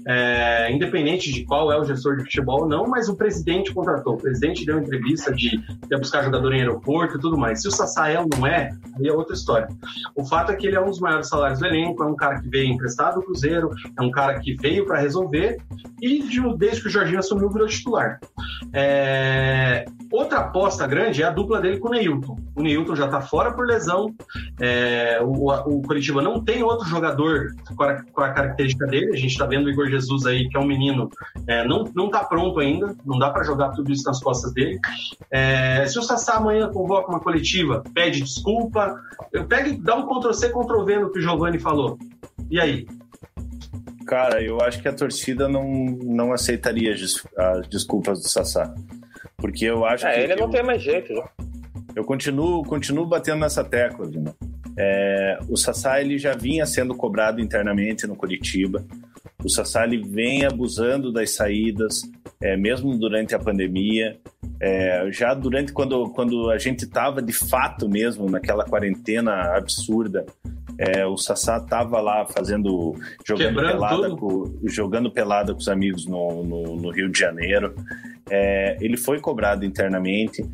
é, 0.07 0.73
independente 0.73 1.33
de 1.33 1.45
qual 1.45 1.73
é 1.73 1.79
o 1.79 1.85
gestor 1.85 2.17
de 2.17 2.25
futebol 2.25 2.63
ou 2.63 2.69
não, 2.69 2.87
mas 2.87 3.09
o 3.09 3.17
presidente 3.17 3.73
contratou. 3.73 4.15
O 4.15 4.19
presidente 4.19 4.65
deu 4.65 4.79
entrevista 4.79 5.33
de, 5.33 5.61
buscar 5.99 6.23
jogador 6.23 6.53
em 6.55 6.61
aeroporto 6.61 7.17
e 7.17 7.21
tudo 7.21 7.37
mais. 7.37 7.61
Se 7.61 7.69
o 7.69 7.71
Sassá 7.71 8.09
é 8.09 8.19
ou 8.19 8.27
não 8.29 8.47
é, 8.47 8.71
aí 8.97 9.09
é 9.09 9.13
outra 9.13 9.35
história. 9.35 9.69
O 10.15 10.25
fato 10.25 10.53
é 10.53 10.57
que 10.57 10.67
ele 10.67 10.77
é 10.77 10.81
um 10.81 10.87
dos 10.87 11.01
maiores 11.01 11.29
salários 11.29 11.59
do 11.59 11.67
elenco, 11.67 12.03
é 12.03 12.07
um 12.07 12.17
cara 12.17 12.41
que 12.41 12.49
veio 12.49 12.73
emprestado 12.73 13.17
do 13.17 13.23
Cruzeiro, 13.23 13.71
é 13.99 14.03
um 14.03 14.11
cara 14.11 14.39
que 14.39 14.55
veio 14.55 14.87
para 14.87 14.99
resolver 14.99 15.59
e 16.01 16.23
de, 16.23 16.41
desde 16.57 16.83
que 16.83 16.89
o 16.89 16.91
Jorginho 16.91 17.19
assumiu 17.19 17.51
virou 17.51 17.67
titular. 17.67 18.21
É, 18.73 19.85
outra 20.11 20.39
aposta 20.39 20.87
grande 20.87 21.23
é 21.23 21.27
a 21.27 21.31
dupla 21.31 21.61
dele 21.61 21.79
com 21.79 21.89
o 21.89 21.91
Neilton. 22.29 22.37
O 22.55 22.63
Neilton 22.63 22.97
já 22.97 23.07
está 23.07 23.21
fora 23.21 23.53
por 23.53 23.67
lesão. 23.67 24.15
É, 24.61 25.21
o, 25.23 25.51
o 25.51 25.83
Curitiba 25.83 26.21
não 26.23 26.43
tem 26.43 26.63
outro 26.63 26.87
jogador 26.87 27.55
com 27.75 27.83
a, 27.83 28.03
com 28.03 28.21
a 28.21 28.31
característica 28.31 28.87
dele. 28.87 29.13
A 29.13 29.17
gente 29.17 29.31
está 29.31 29.47
vendo 29.47 29.67
o 29.67 29.71
Igor 29.71 29.89
Jesus 29.89 30.27
aí, 30.27 30.49
que 30.49 30.57
é 30.57 30.61
um 30.61 30.67
menino, 30.67 31.11
é, 31.47 31.67
não, 31.67 31.85
não 31.95 32.11
tá 32.11 32.25
pronto 32.25 32.61
ainda. 32.61 32.95
Não 33.05 33.19
dá 33.19 33.31
para 33.31 33.45
jogar 33.45 33.71
tudo 33.71 33.93
isso 33.93 34.05
nas 34.05 34.21
costas 34.21 34.53
dele. 34.53 34.79
É, 35.31 35.87
se 35.87 35.99
o 35.99 36.03
Sassá 36.03 36.35
amanhã 36.35 36.69
convoca 36.71 37.11
uma 37.11 37.21
coletiva, 37.21 37.83
pede 37.95 38.23
desculpa, 38.23 39.01
pega 39.49 39.69
e 39.69 39.77
dá 39.77 39.97
um 39.97 40.07
Ctrl-C, 40.07 40.49
Ctrl-V 40.51 40.99
no 41.01 41.13
que 41.13 41.19
o 41.19 41.23
Giovanni 41.23 41.59
falou. 41.59 41.99
E 42.51 42.61
aí? 42.61 42.87
Cara, 44.07 44.43
eu 44.43 44.59
acho 44.63 44.81
que 44.81 44.89
a 44.89 44.93
torcida 44.93 45.49
não, 45.49 45.69
não 46.03 46.33
aceitaria 46.33 46.95
as 46.95 47.69
desculpas 47.69 48.21
do 48.21 48.29
Sassá. 48.29 48.75
Porque 49.39 49.65
eu 49.65 49.85
acho 49.85 50.07
é, 50.07 50.15
que. 50.15 50.21
ele 50.21 50.33
eu, 50.33 50.37
não 50.37 50.51
tem 50.51 50.65
mais 50.65 50.83
jeito, 50.83 51.13
né? 51.13 51.23
Eu 51.99 52.05
continuo, 52.05 52.63
continuo 52.63 53.05
batendo 53.05 53.41
nessa 53.41 53.65
tecla, 53.65 54.07
Vina. 54.07 54.33
É, 54.77 55.37
o 55.49 55.57
Sassá 55.57 56.01
ele 56.01 56.17
já 56.17 56.33
vinha 56.33 56.65
sendo 56.65 56.95
cobrado 56.95 57.41
internamente 57.41 58.07
no 58.07 58.15
Curitiba. 58.15 58.87
O 59.43 59.49
Sassá 59.49 59.83
ele 59.83 60.01
vem 60.09 60.45
abusando 60.45 61.13
das 61.13 61.35
saídas, 61.35 62.03
é, 62.41 62.57
mesmo 62.57 62.97
durante 62.97 63.35
a 63.35 63.39
pandemia. 63.41 64.17
É, 64.61 65.11
já 65.11 65.35
durante 65.35 65.73
quando, 65.73 66.09
quando 66.11 66.49
a 66.51 66.57
gente 66.57 66.85
estava 66.85 67.21
de 67.21 67.33
fato 67.33 67.89
mesmo 67.89 68.31
naquela 68.31 68.65
quarentena 68.65 69.57
absurda, 69.57 70.25
é, 70.79 71.05
o 71.05 71.17
Sassá 71.17 71.57
estava 71.57 72.01
lá 72.01 72.25
fazendo 72.27 72.95
jogando 73.27 73.57
pelada, 73.57 74.11
com, 74.17 74.57
jogando 74.63 75.11
pelada 75.11 75.53
com 75.53 75.59
os 75.59 75.69
amigos 75.69 76.07
no, 76.07 76.45
no, 76.45 76.77
no 76.77 76.91
Rio 76.91 77.11
de 77.11 77.19
Janeiro. 77.19 77.75
É, 78.31 78.77
ele 78.81 78.97
foi 78.97 79.21
cobrado 79.21 79.65
internamente. 79.65 80.45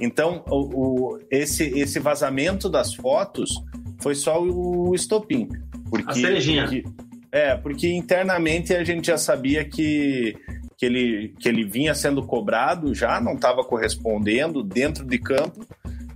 Então, 0.00 0.44
o, 0.48 1.14
o, 1.14 1.18
esse, 1.30 1.64
esse 1.78 1.98
vazamento 1.98 2.68
das 2.68 2.94
fotos 2.94 3.62
foi 4.00 4.14
só 4.14 4.42
o 4.42 4.94
estopim. 4.94 5.48
Porque, 5.88 6.10
a 6.10 6.14
cerejinha. 6.14 6.62
Porque, 6.64 6.84
é, 7.32 7.56
porque 7.56 7.88
internamente 7.92 8.74
a 8.74 8.84
gente 8.84 9.08
já 9.08 9.18
sabia 9.18 9.64
que, 9.64 10.36
que, 10.76 10.86
ele, 10.86 11.34
que 11.38 11.48
ele 11.48 11.64
vinha 11.64 11.94
sendo 11.94 12.22
cobrado, 12.22 12.94
já 12.94 13.20
não 13.20 13.34
estava 13.34 13.64
correspondendo 13.64 14.62
dentro 14.62 15.04
de 15.04 15.18
campo, 15.18 15.66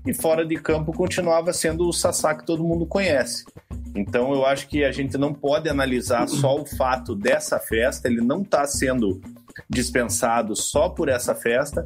e 0.08 0.14
fora 0.14 0.42
de 0.42 0.56
campo 0.56 0.90
continuava 0.90 1.52
sendo 1.52 1.86
o 1.86 1.92
Sassá 1.92 2.34
que 2.34 2.46
todo 2.46 2.64
mundo 2.64 2.86
conhece. 2.86 3.44
Então 3.94 4.32
eu 4.32 4.46
acho 4.46 4.66
que 4.66 4.82
a 4.82 4.90
gente 4.90 5.18
não 5.18 5.34
pode 5.34 5.68
analisar 5.68 6.26
só 6.26 6.58
o 6.58 6.64
fato 6.64 7.14
dessa 7.14 7.58
festa, 7.58 8.08
ele 8.08 8.22
não 8.22 8.40
está 8.40 8.66
sendo 8.66 9.20
dispensado 9.68 10.56
só 10.56 10.88
por 10.88 11.10
essa 11.10 11.34
festa, 11.34 11.84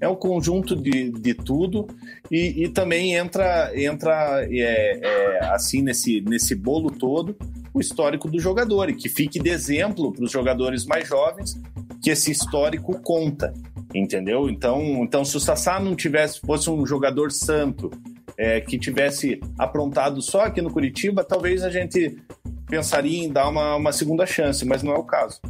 é 0.00 0.06
um 0.08 0.14
conjunto 0.14 0.76
de, 0.76 1.10
de 1.10 1.34
tudo 1.34 1.88
e, 2.30 2.64
e 2.64 2.68
também 2.68 3.14
entra, 3.14 3.72
entra 3.74 4.46
é, 4.48 5.00
é, 5.02 5.44
assim 5.46 5.82
nesse, 5.82 6.20
nesse 6.20 6.54
bolo 6.54 6.92
todo 6.92 7.36
o 7.72 7.80
histórico 7.80 8.28
do 8.28 8.38
jogador 8.38 8.88
e 8.88 8.94
que 8.94 9.08
fique 9.08 9.40
de 9.40 9.50
exemplo 9.50 10.12
para 10.12 10.24
os 10.24 10.30
jogadores 10.30 10.86
mais 10.86 11.08
jovens 11.08 11.60
que 12.00 12.10
esse 12.10 12.30
histórico 12.30 13.00
conta, 13.00 13.52
entendeu? 13.94 14.48
Então, 14.48 14.82
então 15.02 15.24
se 15.24 15.36
o 15.36 15.40
Sassá 15.40 15.78
não 15.78 15.94
tivesse 15.94 16.40
fosse 16.40 16.68
um 16.68 16.84
jogador 16.84 17.30
santo 17.30 17.90
é, 18.36 18.60
que 18.60 18.78
tivesse 18.78 19.40
aprontado 19.58 20.20
só 20.20 20.42
aqui 20.42 20.60
no 20.60 20.72
Curitiba, 20.72 21.22
talvez 21.22 21.62
a 21.62 21.70
gente 21.70 22.18
pensaria 22.66 23.24
em 23.24 23.30
dar 23.30 23.48
uma, 23.48 23.76
uma 23.76 23.92
segunda 23.92 24.26
chance, 24.26 24.64
mas 24.64 24.82
não 24.82 24.92
é 24.92 24.98
o 24.98 25.04
caso. 25.04 25.40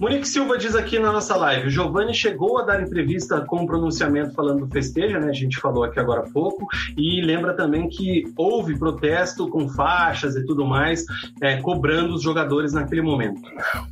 Monique 0.00 0.26
Silva 0.26 0.58
diz 0.58 0.74
aqui 0.74 0.98
na 0.98 1.12
nossa 1.12 1.36
live: 1.36 1.68
o 1.68 1.70
Giovanni 1.70 2.12
chegou 2.12 2.58
a 2.58 2.64
dar 2.64 2.82
entrevista 2.82 3.40
com 3.42 3.62
um 3.62 3.66
pronunciamento 3.66 4.34
falando 4.34 4.66
do 4.66 4.72
festeja, 4.72 5.20
né? 5.20 5.28
A 5.28 5.32
gente 5.32 5.56
falou 5.58 5.84
aqui 5.84 6.00
agora 6.00 6.22
há 6.22 6.30
pouco, 6.30 6.66
e 6.96 7.20
lembra 7.20 7.54
também 7.54 7.88
que 7.88 8.24
houve 8.36 8.76
protesto 8.76 9.48
com 9.48 9.68
faixas 9.68 10.34
e 10.34 10.44
tudo 10.44 10.66
mais, 10.66 11.04
é, 11.40 11.58
cobrando 11.58 12.14
os 12.14 12.22
jogadores 12.22 12.72
naquele 12.72 13.02
momento. 13.02 13.40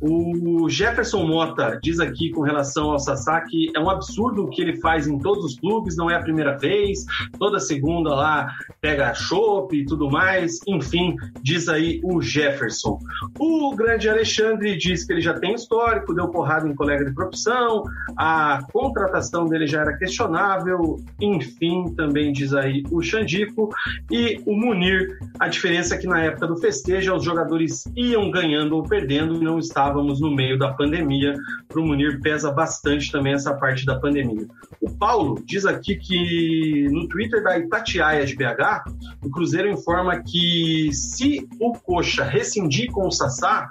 O 0.01 0.67
Jefferson 0.69 1.25
Mota 1.25 1.79
diz 1.81 2.01
aqui 2.01 2.31
com 2.31 2.41
relação 2.41 2.91
ao 2.91 2.99
Sassá 2.99 3.39
que 3.41 3.71
é 3.73 3.79
um 3.79 3.89
absurdo 3.89 4.43
o 4.43 4.49
que 4.49 4.61
ele 4.61 4.81
faz 4.81 5.07
em 5.07 5.17
todos 5.17 5.45
os 5.45 5.59
clubes, 5.59 5.95
não 5.95 6.11
é 6.11 6.15
a 6.15 6.21
primeira 6.21 6.57
vez, 6.57 7.05
toda 7.39 7.59
segunda 7.59 8.13
lá 8.13 8.51
pega 8.81 9.13
chopp 9.13 9.73
e 9.73 9.85
tudo 9.85 10.09
mais, 10.09 10.59
enfim, 10.67 11.15
diz 11.41 11.69
aí 11.69 12.01
o 12.03 12.21
Jefferson. 12.21 12.99
O 13.39 13.73
grande 13.73 14.09
Alexandre 14.09 14.77
diz 14.77 15.05
que 15.05 15.13
ele 15.13 15.21
já 15.21 15.33
tem 15.33 15.53
história 15.53 15.92
histórico, 15.93 16.13
deu 16.13 16.27
porrada 16.29 16.67
em 16.67 16.75
colega 16.75 17.05
de 17.05 17.13
profissão, 17.13 17.83
a 18.17 18.59
contratação 18.71 19.45
dele 19.45 19.67
já 19.67 19.81
era 19.81 19.97
questionável, 19.97 20.97
enfim, 21.21 21.93
também 21.95 22.31
diz 22.31 22.53
aí 22.53 22.83
o 22.91 23.01
Xandico. 23.01 23.69
E 24.11 24.41
o 24.45 24.55
Munir, 24.55 25.17
a 25.39 25.47
diferença 25.47 25.95
é 25.95 25.97
que 25.97 26.07
na 26.07 26.21
época 26.21 26.47
do 26.47 26.57
festejo 26.57 27.15
os 27.15 27.23
jogadores 27.23 27.83
iam 27.95 28.31
ganhando 28.31 28.75
ou 28.75 28.83
perdendo 28.83 29.35
e 29.35 29.43
não 29.43 29.59
estávamos 29.59 30.19
no 30.19 30.33
meio 30.33 30.57
da 30.57 30.73
pandemia. 30.73 31.35
Para 31.67 31.79
o 31.79 31.85
Munir 31.85 32.19
pesa 32.21 32.51
bastante 32.51 33.11
também 33.11 33.33
essa 33.33 33.53
parte 33.53 33.85
da 33.85 33.99
pandemia. 33.99 34.47
O 34.81 34.89
Paulo 34.97 35.41
diz 35.45 35.65
aqui 35.65 35.95
que 35.95 36.87
no 36.91 37.07
Twitter 37.07 37.43
da 37.43 37.57
Itatiaia 37.57 38.25
de 38.25 38.35
BH, 38.35 38.83
o 39.23 39.29
Cruzeiro 39.29 39.69
informa 39.69 40.21
que 40.21 40.89
se 40.91 41.47
o 41.59 41.73
Coxa 41.73 42.23
rescindir 42.23 42.91
com 42.91 43.07
o 43.07 43.11
Sassá, 43.11 43.69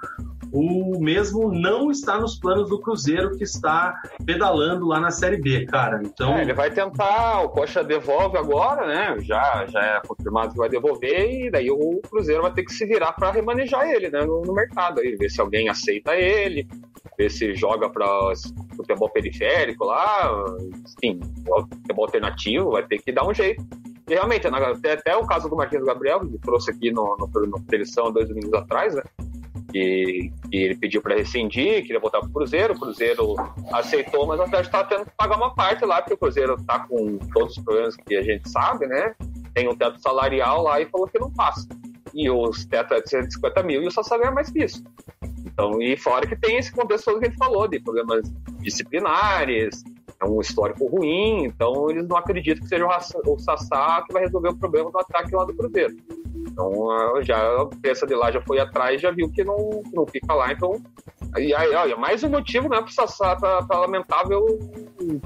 o 0.52 1.00
mesmo 1.00 1.50
não 1.50 1.90
está 1.90 2.18
nos 2.20 2.38
planos 2.38 2.68
do 2.68 2.78
Cruzeiro 2.78 3.36
que 3.36 3.44
está 3.44 3.94
pedalando 4.24 4.86
lá 4.86 5.00
na 5.00 5.10
Série 5.10 5.38
B, 5.38 5.64
cara. 5.64 6.00
Então 6.04 6.36
é, 6.36 6.42
ele 6.42 6.52
vai 6.52 6.70
tentar, 6.70 7.40
o 7.42 7.48
Coxa 7.48 7.82
devolve 7.82 8.36
agora, 8.36 8.86
né? 8.86 9.16
Já 9.20 9.66
já 9.66 9.80
é 9.80 10.00
confirmado 10.06 10.52
que 10.52 10.58
vai 10.58 10.68
devolver 10.68 11.46
e 11.46 11.50
daí 11.50 11.70
o 11.70 12.00
Cruzeiro 12.08 12.42
vai 12.42 12.52
ter 12.52 12.64
que 12.64 12.72
se 12.72 12.84
virar 12.84 13.12
para 13.12 13.30
remanejar 13.30 13.88
ele, 13.88 14.10
né, 14.10 14.24
no, 14.24 14.42
no, 14.42 14.52
mercado 14.52 15.00
aí, 15.00 15.16
ver 15.16 15.30
se 15.30 15.40
alguém 15.40 15.68
aceita 15.68 16.14
ele, 16.14 16.66
ver 17.16 17.30
se 17.30 17.54
joga 17.54 17.88
para 17.88 18.06
futebol 18.76 19.08
periférico 19.10 19.84
lá, 19.84 20.30
enfim, 20.98 21.20
futebol 21.46 22.04
alternativo, 22.04 22.70
vai 22.72 22.82
ter 22.86 22.98
que 22.98 23.12
dar 23.12 23.26
um 23.26 23.32
jeito. 23.32 23.64
E 24.08 24.14
realmente, 24.14 24.46
até, 24.46 24.92
até 24.92 25.16
o 25.16 25.26
caso 25.26 25.48
do 25.48 25.56
Marquinhos 25.56 25.86
Gabriel, 25.86 26.20
que 26.20 26.38
trouxe 26.38 26.70
aqui 26.70 26.90
no, 26.90 27.16
no, 27.16 27.46
no 27.46 27.60
Televisão 27.64 28.12
dois 28.12 28.28
domingos 28.28 28.52
atrás, 28.52 28.94
né? 28.94 29.02
Que, 29.72 30.32
que 30.50 30.56
ele 30.56 30.76
pediu 30.76 31.00
para 31.00 31.16
rescindir, 31.16 31.82
queria 31.82 32.00
voltar 32.00 32.20
para 32.20 32.28
o 32.28 32.32
Cruzeiro, 32.32 32.74
o 32.74 32.78
Cruzeiro 32.78 33.34
aceitou, 33.72 34.26
mas 34.26 34.38
o 34.38 34.42
Atlético 34.42 34.76
está 34.76 34.84
tendo 34.84 35.04
que 35.06 35.12
pagar 35.16 35.36
uma 35.36 35.54
parte 35.54 35.84
lá, 35.84 36.00
porque 36.00 36.14
o 36.14 36.18
Cruzeiro 36.18 36.54
está 36.54 36.80
com 36.80 37.18
todos 37.32 37.56
os 37.56 37.64
problemas 37.64 37.96
que 37.96 38.16
a 38.16 38.22
gente 38.22 38.48
sabe, 38.48 38.86
né? 38.86 39.14
Tem 39.54 39.68
um 39.68 39.76
teto 39.76 40.00
salarial 40.00 40.62
lá 40.62 40.80
e 40.80 40.86
falou 40.86 41.08
que 41.08 41.18
não 41.18 41.30
passa. 41.30 41.66
E 42.14 42.28
os 42.30 42.64
tetos 42.66 42.98
é 42.98 43.00
de 43.00 43.10
150 43.10 43.62
mil 43.62 43.82
e 43.82 43.86
o 43.86 43.90
só 43.90 44.02
ganha 44.18 44.30
mais 44.30 44.50
que 44.50 44.64
isso. 44.64 44.84
Então, 45.44 45.80
e 45.82 45.96
fora 45.96 46.26
que 46.26 46.36
tem 46.36 46.56
esse 46.56 46.72
contexto 46.72 47.18
que 47.18 47.26
a 47.26 47.28
gente 47.28 47.38
falou, 47.38 47.66
de 47.66 47.80
problemas 47.80 48.30
disciplinares, 48.60 49.82
é 50.22 50.24
um 50.24 50.40
histórico 50.40 50.86
ruim, 50.86 51.44
então 51.44 51.90
eles 51.90 52.06
não 52.06 52.16
acreditam 52.16 52.62
que 52.62 52.68
seja 52.68 52.86
o 52.86 53.38
Sassá 53.38 54.04
que 54.06 54.12
vai 54.12 54.22
resolver 54.22 54.50
o 54.50 54.56
problema 54.56 54.90
do 54.90 54.98
ataque 54.98 55.34
lá 55.34 55.44
do 55.44 55.54
Cruzeiro. 55.54 55.96
Então 56.34 57.22
já 57.22 57.38
a 57.38 57.66
peça 57.80 58.06
de 58.06 58.14
lá 58.14 58.30
já 58.30 58.40
foi 58.42 58.60
atrás 58.60 59.00
já 59.00 59.10
viu 59.10 59.30
que 59.30 59.42
não, 59.42 59.82
não 59.92 60.06
fica 60.06 60.32
lá, 60.32 60.52
então. 60.52 60.80
E 61.38 61.54
aí, 61.54 61.74
olha, 61.74 61.96
mais 61.96 62.22
um 62.22 62.28
motivo, 62.28 62.68
né, 62.68 62.80
pro 62.80 62.92
Sassá, 62.92 63.34
pra, 63.34 63.62
pra 63.62 63.78
lamentável 63.80 64.46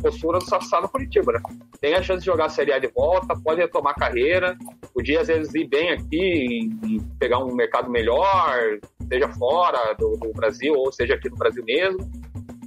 postura 0.01 0.39
do 0.39 0.44
Sassá 0.44 0.81
no 0.81 0.89
Curitiba, 0.89 1.32
né? 1.32 1.40
Tem 1.81 1.94
a 1.94 2.02
chance 2.02 2.20
de 2.20 2.27
jogar 2.27 2.47
a 2.47 2.48
Série 2.48 2.73
A 2.73 2.78
de 2.78 2.89
volta, 2.89 3.36
pode 3.43 3.60
retomar 3.60 3.93
a 3.93 4.01
carreira, 4.01 4.56
podia 4.94 5.20
às 5.20 5.27
vezes 5.27 5.55
ir 5.55 5.68
bem 5.68 5.90
aqui 5.90 6.70
e 6.85 7.01
pegar 7.18 7.39
um 7.39 7.55
mercado 7.55 7.90
melhor, 7.90 8.78
seja 9.09 9.28
fora 9.35 9.94
do, 9.98 10.16
do 10.16 10.32
Brasil 10.32 10.74
ou 10.74 10.93
seja 10.93 11.14
aqui 11.14 11.28
no 11.28 11.36
Brasil 11.36 11.64
mesmo. 11.64 11.98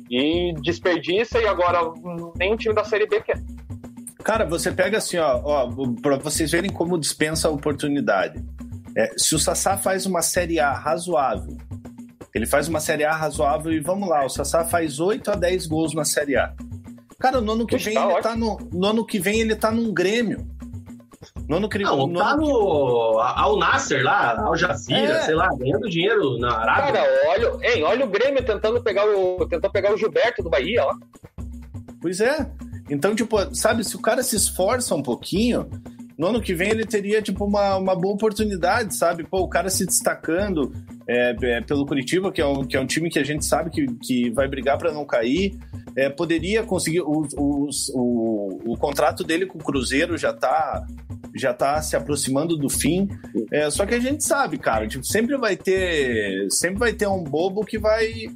E 0.10 0.54
desperdiça 0.62 1.40
e 1.40 1.48
agora 1.48 1.80
nem 2.36 2.54
o 2.54 2.58
time 2.58 2.74
da 2.74 2.84
Série 2.84 3.08
B 3.08 3.22
quer. 3.22 3.40
Cara, 4.24 4.46
você 4.46 4.72
pega 4.72 4.98
assim, 4.98 5.18
ó, 5.18 5.42
ó 5.44 5.70
para 6.02 6.18
vocês 6.18 6.52
verem 6.52 6.72
como 6.72 6.98
dispensa 6.98 7.48
a 7.48 7.52
oportunidade. 7.52 8.44
É, 8.96 9.12
se 9.18 9.36
o 9.36 9.40
Sassá 9.40 9.78
faz 9.78 10.06
uma 10.06 10.22
Série 10.22 10.60
A 10.60 10.74
razoável, 10.74 11.58
ele 12.34 12.46
faz 12.46 12.68
uma 12.68 12.80
Série 12.80 13.06
A 13.06 13.14
razoável 13.14 13.72
e 13.72 13.80
vamos 13.80 14.10
lá, 14.10 14.26
o 14.26 14.30
Sassá 14.30 14.66
faz 14.66 15.00
8 15.00 15.32
a 15.32 15.36
10 15.36 15.68
gols 15.68 15.94
na 15.94 16.04
Série 16.04 16.36
A. 16.36 16.54
Cara, 17.20 17.42
no 17.42 17.52
ano 17.52 17.68
que 17.68 17.78
vem 17.78 17.94
tá 17.94 18.12
ele 18.12 18.22
tá 18.22 18.36
no, 18.36 18.58
no 18.72 18.88
ano 18.88 19.06
que 19.06 19.20
vem 19.20 19.42
ele 19.42 19.56
tá 19.56 19.72
num 19.72 19.94
Grêmio. 19.94 20.48
Nono 21.50 21.68
cri... 21.68 21.84
Não, 21.84 21.98
nono... 21.98 22.20
tá 22.20 22.38
no 22.38 23.20
Al 23.20 23.58
Nasser 23.58 24.04
lá, 24.04 24.40
Al 24.40 24.56
Jazeera, 24.56 25.14
É. 25.18 25.22
sei 25.24 25.34
lá, 25.34 25.50
ganhando 25.58 25.90
dinheiro 25.90 26.38
na 26.38 26.56
Arábia. 26.56 27.02
Cara, 27.02 27.10
olha, 27.28 27.68
hein, 27.68 27.84
olha 27.84 28.06
o 28.06 28.10
Grêmio 28.10 28.46
tentando 28.46 28.84
pegar 28.84 29.04
o. 29.06 29.48
Tentou 29.48 29.72
pegar 29.72 29.92
o 29.92 29.98
Gilberto 29.98 30.44
do 30.44 30.50
Bahia, 30.50 30.86
ó. 30.86 30.94
Pois 32.00 32.22
é. 32.22 32.48
Então, 32.88 33.16
tipo, 33.16 33.36
sabe, 33.56 33.84
se 33.84 33.96
o 33.96 34.02
cara 34.02 34.22
se 34.22 34.36
esforça 34.36 34.94
um 34.94 35.02
pouquinho, 35.02 35.68
no 36.16 36.28
ano 36.28 36.42
que 36.42 36.54
vem 36.54 36.70
ele 36.70 36.86
teria, 36.86 37.20
tipo, 37.20 37.46
uma, 37.46 37.78
uma 37.78 37.96
boa 37.96 38.14
oportunidade, 38.14 38.96
sabe? 38.96 39.24
Pô, 39.24 39.40
o 39.40 39.50
cara 39.50 39.72
se 39.72 39.88
destacando 39.88 40.72
é, 41.08 41.36
é, 41.42 41.62
pelo 41.62 41.86
Curitiba, 41.86 42.32
que 42.32 42.42
é, 42.42 42.46
um, 42.46 42.64
que 42.64 42.78
é 42.78 42.80
um 42.80 42.86
time 42.86 43.10
que 43.10 43.18
a 43.18 43.24
gente 43.24 43.44
sabe 43.44 43.72
que, 43.72 43.88
que 44.04 44.30
vai 44.30 44.48
brigar 44.48 44.78
para 44.78 44.92
não 44.92 45.04
cair, 45.04 45.58
é, 45.96 46.10
poderia 46.10 46.64
conseguir. 46.64 47.02
O, 47.02 47.70
o 48.66 48.78
contrato 48.78 49.24
dele 49.24 49.46
com 49.46 49.58
o 49.58 49.64
Cruzeiro 49.64 50.18
já 50.18 50.34
tá, 50.34 50.86
já 51.36 51.54
tá 51.54 51.82
se 51.82 51.96
aproximando 51.96 52.58
do 52.58 52.70
fim. 52.70 53.08
É, 53.52 53.70
só 53.70 53.86
que 53.86 53.96
a 53.96 54.00
gente 54.00 54.24
sabe, 54.24 54.58
cara, 54.58 54.88
tipo, 54.88 55.06
sempre 55.06 55.38
vai 55.38 55.56
ter. 55.56 56.48
Sempre 56.50 56.80
vai 56.80 56.94
ter 56.94 57.08
um 57.08 57.24
bobo 57.24 57.66
que 57.66 57.78
vai. 57.78 58.28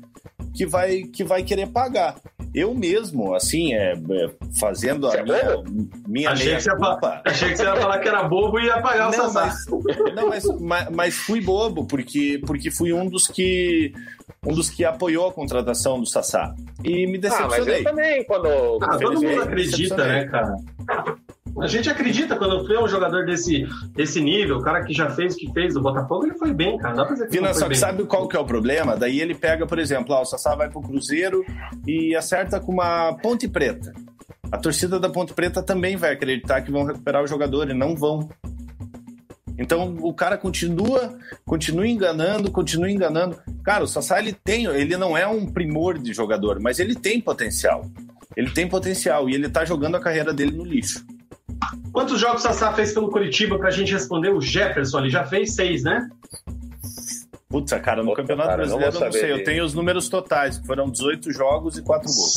Que 0.53 0.65
vai, 0.65 1.03
que 1.03 1.23
vai 1.23 1.43
querer 1.43 1.67
pagar. 1.67 2.15
Eu 2.53 2.73
mesmo, 2.75 3.33
assim, 3.33 3.73
é, 3.73 3.93
é, 3.93 4.29
fazendo 4.59 5.09
Você 5.09 5.17
a 5.17 5.19
é 5.19 5.23
minha, 5.23 5.43
bobo? 5.55 5.89
minha 6.07 6.29
Achei 6.31 6.55
que, 6.55 6.61
você 6.61 6.69
ia 6.69 6.77
falar, 6.77 6.91
culpa. 6.99 7.21
achei 7.25 7.49
que 7.49 7.57
você 7.57 7.63
ia 7.63 7.75
falar 7.75 7.99
que 7.99 8.07
era 8.07 8.23
bobo 8.23 8.59
e 8.59 8.65
ia 8.65 8.79
pagar 8.81 9.09
o 9.09 9.11
Não, 9.17 9.29
Sassá. 9.29 9.45
mas, 9.45 10.13
não 10.15 10.29
mas, 10.29 10.45
mas, 10.61 10.89
mas 10.91 11.15
fui 11.15 11.41
bobo, 11.41 11.85
porque, 11.85 12.39
porque 12.45 12.69
fui 12.69 12.93
um 12.93 13.07
dos 13.09 13.27
que 13.27 13.91
um 14.45 14.53
dos 14.53 14.69
que 14.69 14.83
apoiou 14.85 15.27
a 15.29 15.33
contratação 15.33 15.99
do 15.99 16.05
Sassá. 16.05 16.53
E 16.83 17.07
me 17.07 17.17
Ah, 17.17 17.47
mas 17.49 17.65
decepcionei. 17.65 17.79
eu 17.79 17.83
também, 17.83 18.23
quando. 18.25 18.47
Ah, 18.83 18.97
todo 18.97 19.13
mundo 19.21 19.41
acredita, 19.41 19.95
decepcionei. 19.95 20.07
né, 20.07 20.25
cara? 20.27 20.55
A 21.59 21.67
gente 21.67 21.89
acredita 21.89 22.35
quando 22.35 22.65
vê 22.67 22.77
um 22.77 22.87
jogador 22.87 23.25
desse, 23.25 23.67
desse 23.95 24.19
nível, 24.19 24.57
o 24.57 24.61
cara 24.61 24.83
que 24.83 24.93
já 24.93 25.09
fez 25.09 25.35
o 25.35 25.37
que 25.37 25.51
fez 25.53 25.73
do 25.73 25.81
Botafogo, 25.81 26.25
ele 26.25 26.35
foi 26.35 26.51
bem, 26.51 26.77
cara. 26.77 26.95
Dá 26.95 27.05
pra 27.05 27.13
dizer 27.13 27.27
que 27.27 27.31
Vina, 27.31 27.53
só 27.53 27.69
que 27.69 27.75
sabe 27.75 28.03
qual 28.05 28.27
que 28.27 28.35
é 28.35 28.39
o 28.39 28.45
problema? 28.45 28.95
Daí 28.95 29.21
ele 29.21 29.35
pega, 29.35 29.65
por 29.67 29.77
exemplo, 29.77 30.15
ah, 30.15 30.21
o 30.21 30.25
Sassá 30.25 30.55
vai 30.55 30.69
pro 30.69 30.81
Cruzeiro 30.81 31.45
e 31.85 32.15
acerta 32.15 32.59
com 32.59 32.71
uma 32.71 33.13
Ponte 33.21 33.47
Preta. 33.47 33.93
A 34.51 34.57
torcida 34.57 34.99
da 34.99 35.09
Ponte 35.09 35.33
Preta 35.33 35.61
também 35.61 35.95
vai 35.95 36.13
acreditar 36.13 36.61
que 36.61 36.71
vão 36.71 36.85
recuperar 36.85 37.23
o 37.23 37.27
jogador 37.27 37.69
e 37.69 37.73
não 37.73 37.95
vão. 37.95 38.29
Então 39.57 39.95
o 40.01 40.13
cara 40.13 40.37
continua, 40.37 41.17
continua 41.45 41.87
enganando, 41.87 42.51
continua 42.51 42.89
enganando. 42.89 43.37
Cara, 43.63 43.83
o 43.83 43.87
Sassá 43.87 44.19
ele 44.19 44.33
tem, 44.33 44.65
ele 44.65 44.97
não 44.97 45.15
é 45.15 45.27
um 45.27 45.45
primor 45.45 45.99
de 45.99 46.13
jogador, 46.13 46.59
mas 46.59 46.79
ele 46.79 46.95
tem 46.95 47.21
potencial. 47.21 47.85
Ele 48.35 48.49
tem 48.49 48.67
potencial 48.67 49.29
e 49.29 49.35
ele 49.35 49.47
tá 49.47 49.63
jogando 49.63 49.95
a 49.95 49.99
carreira 49.99 50.33
dele 50.33 50.57
no 50.57 50.63
lixo. 50.63 51.05
Quantos 51.91 52.19
jogos 52.19 52.41
o 52.41 52.47
Sassá 52.47 52.73
fez 52.73 52.91
pelo 52.93 53.09
Curitiba 53.09 53.57
pra 53.57 53.69
gente 53.69 53.91
responder? 53.93 54.29
O 54.29 54.41
Jefferson 54.41 54.97
ali 54.97 55.09
já 55.09 55.23
fez 55.25 55.53
seis, 55.53 55.83
né? 55.83 56.09
Putz, 57.49 57.71
cara, 57.83 58.01
no 58.01 58.09
Puta, 58.09 58.21
Campeonato 58.23 58.49
cara, 58.49 58.63
não 58.63 58.69
vou 58.71 58.79
Brasileiro 58.79 58.97
eu 58.97 58.99
não 59.05 59.11
saber 59.11 59.19
sei. 59.27 59.31
Eu 59.31 59.43
tenho 59.43 59.63
os 59.63 59.75
números 59.75 60.09
totais, 60.09 60.57
foram 60.65 60.89
18 60.89 61.31
jogos 61.31 61.77
e 61.77 61.83
4 61.83 62.07
gols. 62.11 62.33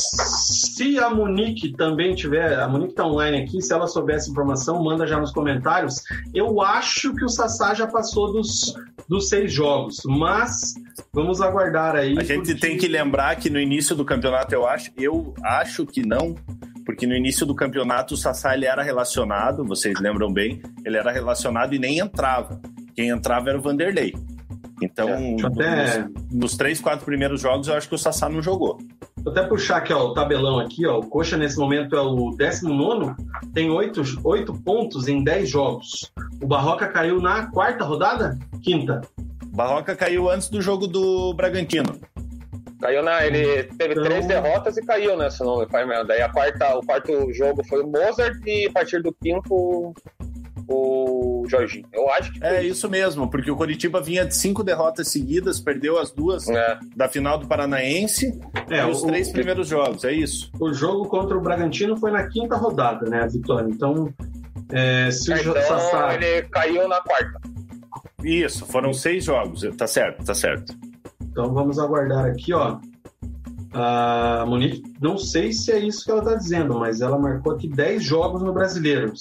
Se 0.77 0.99
a 0.99 1.09
Monique 1.09 1.73
também 1.75 2.13
tiver, 2.13 2.53
a 2.59 2.67
Monique 2.67 2.93
tá 2.93 3.03
online 3.03 3.41
aqui, 3.41 3.59
se 3.59 3.73
ela 3.73 3.87
souber 3.87 4.17
essa 4.17 4.29
informação, 4.29 4.83
manda 4.83 5.07
já 5.07 5.19
nos 5.19 5.31
comentários. 5.31 6.03
Eu 6.35 6.61
acho 6.61 7.15
que 7.15 7.25
o 7.25 7.29
Sassá 7.29 7.73
já 7.73 7.87
passou 7.87 8.31
dos, 8.31 8.75
dos 9.09 9.27
seis 9.27 9.51
jogos, 9.51 10.01
mas 10.05 10.75
vamos 11.11 11.41
aguardar 11.41 11.95
aí. 11.95 12.15
A 12.15 12.23
gente 12.23 12.35
porque- 12.45 12.53
tem 12.55 12.77
que 12.77 12.87
lembrar 12.87 13.35
que 13.37 13.49
no 13.49 13.59
início 13.59 13.95
do 13.95 14.05
campeonato, 14.05 14.53
eu 14.53 14.67
acho, 14.67 14.91
eu 14.95 15.33
acho 15.43 15.83
que 15.87 16.05
não, 16.05 16.35
porque 16.87 17.05
no 17.05 17.13
início 17.13 17.45
do 17.45 17.53
campeonato 17.53 18.13
o 18.13 18.17
Sassá 18.17 18.55
ele 18.55 18.65
era 18.65 18.81
relacionado, 18.81 19.65
vocês 19.65 19.99
lembram 19.99 20.31
bem, 20.31 20.61
ele 20.85 20.95
era 20.97 21.11
relacionado 21.11 21.75
e 21.75 21.79
nem 21.79 21.99
entrava. 21.99 22.59
Quem 22.95 23.09
entrava 23.09 23.49
era 23.49 23.59
o 23.59 23.61
Vanderlei. 23.61 24.15
Então, 24.81 25.09
É, 25.09 25.35
eu 25.41 25.47
até- 25.47 25.99
nos, 25.99 26.31
nos 26.31 26.57
três, 26.57 26.79
quatro 26.79 27.03
primeiros 27.05 27.41
jogos, 27.41 27.67
eu 27.67 27.75
acho 27.75 27.89
que 27.89 27.95
o 27.95 27.97
Sassá 27.97 28.29
não 28.29 28.41
jogou. 28.41 28.77
Vou 29.17 29.33
até 29.33 29.43
puxar 29.43 29.77
aqui 29.77 29.91
ó, 29.91 30.05
o 30.05 30.13
tabelão 30.13 30.59
aqui, 30.59 30.85
ó. 30.85 30.99
O 30.99 31.05
Coxa 31.07 31.35
nesse 31.35 31.57
momento 31.57 31.93
é 31.95 31.99
o 31.99 32.29
19, 32.31 33.13
tem 33.53 33.69
oito, 33.69 34.01
oito 34.23 34.53
pontos 34.53 35.07
em 35.09 35.23
10 35.23 35.49
jogos. 35.49 36.09
O 36.41 36.47
Barroca 36.47 36.87
caiu 36.87 37.19
na 37.19 37.47
quarta 37.47 37.83
rodada? 37.83 38.37
Quinta. 38.63 39.01
Barroca 39.47 39.95
caiu 39.95 40.29
antes 40.29 40.47
do 40.49 40.61
jogo 40.61 40.87
do 40.87 41.33
Bragantino. 41.33 41.99
Caiu 42.81 43.01
na. 43.03 43.25
Ele 43.25 43.63
teve 43.63 43.93
Então- 43.93 44.03
três 44.03 44.25
derrotas 44.27 44.77
e 44.77 44.85
caiu, 44.85 45.17
né? 45.17 45.29
Se 45.29 45.43
não 45.43 45.59
me 45.59 45.67
falha 45.67 45.85
mesmo. 45.87 46.05
Daí 46.05 46.21
a 46.21 46.29
quarta, 46.29 46.75
o 46.77 46.85
quarto 46.85 47.31
jogo 47.33 47.63
foi 47.67 47.81
o 47.83 47.87
Mozart 47.87 48.35
e 48.45 48.67
a 48.67 48.71
partir 48.71 49.01
do 49.01 49.11
quinto 49.13 49.93
o 50.69 51.45
Jorginho. 51.47 51.85
Eu 51.93 52.09
acho 52.11 52.31
que. 52.33 52.43
É 52.43 52.61
isso 52.63 52.89
mesmo, 52.89 53.29
porque 53.29 53.49
o 53.49 53.55
Coritiba 53.55 54.01
vinha 54.01 54.25
de 54.25 54.35
cinco 54.35 54.63
derrotas 54.63 55.07
seguidas, 55.07 55.59
perdeu 55.59 55.97
as 55.97 56.11
duas 56.11 56.47
É. 56.49 56.77
da 56.95 57.07
final 57.07 57.37
do 57.37 57.47
Paranaense 57.47 58.37
É, 58.69 58.81
e 58.81 58.85
os 58.91 59.01
o, 59.01 59.07
três 59.07 59.29
primeiros 59.31 59.67
jogos, 59.67 60.03
é 60.03 60.11
isso. 60.11 60.51
o 60.59 60.73
jogo 60.73 61.07
contra 61.07 61.37
o 61.37 61.41
Bragantino 61.41 61.95
foi 61.97 62.11
na 62.11 62.27
quinta 62.27 62.55
rodada, 62.57 63.09
né? 63.09 63.21
A 63.23 63.27
vitória. 63.27 63.67
Então, 63.69 64.13
é, 64.73 65.09
se 65.09 65.31
o 65.31 65.37
Então 65.37 65.53
Sassá. 65.61 66.13
ele 66.15 66.41
caiu 66.49 66.87
na 66.87 66.99
quarta. 67.01 67.39
Isso, 68.23 68.65
foram 68.65 68.91
seis 68.93 69.23
jogos, 69.23 69.61
tá 69.77 69.87
certo, 69.87 70.25
tá 70.25 70.33
certo. 70.35 70.73
Então 71.37 71.53
vamos 71.53 71.77
aguardar 71.77 72.25
aqui, 72.25 72.51
ó. 72.51 72.79
A 73.71 74.43
Monique, 74.47 74.81
não 74.99 75.19
sei 75.19 75.53
se 75.53 75.71
é 75.71 75.77
isso 75.77 76.03
que 76.03 76.09
ela 76.09 76.21
está 76.21 76.33
dizendo, 76.33 76.79
mas 76.79 76.99
ela 76.99 77.19
marcou 77.19 77.53
aqui 77.53 77.69
10 77.69 78.01
jogos 78.01 78.41
no 78.41 78.51
brasileiro. 78.51 79.13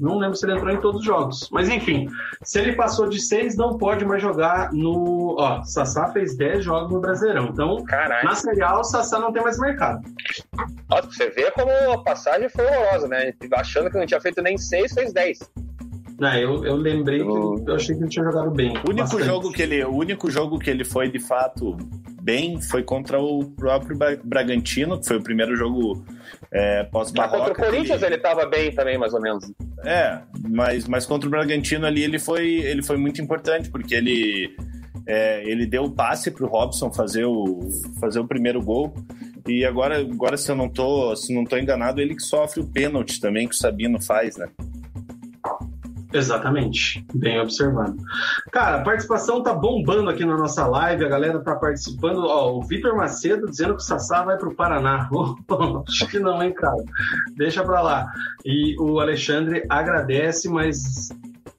Não 0.00 0.18
lembro 0.18 0.36
se 0.36 0.44
ele 0.44 0.56
entrou 0.56 0.74
em 0.74 0.80
todos 0.80 0.98
os 0.98 1.06
jogos. 1.06 1.48
Mas 1.52 1.68
enfim, 1.68 2.08
se 2.42 2.58
ele 2.58 2.72
passou 2.72 3.08
de 3.08 3.20
6, 3.20 3.56
não 3.56 3.78
pode 3.78 4.04
mais 4.04 4.20
jogar 4.20 4.72
no. 4.72 5.36
Ó, 5.38 5.62
Sassá 5.62 6.08
fez 6.08 6.36
10 6.36 6.64
jogos 6.64 6.92
no 6.92 6.98
Brasileirão. 6.98 7.50
Então, 7.52 7.76
na 8.24 8.34
Série 8.34 8.64
A, 8.64 8.80
o 8.80 8.82
Sassá 8.82 9.20
não 9.20 9.32
tem 9.32 9.40
mais 9.40 9.56
mercado. 9.60 10.00
Nossa, 10.88 11.06
você 11.06 11.30
vê 11.30 11.52
como 11.52 11.70
a 11.92 12.02
passagem 12.02 12.48
foi 12.48 12.66
horrorosa, 12.66 13.06
né? 13.06 13.32
Achando 13.54 13.88
que 13.92 13.96
não 13.96 14.06
tinha 14.06 14.20
feito 14.20 14.42
nem 14.42 14.58
6, 14.58 14.92
fez 14.92 15.12
10. 15.12 15.38
Ah, 16.20 16.38
eu, 16.38 16.64
eu 16.64 16.76
lembrei 16.76 17.22
eu... 17.22 17.54
que 17.64 17.70
eu 17.70 17.74
achei 17.74 17.94
que 17.96 18.02
ele 18.02 18.10
tinha 18.10 18.24
jogado 18.24 18.50
bem. 18.50 18.74
O 18.86 18.90
único, 18.90 19.22
jogo 19.22 19.50
que 19.50 19.62
ele, 19.62 19.82
o 19.84 19.94
único 19.94 20.30
jogo 20.30 20.58
que 20.58 20.68
ele 20.68 20.84
foi 20.84 21.10
de 21.10 21.18
fato 21.18 21.76
bem 22.22 22.60
foi 22.60 22.82
contra 22.82 23.18
o 23.18 23.44
próprio 23.44 23.96
Bragantino, 24.22 25.00
que 25.00 25.06
foi 25.06 25.16
o 25.16 25.22
primeiro 25.22 25.56
jogo 25.56 26.04
é, 26.52 26.84
pós-barroca. 26.84 27.38
Contra 27.38 27.52
o 27.52 27.56
Corinthians 27.56 28.02
ele... 28.02 28.14
ele 28.14 28.22
tava 28.22 28.44
bem 28.46 28.70
também, 28.72 28.98
mais 28.98 29.14
ou 29.14 29.20
menos. 29.20 29.50
É, 29.82 30.20
mas, 30.46 30.86
mas 30.86 31.06
contra 31.06 31.26
o 31.26 31.30
Bragantino 31.30 31.86
ali 31.86 32.02
ele 32.02 32.18
foi, 32.18 32.46
ele 32.46 32.82
foi 32.82 32.98
muito 32.98 33.22
importante, 33.22 33.70
porque 33.70 33.94
ele, 33.94 34.54
é, 35.06 35.42
ele 35.48 35.64
deu 35.64 35.84
o 35.84 35.90
passe 35.90 36.28
o 36.38 36.46
Robson 36.46 36.92
fazer 36.92 37.24
o, 37.24 37.60
fazer 37.98 38.20
o 38.20 38.26
primeiro 38.26 38.60
gol. 38.60 38.92
E 39.48 39.64
agora, 39.64 39.98
agora 39.98 40.36
se 40.36 40.50
eu 40.50 40.54
não 40.54 40.68
tô, 40.68 41.16
se 41.16 41.34
não 41.34 41.44
tô 41.44 41.56
enganado, 41.56 41.98
ele 41.98 42.14
que 42.14 42.22
sofre 42.22 42.60
o 42.60 42.66
pênalti 42.66 43.18
também 43.18 43.48
que 43.48 43.54
o 43.54 43.58
Sabino 43.58 44.00
faz, 44.00 44.36
né? 44.36 44.48
Exatamente, 46.12 47.04
bem 47.14 47.40
observado. 47.40 47.96
Cara, 48.50 48.78
a 48.80 48.84
participação 48.84 49.42
tá 49.42 49.54
bombando 49.54 50.10
aqui 50.10 50.24
na 50.24 50.36
nossa 50.36 50.66
live, 50.66 51.04
a 51.04 51.08
galera 51.08 51.38
tá 51.40 51.54
participando. 51.54 52.24
Ó, 52.26 52.56
o 52.58 52.62
Vitor 52.62 52.96
Macedo 52.96 53.46
dizendo 53.48 53.76
que 53.76 53.82
o 53.82 53.84
Sassá 53.84 54.22
vai 54.22 54.36
pro 54.36 54.54
Paraná. 54.54 55.08
Acho 55.88 56.06
que 56.08 56.18
não, 56.18 56.42
hein, 56.42 56.52
cara? 56.52 56.82
Deixa 57.36 57.62
pra 57.62 57.80
lá. 57.80 58.10
E 58.44 58.76
o 58.80 58.98
Alexandre 58.98 59.64
agradece, 59.68 60.48
mas 60.48 61.10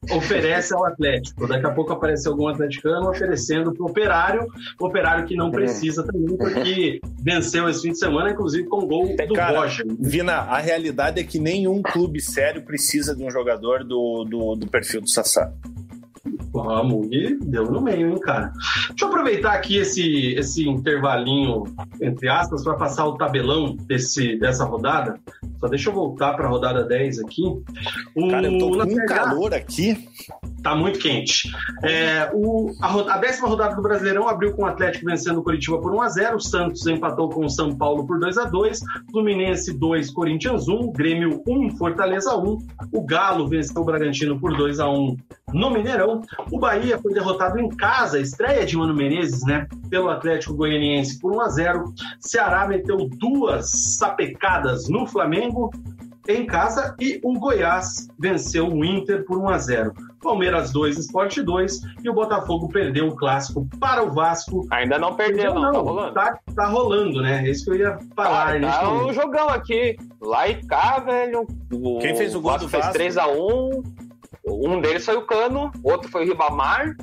oferece 0.10 0.74
ao 0.74 0.86
Atlético. 0.86 1.48
Daqui 1.48 1.66
a 1.66 1.72
pouco 1.72 1.94
aparece 1.94 2.28
algum 2.28 2.48
atleticano 2.48 3.10
oferecendo 3.10 3.72
pro 3.72 3.86
Operário, 3.86 4.48
Operário 4.80 5.26
que 5.26 5.36
não 5.36 5.52
precisa 5.52 6.04
também, 6.04 6.36
porque 6.36 7.00
venceu 7.20 7.70
esse 7.70 7.84
fim 7.84 7.92
de 7.92 8.00
semana, 8.00 8.32
inclusive 8.32 8.68
com 8.68 8.88
gol 8.88 9.16
do 9.16 9.34
Cara. 9.34 9.68
Vina, 10.00 10.34
a 10.34 10.58
realidade 10.58 11.20
é 11.20 11.24
que 11.24 11.38
nenhum 11.38 11.82
clube 11.82 12.20
sério 12.20 12.64
precisa 12.64 13.16
de 13.16 13.24
um 13.24 13.30
jogador 13.30 13.84
do, 13.84 14.24
do, 14.24 14.56
do 14.56 14.68
perfil 14.68 15.02
do 15.02 15.10
Sassá. 15.10 15.52
Vamos, 16.52 17.08
e 17.12 17.36
deu 17.36 17.66
no 17.66 17.82
meio, 17.82 18.10
hein, 18.10 18.20
cara. 18.20 18.52
Deixa 18.90 19.06
eu 19.06 19.08
aproveitar 19.08 19.54
aqui 19.54 19.78
esse, 19.78 20.34
esse 20.34 20.68
intervalinho, 20.68 21.64
entre 22.00 22.28
aspas, 22.28 22.64
para 22.64 22.76
passar 22.76 23.06
o 23.06 23.18
tabelão 23.18 23.76
desse, 23.76 24.38
dessa 24.38 24.66
rodada. 24.66 25.20
Só 25.62 25.68
deixa 25.68 25.90
eu 25.90 25.94
voltar 25.94 26.34
para 26.34 26.48
a 26.48 26.50
rodada 26.50 26.84
10 26.84 27.20
aqui. 27.20 27.44
O, 28.16 28.28
Cara, 28.30 28.48
eu 28.48 28.58
tô 28.58 28.72
com 28.72 28.82
um 28.82 29.06
calor 29.06 29.54
aqui. 29.54 29.96
Tá 30.64 30.76
muito 30.76 30.98
quente. 30.98 31.52
É, 31.84 32.32
o, 32.34 32.72
a, 32.82 33.14
a 33.14 33.18
décima 33.20 33.48
rodada 33.48 33.76
do 33.76 33.82
Brasileirão 33.82 34.28
abriu 34.28 34.54
com 34.54 34.64
o 34.64 34.66
Atlético 34.66 35.06
vencendo 35.06 35.40
o 35.40 35.44
Curitiba 35.44 35.80
por 35.80 35.92
1x0. 35.92 36.36
O 36.36 36.40
Santos 36.40 36.86
empatou 36.88 37.30
com 37.30 37.46
o 37.46 37.50
São 37.50 37.76
Paulo 37.76 38.08
por 38.08 38.20
2x2. 38.20 38.80
Fluminense 39.12 39.72
2, 39.72 40.12
Corinthians 40.12 40.68
1. 40.68 40.92
Grêmio 40.94 41.44
1, 41.48 41.78
Fortaleza 41.78 42.36
1. 42.36 42.58
O 42.92 43.06
Galo 43.06 43.48
venceu 43.48 43.82
o 43.82 43.86
Bragantino 43.86 44.40
por 44.40 44.54
2x1 44.54 45.16
no 45.54 45.70
Mineirão. 45.70 46.22
O 46.52 46.60
Bahia 46.60 46.98
foi 46.98 47.14
derrotado 47.14 47.60
em 47.60 47.70
casa, 47.70 48.20
estreia 48.20 48.66
de 48.66 48.78
Mano 48.78 48.96
Menezes, 48.96 49.44
né? 49.44 49.68
Pelo 49.90 50.10
Atlético 50.10 50.56
Goianiense 50.56 51.20
por 51.20 51.34
1x0. 51.34 51.84
Ceará 52.20 52.68
meteu 52.68 52.98
duas 53.18 53.70
sapecadas 53.98 54.88
no 54.90 55.06
Flamengo. 55.06 55.51
Em 56.28 56.46
casa 56.46 56.96
e 57.00 57.20
o 57.24 57.40
Goiás 57.40 58.08
venceu 58.20 58.68
o 58.68 58.86
Inter 58.86 59.26
por 59.26 59.38
1 59.38 59.50
a 59.50 59.58
0. 59.58 59.94
Palmeiras 60.22 60.72
2, 60.72 61.00
Sport 61.00 61.40
2 61.40 61.82
e 62.04 62.10
o 62.10 62.14
Botafogo 62.14 62.70
perdeu 62.70 63.08
o 63.08 63.16
clássico 63.16 63.68
para 63.80 64.04
o 64.04 64.12
Vasco. 64.12 64.68
Ainda 64.70 65.00
não 65.00 65.16
perdeu, 65.16 65.54
não, 65.54 65.62
não, 65.62 65.72
tá 65.72 65.80
rolando. 65.80 66.14
Tá, 66.14 66.40
tá, 66.56 66.66
rolando, 66.68 67.22
né? 67.22 67.44
É 67.44 67.50
isso 67.50 67.66
que 67.66 67.72
eu 67.72 67.76
ia 67.76 67.98
falar. 68.16 68.56
Ah, 68.58 68.72
tá 68.72 68.94
um 68.94 69.12
jogão 69.14 69.50
aqui. 69.50 69.98
Lá 70.22 70.48
e 70.48 70.64
cá, 70.64 71.00
velho. 71.00 71.48
O 71.74 71.98
Quem 72.00 72.16
fez 72.16 72.36
o 72.36 72.42
gol 72.42 72.52
Vasco 72.52 72.68
do 72.68 72.72
Vasco? 72.72 72.94
fez 72.94 73.16
3x1. 73.16 73.84
Um 74.48 74.80
deles 74.80 75.06
foi 75.06 75.16
o 75.16 75.26
Cano, 75.26 75.72
outro 75.84 76.10
foi 76.10 76.24
o 76.24 76.28
Ribamar 76.28 76.96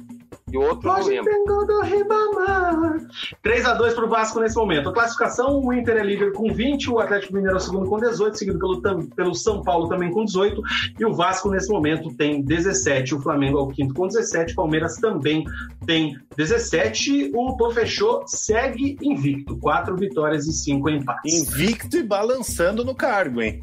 e 0.52 0.56
o 0.56 0.62
outro 0.62 0.90
Hoje 0.90 1.16
não 1.16 1.24
lembro. 1.24 1.66
do 1.66 1.80
Ribamar. 1.82 2.98
3x2 3.44 3.94
para 3.94 4.04
o 4.04 4.08
Vasco 4.08 4.40
nesse 4.40 4.56
momento. 4.56 4.88
A 4.88 4.92
classificação, 4.92 5.60
o 5.60 5.72
Inter 5.72 5.96
é 5.96 6.04
líder 6.04 6.32
com 6.32 6.52
20, 6.52 6.90
o 6.90 6.98
Atlético 6.98 7.34
Mineiro 7.34 7.56
é 7.56 7.58
o 7.58 7.62
segundo 7.62 7.88
com 7.88 7.98
18, 7.98 8.38
seguido 8.38 8.58
pelo, 8.58 9.08
pelo 9.08 9.34
São 9.34 9.62
Paulo 9.62 9.88
também 9.88 10.10
com 10.10 10.24
18, 10.24 10.60
e 10.98 11.04
o 11.04 11.12
Vasco 11.12 11.50
nesse 11.50 11.70
momento 11.70 12.14
tem 12.16 12.42
17, 12.42 13.14
o 13.14 13.20
Flamengo 13.20 13.58
é 13.58 13.62
o 13.62 13.68
quinto 13.68 13.94
com 13.94 14.06
17, 14.06 14.54
Palmeiras 14.54 14.96
também 14.96 15.44
tem 15.86 16.16
17, 16.36 17.32
o 17.34 17.56
Pô 17.56 17.70
Fechou 17.70 18.22
segue 18.26 18.96
invicto, 19.02 19.56
4 19.58 19.96
vitórias 19.96 20.46
e 20.46 20.52
5 20.52 20.90
empates. 20.90 21.34
Invicto 21.34 21.96
e 21.96 22.02
balançando 22.02 22.84
no 22.84 22.94
cargo, 22.94 23.42
hein? 23.42 23.60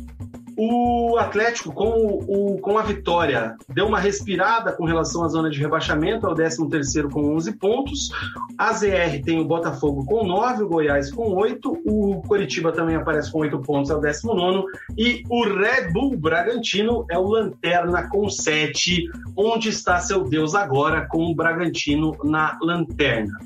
O 0.57 1.18
Atlético, 1.18 1.73
com, 1.73 1.90
o, 2.27 2.57
com 2.60 2.77
a 2.77 2.84
vitória, 2.84 3.56
deu 3.69 3.88
uma 3.88 3.99
respirada 3.99 4.72
com 4.72 4.86
relação 4.86 5.23
à 5.23 5.27
zona 5.27 5.49
de 5.49 5.60
rebaixamento, 5.60 6.26
é 6.26 6.30
o 6.30 6.36
13 6.69 7.10
com 7.10 7.36
11 7.36 7.57
pontos. 7.57 8.10
A 8.57 8.72
ZR 8.72 9.22
tem 9.23 9.40
o 9.40 9.45
Botafogo 9.45 10.06
com 10.06 10.26
9, 10.26 10.64
o 10.64 10.68
Goiás 10.68 11.11
com 11.11 11.34
8, 11.34 11.82
o 11.86 12.22
Coritiba 12.27 12.72
também 12.72 12.95
aparece 12.95 13.32
com 13.32 13.40
8 13.40 13.60
pontos, 13.60 13.91
é 13.91 13.95
o 13.95 13.99
19. 13.99 14.65
E 14.98 15.23
o 15.30 15.44
Red 15.44 15.91
Bull 15.91 16.18
Bragantino 16.18 17.06
é 17.10 17.18
o 17.18 17.27
Lanterna 17.27 18.07
com 18.10 18.30
7. 18.30 19.10
Onde 19.36 19.69
está 19.69 19.99
seu 19.99 20.23
Deus 20.23 20.56
agora 20.56 21.07
com 21.07 21.26
o 21.26 21.36
Bragantino 21.36 22.15
na 22.23 22.57
lanterna? 22.61 23.38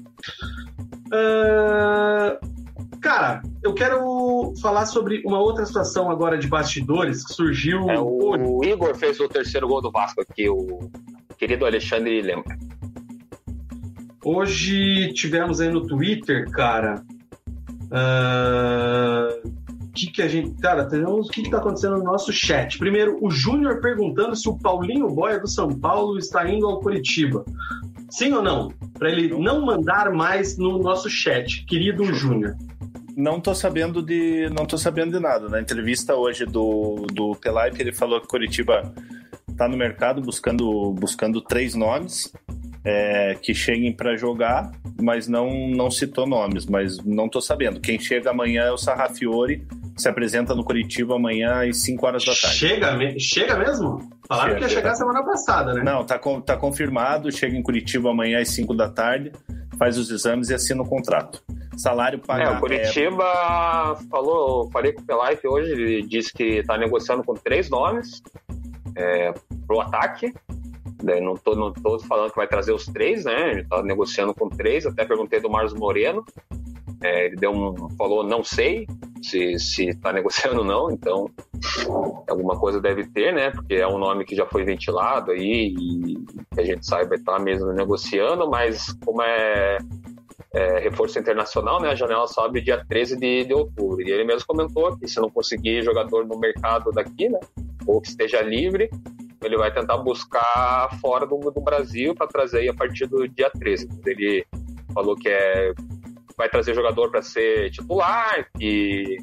Uh, 1.07 2.58
Cara, 3.01 3.41
eu 3.63 3.73
quero 3.73 4.53
falar 4.61 4.85
sobre 4.85 5.21
uma 5.25 5.39
outra 5.39 5.65
situação 5.65 6.09
agora 6.09 6.37
de 6.37 6.47
bastidores 6.47 7.25
que 7.25 7.33
surgiu. 7.33 7.89
É, 7.89 7.99
o, 7.99 8.59
o 8.59 8.65
Igor 8.65 8.95
fez 8.95 9.19
o 9.19 9.27
terceiro 9.27 9.67
gol 9.67 9.81
do 9.81 9.91
Vasco 9.91 10.21
aqui, 10.21 10.49
o 10.49 10.89
querido 11.37 11.65
Alexandre 11.65 12.21
lembra. 12.21 12.57
Hoje 14.23 15.13
tivemos 15.13 15.61
aí 15.61 15.71
no 15.71 15.87
Twitter, 15.87 16.49
cara. 16.51 17.01
Uh, 17.85 19.59
que 19.93 20.11
que 20.11 20.21
a 20.21 20.27
gente. 20.27 20.51
Cara, 20.61 20.85
temos 20.85 21.27
o 21.27 21.31
que, 21.31 21.43
que 21.43 21.49
tá 21.49 21.57
acontecendo 21.57 21.97
no 21.97 22.03
nosso 22.03 22.31
chat. 22.31 22.77
Primeiro, 22.77 23.17
o 23.21 23.31
Júnior 23.31 23.79
perguntando 23.81 24.35
se 24.35 24.47
o 24.47 24.57
Paulinho 24.57 25.07
Boia 25.07 25.39
do 25.39 25.47
São 25.47 25.69
Paulo 25.69 26.17
está 26.17 26.47
indo 26.49 26.67
ao 26.67 26.79
Curitiba. 26.79 27.43
Sim 28.09 28.33
ou 28.33 28.41
não? 28.41 28.69
Para 28.97 29.11
ele 29.11 29.29
não 29.37 29.65
mandar 29.65 30.11
mais 30.11 30.57
no 30.57 30.79
nosso 30.79 31.09
chat, 31.09 31.65
querido 31.65 32.05
Júnior 32.13 32.55
não 33.19 33.41
tô 33.41 33.53
sabendo 33.53 34.01
de 34.01 34.49
não 34.49 34.65
tô 34.65 34.77
sabendo 34.77 35.11
de 35.11 35.19
nada. 35.19 35.49
Na 35.49 35.59
entrevista 35.59 36.15
hoje 36.15 36.45
do, 36.45 37.05
do 37.13 37.35
Pelaipe, 37.35 37.81
ele 37.81 37.91
falou 37.91 38.21
que 38.21 38.27
Curitiba 38.27 38.93
está 39.49 39.67
no 39.67 39.75
mercado 39.75 40.21
buscando 40.21 40.93
buscando 40.93 41.41
três 41.41 41.75
nomes 41.75 42.31
é, 42.89 43.35
que 43.35 43.53
cheguem 43.53 43.93
para 43.93 44.15
jogar, 44.15 44.71
mas 44.99 45.27
não 45.27 45.69
não 45.69 45.91
citou 45.91 46.25
nomes, 46.25 46.65
mas 46.65 46.97
não 47.05 47.29
tô 47.29 47.39
sabendo. 47.39 47.79
Quem 47.79 47.99
chega 47.99 48.31
amanhã 48.31 48.63
é 48.63 48.71
o 48.71 48.77
Sarrafiore, 48.77 49.63
se 49.95 50.09
apresenta 50.09 50.55
no 50.55 50.63
Curitiba 50.63 51.15
amanhã 51.15 51.69
às 51.69 51.83
5 51.83 52.05
horas 52.05 52.25
da 52.25 52.33
tarde. 52.33 52.57
Chega, 52.57 53.19
chega 53.19 53.57
mesmo? 53.57 54.09
Falaram 54.27 54.53
chega, 54.53 54.57
que 54.57 54.63
ia 54.63 54.69
chegar 54.69 54.95
semana 54.95 55.23
passada, 55.23 55.73
né? 55.73 55.83
Não, 55.83 56.03
tá, 56.03 56.19
tá 56.45 56.57
confirmado, 56.57 57.31
chega 57.31 57.55
em 57.55 57.61
Curitiba 57.61 58.09
amanhã 58.09 58.41
às 58.41 58.49
5 58.49 58.73
da 58.73 58.89
tarde, 58.89 59.31
faz 59.77 59.97
os 59.97 60.09
exames 60.09 60.49
e 60.49 60.53
assina 60.55 60.81
o 60.81 60.85
contrato 60.85 61.43
salário 61.77 62.19
pagado. 62.19 62.55
É, 62.55 62.57
o 62.57 62.59
Curitiba 62.59 63.23
é... 63.23 64.09
falou, 64.09 64.69
falei 64.69 64.91
com 64.91 65.01
o 65.01 65.05
Pelife 65.05 65.47
hoje, 65.47 65.71
ele 65.71 66.01
disse 66.01 66.33
que 66.33 66.57
está 66.57 66.77
negociando 66.77 67.23
com 67.23 67.33
três 67.35 67.69
nomes 67.69 68.21
é, 68.95 69.33
o 69.69 69.81
ataque. 69.81 70.33
Né, 71.01 71.19
não 71.21 71.33
estou 71.33 71.55
não 71.55 71.71
tô 71.71 71.97
falando 71.99 72.31
que 72.31 72.37
vai 72.37 72.47
trazer 72.47 72.73
os 72.73 72.85
três, 72.85 73.25
né? 73.25 73.51
Ele 73.51 73.61
está 73.61 73.81
negociando 73.81 74.33
com 74.33 74.49
três. 74.49 74.85
Até 74.85 75.05
perguntei 75.05 75.39
do 75.39 75.49
Marcos 75.49 75.73
Moreno. 75.73 76.25
É, 77.01 77.27
ele 77.27 77.37
deu 77.37 77.51
um, 77.51 77.89
falou, 77.97 78.23
não 78.23 78.43
sei 78.43 78.85
se 79.21 79.87
está 79.87 80.11
negociando 80.13 80.59
ou 80.59 80.65
não, 80.65 80.91
então 80.91 81.29
alguma 82.27 82.59
coisa 82.59 82.81
deve 82.81 83.05
ter, 83.05 83.33
né? 83.33 83.51
Porque 83.51 83.75
é 83.75 83.87
um 83.87 83.97
nome 83.97 84.25
que 84.25 84.35
já 84.35 84.45
foi 84.45 84.65
ventilado 84.65 85.31
aí 85.31 85.73
e 85.77 86.15
que 86.53 86.59
a 86.59 86.65
gente 86.65 86.85
saiba 86.85 87.15
está 87.15 87.39
mesmo 87.39 87.71
negociando, 87.71 88.49
mas 88.49 88.91
como 89.05 89.21
é 89.21 89.77
é, 90.53 90.79
reforço 90.79 91.19
internacional, 91.19 91.81
né? 91.81 91.89
A 91.89 91.95
janela 91.95 92.27
sobe 92.27 92.61
dia 92.61 92.83
13 92.87 93.17
de, 93.17 93.45
de 93.45 93.53
outubro. 93.53 94.01
E 94.01 94.11
ele 94.11 94.23
mesmo 94.23 94.47
comentou 94.47 94.97
que 94.97 95.07
se 95.07 95.19
não 95.19 95.29
conseguir 95.29 95.83
jogador 95.83 96.25
no 96.25 96.37
mercado 96.39 96.91
daqui, 96.91 97.29
né? 97.29 97.39
Ou 97.85 98.01
que 98.01 98.09
esteja 98.09 98.41
livre, 98.41 98.89
ele 99.41 99.57
vai 99.57 99.73
tentar 99.73 99.97
buscar 99.97 100.89
fora 100.99 101.25
do, 101.25 101.37
do 101.37 101.61
Brasil 101.61 102.13
para 102.13 102.27
trazer 102.27 102.67
a 102.69 102.73
partir 102.73 103.07
do 103.07 103.27
dia 103.27 103.49
13. 103.49 103.87
Ele 104.05 104.45
falou 104.93 105.15
que 105.15 105.29
é, 105.29 105.73
vai 106.37 106.49
trazer 106.49 106.73
jogador 106.73 107.09
para 107.09 107.21
ser 107.21 107.69
titular, 107.71 108.47
que 108.57 109.17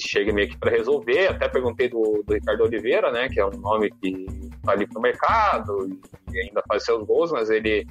chega 0.00 0.32
meio 0.32 0.48
que 0.48 0.58
para 0.58 0.70
resolver. 0.70 1.28
Até 1.28 1.48
perguntei 1.48 1.88
do, 1.88 2.22
do, 2.26 2.34
Ricardo 2.34 2.64
Oliveira, 2.64 3.10
né? 3.10 3.28
Que 3.28 3.40
é 3.40 3.46
um 3.46 3.50
nome 3.50 3.90
que 4.00 4.26
está 4.56 4.72
ali 4.72 4.86
no 4.92 5.00
mercado 5.00 5.88
e 6.32 6.38
ainda 6.38 6.62
faz 6.66 6.84
seus 6.84 7.04
gols, 7.06 7.32
mas 7.32 7.50
ele 7.50 7.86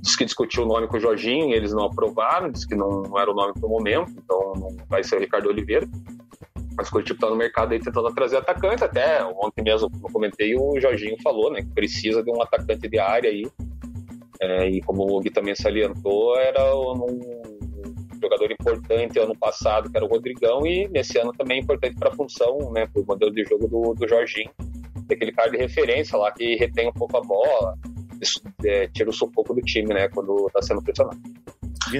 disse 0.00 0.16
que 0.16 0.24
discutiu 0.24 0.62
o 0.62 0.66
nome 0.66 0.86
com 0.86 0.96
o 0.96 1.00
Jorginho, 1.00 1.54
eles 1.54 1.72
não 1.72 1.86
aprovaram, 1.86 2.50
disse 2.50 2.68
que 2.68 2.74
não, 2.74 3.02
não 3.02 3.18
era 3.18 3.30
o 3.30 3.34
nome 3.34 3.52
para 3.52 3.66
o 3.66 3.68
momento, 3.68 4.12
então 4.16 4.52
não 4.54 4.76
vai 4.88 5.02
ser 5.02 5.16
o 5.16 5.20
Ricardo 5.20 5.48
Oliveira. 5.48 5.88
Mas 6.76 6.88
o 6.88 6.90
Curitiba 6.90 7.16
está 7.16 7.28
no 7.28 7.36
mercado 7.36 7.72
aí 7.72 7.80
tentando 7.80 8.12
trazer 8.14 8.38
atacante, 8.38 8.84
até 8.84 9.24
ontem 9.24 9.62
mesmo, 9.62 9.90
como 9.90 10.06
eu 10.06 10.12
comentei, 10.12 10.54
o 10.56 10.80
Jorginho 10.80 11.16
falou, 11.22 11.52
né, 11.52 11.62
que 11.62 11.68
precisa 11.68 12.22
de 12.22 12.30
um 12.30 12.40
atacante 12.40 12.88
de 12.88 12.98
área 12.98 13.30
aí, 13.30 13.46
é, 14.40 14.68
e 14.68 14.80
como 14.82 15.04
o 15.04 15.20
Gui 15.20 15.30
também 15.30 15.54
salientou, 15.54 16.36
era 16.36 16.74
um 16.74 17.20
jogador 18.20 18.50
importante 18.50 19.18
ano 19.18 19.36
passado, 19.36 19.90
que 19.90 19.96
era 19.96 20.06
o 20.06 20.08
Rodrigão, 20.08 20.66
e 20.66 20.88
nesse 20.88 21.18
ano 21.18 21.32
também 21.32 21.60
importante 21.60 21.96
para 21.96 22.08
a 22.08 22.14
função, 22.14 22.72
né, 22.72 22.86
para 22.86 23.02
o 23.02 23.06
modelo 23.06 23.32
de 23.32 23.44
jogo 23.44 23.68
do, 23.68 23.94
do 23.94 24.08
Jorginho, 24.08 24.50
aquele 25.10 25.32
cara 25.32 25.50
de 25.50 25.58
referência 25.58 26.16
lá 26.16 26.32
que 26.32 26.56
retém 26.56 26.88
um 26.88 26.92
pouco 26.92 27.16
a 27.18 27.20
bola, 27.20 27.76
é, 28.64 28.86
tira 28.88 29.10
o 29.10 29.12
sufoco 29.12 29.54
do 29.54 29.60
time, 29.60 29.92
né, 29.92 30.08
quando 30.08 30.46
está 30.46 30.62
sendo 30.62 30.82
pressionado. 30.82 31.20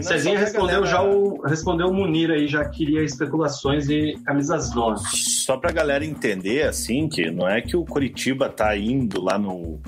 Cezinha 0.03 0.39
respondeu 0.39 0.83
galera... 0.83 0.87
já 0.87 1.03
o 1.03 1.41
respondeu 1.43 1.89
o 1.89 1.95
Munir 1.95 2.31
aí, 2.31 2.47
já 2.47 2.65
queria 2.65 3.03
especulações 3.03 3.89
e 3.89 4.19
camisas 4.25 4.75
9. 4.75 5.01
Só 5.13 5.57
pra 5.57 5.73
galera 5.73 6.05
entender, 6.05 6.63
assim, 6.63 7.09
que 7.09 7.31
não 7.31 7.49
é 7.49 7.61
que 7.61 7.77
o 7.77 7.85
Curitiba 7.85 8.49
tá 8.49 8.77
indo 8.77 9.21
lá 9.21 9.39
no, 9.39 9.81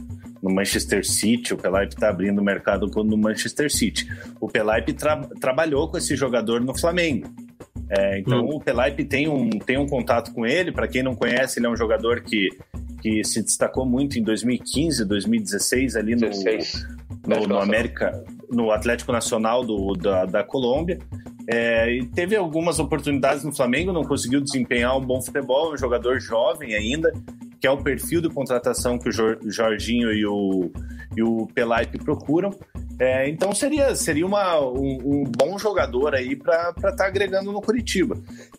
no 0.42 0.54
Manchester 0.54 1.06
City, 1.06 1.54
o 1.54 1.56
Pelaipe 1.56 1.96
tá 1.96 2.08
abrindo 2.08 2.40
o 2.40 2.44
mercado 2.44 2.86
no 2.86 3.16
Manchester 3.16 3.70
City. 3.70 4.06
O 4.40 4.48
Pelaipe 4.48 4.92
tra 4.92 5.16
trabalhou 5.40 5.88
com 5.88 5.96
esse 5.96 6.16
jogador 6.16 6.60
no 6.60 6.78
Flamengo. 6.78 7.28
É, 7.90 8.18
então 8.18 8.44
hum. 8.44 8.56
o 8.56 8.60
Pelaipe 8.60 9.04
tem 9.04 9.28
um, 9.28 9.50
tem 9.50 9.78
um 9.78 9.86
contato 9.86 10.32
com 10.32 10.44
ele. 10.44 10.72
Para 10.72 10.88
quem 10.88 11.02
não 11.02 11.14
conhece, 11.14 11.58
ele 11.58 11.66
é 11.66 11.70
um 11.70 11.76
jogador 11.76 12.20
que 12.22 12.48
que 13.04 13.22
se 13.22 13.42
destacou 13.42 13.84
muito 13.84 14.18
em 14.18 14.22
2015, 14.22 15.04
2016 15.04 15.94
ali 15.94 16.14
no, 16.14 16.22
16. 16.22 16.86
no, 17.26 17.46
no 17.46 17.58
América, 17.58 18.24
no 18.50 18.70
Atlético 18.70 19.12
Nacional 19.12 19.64
do, 19.64 19.92
da, 19.94 20.24
da 20.24 20.44
Colômbia. 20.44 20.98
É, 21.46 21.90
e 21.94 22.06
teve 22.06 22.34
algumas 22.36 22.78
oportunidades 22.78 23.44
no 23.44 23.54
Flamengo, 23.54 23.92
não 23.92 24.04
conseguiu 24.04 24.40
desempenhar 24.40 24.96
um 24.96 25.00
bom 25.00 25.20
futebol, 25.20 25.70
é 25.70 25.74
um 25.74 25.78
jogador 25.78 26.18
jovem 26.18 26.74
ainda, 26.74 27.12
que 27.60 27.66
é 27.66 27.70
o 27.70 27.82
perfil 27.82 28.20
de 28.20 28.28
contratação 28.28 28.98
que 28.98 29.08
o 29.08 29.50
Jorginho 29.50 30.12
e 30.12 30.26
o, 30.26 30.70
e 31.16 31.22
o 31.22 31.46
Pelaipe 31.54 31.98
procuram. 31.98 32.50
É, 32.98 33.28
então 33.28 33.52
seria, 33.52 33.94
seria 33.96 34.24
uma, 34.24 34.60
um, 34.60 34.98
um 35.04 35.24
bom 35.24 35.58
jogador 35.58 36.14
aí 36.14 36.36
para 36.36 36.70
estar 36.70 36.92
tá 36.92 37.06
agregando 37.06 37.52
no 37.52 37.60
Curitiba. 37.60 38.16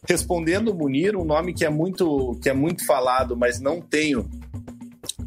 Respondendo 0.07 0.69
o 0.69 0.75
Munir, 0.75 1.15
um 1.15 1.23
nome 1.23 1.53
que 1.53 1.63
é 1.63 1.69
muito, 1.69 2.37
que 2.41 2.49
é 2.49 2.53
muito 2.53 2.85
falado, 2.85 3.37
mas 3.37 3.59
não 3.59 3.79
tenho 3.79 4.29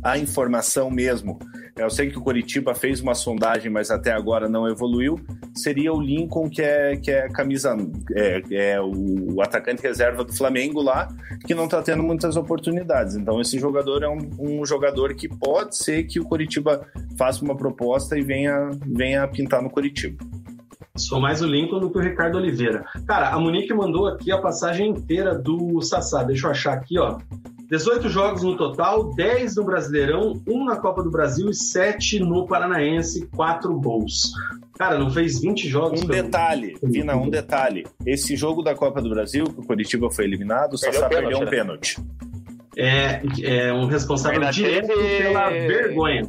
a 0.02 0.18
informação 0.18 0.90
mesmo. 0.90 1.38
Eu 1.78 1.88
sei 1.88 2.10
que 2.10 2.18
o 2.18 2.20
Curitiba 2.20 2.74
fez 2.74 3.00
uma 3.00 3.14
sondagem, 3.14 3.70
mas 3.70 3.90
até 3.90 4.12
agora 4.12 4.48
não 4.48 4.68
evoluiu. 4.68 5.18
Seria 5.54 5.92
o 5.92 6.00
Lincoln, 6.00 6.50
que 6.50 6.60
é, 6.60 6.96
que 6.96 7.10
é 7.10 7.28
camisa, 7.28 7.76
é, 8.14 8.42
é 8.50 8.80
o 8.80 9.40
atacante 9.40 9.82
reserva 9.82 10.24
do 10.24 10.36
Flamengo 10.36 10.82
lá, 10.82 11.08
que 11.46 11.54
não 11.54 11.66
está 11.66 11.80
tendo 11.80 12.02
muitas 12.02 12.36
oportunidades. 12.36 13.14
Então, 13.14 13.40
esse 13.40 13.58
jogador 13.58 14.02
é 14.02 14.08
um, 14.08 14.18
um, 14.38 14.66
jogador 14.66 15.14
que 15.14 15.28
pode 15.28 15.76
ser 15.76 16.02
que 16.04 16.18
o 16.18 16.24
Curitiba 16.24 16.84
faça 17.16 17.44
uma 17.44 17.56
proposta 17.56 18.18
e 18.18 18.22
venha, 18.22 18.70
venha 18.84 19.26
pintar 19.28 19.62
no 19.62 19.70
Curitiba. 19.70 20.18
Sou 20.96 21.20
mais 21.20 21.40
o 21.40 21.46
Lincoln 21.46 21.78
do 21.78 21.90
que 21.90 21.98
o 21.98 22.00
Ricardo 22.00 22.38
Oliveira. 22.38 22.84
Cara, 23.06 23.30
a 23.30 23.38
Monique 23.38 23.72
mandou 23.72 24.08
aqui 24.08 24.32
a 24.32 24.38
passagem 24.38 24.90
inteira 24.90 25.32
do 25.38 25.80
Sassá. 25.80 26.24
Deixa 26.24 26.48
eu 26.48 26.50
achar 26.50 26.72
aqui, 26.72 26.98
ó. 26.98 27.18
18 27.68 28.08
jogos 28.08 28.42
no 28.42 28.56
total, 28.56 29.12
10 29.14 29.56
no 29.56 29.64
Brasileirão, 29.64 30.42
1 30.46 30.64
na 30.64 30.76
Copa 30.76 31.02
do 31.02 31.10
Brasil 31.10 31.50
e 31.50 31.54
7 31.54 32.18
no 32.18 32.46
Paranaense, 32.46 33.26
4 33.36 33.78
gols. 33.78 34.32
Cara, 34.78 34.98
não 34.98 35.10
fez 35.10 35.38
20 35.40 35.68
jogos. 35.68 36.02
Um 36.02 36.06
pelo... 36.06 36.22
detalhe, 36.22 36.78
Vina, 36.82 37.14
um 37.14 37.28
detalhe. 37.28 37.84
Esse 38.06 38.36
jogo 38.36 38.62
da 38.62 38.74
Copa 38.74 39.02
do 39.02 39.10
Brasil, 39.10 39.44
que 39.44 39.60
o 39.60 39.64
Curitiba 39.64 40.10
foi 40.10 40.24
eliminado, 40.24 40.74
o 40.74 40.78
Sassá 40.78 41.08
perdeu, 41.08 41.28
perdeu 41.28 41.46
um 41.46 41.50
pênalti. 41.50 42.00
É, 42.74 43.20
é 43.42 43.72
um 43.72 43.86
responsável 43.86 44.40
ainda 44.40 44.52
direto 44.52 44.86
teve... 44.86 45.22
pela 45.24 45.50
vergonha. 45.50 46.22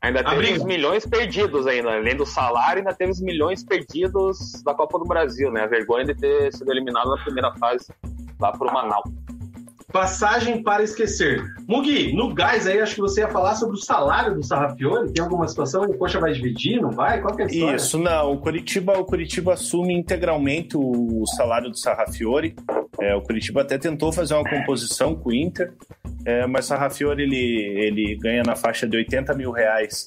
Ainda 0.00 0.24
teve 0.24 0.52
os 0.54 0.64
milhões 0.64 1.06
perdidos 1.06 1.66
ainda, 1.66 1.92
além 1.92 2.16
do 2.16 2.26
salário, 2.26 2.80
ainda 2.80 2.92
teve 2.92 3.12
os 3.12 3.20
milhões 3.20 3.62
perdidos 3.64 4.62
da 4.64 4.74
Copa 4.74 4.98
do 4.98 5.04
Brasil, 5.04 5.50
né? 5.52 5.62
A 5.62 5.66
vergonha 5.66 6.04
de 6.04 6.14
ter 6.14 6.52
sido 6.52 6.70
eliminado 6.72 7.10
na 7.10 7.22
primeira 7.22 7.52
fase 7.54 7.86
lá 8.40 8.50
pro 8.52 8.72
Manaus. 8.72 9.04
Passagem 9.94 10.60
para 10.60 10.82
esquecer. 10.82 11.54
Mugi, 11.68 12.12
no 12.12 12.34
gás 12.34 12.66
aí, 12.66 12.80
acho 12.80 12.96
que 12.96 13.00
você 13.00 13.20
ia 13.20 13.28
falar 13.28 13.54
sobre 13.54 13.76
o 13.76 13.78
salário 13.78 14.34
do 14.34 14.42
Sarrafiore. 14.42 15.12
Tem 15.12 15.22
alguma 15.22 15.46
situação? 15.46 15.84
O 15.84 15.96
Coxa 15.96 16.18
vai 16.18 16.32
dividir? 16.32 16.82
Não 16.82 16.90
vai? 16.90 17.20
Qual 17.20 17.32
que 17.32 17.42
é 17.42 17.44
a 17.44 17.48
história? 17.48 17.76
Isso, 17.76 17.96
não. 17.96 18.32
O 18.32 18.38
Curitiba, 18.38 18.98
o 18.98 19.04
Curitiba 19.04 19.52
assume 19.52 19.94
integralmente 19.94 20.76
o 20.76 21.24
salário 21.36 21.70
do 21.70 21.78
Sarrafiore. 21.78 22.56
É, 23.00 23.14
o 23.14 23.22
Curitiba 23.22 23.62
até 23.62 23.78
tentou 23.78 24.12
fazer 24.12 24.34
uma 24.34 24.42
composição 24.42 25.14
com 25.14 25.28
o 25.28 25.32
Inter, 25.32 25.72
é, 26.24 26.44
mas 26.44 26.66
Sarrafiore 26.66 27.22
ele, 27.22 27.36
ele 27.36 28.16
ganha 28.16 28.42
na 28.42 28.56
faixa 28.56 28.88
de 28.88 28.96
80 28.96 29.32
mil 29.34 29.52
reais 29.52 30.06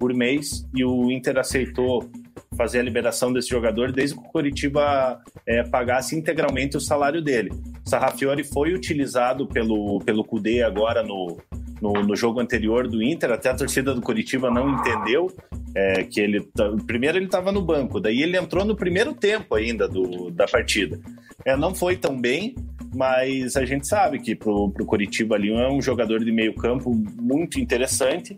por 0.00 0.12
mês 0.12 0.66
e 0.74 0.84
o 0.84 1.12
Inter 1.12 1.38
aceitou 1.38 2.10
fazer 2.58 2.80
a 2.80 2.82
liberação 2.82 3.32
desse 3.32 3.48
jogador 3.48 3.92
desde 3.92 4.16
que 4.16 4.20
o 4.20 4.24
Curitiba 4.24 5.22
é, 5.46 5.62
pagasse 5.62 6.16
integralmente 6.16 6.76
o 6.76 6.80
salário 6.80 7.22
dele. 7.22 7.52
Sarrafiori 7.84 8.42
foi 8.42 8.74
utilizado 8.74 9.46
pelo, 9.46 10.00
pelo 10.00 10.24
Cudê 10.24 10.64
agora 10.64 11.04
no, 11.04 11.38
no, 11.80 11.92
no, 11.92 12.16
jogo 12.16 12.40
anterior 12.40 12.88
do 12.88 13.00
Inter, 13.00 13.30
até 13.30 13.50
a 13.50 13.54
torcida 13.54 13.94
do 13.94 14.02
Curitiba 14.02 14.50
não 14.50 14.68
entendeu 14.70 15.28
é, 15.72 16.02
que 16.02 16.20
ele. 16.20 16.46
Primeiro 16.84 17.16
ele 17.16 17.26
estava 17.26 17.52
no 17.52 17.62
banco, 17.62 18.00
daí 18.00 18.22
ele 18.22 18.36
entrou 18.36 18.64
no 18.64 18.74
primeiro 18.74 19.14
tempo 19.14 19.54
ainda 19.54 19.86
do, 19.86 20.28
da 20.30 20.46
partida. 20.46 20.98
É, 21.44 21.56
não 21.56 21.72
foi 21.72 21.96
tão 21.96 22.20
bem, 22.20 22.56
mas 22.92 23.56
a 23.56 23.64
gente 23.64 23.86
sabe 23.86 24.18
que 24.18 24.34
pro, 24.34 24.64
o 24.64 24.84
Curitiba 24.84 25.36
ali 25.36 25.52
é 25.52 25.70
um 25.70 25.80
jogador 25.80 26.24
de 26.24 26.32
meio 26.32 26.54
campo 26.54 26.92
muito 27.20 27.60
interessante, 27.60 28.36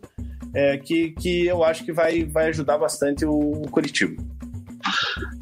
é, 0.55 0.77
que, 0.79 1.11
que 1.13 1.47
eu 1.47 1.65
acho 1.65 1.85
que 1.85 1.93
vai, 1.93 2.25
vai 2.25 2.49
ajudar 2.49 2.79
bastante 2.79 3.25
o 3.25 3.63
Curitiba. 3.71 4.23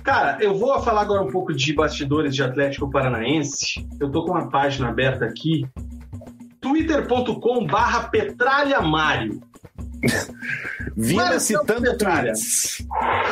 Cara, 0.03 0.39
eu 0.41 0.57
vou 0.57 0.81
falar 0.83 1.03
agora 1.03 1.23
um 1.23 1.31
pouco 1.31 1.53
de 1.53 1.73
bastidores 1.73 2.35
de 2.35 2.43
Atlético 2.43 2.91
Paranaense. 2.91 3.87
Eu 4.01 4.11
tô 4.11 4.25
com 4.25 4.33
uma 4.33 4.49
página 4.49 4.89
aberta 4.89 5.25
aqui, 5.25 5.67
twitter.com 6.61 7.67
barra 7.67 8.09
Petralha 8.09 8.81
Mário. 8.81 9.41
Vina 10.97 11.39
citando 11.39 11.83
Petralha. 11.83 12.33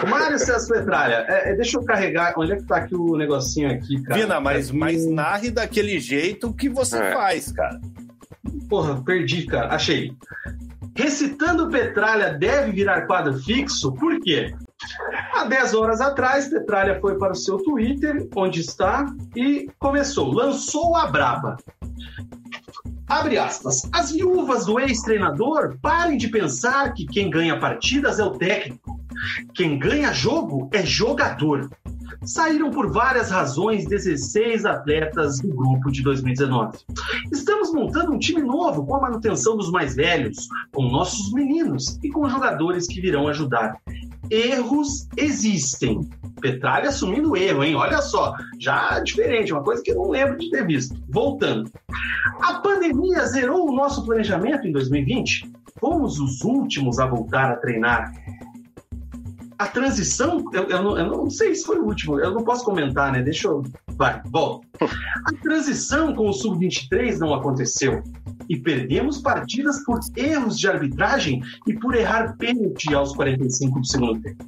Mário 0.09 0.39
César 0.39 0.75
Petralha. 0.75 1.25
É, 1.29 1.51
é, 1.51 1.57
deixa 1.57 1.79
eu 1.79 1.85
carregar. 1.85 2.35
Onde 2.37 2.53
é 2.53 2.57
que 2.57 2.65
tá 2.65 2.77
aqui 2.77 2.95
o 2.95 3.17
negocinho 3.17 3.71
aqui, 3.71 4.01
cara? 4.03 4.21
Vina, 4.21 4.41
mas, 4.41 4.71
mas 4.71 5.07
narre 5.07 5.51
daquele 5.51 5.99
jeito 5.99 6.53
que 6.53 6.69
você 6.69 6.99
é. 6.99 7.13
faz, 7.13 7.51
cara. 7.53 7.81
Porra, 8.69 9.03
perdi, 9.03 9.47
cara. 9.47 9.75
Achei. 9.75 10.13
Recitando 10.97 11.69
Petralha 11.69 12.33
deve 12.35 12.73
virar 12.73 13.07
quadro 13.07 13.39
fixo, 13.39 13.93
por 13.93 14.19
quê? 14.21 14.55
Há 15.35 15.45
10 15.45 15.75
horas 15.75 16.01
atrás, 16.01 16.49
Petralha 16.49 16.99
foi 17.01 17.19
para 17.19 17.33
o 17.33 17.37
seu 17.37 17.59
Twitter, 17.59 18.27
onde 18.35 18.61
está, 18.61 19.07
e 19.35 19.69
começou, 19.79 20.33
lançou 20.33 20.97
a 20.97 21.07
braba. 21.07 21.57
Abre 23.09 23.39
aspas. 23.39 23.89
As 23.93 24.11
viúvas 24.11 24.67
do 24.67 24.81
ex-treinador 24.81 25.77
parem 25.81 26.17
de 26.17 26.29
pensar 26.29 26.93
que 26.93 27.07
quem 27.07 27.31
ganha 27.31 27.59
partidas 27.61 28.19
é 28.19 28.25
o 28.25 28.33
técnico. 28.33 28.99
Quem 29.55 29.79
ganha 29.79 30.13
jogo 30.13 30.69
é 30.73 30.85
jogador. 30.85 31.71
Saíram 32.25 32.71
por 32.71 32.91
várias 32.91 33.31
razões 33.31 33.87
16 33.87 34.65
atletas 34.65 35.39
do 35.41 35.49
grupo 35.49 35.91
de 35.91 36.03
2019. 36.03 36.79
Estamos 37.33 37.73
montando 37.73 38.13
um 38.13 38.19
time 38.19 38.43
novo 38.43 38.85
com 38.85 38.97
a 38.97 39.01
manutenção 39.01 39.57
dos 39.57 39.71
mais 39.71 39.95
velhos, 39.95 40.49
com 40.73 40.85
nossos 40.89 41.33
meninos 41.33 41.99
e 42.03 42.09
com 42.11 42.29
jogadores 42.29 42.87
que 42.87 43.01
virão 43.01 43.29
ajudar 43.29 43.77
erros 44.31 45.09
existem. 45.17 46.09
Petralha 46.41 46.89
assumindo 46.89 47.37
erro, 47.37 47.65
hein? 47.65 47.75
Olha 47.75 48.01
só, 48.03 48.35
já 48.59 49.01
diferente, 49.01 49.53
uma 49.53 49.63
coisa 49.63 49.83
que 49.83 49.91
eu 49.91 49.97
não 49.97 50.11
lembro 50.11 50.37
de 50.37 50.51
ter 50.51 50.67
visto. 50.67 50.97
Voltando. 51.09 51.71
A 52.41 52.55
pandemia 52.55 53.25
zerou 53.27 53.69
o 53.69 53.75
nosso 53.75 54.05
planejamento 54.05 54.67
em 54.67 54.73
2020? 54.73 55.51
Fomos 55.81 56.19
os 56.19 56.43
últimos 56.43 56.99
a 56.99 57.07
voltar 57.07 57.51
a 57.51 57.57
treinar. 57.57 58.13
A 59.59 59.67
transição, 59.67 60.45
eu, 60.53 60.65
eu, 60.65 60.83
não, 60.83 60.99
eu 60.99 61.07
não 61.07 61.31
sei 61.31 61.55
se 61.55 61.65
foi 61.65 61.79
o 61.79 61.85
último, 61.85 62.21
eu 62.21 62.33
não 62.33 62.45
posso 62.45 62.65
comentar, 62.65 63.13
né? 63.13 63.23
Deixa 63.23 63.49
eu. 63.49 63.63
Vai, 63.97 64.21
volta. 64.27 64.67
A 65.25 65.33
transição 65.43 66.15
com 66.15 66.29
o 66.29 66.33
Sub-23 66.33 67.19
não 67.19 67.33
aconteceu 67.33 68.03
e 68.49 68.57
perdemos 68.57 69.19
partidas 69.19 69.83
por 69.85 69.99
erros 70.15 70.59
de 70.59 70.69
arbitragem 70.69 71.43
e 71.67 71.75
por 71.75 71.95
errar 71.95 72.37
pênalti 72.37 72.95
aos 72.95 73.15
45 73.15 73.81
do 73.81 73.87
segundo 73.87 74.21
tempo. 74.21 74.45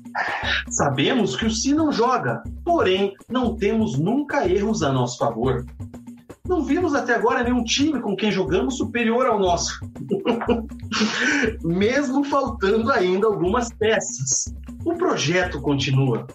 Sabemos 0.69 1.37
que 1.37 1.47
o 1.47 1.51
Si 1.51 1.73
não 1.73 1.91
joga, 1.91 2.43
porém 2.65 3.15
não 3.29 3.57
temos 3.57 3.99
nunca 3.99 4.47
erros 4.49 4.83
a 4.83 4.93
nosso 4.93 5.19
favor. 5.19 5.65
Não 6.49 6.63
vimos 6.63 6.95
até 6.95 7.15
agora 7.15 7.45
nenhum 7.45 7.63
time 7.63 8.01
com 8.01 8.17
quem 8.17 8.33
jogamos 8.33 8.79
superior 8.79 9.27
ao 9.27 9.39
nosso, 9.39 9.79
mesmo 11.63 12.25
faltando 12.25 12.91
ainda 12.91 13.27
algumas 13.27 13.71
peças. 13.71 14.55
O 14.83 14.95
projeto 14.95 15.61
continua. 15.61 16.27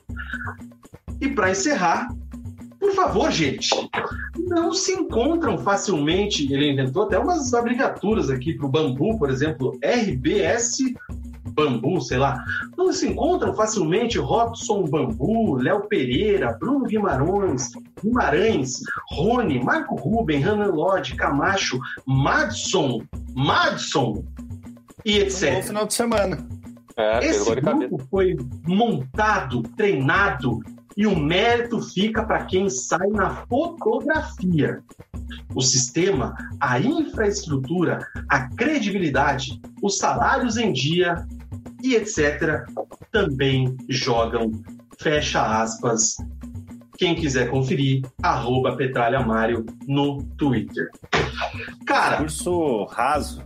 E 1.20 1.28
para 1.30 1.50
encerrar, 1.50 2.14
por 2.80 2.92
favor, 2.92 3.32
gente, 3.32 3.70
não 4.38 4.72
se 4.72 4.92
encontram 4.92 5.58
facilmente. 5.58 6.52
Ele 6.54 6.72
inventou 6.72 7.04
até 7.04 7.18
umas 7.18 7.52
abreviaturas 7.54 8.30
aqui 8.30 8.54
para 8.54 8.68
o 8.68 8.70
bambu, 8.70 9.18
por 9.18 9.32
exemplo, 9.32 9.80
RBS 9.84 10.78
Bambu, 11.54 12.02
sei 12.02 12.18
lá. 12.18 12.44
Não 12.78 12.92
se 12.92 13.08
encontram 13.08 13.54
facilmente 13.56 14.18
Robson 14.18 14.84
Bambu, 14.84 15.56
Léo 15.56 15.88
Pereira, 15.88 16.58
Bruno 16.60 16.86
Guimarães, 16.86 17.72
Guimarães, 18.02 18.82
Rony, 19.12 19.64
Marco 19.64 19.96
Ruben, 19.96 20.40
Renan 20.40 20.72
Lodge, 20.72 21.16
Camacho, 21.16 21.80
Madson, 22.06 23.04
Madson 23.34 24.24
e 25.06 25.20
etc. 25.20 25.52
Um 25.52 25.56
bom 25.56 25.62
final 25.64 25.88
de 25.88 25.94
semana. 25.94 26.48
É, 26.96 27.26
Esse 27.26 27.56
grupo 27.56 27.98
foi 28.10 28.38
montado, 28.68 29.64
treinado 29.76 30.60
e 30.96 31.08
o 31.08 31.18
mérito 31.18 31.82
fica 31.82 32.24
para 32.24 32.46
quem 32.46 32.70
sai 32.70 33.08
na 33.10 33.46
fotografia. 33.48 34.82
O 35.56 35.62
sistema, 35.62 36.36
a 36.60 36.80
infraestrutura, 36.80 38.00
a 38.30 38.48
credibilidade, 38.50 39.60
os 39.82 39.98
salários 39.98 40.58
em 40.58 40.72
dia 40.72 41.26
e 41.84 41.96
etc. 41.96 42.64
também 43.12 43.76
jogam. 43.90 44.52
Fecha 44.98 45.62
aspas. 45.62 46.16
Quem 46.98 47.14
quiser 47.14 47.50
conferir, 47.50 48.04
arroba 48.22 48.78
Petralha 48.78 49.20
Mário 49.20 49.66
no 49.86 50.24
Twitter. 50.38 50.90
Cara. 51.86 52.18
Curso 52.18 52.86
raso. 52.86 53.44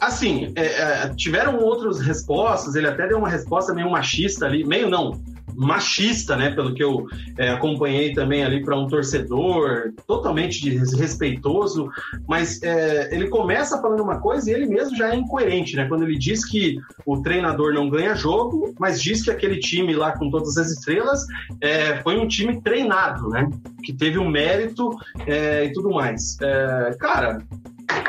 Assim, 0.00 0.52
é, 0.56 0.64
é, 0.64 1.14
tiveram 1.14 1.58
outras 1.58 2.00
respostas, 2.00 2.74
ele 2.74 2.86
até 2.86 3.06
deu 3.06 3.18
uma 3.18 3.28
resposta 3.28 3.74
meio 3.74 3.90
machista 3.90 4.46
ali, 4.46 4.64
meio 4.64 4.88
não, 4.88 5.20
machista, 5.58 6.36
né? 6.36 6.50
Pelo 6.50 6.72
que 6.72 6.82
eu 6.82 7.06
é, 7.36 7.50
acompanhei 7.50 8.12
também 8.12 8.44
ali 8.44 8.62
para 8.62 8.78
um 8.78 8.86
torcedor, 8.86 9.92
totalmente 10.06 10.60
desrespeitoso, 10.60 11.90
mas 12.28 12.62
é, 12.62 13.12
ele 13.12 13.28
começa 13.28 13.80
falando 13.82 14.02
uma 14.02 14.20
coisa 14.20 14.48
e 14.48 14.54
ele 14.54 14.66
mesmo 14.66 14.96
já 14.96 15.12
é 15.12 15.16
incoerente, 15.16 15.74
né? 15.74 15.86
Quando 15.88 16.04
ele 16.04 16.16
diz 16.16 16.44
que 16.44 16.78
o 17.04 17.20
treinador 17.20 17.74
não 17.74 17.90
ganha 17.90 18.14
jogo, 18.14 18.72
mas 18.78 19.02
diz 19.02 19.22
que 19.22 19.30
aquele 19.30 19.58
time 19.58 19.94
lá 19.94 20.12
com 20.16 20.30
todas 20.30 20.56
as 20.56 20.70
estrelas 20.70 21.26
é, 21.60 22.00
foi 22.02 22.16
um 22.18 22.28
time 22.28 22.62
treinado, 22.62 23.28
né? 23.28 23.50
Que 23.82 23.92
teve 23.92 24.18
um 24.18 24.28
mérito 24.28 24.90
é, 25.26 25.64
e 25.64 25.72
tudo 25.72 25.90
mais. 25.90 26.36
É, 26.40 26.96
cara, 27.00 27.42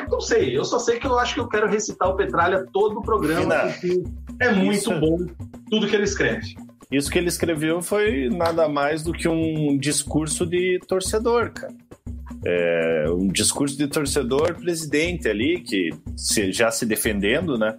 não 0.07 0.21
sei, 0.21 0.55
eu 0.55 0.63
só 0.63 0.77
sei 0.77 0.99
que 0.99 1.07
eu 1.07 1.17
acho 1.17 1.34
que 1.34 1.39
eu 1.39 1.47
quero 1.47 1.67
recitar 1.67 2.09
o 2.09 2.15
Petralha 2.15 2.65
todo 2.71 2.99
o 2.99 3.01
programa, 3.01 3.55
porque 3.71 4.03
é 4.39 4.51
muito 4.51 4.76
Isso. 4.76 4.99
bom 4.99 5.26
tudo 5.69 5.88
que 5.88 5.95
ele 5.95 6.03
escreve. 6.03 6.68
Isso 6.91 7.11
que 7.11 7.20
ele 7.20 7.28
escreveu 7.28 7.82
foi 7.82 8.30
nada 8.30 8.68
mais 8.68 9.03
do 9.03 9.14
que 9.14 9.28
um 9.28 9.78
discurso 9.78 10.45
de 10.45 10.80
torcedor, 10.88 11.52
cara. 11.52 11.74
É, 12.44 13.06
um 13.11 13.28
discurso 13.28 13.78
de 13.78 13.88
torcedor 13.88 14.56
presidente 14.56 15.28
ali, 15.28 15.61
que 15.61 15.91
se, 16.16 16.52
já 16.52 16.72
se 16.72 16.86
defendendo, 16.86 17.57
né? 17.57 17.78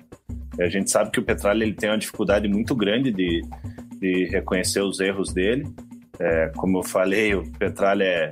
A 0.61 0.69
gente 0.69 0.91
sabe 0.91 1.11
que 1.11 1.19
o 1.19 1.24
Petralha 1.24 1.65
ele 1.65 1.73
tem 1.73 1.91
uma 1.91 1.99
dificuldade 1.99 2.47
muito 2.47 2.74
grande 2.77 3.11
de, 3.11 3.43
de 3.99 4.27
reconhecer 4.27 4.81
os 4.81 5.01
erros 5.01 5.32
dele. 5.32 5.66
É, 6.19 6.53
como 6.57 6.78
eu 6.78 6.82
falei, 6.82 7.35
o 7.35 7.51
Petralha 7.53 8.05
é, 8.05 8.31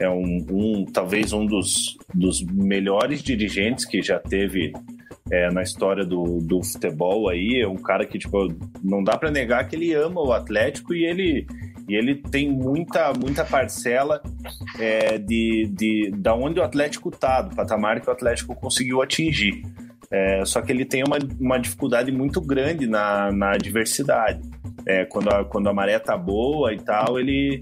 é 0.00 0.08
um, 0.10 0.44
um, 0.50 0.84
talvez 0.84 1.32
um 1.32 1.46
dos, 1.46 1.96
dos 2.12 2.42
melhores 2.42 3.22
dirigentes 3.22 3.84
que 3.84 4.02
já 4.02 4.18
teve 4.18 4.72
é, 5.34 5.50
na 5.50 5.62
história 5.62 6.04
do, 6.04 6.38
do 6.40 6.62
futebol 6.62 7.28
aí. 7.28 7.60
É 7.60 7.66
um 7.66 7.76
cara 7.76 8.06
que, 8.06 8.18
tipo, 8.18 8.48
não 8.82 9.02
dá 9.02 9.18
para 9.18 9.30
negar 9.30 9.66
que 9.66 9.74
ele 9.74 9.92
ama 9.92 10.20
o 10.20 10.32
Atlético 10.32 10.94
e 10.94 11.04
ele, 11.04 11.46
e 11.88 11.94
ele 11.94 12.14
tem 12.14 12.48
muita, 12.48 13.12
muita 13.12 13.44
parcela 13.44 14.22
é, 14.78 15.18
de, 15.18 15.68
de 15.72 16.12
da 16.16 16.34
onde 16.34 16.60
o 16.60 16.62
Atlético 16.62 17.10
tá, 17.10 17.42
do 17.42 17.56
patamar 17.56 18.00
que 18.00 18.08
o 18.08 18.12
Atlético 18.12 18.54
conseguiu 18.54 19.02
atingir. 19.02 19.62
É, 20.10 20.44
só 20.44 20.62
que 20.62 20.70
ele 20.70 20.84
tem 20.84 21.02
uma, 21.02 21.18
uma 21.40 21.58
dificuldade 21.58 22.12
muito 22.12 22.40
grande 22.40 22.86
na, 22.86 23.32
na 23.32 23.54
adversidade. 23.54 24.40
É, 24.86 25.04
quando, 25.06 25.28
a, 25.30 25.44
quando 25.44 25.68
a 25.68 25.72
maré 25.72 25.98
tá 25.98 26.16
boa 26.16 26.72
e 26.72 26.78
tal, 26.78 27.18
ele, 27.18 27.60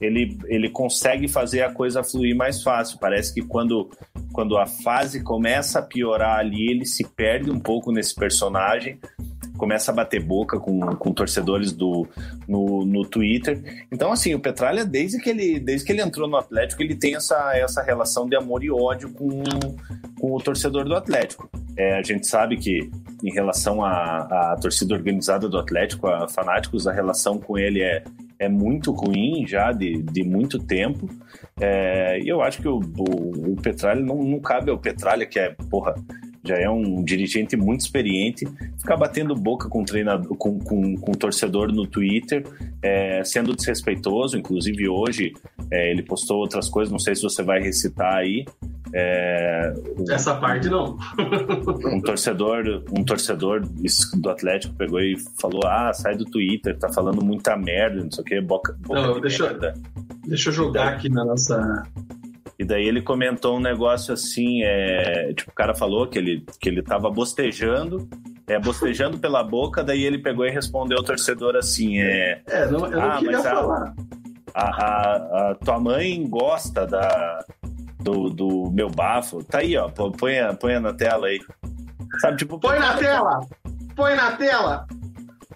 ele, 0.00 0.38
ele 0.46 0.68
consegue 0.68 1.28
fazer 1.28 1.62
a 1.62 1.72
coisa 1.72 2.02
fluir 2.02 2.36
mais 2.36 2.62
fácil. 2.62 2.98
Parece 2.98 3.32
que 3.32 3.42
quando, 3.42 3.90
quando 4.32 4.56
a 4.56 4.66
fase 4.66 5.22
começa 5.22 5.78
a 5.78 5.82
piorar 5.82 6.38
ali, 6.38 6.70
ele 6.70 6.84
se 6.84 7.04
perde 7.04 7.50
um 7.50 7.58
pouco 7.58 7.92
nesse 7.92 8.14
personagem, 8.14 8.98
começa 9.56 9.92
a 9.92 9.94
bater 9.94 10.20
boca 10.22 10.58
com, 10.58 10.80
com 10.96 11.12
torcedores 11.12 11.72
do, 11.72 12.06
no, 12.46 12.84
no 12.84 13.04
Twitter. 13.06 13.86
Então, 13.90 14.12
assim, 14.12 14.34
o 14.34 14.40
Petralha, 14.40 14.84
desde 14.84 15.18
que, 15.20 15.30
ele, 15.30 15.60
desde 15.60 15.86
que 15.86 15.92
ele 15.92 16.02
entrou 16.02 16.28
no 16.28 16.36
Atlético, 16.36 16.82
ele 16.82 16.94
tem 16.94 17.14
essa, 17.14 17.56
essa 17.56 17.82
relação 17.82 18.28
de 18.28 18.36
amor 18.36 18.64
e 18.64 18.70
ódio 18.70 19.10
com, 19.12 19.42
com 20.20 20.32
o 20.34 20.40
torcedor 20.40 20.84
do 20.84 20.94
Atlético. 20.94 21.48
É, 21.76 21.98
a 21.98 22.02
gente 22.02 22.26
sabe 22.26 22.56
que, 22.56 22.90
em 23.22 23.32
relação 23.32 23.84
à, 23.84 24.52
à 24.52 24.56
torcida 24.60 24.94
organizada 24.94 25.48
do 25.48 25.58
Atlético, 25.58 26.08
a 26.08 26.28
fanáticos, 26.28 26.86
a 26.86 26.92
relação 26.92 27.38
com 27.38 27.56
ele 27.56 27.80
é, 27.80 28.04
é 28.44 28.48
muito 28.48 28.92
ruim 28.92 29.46
já 29.46 29.72
de, 29.72 30.02
de 30.02 30.22
muito 30.22 30.58
tempo. 30.58 31.08
É, 31.60 32.18
e 32.20 32.28
eu 32.28 32.42
acho 32.42 32.60
que 32.60 32.68
o, 32.68 32.78
o, 32.78 33.52
o 33.52 33.56
Petralha 33.56 34.00
não, 34.00 34.16
não 34.22 34.40
cabe 34.40 34.70
ao 34.70 34.78
Petralha, 34.78 35.26
que 35.26 35.38
é, 35.38 35.54
porra, 35.70 35.94
já 36.44 36.56
é 36.56 36.68
um 36.68 37.02
dirigente 37.02 37.56
muito 37.56 37.80
experiente, 37.80 38.46
ficar 38.78 38.96
batendo 38.96 39.34
boca 39.34 39.68
com 39.68 39.82
treinador, 39.82 40.36
com, 40.36 40.58
com, 40.58 40.94
com 40.94 41.12
torcedor 41.12 41.72
no 41.72 41.86
Twitter, 41.86 42.44
é, 42.82 43.24
sendo 43.24 43.54
desrespeitoso. 43.56 44.36
Inclusive 44.36 44.88
hoje 44.88 45.32
é, 45.70 45.90
ele 45.90 46.02
postou 46.02 46.38
outras 46.38 46.68
coisas, 46.68 46.92
não 46.92 46.98
sei 46.98 47.14
se 47.14 47.22
você 47.22 47.42
vai 47.42 47.60
recitar 47.60 48.14
aí. 48.16 48.44
É, 48.96 49.74
Essa 50.08 50.36
parte 50.36 50.68
não. 50.68 50.96
um 51.92 52.00
torcedor, 52.00 52.84
um 52.96 53.02
torcedor 53.04 53.60
do 53.60 54.30
Atlético 54.30 54.74
pegou 54.74 55.00
e 55.00 55.16
falou: 55.40 55.62
Ah, 55.66 55.92
sai 55.92 56.16
do 56.16 56.24
Twitter, 56.24 56.78
tá 56.78 56.88
falando 56.88 57.24
muita 57.24 57.56
merda, 57.56 58.02
não 58.02 58.10
sei 58.10 58.22
o 58.22 58.24
que, 58.24 58.40
boca, 58.40 58.76
boca 58.78 59.02
não, 59.02 59.20
deixa, 59.20 59.48
merda. 59.48 59.74
Deixa 60.26 60.50
eu 60.50 60.52
jogar 60.52 60.94
aqui 60.94 61.08
na 61.08 61.24
nossa 61.24 61.82
e 62.58 62.64
daí 62.64 62.86
ele 62.86 63.02
comentou 63.02 63.56
um 63.56 63.60
negócio 63.60 64.14
assim, 64.14 64.62
é, 64.62 65.32
tipo, 65.34 65.50
o 65.50 65.54
cara 65.54 65.74
falou 65.74 66.06
que 66.06 66.18
ele, 66.18 66.46
que 66.60 66.68
ele 66.68 66.82
tava 66.82 67.10
bostejando, 67.10 68.08
é, 68.46 68.58
bostejando 68.58 69.18
pela 69.18 69.42
boca, 69.42 69.82
daí 69.82 70.04
ele 70.04 70.18
pegou 70.18 70.46
e 70.46 70.50
respondeu 70.50 70.98
ao 70.98 71.04
torcedor 71.04 71.56
assim, 71.56 71.98
é... 71.98 72.42
É, 72.46 72.66
não, 72.70 72.86
eu 72.86 72.92
não 72.92 73.10
ah, 73.10 73.18
queria 73.18 73.40
falar. 73.40 73.94
A, 74.54 74.64
a, 74.64 75.50
a, 75.50 75.54
tua 75.56 75.80
mãe 75.80 76.24
gosta 76.28 76.86
da, 76.86 77.44
do, 78.04 78.30
do 78.30 78.70
meu 78.70 78.90
bafo. 78.90 79.42
Tá 79.42 79.58
aí, 79.58 79.76
ó, 79.76 79.88
põe, 79.88 80.38
põe 80.60 80.78
na 80.78 80.92
tela 80.92 81.26
aí. 81.26 81.40
Sabe, 82.20 82.36
tipo... 82.36 82.60
Põe 82.60 82.78
na 82.78 82.96
tela! 82.96 83.40
Põe 83.96 84.14
na 84.14 84.32
tela! 84.32 84.86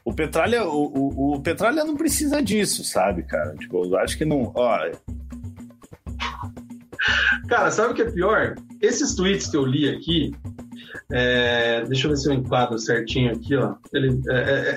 O 0.05 0.13
Petralha, 0.13 0.65
o, 0.65 0.87
o, 0.87 1.35
o 1.35 1.41
Petralha 1.41 1.85
não 1.85 1.97
precisa 1.97 2.43
disso, 2.43 2.83
sabe, 2.83 3.23
cara? 3.23 3.55
Tipo, 3.57 3.85
eu 3.85 3.99
acho 3.99 4.17
que 4.17 4.25
não... 4.25 4.51
Ó, 4.55 4.79
Cara, 7.49 7.71
sabe 7.71 7.93
o 7.93 7.95
que 7.95 8.03
é 8.03 8.11
pior? 8.11 8.55
Esses 8.81 9.15
tweets 9.15 9.49
que 9.49 9.57
eu 9.57 9.65
li 9.65 9.89
aqui, 9.89 10.35
é, 11.11 11.85
deixa 11.85 12.07
eu 12.07 12.11
ver 12.11 12.17
se 12.17 12.29
eu 12.29 12.35
enquadro 12.35 12.79
certinho 12.79 13.33
aqui, 13.33 13.57
ó. 13.57 13.75
Ele, 13.93 14.21
é, 14.29 14.35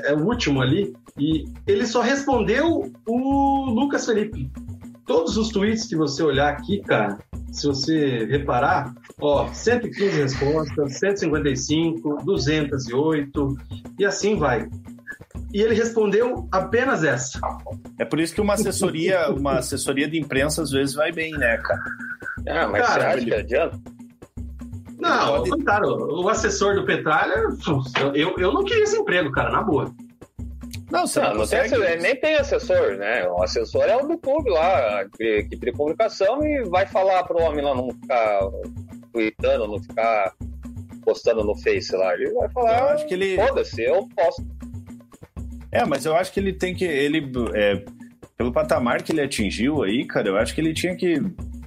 é, 0.07 0.11
é, 0.11 0.14
o 0.14 0.26
último 0.26 0.61
ali. 0.61 0.93
E 1.18 1.45
ele 1.68 1.85
só 1.85 2.02
respondeu 2.02 2.91
o 3.06 3.65
Lucas 3.69 4.06
Felipe. 4.06 4.49
Todos 5.06 5.35
os 5.35 5.49
tweets 5.49 5.88
que 5.88 5.95
você 5.95 6.23
olhar 6.23 6.49
aqui, 6.53 6.80
cara, 6.80 7.18
se 7.52 7.68
você 7.68 8.26
reparar, 8.26 8.94
ó, 9.19 9.48
115 9.48 10.22
respostas, 10.22 10.99
155, 10.99 12.23
208 12.23 13.57
e 13.99 14.06
assim 14.06 14.38
vai. 14.38 14.68
E 15.53 15.61
ele 15.61 15.76
respondeu 15.76 16.48
apenas 16.52 17.03
essa. 17.03 17.40
É 17.99 18.06
por 18.06 18.19
isso 18.19 18.34
que 18.34 18.41
uma 18.41 18.53
assessoria, 18.53 19.30
uma 19.30 19.60
assessoria 19.60 20.07
de 20.07 20.18
imprensa 20.18 20.61
às 20.61 20.72
vezes 20.72 20.95
vai 20.95 21.11
bem, 21.11 21.34
né, 21.34 21.57
cara? 21.57 21.84
Ah, 22.48 22.68
mas 22.68 22.88
cara, 22.88 23.02
você 23.02 23.07
acha 23.07 23.26
que 23.26 23.34
adianta? 23.34 23.80
Não, 24.98 25.44
pode... 25.44 25.64
cara, 25.64 25.88
o 25.88 26.30
assessor 26.30 26.76
do 26.76 26.86
Petralha, 26.86 27.36
eu, 28.14 28.36
eu 28.38 28.53
não 28.53 28.64
queria 28.64 28.84
esse 28.84 28.98
emprego, 28.98 29.32
cara, 29.32 29.52
na 29.52 29.61
boa. 29.61 29.94
Não, 30.91 31.07
você 31.07 31.22
não, 31.22 31.30
não, 31.30 31.38
consegue... 31.38 31.69
tem 31.69 31.77
assessor, 31.77 32.01
nem 32.01 32.15
tem 32.15 32.35
assessor, 32.35 32.97
né? 32.97 33.27
O 33.30 33.41
assessor 33.41 33.84
é 33.84 33.95
o 33.95 34.05
do 34.05 34.18
clube 34.18 34.49
lá, 34.49 35.05
que 35.18 35.43
cria 35.57 35.73
comunicação 35.73 36.45
e 36.45 36.63
vai 36.63 36.85
falar 36.85 37.23
pro 37.23 37.41
homem 37.41 37.63
lá 37.63 37.73
não 37.73 37.91
ficar 37.91 38.41
tweetando, 39.13 39.68
não 39.68 39.81
ficar 39.81 40.34
postando 41.03 41.43
no 41.43 41.55
Face 41.55 41.95
lá. 41.95 42.13
Ele 42.13 42.31
vai 42.34 42.49
falar, 42.49 42.80
eu 42.80 42.89
acho 42.89 43.07
que 43.07 43.13
ele... 43.13 43.35
foda-se, 43.35 43.81
eu 43.81 44.07
posto. 44.15 44.45
É, 45.72 45.85
mas 45.85 46.05
eu 46.05 46.15
acho 46.15 46.34
que 46.34 46.39
ele 46.39 46.51
tem 46.51 46.76
que. 46.76 46.84
Ele, 46.84 47.31
é, 47.55 47.85
pelo 48.35 48.51
patamar 48.51 49.01
que 49.01 49.13
ele 49.13 49.22
atingiu 49.22 49.84
aí, 49.84 50.05
cara, 50.05 50.27
eu 50.27 50.38
acho 50.38 50.53
que 50.53 50.59
ele 50.59 50.73
tinha 50.73 50.95
que 50.95 51.22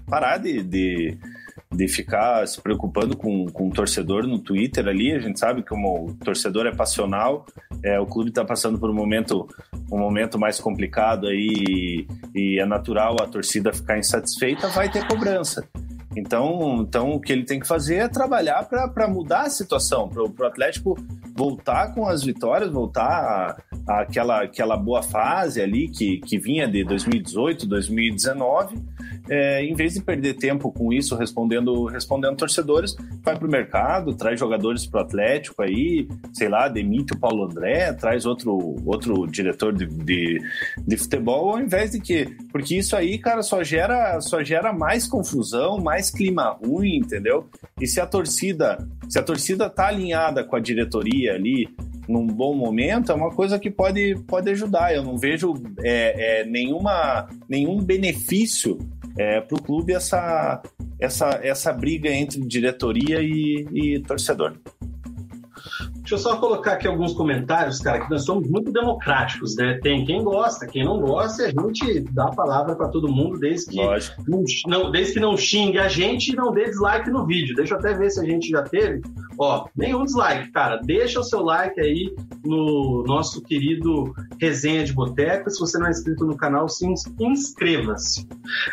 parar 0.07 0.37
de, 0.37 0.63
de, 0.63 1.17
de 1.75 1.89
ficar 1.89 2.47
se 2.47 2.61
preocupando 2.61 3.17
com, 3.17 3.47
com 3.47 3.69
o 3.69 3.71
torcedor 3.71 4.27
no 4.27 4.39
Twitter 4.39 4.87
ali. 4.87 5.13
A 5.13 5.19
gente 5.19 5.39
sabe 5.39 5.63
como 5.63 6.09
o 6.09 6.15
torcedor 6.15 6.67
é 6.67 6.73
passional, 6.73 7.47
é, 7.83 7.99
o 7.99 8.07
clube 8.07 8.31
está 8.31 8.45
passando 8.45 8.79
por 8.79 8.91
um 8.91 8.95
momento, 8.95 9.49
um 9.91 9.99
momento 9.99 10.39
mais 10.39 10.61
complicado 10.61 11.27
aí 11.27 12.07
e, 12.35 12.55
e 12.55 12.61
é 12.61 12.67
natural 12.67 13.17
a 13.21 13.27
torcida 13.27 13.73
ficar 13.73 13.99
insatisfeita, 13.99 14.69
vai 14.69 14.91
ter 14.91 15.07
cobrança. 15.07 15.69
Então, 16.17 16.85
então 16.87 17.13
o 17.13 17.21
que 17.21 17.33
ele 17.33 17.45
tem 17.45 17.59
que 17.59 17.67
fazer 17.67 17.97
é 17.97 18.09
trabalhar 18.09 18.65
para 18.65 19.09
mudar 19.09 19.43
a 19.43 19.51
situação, 19.51 20.09
para 20.09 20.23
o 20.23 20.47
Atlético 20.47 20.97
voltar 21.37 21.93
com 21.93 22.07
as 22.07 22.23
vitórias, 22.23 22.71
voltar 22.71 23.57
àquela 23.87 24.43
aquela 24.43 24.77
boa 24.77 25.03
fase 25.03 25.61
ali 25.61 25.89
que, 25.89 26.19
que 26.19 26.39
vinha 26.39 26.69
de 26.69 26.85
2018, 26.85 27.67
2019 27.67 28.77
é, 29.29 29.65
em 29.65 29.75
vez 29.75 29.95
de 29.95 30.03
perder 30.03 30.35
tempo 30.35 30.71
com 30.71 30.93
isso, 30.93 31.17
respondendo, 31.17 31.87
respondendo 31.87 32.37
torcedores, 32.37 32.95
vai 33.23 33.37
para 33.37 33.47
o 33.47 33.51
mercado, 33.51 34.15
traz 34.15 34.39
jogadores 34.39 34.87
para 34.87 35.01
o 35.01 35.05
Atlético 35.05 35.63
aí, 35.63 36.07
sei 36.33 36.49
lá, 36.49 36.69
demite 36.69 37.15
o 37.15 37.19
Paulo 37.19 37.45
André, 37.45 37.93
traz 37.95 38.27
outro, 38.27 38.77
outro 38.85 39.27
diretor 39.27 39.73
de, 39.73 39.87
de, 39.87 40.43
de 40.87 40.97
futebol, 40.97 41.51
ao 41.51 41.61
invés 41.61 41.93
de 41.93 42.01
que. 42.01 42.27
Porque 42.53 42.77
isso 42.77 42.95
aí, 42.97 43.19
cara, 43.19 43.43
só 43.43 43.63
gera, 43.65 44.21
só 44.21 44.43
gera 44.43 44.73
mais 44.73 45.07
confusão, 45.07 45.79
mais 45.79 46.04
clima 46.11 46.59
ruim, 46.65 46.97
entendeu? 46.97 47.49
E 47.81 47.87
se 47.87 48.01
a 48.01 48.07
torcida, 48.07 48.79
se 49.09 49.19
a 49.19 49.23
torcida 49.23 49.69
tá 49.69 49.89
alinhada 49.89 50.45
com 50.45 50.57
a 50.57 50.61
diretoria 50.61 51.35
ali, 51.35 51.69
num 52.09 52.27
bom 52.27 52.55
momento, 52.55 53.11
é 53.11 53.15
uma 53.15 53.31
coisa 53.31 53.59
que 53.59 53.71
pode, 53.71 54.17
pode 54.27 54.51
ajudar. 54.51 54.95
Eu 54.95 55.03
não 55.03 55.17
vejo 55.17 55.55
é, 55.83 56.41
é, 56.41 56.45
nenhuma, 56.45 57.29
nenhum 57.49 57.79
benefício 57.79 58.79
é, 59.19 59.41
para 59.41 59.57
o 59.57 59.63
clube 59.63 59.93
essa, 59.93 60.63
essa, 61.01 61.41
essa 61.43 61.73
briga 61.73 62.11
entre 62.11 62.41
diretoria 62.41 63.21
e, 63.23 63.67
e 63.73 64.01
torcedor. 64.01 64.57
Deixa 66.05 66.17
eu 66.17 66.19
só 66.19 66.37
colocar 66.37 66.73
aqui 66.75 66.87
alguns 66.87 67.15
comentários, 67.15 67.81
cara, 67.81 67.99
que 67.99 68.11
nós 68.11 68.27
somos 68.27 68.47
muito 68.47 68.71
democráticos, 68.71 69.57
né? 69.57 69.79
Tem 69.83 70.05
quem 70.05 70.23
gosta, 70.23 70.67
quem 70.67 70.85
não 70.85 71.01
gosta, 71.01 71.45
a 71.45 71.49
gente 71.49 72.01
dá 72.13 72.25
a 72.25 72.35
palavra 72.35 72.77
para 72.77 72.89
todo 72.89 73.09
mundo, 73.09 73.39
desde 73.39 73.71
que 73.71 73.77
não, 74.29 74.45
não, 74.67 74.91
desde 74.91 75.15
que 75.15 75.21
não 75.21 75.35
xingue 75.35 75.79
a 75.79 75.89
gente 75.89 76.33
e 76.33 76.37
não 76.37 76.53
dê 76.53 76.65
dislike 76.65 77.09
no 77.09 77.25
vídeo. 77.25 77.57
Deixa 77.57 77.73
eu 77.73 77.79
até 77.79 77.95
ver 77.95 78.11
se 78.11 78.21
a 78.21 78.25
gente 78.25 78.51
já 78.51 78.63
teve. 78.63 79.01
Ó, 79.39 79.67
nenhum 79.75 80.05
dislike, 80.05 80.53
cara. 80.53 80.79
Deixa 80.85 81.21
o 81.21 81.25
seu 81.25 81.41
like 81.41 81.81
aí 81.81 82.15
no 82.45 83.03
nosso 83.07 83.41
querido 83.41 84.15
Resenha 84.39 84.85
de 84.85 84.93
Boteco. 84.93 85.49
Se 85.49 85.59
você 85.59 85.79
não 85.79 85.87
é 85.87 85.91
inscrito 85.91 86.27
no 86.27 86.37
canal, 86.37 86.69
se 86.69 86.87
inscreva-se. 87.19 88.29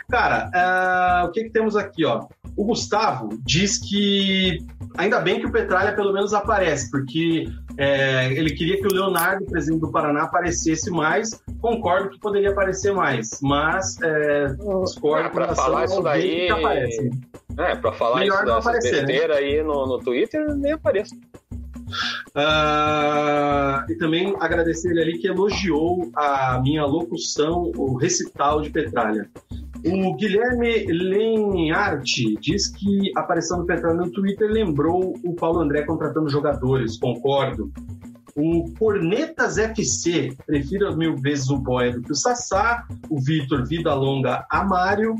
Cara, 0.09 0.51
uh, 0.53 1.29
o 1.29 1.31
que, 1.31 1.45
que 1.45 1.49
temos 1.49 1.77
aqui, 1.77 2.03
ó? 2.03 2.27
O 2.57 2.65
Gustavo 2.65 3.29
diz 3.45 3.77
que 3.77 4.59
ainda 4.97 5.19
bem 5.21 5.39
que 5.39 5.45
o 5.45 5.51
Petralha 5.51 5.95
pelo 5.95 6.11
menos 6.11 6.33
aparece, 6.33 6.91
porque 6.91 7.20
é, 7.77 8.31
ele 8.33 8.51
queria 8.53 8.77
que 8.79 8.87
o 8.87 8.93
Leonardo, 8.93 9.45
presidente 9.45 9.81
do 9.81 9.91
Paraná, 9.91 10.23
aparecesse 10.23 10.89
mais. 10.89 11.41
Concordo 11.59 12.09
que 12.09 12.19
poderia 12.19 12.51
aparecer 12.51 12.93
mais, 12.93 13.39
mas 13.41 13.99
é, 14.01 14.47
discordo 14.83 15.27
é, 15.27 15.41
relação 15.41 15.63
falar 15.63 15.85
isso 15.85 16.01
daí... 16.01 16.47
que 16.47 16.51
aparece. 16.51 17.11
É, 17.57 17.75
pra 17.75 17.91
falar 17.91 18.19
Melhor 18.19 18.45
isso 18.45 18.67
né? 18.67 18.73
besteira 18.73 19.33
né? 19.35 19.39
aí 19.39 19.63
no, 19.63 19.85
no 19.85 19.99
Twitter, 19.99 20.55
nem 20.55 20.71
apareço. 20.71 21.15
Uh, 22.29 23.91
e 23.91 23.95
também 23.97 24.33
agradecer 24.39 24.91
ele 24.91 25.01
ali 25.01 25.17
que 25.17 25.27
elogiou 25.27 26.09
a 26.15 26.59
minha 26.61 26.85
locução, 26.85 27.71
o 27.75 27.97
recital 27.97 28.61
de 28.61 28.69
Petralha. 28.69 29.29
O 29.83 30.15
Guilherme 30.15 30.85
Lenharte 30.85 32.35
diz 32.39 32.67
que 32.69 33.11
a 33.17 33.21
aparição 33.21 33.59
do 33.59 33.65
Petralha 33.65 33.97
no 33.97 34.11
Twitter 34.11 34.47
lembrou 34.49 35.15
o 35.23 35.33
Paulo 35.33 35.59
André 35.59 35.83
contratando 35.83 36.29
jogadores, 36.29 36.99
concordo. 36.99 37.71
O 38.35 38.71
Cornetas 38.77 39.57
FC, 39.57 40.35
prefiro 40.45 40.95
mil 40.95 41.17
vezes 41.17 41.49
o 41.49 41.57
Boia 41.57 41.93
do 41.93 42.01
que 42.01 42.11
o 42.11 42.15
Sassá. 42.15 42.87
O 43.09 43.19
Vitor 43.19 43.67
Vida 43.67 43.93
Longa 43.93 44.45
Amário. 44.49 45.15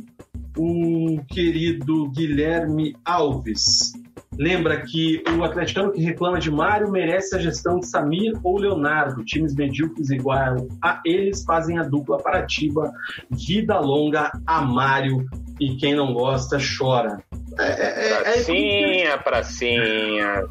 O 0.58 1.20
querido 1.28 2.10
Guilherme 2.12 2.96
Alves 3.04 3.94
lembra 4.38 4.82
que 4.82 5.24
o 5.38 5.44
atleticano 5.44 5.92
que 5.92 6.02
reclama 6.02 6.40
de 6.40 6.50
Mário 6.50 6.92
merece 6.92 7.36
a 7.36 7.40
gestão 7.40 7.80
de 7.80 7.88
Samir 7.88 8.34
ou 8.44 8.58
Leonardo. 8.58 9.24
Times 9.24 9.54
medíocres 9.56 10.10
igual 10.10 10.68
a 10.82 11.02
eles 11.06 11.44
fazem 11.44 11.78
a 11.78 11.84
dupla 11.84 12.18
Paratiba. 12.18 12.92
Vida 13.30 13.80
longa 13.80 14.32
a 14.46 14.62
Mário. 14.62 15.26
E 15.60 15.76
quem 15.76 15.96
não 15.96 16.14
gosta, 16.14 16.58
chora. 16.78 17.24
É, 17.60 17.64
é, 17.64 18.12
é, 18.12 18.22
pracinha, 18.22 19.10
é, 19.10 19.18
pracinha. 19.18 20.44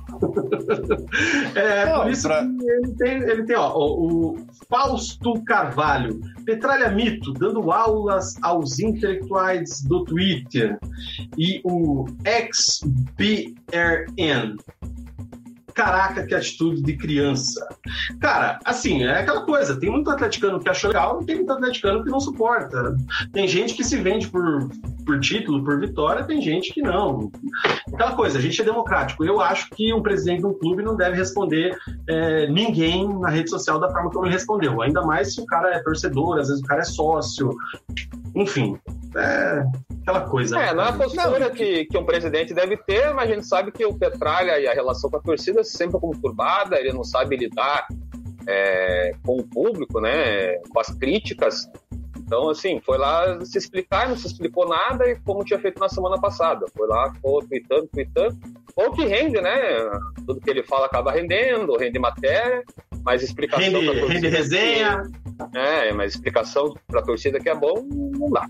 é, 1.55 1.87
Não, 1.87 2.03
por 2.03 2.11
isso 2.11 2.29
pra... 2.29 2.43
que 2.43 2.71
ele 2.71 2.95
tem, 2.99 3.23
ele 3.23 3.45
tem 3.45 3.57
ó, 3.57 3.73
o, 3.75 4.33
o 4.35 4.47
Fausto 4.69 5.43
Carvalho, 5.45 6.21
Petralha 6.45 6.91
Mito, 6.91 7.33
dando 7.33 7.73
aulas 7.73 8.35
aos 8.43 8.79
intelectuais 8.79 9.83
do 9.83 10.05
Twitter. 10.05 10.79
E 11.39 11.61
o 11.65 12.07
XBRN, 12.53 13.77
Caraca, 15.75 16.27
que 16.27 16.35
atitude 16.35 16.83
de 16.83 16.97
criança. 16.97 17.67
Cara, 18.21 18.59
assim, 18.65 19.05
é 19.05 19.21
aquela 19.21 19.45
coisa. 19.45 19.79
Tem 19.79 19.91
muito 19.91 20.11
atleticano 20.11 20.61
que 20.61 20.69
acha 20.69 20.89
legal 20.89 21.21
e 21.23 21.27
tem 21.27 21.37
muito 21.37 21.53
atleticano 21.53 22.03
que 22.03 22.11
não 22.11 22.21
suporta. 22.21 22.97
Tem 23.33 23.47
gente 23.47 23.75
que 23.75 23.85
se 23.85 23.97
vende 23.97 24.29
por, 24.29 24.69
por 25.05 25.21
título, 25.21 25.65
por 25.65 25.81
vitória, 25.81 26.25
tem 26.25 26.41
gente 26.41 26.73
que 26.73 26.83
não. 26.83 27.31
Aquela 27.93 28.13
coisa, 28.13 28.39
a 28.39 28.41
gente 28.41 28.61
é 28.61 28.65
democrático. 28.65 29.25
Eu 29.25 29.41
acho 29.41 29.71
que 29.71 29.93
um 29.93 30.03
presidente 30.03 30.41
de 30.41 30.47
um 30.47 30.55
clube 30.55 30.83
não 30.83 30.97
deve 30.97 31.17
responder 31.17 31.77
é, 32.09 32.47
ninguém 32.49 33.09
na 33.19 33.29
rede 33.29 33.51
social 33.51 33.79
da 33.79 33.91
forma 33.91 34.11
como 34.11 34.27
ele 34.27 34.35
respondeu. 34.35 34.81
Ainda 34.83 35.03
mais 35.03 35.35
se 35.35 35.41
o 35.41 35.47
cara 35.47 35.75
é 35.75 35.79
torcedor, 35.81 36.39
às 36.39 36.49
vezes 36.49 36.63
o 36.63 36.67
cara 36.67 36.81
é 36.81 36.85
sócio. 36.85 37.51
Enfim, 38.35 38.79
é 39.17 39.65
aquela 40.03 40.29
coisa. 40.29 40.59
É, 40.59 40.75
não 40.75 40.85
é 40.85 40.89
a 40.89 40.93
postura 40.93 41.51
que, 41.51 41.85
que 41.87 41.99
um 41.99 42.05
presidente 42.05 42.55
deve 42.55 42.77
ter, 42.77 43.13
mas 43.15 43.31
a 43.31 43.35
gente 43.35 43.47
sabe 43.47 43.71
que 43.71 43.85
o 43.85 43.95
Petralha 43.95 44.59
e 44.59 44.67
a 44.67 44.73
relação 44.73 45.11
com 45.11 45.17
a 45.17 45.21
torcida 45.21 45.60
é 45.61 45.65
sempre 45.65 46.01
conturbada, 46.01 46.78
ele 46.78 46.93
não 46.93 47.05
sabe 47.05 47.37
lidar 47.37 47.87
é, 48.47 49.12
com 49.24 49.39
o 49.39 49.45
público, 49.47 50.01
né, 50.01 50.57
com 50.70 50.81
as 50.81 50.89
críticas. 50.95 51.69
Então, 52.19 52.49
assim, 52.49 52.81
foi 52.85 52.97
lá 52.97 53.45
se 53.45 53.59
explicar, 53.59 54.09
não 54.09 54.16
se 54.16 54.28
explicou 54.28 54.69
nada, 54.69 55.09
e 55.09 55.16
como 55.20 55.45
tinha 55.45 55.59
feito 55.59 55.81
na 55.81 55.89
semana 55.89 56.20
passada. 56.20 56.65
Foi 56.77 56.87
lá, 56.87 57.12
ficou 57.12 57.45
tweetando, 57.45 57.89
tweetando. 57.89 58.39
Ou 58.77 58.93
que 58.93 59.05
rende, 59.05 59.41
né? 59.41 59.51
Tudo 60.24 60.41
que 60.41 60.49
ele 60.49 60.62
fala 60.62 60.87
acaba 60.87 61.11
rendendo, 61.11 61.77
rende 61.77 61.99
matéria, 61.99 62.62
mas 63.05 63.23
explicação. 63.24 63.65
Rende, 63.65 64.07
rende 64.07 64.28
resenha. 64.28 65.03
Que, 65.53 65.59
é, 65.59 65.93
mas 65.93 66.15
explicação 66.15 66.73
pra 66.87 67.03
torcida 67.03 67.41
que 67.41 67.49
é 67.49 67.55
bom, 67.55 67.85
não 67.91 68.31
dá. 68.31 68.49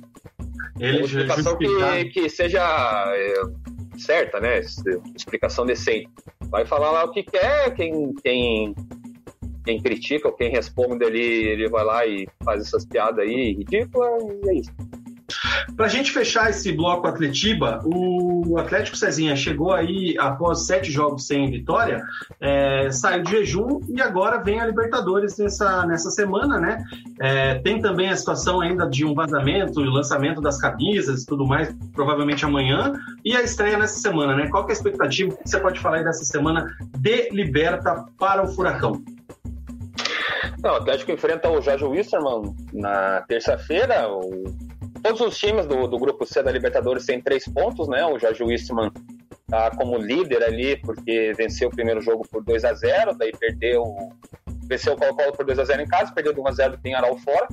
Ele 0.78 0.98
Uma 0.98 1.06
explicação 1.06 1.56
que, 1.56 2.04
que 2.10 2.28
seja 2.28 2.62
é, 3.14 3.34
certa, 4.00 4.40
né? 4.40 4.60
Explicação 5.14 5.64
decente. 5.64 6.08
Vai 6.48 6.66
falar 6.66 6.90
lá 6.90 7.04
o 7.04 7.10
que 7.10 7.22
quer, 7.22 7.74
quem, 7.74 8.14
quem, 8.22 8.74
quem 9.64 9.80
critica 9.80 10.28
ou 10.28 10.34
quem 10.34 10.50
responde 10.50 11.04
ali, 11.04 11.20
ele 11.20 11.68
vai 11.68 11.84
lá 11.84 12.06
e 12.06 12.26
faz 12.44 12.62
essas 12.62 12.84
piadas 12.84 13.20
aí 13.20 13.52
ridículas 13.52 14.22
e 14.44 14.48
é 14.48 14.54
isso. 14.54 14.72
Para 15.76 15.86
a 15.86 15.88
gente 15.88 16.12
fechar 16.12 16.50
esse 16.50 16.72
bloco 16.72 17.06
Atletiba, 17.06 17.80
o 17.84 18.58
Atlético 18.58 18.96
Cezinha 18.96 19.36
chegou 19.36 19.72
aí 19.72 20.16
após 20.18 20.66
sete 20.66 20.90
jogos 20.90 21.26
sem 21.26 21.50
vitória, 21.50 22.02
é, 22.40 22.90
saiu 22.90 23.22
de 23.22 23.30
jejum 23.30 23.80
e 23.88 24.00
agora 24.00 24.42
vem 24.42 24.60
a 24.60 24.66
Libertadores 24.66 25.38
nessa, 25.38 25.86
nessa 25.86 26.10
semana, 26.10 26.58
né? 26.58 26.82
É, 27.20 27.54
tem 27.60 27.80
também 27.80 28.08
a 28.08 28.16
situação 28.16 28.60
ainda 28.60 28.88
de 28.88 29.04
um 29.04 29.14
vazamento, 29.14 29.80
o 29.80 29.84
lançamento 29.84 30.40
das 30.40 30.58
camisas 30.58 31.22
e 31.22 31.26
tudo 31.26 31.46
mais, 31.46 31.74
provavelmente 31.92 32.44
amanhã, 32.44 32.92
e 33.24 33.36
a 33.36 33.42
estreia 33.42 33.78
nessa 33.78 33.98
semana, 34.00 34.34
né? 34.34 34.48
Qual 34.48 34.64
que 34.64 34.72
é 34.72 34.74
a 34.74 34.76
expectativa? 34.76 35.32
O 35.32 35.36
que 35.36 35.48
você 35.48 35.60
pode 35.60 35.80
falar 35.80 35.98
aí 35.98 36.04
dessa 36.04 36.24
semana 36.24 36.66
de 36.98 37.30
Liberta 37.30 38.04
para 38.18 38.42
o 38.42 38.48
Furacão? 38.48 39.02
Não, 40.62 40.72
o 40.72 40.76
Atlético 40.76 41.12
enfrenta 41.12 41.48
o 41.48 41.60
Jorge 41.60 41.84
Wisterman 41.84 42.54
na 42.72 43.22
terça-feira. 43.22 44.08
O 44.08 44.44
Todos 45.02 45.20
os 45.20 45.38
times 45.38 45.66
do, 45.66 45.86
do 45.86 45.98
grupo 45.98 46.26
C 46.26 46.42
da 46.42 46.50
Libertadores 46.50 47.06
têm 47.06 47.20
três 47.20 47.44
pontos, 47.44 47.88
né? 47.88 48.04
O 48.04 48.18
Jorge 48.18 48.42
Wissman 48.42 48.92
tá 49.48 49.70
como 49.72 49.96
líder 49.98 50.42
ali, 50.44 50.76
porque 50.76 51.32
venceu 51.36 51.68
o 51.68 51.72
primeiro 51.72 52.00
jogo 52.00 52.26
por 52.30 52.42
2 52.44 52.64
a 52.64 52.74
0 52.74 53.16
daí 53.16 53.32
perdeu. 53.32 53.84
Venceu 54.68 54.92
o 54.92 54.96
Colo-Colo 54.96 55.32
por 55.32 55.44
2 55.44 55.58
a 55.58 55.64
0 55.64 55.82
em 55.82 55.86
casa, 55.86 56.12
perdeu 56.12 56.32
de 56.32 56.40
1 56.40 56.46
a 56.46 56.52
0 56.52 56.76
do 56.76 56.82
Penharol 56.82 57.18
fora. 57.18 57.48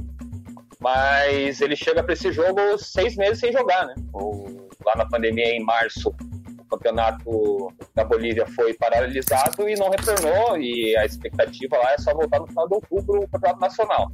Mas 0.80 1.60
ele 1.62 1.76
chega 1.76 2.04
para 2.04 2.14
esse 2.14 2.32
jogo 2.32 2.78
seis 2.78 3.16
meses 3.16 3.40
sem 3.40 3.52
jogar, 3.52 3.88
né? 3.88 3.96
O, 4.14 4.70
lá 4.86 4.96
na 4.96 5.08
pandemia, 5.08 5.56
em 5.56 5.64
março, 5.64 6.14
o 6.60 6.66
campeonato 6.70 7.74
da 7.96 8.04
Bolívia 8.04 8.46
foi 8.46 8.76
paralisado 8.76 9.68
e 9.68 9.76
não 9.76 9.90
retornou. 9.90 10.58
E 10.60 10.96
a 10.98 11.06
expectativa 11.06 11.78
lá 11.78 11.94
é 11.94 11.98
só 11.98 12.14
voltar 12.14 12.40
no 12.40 12.48
final 12.48 12.68
de 12.68 12.76
outubro 12.76 13.24
o 13.24 13.28
campeonato 13.28 13.62
nacional. 13.62 14.12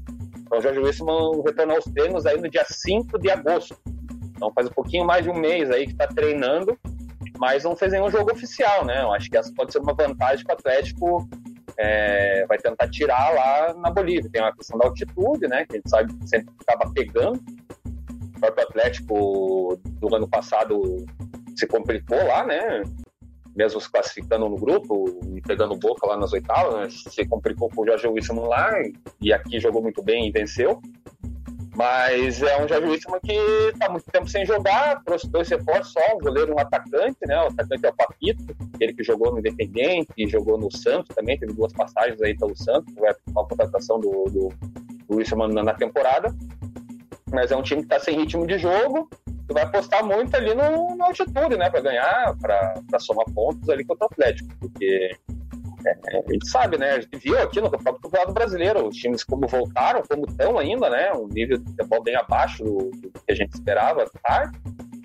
Então, 0.54 0.62
Jorge 0.62 0.80
Wilson 0.82 1.42
retornou 1.44 1.78
aos 1.78 1.86
treinos 1.86 2.28
aí 2.28 2.40
no 2.40 2.48
dia 2.48 2.64
5 2.64 3.18
de 3.18 3.32
agosto. 3.32 3.76
Então, 4.36 4.54
faz 4.54 4.68
um 4.68 4.72
pouquinho 4.72 5.04
mais 5.04 5.24
de 5.24 5.32
um 5.32 5.34
mês 5.34 5.72
aí 5.72 5.88
que 5.88 5.94
está 5.94 6.06
treinando, 6.06 6.78
mas 7.40 7.64
não 7.64 7.76
fez 7.76 7.92
nenhum 7.92 8.08
jogo 8.12 8.32
oficial, 8.32 8.86
né? 8.86 9.02
Eu 9.02 9.12
acho 9.12 9.32
que 9.32 9.36
essa 9.36 9.52
pode 9.56 9.72
ser 9.72 9.80
uma 9.80 9.96
vantagem 9.96 10.46
que 10.46 10.52
o 10.52 10.54
Atlético 10.54 11.28
é, 11.76 12.46
vai 12.46 12.60
tentar 12.60 12.88
tirar 12.88 13.34
lá 13.34 13.74
na 13.74 13.90
Bolívia. 13.90 14.30
Tem 14.32 14.44
a 14.44 14.54
questão 14.54 14.78
da 14.78 14.86
altitude, 14.86 15.48
né? 15.48 15.66
Que 15.66 15.74
a 15.74 15.76
gente 15.78 15.90
sabe 15.90 16.14
que 16.14 16.30
sempre 16.30 16.54
acaba 16.68 16.94
pegando. 16.94 17.44
O 18.36 18.40
próprio 18.40 18.68
Atlético 18.68 19.80
do 19.86 20.16
ano 20.16 20.30
passado 20.30 21.04
se 21.56 21.66
complicou 21.66 22.24
lá, 22.28 22.46
né? 22.46 22.84
Mesmo 23.56 23.80
se 23.80 23.90
classificando 23.92 24.50
no 24.50 24.58
grupo 24.58 25.20
e 25.36 25.42
pegando 25.42 25.76
boca 25.76 26.08
lá 26.08 26.18
nas 26.18 26.34
oitavas, 26.34 26.76
né? 26.76 26.88
se 26.90 27.26
complicou 27.26 27.70
com 27.70 27.82
o 27.82 27.86
Jorge 27.86 28.08
Wilson 28.08 28.46
lá 28.48 28.72
e 29.22 29.32
aqui 29.32 29.60
jogou 29.60 29.82
muito 29.82 30.02
bem 30.02 30.28
e 30.28 30.32
venceu. 30.32 30.82
Mas 31.76 32.42
é 32.44 32.64
um 32.64 32.68
Jorge 32.68 32.88
Wilson 32.88 33.20
que 33.24 33.34
está 33.74 33.90
muito 33.90 34.06
tempo 34.12 34.28
sem 34.28 34.46
jogar, 34.46 35.04
trouxe 35.04 35.28
dois 35.28 35.50
reforços 35.50 35.92
só, 35.92 36.16
um 36.16 36.20
goleiro 36.20 36.52
e 36.52 36.54
um 36.54 36.60
atacante, 36.60 37.18
né? 37.26 37.36
O 37.42 37.48
atacante 37.48 37.86
é 37.86 37.90
o 37.90 37.96
Papito, 37.96 38.56
ele 38.80 38.94
que 38.94 39.04
jogou 39.04 39.32
no 39.32 39.40
Independente 39.40 40.28
jogou 40.28 40.58
no 40.58 40.72
Santos 40.72 41.16
também, 41.16 41.38
teve 41.38 41.54
duas 41.54 41.74
passagens 41.74 42.22
aí 42.22 42.38
pelo 42.38 42.56
Santos, 42.56 42.94
foi 42.96 43.10
a 43.10 43.16
contratação 43.34 44.00
do, 44.00 44.26
do, 44.26 44.50
do 45.08 45.16
Wilson 45.16 45.48
na 45.48 45.74
temporada. 45.74 46.34
Mas 47.32 47.52
é 47.52 47.56
um 47.56 47.64
time 47.64 47.82
que 47.82 47.88
está 47.88 48.00
sem 48.00 48.20
ritmo 48.20 48.46
de 48.46 48.60
jogo, 48.60 49.10
tu 49.48 49.54
vai 49.54 49.64
apostar 49.64 50.06
muito 50.06 50.36
ali 50.36 50.54
no, 50.54 50.96
na 50.96 51.06
altitude, 51.06 51.58
né? 51.58 51.70
Para 51.70 51.82
ganhar, 51.82 52.36
para 52.40 53.00
somar 53.00 53.26
pontos 53.34 53.70
ali 53.70 53.84
contra 53.84 54.06
o 54.06 54.10
Atlético. 54.12 54.50
Porque 54.60 55.12
é, 55.86 56.20
a 56.20 56.32
gente 56.32 56.48
sabe, 56.48 56.78
né? 56.78 56.92
A 56.92 57.02
gente 57.02 57.18
viu 57.18 57.38
aqui 57.40 57.60
no 57.60 57.70
próprio 57.70 58.00
Campeonato 58.00 58.34
Brasileiro, 58.34 58.88
os 58.88 58.96
times 58.96 59.24
como 59.24 59.48
voltaram, 59.48 60.02
como 60.08 60.26
estão 60.26 60.58
ainda, 60.58 60.90
né? 60.90 61.12
Um 61.14 61.28
nível 61.28 61.58
de 61.58 61.66
futebol 61.72 62.04
bem 62.04 62.16
abaixo 62.16 62.64
do, 62.64 62.92
do 62.92 63.12
que 63.12 63.32
a 63.32 63.36
gente 63.36 63.54
esperava 63.54 64.04
estar. 64.04 64.52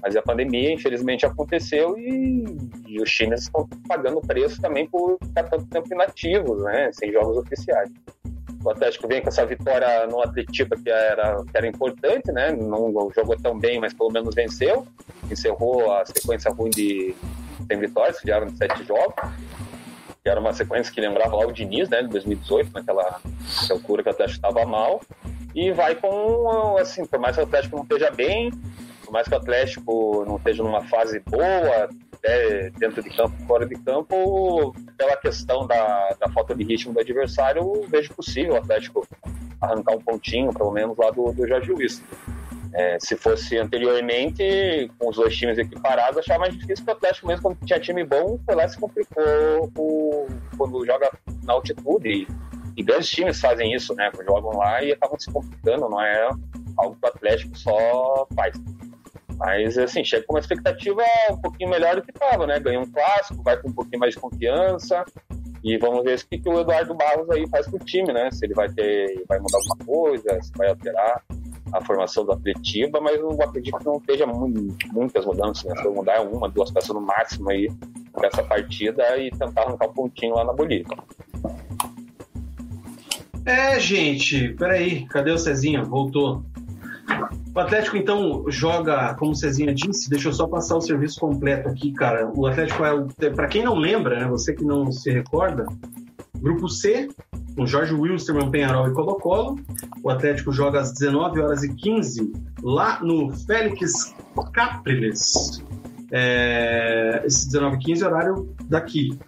Mas 0.01 0.15
a 0.15 0.23
pandemia, 0.23 0.73
infelizmente, 0.73 1.27
aconteceu 1.27 1.99
e, 1.99 2.45
e 2.87 3.03
os 3.03 3.11
times 3.11 3.43
estão 3.43 3.69
pagando 3.89 4.21
preço 4.21 4.61
também 4.61 4.89
por 4.89 5.19
ficar 5.21 5.45
tanto 5.45 5.67
tempo 5.67 5.93
inativos, 5.93 6.63
né? 6.63 6.91
Sem 6.93 7.13
jogos 7.13 7.37
oficiais. 7.39 7.91
O 8.69 8.71
Atlético 8.71 9.09
vem 9.09 9.23
com 9.23 9.29
essa 9.31 9.47
vitória 9.47 10.07
no 10.09 10.21
Atletiba 10.21 10.77
que 10.77 10.91
era, 10.91 11.43
que 11.43 11.57
era 11.57 11.67
importante, 11.67 12.31
né? 12.31 12.53
Não 12.53 13.11
jogou 13.17 13.35
tão 13.35 13.59
bem, 13.59 13.81
mas 13.81 13.95
pelo 13.95 14.11
menos 14.11 14.35
venceu. 14.35 14.87
Encerrou 15.31 15.91
a 15.91 16.05
sequência 16.05 16.53
ruim 16.53 16.69
de 16.69 17.17
sem 17.67 17.79
vitórias, 17.79 18.21
que 18.21 18.31
eram 18.31 18.55
sete 18.55 18.85
jogos. 18.85 19.15
Que 20.23 20.29
era 20.29 20.39
uma 20.39 20.53
sequência 20.53 20.93
que 20.93 21.01
lembrava 21.01 21.35
lá 21.35 21.47
o 21.47 21.53
Diniz, 21.53 21.89
né? 21.89 22.03
De 22.03 22.09
2018, 22.09 22.71
naquela 22.75 23.19
altura 23.71 24.03
que 24.03 24.11
o 24.11 24.13
Atlético 24.13 24.37
estava 24.37 24.67
mal. 24.67 25.01
E 25.55 25.73
vai 25.73 25.95
com, 25.95 26.77
assim, 26.77 27.07
por 27.07 27.19
mais 27.19 27.37
que 27.37 27.41
o 27.41 27.47
Atlético 27.47 27.77
não 27.77 27.85
esteja 27.85 28.11
bem, 28.11 28.51
por 29.03 29.13
mais 29.13 29.27
que 29.27 29.33
o 29.33 29.39
Atlético 29.39 30.25
não 30.27 30.37
esteja 30.37 30.63
numa 30.63 30.83
fase 30.85 31.21
boa, 31.21 31.89
até 32.19 32.71
dentro 32.71 33.03
de 33.03 33.11
campo, 33.11 33.35
fora 33.47 33.67
de 33.67 33.75
campo, 33.77 34.75
pela 34.97 35.17
questão 35.17 35.67
da, 35.67 36.17
da 36.21 36.29
falta 36.31 36.55
de 36.55 36.65
ritmo 36.65 36.93
do 36.93 37.01
adversário, 37.01 37.87
vejo 37.89 38.13
possível 38.15 38.55
o 38.55 38.57
Atlético 38.57 39.07
arrancar 39.61 39.95
um 39.95 40.01
pontinho, 40.01 40.53
pelo 40.53 40.71
menos, 40.71 40.97
lá 40.97 41.11
do, 41.11 41.33
do 41.33 41.47
Jorge 41.47 41.73
Luiz. 41.73 42.03
É, 42.75 42.99
se 43.01 43.17
fosse 43.17 43.57
anteriormente, 43.57 44.91
com 44.99 45.09
os 45.09 45.17
dois 45.17 45.35
times 45.35 45.57
equiparados, 45.57 46.19
achava 46.19 46.41
mais 46.41 46.55
difícil 46.55 46.85
que 46.85 46.91
o 46.91 46.95
Atlético, 46.95 47.27
mesmo 47.27 47.43
quando 47.43 47.67
tinha 47.67 47.81
time 47.81 48.05
bom, 48.05 48.39
foi 48.45 48.55
lá 48.55 48.67
e 48.67 48.69
se 48.69 48.79
complicou 48.79 49.73
o, 49.77 50.27
quando 50.57 50.85
joga 50.85 51.11
na 51.45 51.55
altitude. 51.55 52.09
E, 52.09 52.29
e 52.77 52.83
grandes 52.83 53.09
times 53.09 53.41
fazem 53.41 53.75
isso, 53.75 53.95
né? 53.95 54.11
Jogam 54.25 54.57
lá 54.59 54.83
e 54.83 54.93
acabam 54.93 55.19
se 55.19 55.33
complicando, 55.33 55.89
não 55.89 56.01
é 56.01 56.29
algo 56.77 56.97
que 56.97 57.07
o 57.07 57.09
Atlético 57.09 57.59
só 57.59 58.27
faz. 58.37 58.55
Mas, 59.39 59.79
assim, 59.79 60.05
chega 60.05 60.25
com 60.27 60.35
uma 60.35 60.41
expectativa 60.41 61.03
um 61.31 61.37
pouquinho 61.37 61.71
melhor 61.71 61.95
do 61.97 62.03
que 62.03 62.11
estava, 62.11 62.47
né? 62.47 62.59
Ganha 62.59 62.81
um 62.81 62.91
clássico, 62.91 63.43
vai 63.43 63.57
com 63.57 63.69
um 63.69 63.73
pouquinho 63.73 64.01
mais 64.01 64.15
de 64.15 64.21
confiança. 64.21 65.05
E 65.63 65.77
vamos 65.79 66.05
ver 66.05 66.19
o 66.19 66.27
que, 66.29 66.39
que 66.39 66.49
o 66.49 66.61
Eduardo 66.61 66.95
Barros 66.95 67.31
aí 67.31 67.49
faz 67.49 67.69
pro 67.69 67.79
time, 67.79 68.13
né? 68.13 68.31
Se 68.33 68.45
ele 68.45 68.55
vai 68.55 68.69
ter, 68.69 69.25
vai 69.29 69.39
mudar 69.39 69.59
alguma 69.59 69.87
coisa, 69.87 70.43
se 70.43 70.53
vai 70.57 70.69
alterar 70.69 71.23
a 71.73 71.85
formação 71.85 72.25
do 72.25 72.33
Atletiba, 72.33 73.01
mas 73.01 73.17
eu 73.17 73.31
acredito 73.43 73.79
que 73.79 73.85
não 73.85 73.97
esteja 73.97 74.27
muitas 74.27 75.25
mudanças, 75.25 75.65
né? 75.65 75.75
Se 75.83 75.89
mudar 75.89 76.21
uma, 76.23 76.49
duas 76.49 76.71
peças 76.71 76.91
no 76.91 77.01
máximo 77.01 77.51
aí 77.51 77.69
dessa 78.21 78.43
partida 78.43 79.17
e 79.19 79.31
tentar 79.31 79.63
arrancar 79.63 79.89
um 79.89 79.93
pontinho 79.93 80.35
lá 80.35 80.45
na 80.45 80.53
Bolívia. 80.53 80.97
É, 83.45 83.79
gente, 83.79 84.49
peraí, 84.55 85.07
cadê 85.07 85.31
o 85.31 85.39
Cezinha? 85.39 85.83
Voltou. 85.85 86.43
O 87.55 87.59
Atlético, 87.59 87.97
então, 87.97 88.45
joga, 88.49 89.15
como 89.15 89.33
o 89.33 89.35
Cezinha 89.35 89.75
disse, 89.75 90.09
deixa 90.09 90.29
eu 90.29 90.33
só 90.33 90.47
passar 90.47 90.77
o 90.77 90.81
serviço 90.81 91.19
completo 91.19 91.69
aqui, 91.69 91.93
cara. 91.93 92.31
O 92.35 92.47
Atlético 92.47 92.85
é, 92.85 93.31
para 93.31 93.49
quem 93.49 93.65
não 93.65 93.75
lembra, 93.75 94.21
né, 94.21 94.27
você 94.29 94.55
que 94.55 94.65
não 94.65 94.93
se 94.93 95.11
recorda, 95.11 95.67
grupo 96.37 96.69
C, 96.69 97.09
com 97.57 97.67
Jorge 97.67 97.93
Wilstermann, 97.93 98.51
Penharol 98.51 98.89
e 98.89 98.93
Colo-Colo. 98.93 99.59
O 100.03 100.11
Atlético 100.11 100.53
joga 100.53 100.81
às 100.81 100.93
19 100.93 101.41
horas 101.41 101.65
e 101.65 101.75
15 101.75 102.33
lá 102.63 103.01
no 103.03 103.33
Félix 103.33 104.15
Capriles. 104.53 105.65
É, 106.13 107.23
esse 107.25 107.51
19h15 107.51 108.03
é 108.03 108.07
horário 108.07 108.57
daqui. 108.69 109.19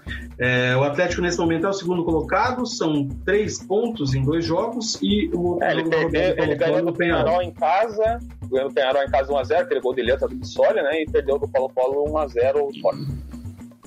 É, 0.40 0.74
o 0.74 0.82
Atlético 0.82 1.20
nesse 1.20 1.38
momento 1.38 1.66
é 1.66 1.68
o 1.68 1.72
segundo 1.72 2.02
colocado, 2.02 2.64
são 2.64 3.06
três 3.26 3.62
pontos 3.62 4.14
em 4.14 4.22
dois 4.22 4.42
jogos 4.42 4.98
e 5.02 5.30
o 5.34 5.62
é, 5.62 5.72
ele, 5.72 5.84
perdeu, 5.84 6.34
ele 6.42 6.54
ganhou 6.54 6.82
do 6.82 6.92
Penharol 6.94 7.42
em 7.42 7.52
casa, 7.52 8.18
ganhou 8.50 8.70
do 8.70 8.74
Penharol 8.74 9.02
em 9.02 9.10
casa 9.10 9.30
1x0, 9.30 9.60
aquele 9.60 9.80
gol 9.80 9.94
de 9.94 10.02
letra 10.02 10.26
do 10.26 10.34
Bissoli, 10.34 10.80
né? 10.80 11.02
E 11.02 11.06
perdeu 11.06 11.38
do 11.38 11.46
Colo-Colo 11.46 12.06
1x0 12.06 12.80
fora. 12.80 12.96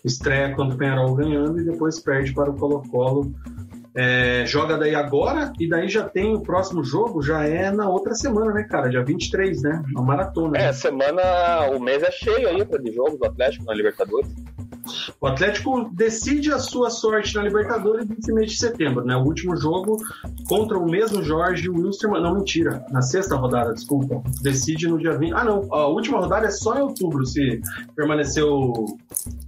Estreia 0.06 0.56
contra 0.56 0.76
o 0.76 0.78
Penharol 0.78 1.16
ganhando 1.16 1.60
e 1.60 1.64
depois 1.64 2.00
perde 2.00 2.32
para 2.36 2.52
o 2.52 2.56
Colo-Colo 2.56 3.34
é, 3.96 4.44
joga 4.48 4.76
daí 4.76 4.96
agora 4.96 5.54
e 5.60 5.70
daí 5.70 5.88
já 5.88 6.04
tem 6.04 6.34
o 6.34 6.42
próximo 6.42 6.84
jogo, 6.84 7.22
já 7.22 7.46
é 7.46 7.70
na 7.70 7.88
outra 7.88 8.16
semana, 8.16 8.52
né, 8.52 8.64
cara? 8.64 8.90
Dia 8.90 9.04
23, 9.04 9.62
né? 9.62 9.84
Uma 9.92 10.04
maratona. 10.04 10.58
É, 10.58 10.66
né? 10.66 10.74
semana, 10.74 11.22
o 11.76 11.80
mês 11.80 12.02
é 12.02 12.10
cheio 12.12 12.48
aí 12.50 12.66
de 12.66 12.92
jogos 12.92 13.20
do 13.20 13.26
Atlético 13.26 13.66
na 13.66 13.74
Libertadores. 13.74 14.34
O 15.20 15.28
Atlético 15.28 15.90
decide 15.94 16.52
a 16.52 16.60
sua 16.60 16.90
sorte 16.90 17.36
na 17.36 17.44
Libertadores 17.44 18.08
nesse 18.08 18.32
mês 18.34 18.52
de 18.52 18.58
setembro, 18.58 19.04
né? 19.04 19.16
O 19.16 19.24
último 19.24 19.56
jogo 19.56 19.98
contra 20.48 20.78
o 20.78 20.90
mesmo 20.90 21.24
Jorge 21.24 21.70
Wilstermann. 21.70 22.22
Não, 22.22 22.36
mentira. 22.36 22.86
Na 22.92 23.02
sexta 23.02 23.36
rodada, 23.36 23.74
desculpa. 23.74 24.22
Decide 24.42 24.88
no 24.88 24.98
dia 24.98 25.18
20. 25.18 25.34
Ah, 25.34 25.44
não. 25.44 25.68
A 25.74 25.88
última 25.88 26.20
rodada 26.20 26.48
é 26.48 26.52
só 26.52 26.78
em 26.78 26.82
outubro, 26.82 27.26
se 27.26 27.62
permanecer 27.96 28.44
o, 28.44 28.98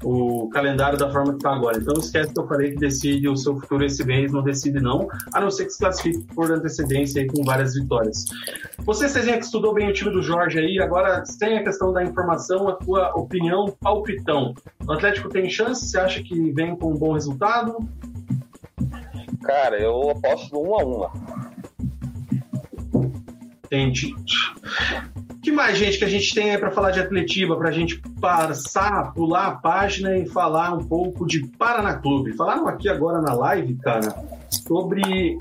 o 0.04 0.50
calendário 0.50 0.98
da 0.98 1.12
forma 1.12 1.32
que 1.32 1.38
está 1.38 1.54
agora. 1.54 1.78
Então 1.78 1.94
esquece 2.00 2.34
que 2.34 2.40
eu 2.40 2.48
falei 2.48 2.72
que 2.72 2.78
decide 2.78 3.28
o 3.28 3.36
seu 3.36 3.56
futuro 3.60 3.86
esse 3.86 4.04
mês, 4.06 4.32
não 4.32 4.44
decide 4.44 4.80
não, 4.80 5.08
a 5.34 5.42
não 5.42 5.52
ser 5.52 5.66
que 5.66 5.72
se 5.72 5.80
classifique 5.80 6.24
por 6.34 6.52
antecedência 6.52 7.22
aí 7.22 7.28
com 7.28 7.44
várias 7.44 7.74
vitórias. 7.74 8.26
Você, 8.80 9.10
Cezinha, 9.10 9.38
que 9.38 9.46
estudou 9.46 9.74
bem 9.74 9.90
o 9.90 9.94
time 9.94 10.12
do 10.12 10.22
Jorge 10.22 10.60
aí, 10.60 10.80
agora 10.80 11.26
sem 11.26 11.58
a 11.58 11.64
questão 11.64 11.92
da 11.92 12.04
informação, 12.04 12.68
a 12.68 12.74
tua 12.74 13.12
opinião 13.16 13.76
palpitão. 13.82 14.54
O 14.88 14.92
Atlético 14.92 15.25
tem 15.30 15.50
chance? 15.50 15.88
Você 15.88 16.00
acha 16.00 16.24
que 16.24 16.52
vem 16.52 16.76
com 16.76 16.92
um 16.92 16.98
bom 16.98 17.14
resultado? 17.14 17.78
Cara, 19.44 19.80
eu 19.80 20.10
aposto 20.10 20.60
um 20.60 20.76
a 20.76 20.84
uma. 20.84 21.12
Entendi. 23.66 24.14
que 25.42 25.52
mais, 25.52 25.78
gente, 25.78 25.98
que 25.98 26.06
a 26.06 26.10
gente 26.10 26.34
tem 26.34 26.52
aí 26.52 26.58
para 26.58 26.72
falar 26.72 26.92
de 26.92 27.00
Atletiba, 27.00 27.56
para 27.56 27.70
a 27.70 27.72
gente 27.72 28.02
passar, 28.20 29.14
pular 29.14 29.48
a 29.48 29.56
página 29.56 30.18
e 30.18 30.26
falar 30.26 30.74
um 30.74 30.84
pouco 30.84 31.26
de 31.26 31.46
Paraná 31.58 31.96
Clube? 31.96 32.34
Falaram 32.34 32.68
aqui 32.68 32.90
agora 32.90 33.22
na 33.22 33.34
live, 33.34 33.76
cara, 33.76 34.16
sobre 34.50 35.38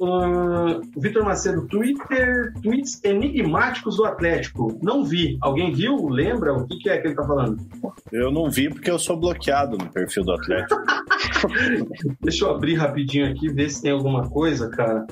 Uh, 0.00 0.80
Vitor 0.96 1.24
Macedo, 1.24 1.66
Twitter, 1.66 2.52
tweets 2.62 3.00
enigmáticos 3.04 3.96
do 3.96 4.04
Atlético. 4.04 4.78
Não 4.82 5.04
vi. 5.04 5.36
Alguém 5.40 5.72
viu? 5.72 6.08
Lembra? 6.08 6.54
O 6.54 6.66
que, 6.66 6.78
que 6.78 6.88
é 6.88 6.98
que 6.98 7.08
ele 7.08 7.14
tá 7.14 7.24
falando? 7.24 7.56
Eu 8.12 8.30
não 8.30 8.50
vi 8.50 8.68
porque 8.68 8.90
eu 8.90 8.98
sou 8.98 9.18
bloqueado 9.18 9.76
no 9.76 9.90
perfil 9.90 10.24
do 10.24 10.32
Atlético. 10.32 10.80
Deixa 12.20 12.44
eu 12.44 12.50
abrir 12.50 12.74
rapidinho 12.74 13.30
aqui, 13.30 13.48
ver 13.52 13.70
se 13.70 13.82
tem 13.82 13.90
alguma 13.90 14.28
coisa, 14.28 14.68
cara. 14.70 15.06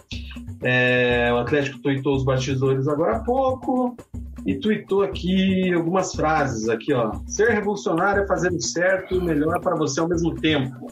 É, 0.62 1.32
o 1.32 1.38
Atlético 1.38 1.80
tweetou 1.80 2.14
os 2.14 2.24
bastidores 2.24 2.88
agora 2.88 3.16
há 3.16 3.20
pouco 3.20 3.96
e 4.46 4.54
tweetou 4.54 5.02
aqui 5.02 5.72
algumas 5.74 6.14
frases 6.14 6.68
aqui, 6.68 6.94
ó. 6.94 7.12
Ser 7.26 7.50
revolucionário 7.50 8.22
é 8.22 8.26
fazer 8.26 8.52
o 8.52 8.60
certo 8.60 9.14
e 9.14 9.18
o 9.18 9.24
melhor 9.24 9.60
para 9.60 9.74
você 9.74 9.98
ao 9.98 10.08
mesmo 10.08 10.36
tempo. 10.36 10.88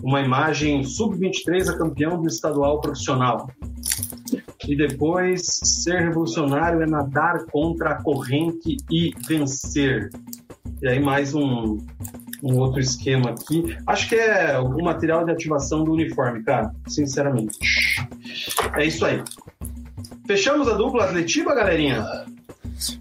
Uma 0.00 0.20
imagem 0.20 0.84
sub-23 0.84 1.70
a 1.70 1.76
campeão 1.76 2.22
do 2.22 2.28
estadual 2.28 2.80
profissional. 2.80 3.50
E 4.66 4.76
depois, 4.76 5.42
ser 5.62 6.02
revolucionário 6.02 6.82
é 6.82 6.86
nadar 6.86 7.44
contra 7.46 7.90
a 7.90 8.02
corrente 8.02 8.76
e 8.88 9.12
vencer. 9.26 10.10
E 10.80 10.88
aí 10.88 11.00
mais 11.00 11.34
um, 11.34 11.78
um 12.42 12.58
outro 12.58 12.78
esquema 12.78 13.30
aqui. 13.30 13.76
Acho 13.88 14.08
que 14.08 14.14
é 14.14 14.56
o 14.58 14.82
material 14.82 15.24
de 15.24 15.32
ativação 15.32 15.82
do 15.82 15.92
uniforme, 15.92 16.44
cara. 16.44 16.70
Sinceramente. 16.86 17.58
É 18.76 18.84
isso 18.84 19.04
aí. 19.04 19.20
Fechamos 20.26 20.68
a 20.68 20.74
dupla 20.74 21.04
Atletiba, 21.04 21.54
galerinha? 21.54 22.24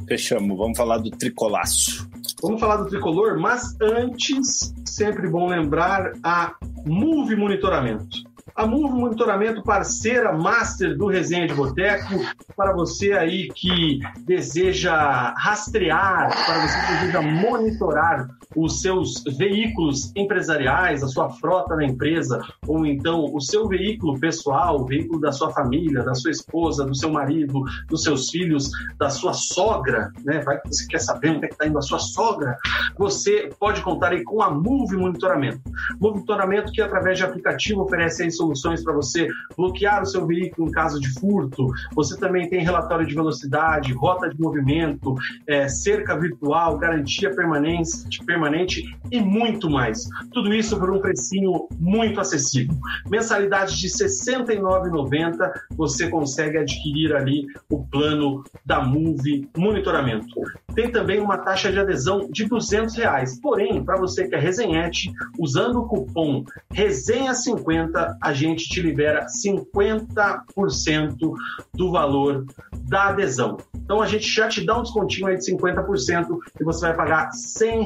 Fechamos, 0.08 0.58
vamos 0.58 0.78
falar 0.78 0.98
do 0.98 1.10
tricolaço. 1.10 2.08
Vamos 2.42 2.60
falar 2.60 2.78
do 2.78 2.88
tricolor, 2.88 3.40
mas 3.40 3.76
antes, 3.82 4.74
sempre 4.86 5.30
bom 5.30 5.48
lembrar 5.48 6.12
a 6.24 6.56
Move 6.86 7.36
Monitoramento. 7.36 8.24
A 8.56 8.68
Move 8.68 8.94
Monitoramento, 8.94 9.64
parceira 9.64 10.32
master 10.32 10.96
do 10.96 11.08
Resenha 11.08 11.48
de 11.48 11.54
Boteco, 11.54 12.20
para 12.56 12.74
você 12.74 13.14
aí 13.14 13.48
que 13.50 14.00
deseja 14.26 15.34
rastrear, 15.38 16.30
para 16.46 16.68
você 16.68 16.80
que 16.82 16.94
deseja 16.94 17.22
monitorar 17.22 18.28
os 18.56 18.82
seus 18.82 19.24
veículos 19.38 20.12
empresariais, 20.16 21.04
a 21.04 21.08
sua 21.08 21.30
frota 21.30 21.76
na 21.76 21.86
empresa, 21.86 22.40
ou 22.68 22.86
então 22.86 23.26
o 23.34 23.42
seu 23.42 23.68
veículo 23.68 24.20
pessoal, 24.20 24.82
o 24.82 24.86
veículo 24.86 25.20
da 25.20 25.32
sua 25.32 25.52
família, 25.52 26.04
da 26.04 26.14
sua 26.14 26.32
esposa, 26.32 26.86
do 26.86 26.96
seu 26.96 27.12
marido, 27.12 27.64
dos 27.88 28.04
seus 28.04 28.30
filhos, 28.30 28.70
da 28.98 29.10
sua 29.10 29.34
sogra, 29.34 30.12
né? 30.24 30.40
Vai 30.40 30.60
que 30.60 30.68
você 30.70 30.88
quer 30.88 31.00
saber 31.00 31.30
onde 31.32 31.46
é 31.46 31.48
que 31.48 31.54
está 31.54 31.68
indo 31.68 31.78
a 31.78 31.82
sua 31.82 32.00
sogra, 32.00 32.58
você 32.98 33.50
pode 33.60 33.82
contar 33.82 34.12
aí 34.12 34.24
com 34.24 34.42
a 34.42 34.50
Move 34.50 34.96
Monitoramento. 34.96 35.62
Monitoramento 36.00 36.72
que 36.72 36.82
através 36.82 37.18
de 37.18 37.24
aplicativo 37.24 37.82
oferece 37.82 38.30
soluções 38.32 38.84
para 38.84 38.94
você 38.94 39.28
bloquear 39.58 40.04
o 40.04 40.06
seu 40.06 40.26
veículo 40.26 40.70
em 40.70 40.72
caso 40.72 41.00
de 41.00 41.10
furto. 41.20 41.68
Você 41.96 42.18
também 42.18 42.50
tem 42.50 42.64
relatório 42.64 43.06
de 43.06 43.14
velocidade, 43.14 43.94
rota 43.94 44.30
de 44.30 44.40
movimento, 44.40 45.16
é, 45.48 45.68
cerca 45.68 46.18
virtual, 46.18 46.78
garantia 46.78 47.34
permanente, 47.34 48.24
permanente 48.26 48.43
permanente 48.44 48.84
e 49.12 49.22
muito 49.22 49.70
mais. 49.70 50.10
Tudo 50.34 50.54
isso 50.54 50.78
por 50.78 50.92
um 50.92 51.00
precinho 51.00 51.68
muito 51.80 52.20
acessível. 52.20 52.76
Mensalidade 53.10 53.78
de 53.78 53.88
R$ 53.88 53.94
69,90 53.94 55.52
você 55.76 56.10
consegue 56.10 56.58
adquirir 56.58 57.16
ali 57.16 57.46
o 57.70 57.86
plano 57.86 58.44
da 58.66 58.84
Move 58.84 59.48
Monitoramento. 59.58 60.28
Tem 60.76 60.92
também 60.92 61.20
uma 61.20 61.38
taxa 61.38 61.72
de 61.72 61.80
adesão 61.80 62.28
de 62.32 62.46
200 62.46 62.96
reais. 62.96 63.40
Porém, 63.40 63.84
para 63.84 63.98
você 63.98 64.28
que 64.28 64.36
é 64.36 64.40
resenhete, 64.40 65.12
usando 65.40 65.80
o 65.80 65.88
cupom 65.88 66.44
RESENHA50, 66.74 68.18
a 68.22 68.34
gente 68.34 68.68
te 68.68 68.82
libera 68.82 69.28
50% 69.28 71.34
do 71.74 71.92
valor 71.92 72.46
da 72.88 73.10
adesão. 73.10 73.58
Então 73.76 74.02
a 74.02 74.08
gente 74.08 74.28
já 74.28 74.48
te 74.48 74.66
dá 74.66 74.78
um 74.78 74.82
descontinho 74.82 75.28
aí 75.28 75.38
de 75.38 75.52
50% 75.52 76.28
e 76.60 76.64
você 76.64 76.88
vai 76.88 76.96
pagar 76.96 77.32
100 77.32 77.84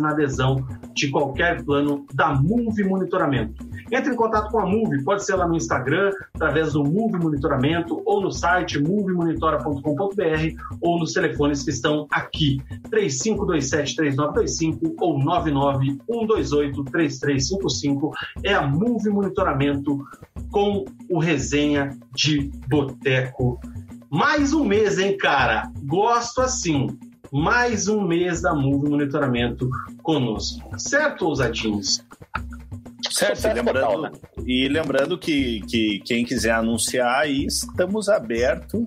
na 0.00 0.10
adesão 0.10 0.66
de 0.94 1.10
qualquer 1.10 1.64
plano 1.64 2.06
da 2.14 2.34
Move 2.34 2.84
Monitoramento. 2.84 3.66
Entre 3.90 4.12
em 4.12 4.16
contato 4.16 4.50
com 4.50 4.58
a 4.58 4.66
Move, 4.66 5.02
pode 5.04 5.24
ser 5.24 5.36
lá 5.36 5.46
no 5.46 5.56
Instagram, 5.56 6.10
através 6.34 6.72
do 6.72 6.82
Move 6.82 7.18
Monitoramento, 7.18 8.02
ou 8.04 8.20
no 8.20 8.32
site 8.32 8.78
movemonitora.com.br, 8.78 9.80
ou 10.80 10.98
nos 10.98 11.12
telefones 11.12 11.62
que 11.62 11.70
estão 11.70 12.08
aqui, 12.10 12.60
3527-3925 12.90 14.96
ou 15.00 15.20
99128-3355. 15.20 18.10
É 18.42 18.54
a 18.54 18.66
Move 18.66 19.08
Monitoramento 19.10 20.04
com 20.50 20.84
o 21.08 21.18
resenha 21.18 21.96
de 22.14 22.50
Boteco 22.68 23.58
mais 24.10 24.52
um 24.52 24.64
mês, 24.64 24.98
hein, 24.98 25.16
cara? 25.16 25.70
Gosto 25.84 26.40
assim. 26.40 26.98
Mais 27.32 27.88
um 27.88 28.06
mês 28.06 28.42
da 28.42 28.54
Move 28.54 28.90
Monitoramento 28.90 29.68
conosco. 30.02 30.78
Certo, 30.78 31.26
ousadinhos? 31.26 32.04
Certo, 33.10 33.46
e 33.46 33.52
lembrando, 33.52 33.80
total, 33.80 34.02
né? 34.02 34.10
e 34.46 34.68
lembrando 34.68 35.18
que, 35.18 35.60
que 35.62 36.00
quem 36.04 36.24
quiser 36.24 36.52
anunciar 36.52 37.20
aí, 37.20 37.46
estamos 37.46 38.08
abertos 38.08 38.84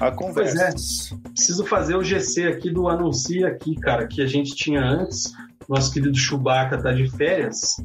a 0.00 0.10
conversa. 0.10 0.56
Pois 0.56 1.12
é, 1.12 1.30
preciso 1.30 1.64
fazer 1.64 1.96
o 1.96 2.02
GC 2.02 2.48
aqui 2.48 2.70
do 2.70 2.88
Anuncia 2.88 3.48
aqui, 3.48 3.74
cara, 3.76 4.06
que 4.06 4.22
a 4.22 4.26
gente 4.26 4.54
tinha 4.54 4.80
antes. 4.80 5.32
Nosso 5.68 5.92
querido 5.92 6.16
Chewbacca 6.16 6.80
tá 6.82 6.92
de 6.92 7.10
férias 7.10 7.76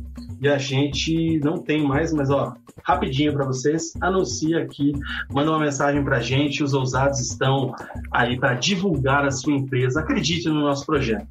e 0.41 0.47
a 0.47 0.57
gente 0.57 1.39
não 1.43 1.57
tem 1.57 1.85
mais, 1.85 2.13
mas 2.13 2.29
ó, 2.29 2.53
rapidinho 2.83 3.33
para 3.33 3.45
vocês, 3.45 3.93
anuncia 4.01 4.63
aqui, 4.63 4.93
manda 5.31 5.51
uma 5.51 5.59
mensagem 5.59 6.03
para 6.03 6.17
a 6.17 6.21
gente, 6.21 6.63
os 6.63 6.73
ousados 6.73 7.19
estão 7.19 7.73
aí 8.11 8.39
para 8.39 8.53
divulgar 8.55 9.25
a 9.25 9.31
sua 9.31 9.53
empresa, 9.53 9.99
acredite 9.99 10.47
no 10.47 10.61
nosso 10.61 10.85
projeto. 10.85 11.27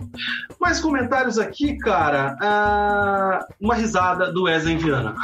Mais 0.60 0.80
comentários 0.80 1.38
aqui, 1.38 1.76
cara, 1.78 2.36
ah, 2.40 3.46
uma 3.60 3.74
risada 3.74 4.32
do 4.32 4.44
Wesley 4.44 4.76
Viana. 4.76 5.14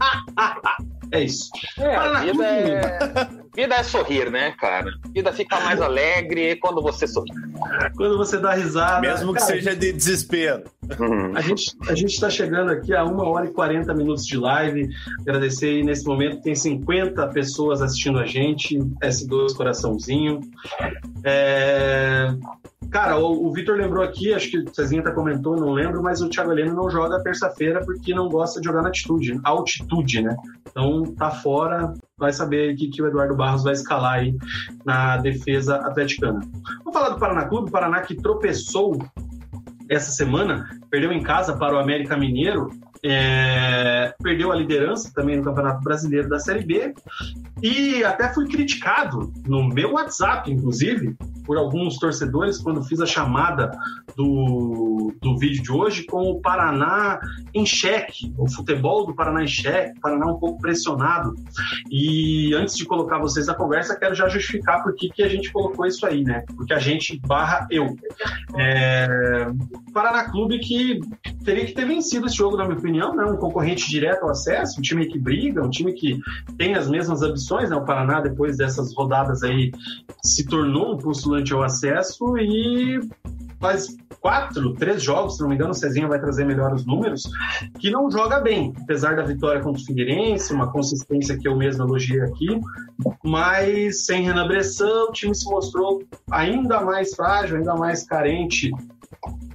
é 1.12 1.22
isso. 1.22 1.50
É, 1.78 1.96
a 1.96 2.20
vida 2.20 2.44
é... 2.44 3.41
Vida 3.54 3.74
é 3.74 3.82
sorrir, 3.82 4.30
né, 4.30 4.52
cara? 4.52 4.90
Vida 5.12 5.30
fica 5.32 5.60
mais 5.60 5.80
alegre 5.80 6.56
quando 6.56 6.80
você 6.80 7.06
sorri. 7.06 7.30
Quando 7.96 8.16
você 8.16 8.38
dá 8.38 8.54
risada. 8.54 9.00
Mesmo 9.00 9.34
que 9.34 9.40
cara, 9.40 9.52
seja 9.52 9.76
de 9.76 9.92
desespero. 9.92 10.64
Uhum. 10.98 11.36
A 11.36 11.40
gente 11.40 11.76
a 11.88 11.92
está 11.92 12.30
chegando 12.30 12.70
aqui 12.70 12.94
a 12.94 13.04
1 13.04 13.16
hora 13.18 13.46
e 13.46 13.50
40 13.50 13.92
minutos 13.94 14.26
de 14.26 14.38
live. 14.38 14.88
Agradecer 15.20 15.66
aí 15.66 15.82
nesse 15.82 16.06
momento, 16.06 16.42
tem 16.42 16.54
50 16.54 17.26
pessoas 17.28 17.82
assistindo 17.82 18.18
a 18.18 18.24
gente. 18.24 18.78
S2 19.02 19.54
Coraçãozinho. 19.54 20.40
É... 21.22 22.34
Cara, 22.90 23.18
o, 23.18 23.46
o 23.46 23.52
Vitor 23.52 23.76
lembrou 23.76 24.04
aqui, 24.04 24.34
acho 24.34 24.50
que 24.50 24.58
o 24.58 24.74
Cezinha 24.74 25.00
até 25.00 25.10
comentou, 25.12 25.56
não 25.56 25.72
lembro, 25.72 26.02
mas 26.02 26.20
o 26.20 26.28
Thiago 26.28 26.52
Heleno 26.52 26.74
não 26.74 26.90
joga 26.90 27.22
terça-feira 27.22 27.82
porque 27.82 28.14
não 28.14 28.28
gosta 28.28 28.60
de 28.60 28.66
jogar 28.66 28.82
na 28.82 28.88
altitude, 28.88 29.40
altitude, 29.44 30.20
né? 30.20 30.36
Então 30.68 31.04
tá 31.14 31.30
fora, 31.30 31.94
vai 32.22 32.32
saber 32.32 32.76
que, 32.76 32.88
que 32.88 33.02
o 33.02 33.06
Eduardo 33.08 33.34
Barros 33.34 33.64
vai 33.64 33.72
escalar 33.72 34.20
aí 34.20 34.34
na 34.84 35.16
defesa 35.16 35.76
atleticana. 35.76 36.40
Vamos 36.78 36.94
falar 36.94 37.10
do 37.10 37.18
Paraná 37.18 37.46
Clube, 37.46 37.68
o 37.68 37.72
Paraná 37.72 38.00
que 38.00 38.14
tropeçou 38.14 38.96
essa 39.90 40.12
semana, 40.12 40.70
perdeu 40.88 41.12
em 41.12 41.22
casa 41.22 41.56
para 41.56 41.74
o 41.74 41.78
América 41.78 42.16
Mineiro, 42.16 42.70
é, 43.04 44.14
perdeu 44.22 44.52
a 44.52 44.56
liderança 44.56 45.10
também 45.14 45.36
no 45.36 45.42
Campeonato 45.42 45.82
Brasileiro 45.82 46.28
da 46.28 46.38
Série 46.38 46.64
B 46.64 46.94
e 47.62 48.04
até 48.04 48.32
fui 48.32 48.46
criticado 48.46 49.32
no 49.46 49.68
meu 49.68 49.92
WhatsApp, 49.92 50.50
inclusive, 50.50 51.16
por 51.44 51.56
alguns 51.56 51.98
torcedores 51.98 52.58
quando 52.58 52.82
fiz 52.84 53.00
a 53.00 53.06
chamada 53.06 53.70
do, 54.16 55.12
do 55.20 55.36
vídeo 55.38 55.62
de 55.62 55.72
hoje 55.72 56.04
com 56.04 56.22
o 56.30 56.40
Paraná 56.40 57.20
em 57.54 57.66
xeque, 57.66 58.32
o 58.38 58.48
futebol 58.48 59.06
do 59.06 59.14
Paraná 59.14 59.42
em 59.42 59.48
xeque, 59.48 59.98
o 59.98 60.00
Paraná 60.00 60.26
um 60.26 60.38
pouco 60.38 60.60
pressionado. 60.60 61.34
E 61.90 62.54
antes 62.54 62.76
de 62.76 62.84
colocar 62.84 63.18
vocês 63.18 63.46
na 63.46 63.54
conversa, 63.54 63.98
quero 63.98 64.14
já 64.14 64.28
justificar 64.28 64.82
por 64.82 64.94
que, 64.94 65.08
que 65.10 65.22
a 65.22 65.28
gente 65.28 65.52
colocou 65.52 65.86
isso 65.86 66.06
aí, 66.06 66.22
né? 66.22 66.44
Porque 66.56 66.72
a 66.72 66.78
gente 66.78 67.20
barra 67.26 67.66
eu. 67.70 67.96
É... 68.58 69.46
Paraná 69.92 70.30
Clube 70.30 70.58
que 70.60 71.00
teria 71.44 71.66
que 71.66 71.72
ter 71.72 71.86
vencido 71.86 72.26
esse 72.26 72.36
jogo, 72.36 72.56
na 72.56 72.64
minha 72.64 72.78
opinião, 72.78 72.91
né? 72.92 73.24
Um 73.24 73.36
concorrente 73.36 73.88
direto 73.88 74.24
ao 74.24 74.30
acesso, 74.30 74.78
um 74.78 74.82
time 74.82 75.06
que 75.06 75.18
briga, 75.18 75.64
um 75.64 75.70
time 75.70 75.92
que 75.92 76.18
tem 76.56 76.74
as 76.74 76.88
mesmas 76.88 77.22
ambições, 77.22 77.70
né? 77.70 77.76
O 77.76 77.84
Paraná, 77.84 78.20
depois 78.20 78.56
dessas 78.56 78.94
rodadas 78.94 79.42
aí, 79.42 79.72
se 80.22 80.46
tornou 80.46 80.94
um 80.94 80.98
postulante 80.98 81.52
ao 81.52 81.62
acesso 81.62 82.36
e 82.38 83.00
faz 83.60 83.96
quatro, 84.20 84.74
três 84.74 85.02
jogos, 85.02 85.36
se 85.36 85.42
não 85.42 85.48
me 85.48 85.54
engano, 85.54 85.70
o 85.70 85.74
Cezinha 85.74 86.08
vai 86.08 86.20
trazer 86.20 86.44
melhor 86.44 86.72
os 86.72 86.84
números, 86.84 87.22
que 87.78 87.90
não 87.90 88.10
joga 88.10 88.40
bem, 88.40 88.72
apesar 88.82 89.16
da 89.16 89.22
vitória 89.22 89.60
contra 89.60 89.80
o 89.80 89.84
Figueirense, 89.84 90.52
uma 90.52 90.70
consistência 90.70 91.38
que 91.38 91.46
eu 91.46 91.56
mesmo 91.56 91.84
elogiei 91.84 92.20
aqui, 92.20 92.60
mas 93.24 94.04
sem 94.04 94.24
Renan 94.24 94.48
Bressan, 94.48 95.04
o 95.08 95.12
time 95.12 95.34
se 95.34 95.48
mostrou 95.48 96.02
ainda 96.30 96.80
mais 96.80 97.14
frágil, 97.14 97.56
ainda 97.56 97.74
mais 97.74 98.04
carente 98.04 98.70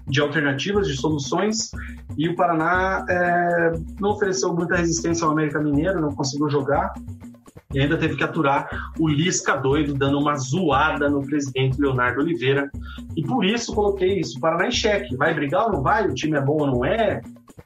de 0.07 0.21
alternativas, 0.21 0.87
de 0.87 0.95
soluções, 0.95 1.71
e 2.17 2.29
o 2.29 2.35
Paraná 2.35 3.05
é, 3.09 3.71
não 3.99 4.11
ofereceu 4.11 4.53
muita 4.53 4.77
resistência 4.77 5.25
ao 5.25 5.31
América 5.31 5.59
Mineiro, 5.59 6.01
não 6.01 6.15
conseguiu 6.15 6.49
jogar, 6.49 6.93
e 7.73 7.79
ainda 7.79 7.97
teve 7.97 8.15
que 8.15 8.23
aturar 8.23 8.69
o 8.97 9.07
Lisca 9.07 9.55
doido, 9.57 9.93
dando 9.93 10.17
uma 10.17 10.35
zoada 10.35 11.09
no 11.09 11.21
presidente 11.21 11.79
Leonardo 11.79 12.21
Oliveira. 12.21 12.69
E 13.15 13.21
por 13.21 13.43
isso 13.43 13.73
coloquei 13.73 14.19
isso, 14.19 14.39
Paraná 14.39 14.67
em 14.67 14.71
xeque. 14.71 15.15
Vai 15.17 15.33
brigar 15.33 15.65
ou 15.65 15.73
não 15.73 15.83
vai? 15.83 16.07
O 16.07 16.13
time 16.13 16.37
é 16.37 16.41
bom 16.41 16.61
ou 16.61 16.67
não 16.67 16.85
é? 16.85 17.21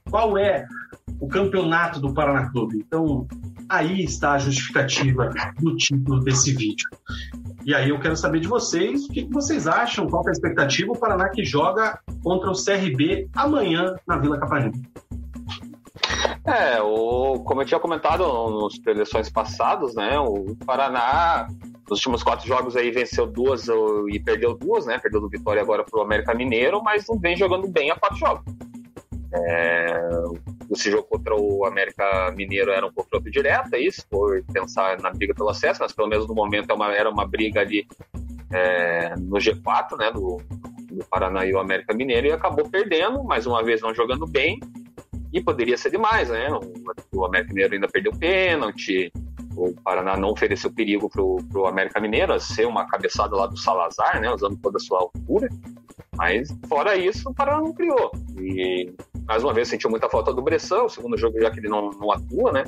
Qual 0.09 0.37
é 0.37 0.65
o 1.19 1.27
campeonato 1.27 1.99
do 1.99 2.13
Paraná 2.13 2.49
Clube? 2.49 2.83
Então, 2.85 3.27
aí 3.69 4.03
está 4.03 4.33
a 4.33 4.39
justificativa 4.39 5.29
do 5.59 5.75
título 5.75 6.19
desse 6.21 6.51
vídeo. 6.53 6.89
E 7.63 7.75
aí 7.75 7.89
eu 7.89 7.99
quero 7.99 8.15
saber 8.15 8.39
de 8.39 8.47
vocês, 8.47 9.05
o 9.05 9.09
que 9.09 9.23
vocês 9.25 9.67
acham, 9.67 10.07
qual 10.07 10.23
é 10.25 10.29
a 10.29 10.31
expectativa? 10.31 10.91
O 10.91 10.97
Paraná 10.97 11.29
que 11.29 11.43
joga 11.43 11.99
contra 12.23 12.49
o 12.49 12.53
CRB 12.53 13.29
amanhã 13.35 13.95
na 14.07 14.17
Vila 14.17 14.39
Capanema. 14.39 14.73
É, 16.45 16.81
o, 16.81 17.39
como 17.43 17.61
eu 17.61 17.65
tinha 17.65 17.79
comentado 17.79 18.23
nos 18.23 18.81
eleições 18.85 19.29
passadas, 19.29 19.93
né, 19.93 20.17
o 20.19 20.55
Paraná, 20.65 21.47
nos 21.87 21.99
últimos 21.99 22.23
quatro 22.23 22.47
jogos 22.47 22.75
aí 22.75 22.89
venceu 22.89 23.27
duas 23.27 23.67
e 24.09 24.19
perdeu 24.19 24.55
duas, 24.55 24.87
né, 24.87 24.97
perdeu 24.97 25.21
do 25.21 25.29
Vitória 25.29 25.61
agora 25.61 25.83
pro 25.83 26.01
América 26.01 26.33
Mineiro, 26.33 26.81
mas 26.83 27.05
não 27.07 27.19
vem 27.19 27.37
jogando 27.37 27.67
bem 27.67 27.91
a 27.91 27.95
quatro 27.95 28.17
jogos. 28.17 28.43
É, 29.33 30.09
esse 30.71 30.91
jogo 30.91 31.03
contra 31.03 31.35
o 31.35 31.65
América 31.65 32.31
Mineiro 32.35 32.71
era 32.71 32.85
um 32.85 32.91
confronto 32.91 33.29
direto, 33.31 33.73
é 33.73 33.79
isso, 33.79 34.05
por 34.09 34.43
pensar 34.51 34.99
na 34.99 35.09
briga 35.09 35.33
pelo 35.33 35.49
acesso, 35.49 35.81
mas 35.81 35.93
pelo 35.93 36.09
menos 36.09 36.27
no 36.27 36.35
momento 36.35 36.71
é 36.71 36.97
era 36.97 37.09
uma 37.09 37.25
briga 37.25 37.61
ali 37.61 37.87
é, 38.51 39.15
no 39.17 39.37
G4, 39.37 39.97
né, 39.97 40.11
do, 40.11 40.37
do 40.91 41.05
Paraná 41.05 41.45
e 41.45 41.53
o 41.53 41.59
América 41.59 41.93
Mineiro, 41.93 42.27
e 42.27 42.31
acabou 42.31 42.69
perdendo, 42.69 43.23
mais 43.23 43.45
uma 43.45 43.63
vez 43.63 43.81
não 43.81 43.93
jogando 43.93 44.27
bem, 44.27 44.59
e 45.31 45.41
poderia 45.41 45.77
ser 45.77 45.91
demais, 45.91 46.29
né? 46.29 46.49
O 47.13 47.23
América 47.23 47.53
Mineiro 47.53 47.73
ainda 47.73 47.87
perdeu 47.87 48.11
pênalti, 48.11 49.11
o 49.55 49.73
Paraná 49.81 50.17
não 50.17 50.31
ofereceu 50.31 50.71
perigo 50.71 51.09
para 51.09 51.21
o 51.21 51.65
América 51.65 51.99
Mineiro, 51.99 52.33
a 52.33 52.39
ser 52.39 52.67
uma 52.67 52.85
cabeçada 52.85 53.35
lá 53.35 53.47
do 53.47 53.57
Salazar, 53.57 54.19
né? 54.19 54.29
Usando 54.29 54.57
toda 54.57 54.77
a 54.77 54.81
sua 54.81 54.99
altura. 54.99 55.47
Mas, 56.17 56.49
fora 56.67 56.97
isso, 56.97 57.29
o 57.29 57.33
Paraná 57.33 57.61
não 57.61 57.73
criou. 57.73 58.11
E, 58.37 58.93
mais 59.27 59.43
uma 59.43 59.53
vez, 59.53 59.67
sentiu 59.67 59.89
muita 59.89 60.09
falta 60.09 60.33
do 60.33 60.41
Bressan, 60.41 60.83
o 60.83 60.89
segundo 60.89 61.17
jogo 61.17 61.39
já 61.39 61.49
que 61.51 61.59
ele 61.59 61.69
não, 61.69 61.89
não 61.91 62.11
atua, 62.11 62.51
né? 62.51 62.63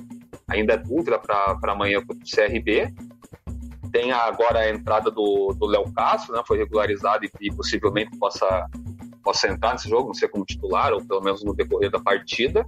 Ainda 0.47 0.73
é 0.73 0.77
dúvida 0.77 1.19
para 1.19 1.57
amanhã 1.63 1.99
contra 2.05 2.23
o 2.23 2.30
CRB. 2.30 2.93
Tem 3.91 4.11
agora 4.11 4.59
a 4.59 4.69
entrada 4.69 5.11
do 5.11 5.65
Léo 5.65 5.91
Castro, 5.93 6.34
né? 6.34 6.41
Foi 6.47 6.57
regularizado 6.57 7.25
e, 7.25 7.31
e 7.41 7.53
possivelmente 7.53 8.17
possa 8.17 8.67
possa 9.23 9.47
entrar 9.47 9.71
nesse 9.71 9.89
jogo, 9.89 10.07
não 10.07 10.13
sei 10.13 10.27
como 10.27 10.45
titular, 10.45 10.91
ou 10.91 11.03
pelo 11.03 11.21
menos 11.21 11.43
no 11.43 11.55
decorrer 11.55 11.89
da 11.89 11.99
partida. 11.99 12.65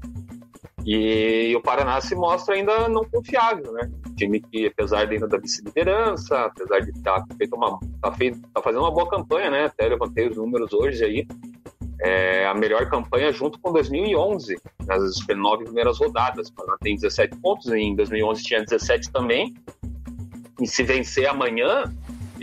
E, 0.85 1.53
o 1.55 1.61
Paraná 1.61 1.99
se 1.99 2.15
mostra 2.15 2.55
ainda 2.55 2.87
não 2.87 3.03
confiável, 3.03 3.73
né? 3.73 3.91
time 4.15 4.39
que, 4.39 4.67
apesar 4.67 5.05
de 5.05 5.15
ainda 5.15 5.27
da 5.27 5.37
vice-liderança, 5.37 6.45
apesar 6.45 6.79
de 6.79 6.91
estar 6.91 7.25
tá 7.25 7.35
feito 7.35 7.55
uma, 7.55 7.77
tá, 8.01 8.11
feito, 8.13 8.39
tá 8.53 8.61
fazendo 8.61 8.81
uma 8.81 8.91
boa 8.91 9.09
campanha, 9.09 9.49
né? 9.49 9.65
Até 9.65 9.89
levantei 9.89 10.29
os 10.29 10.37
números 10.37 10.71
hoje 10.73 11.03
aí. 11.03 11.27
É 12.01 12.45
a 12.45 12.53
melhor 12.53 12.89
campanha 12.89 13.31
junto 13.31 13.59
com 13.59 13.71
2011, 13.71 14.57
nas 14.85 15.15
nove 15.35 15.63
primeiras 15.63 15.97
rodadas. 15.97 16.49
Paraná 16.49 16.77
tem 16.81 16.95
17 16.95 17.37
pontos, 17.37 17.71
em 17.71 17.95
2011 17.95 18.43
tinha 18.43 18.63
17 18.63 19.11
também. 19.11 19.53
E 20.61 20.67
se 20.67 20.83
vencer 20.83 21.27
amanhã, 21.27 21.93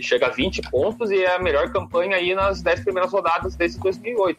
chega 0.01 0.27
a 0.27 0.31
20 0.31 0.63
pontos 0.71 1.11
e 1.11 1.23
é 1.23 1.37
a 1.37 1.39
melhor 1.39 1.71
campanha 1.71 2.17
aí 2.17 2.35
nas 2.35 2.63
10 2.63 2.85
primeiras 2.85 3.13
rodadas 3.13 3.55
desde 3.55 3.79
2008, 3.79 4.39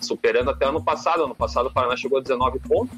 superando 0.00 0.50
até 0.50 0.66
ano 0.66 0.82
passado. 0.82 1.24
Ano 1.24 1.34
passado 1.34 1.66
o 1.66 1.72
Paraná 1.72 1.96
chegou 1.96 2.18
a 2.18 2.22
19 2.22 2.58
pontos, 2.60 2.96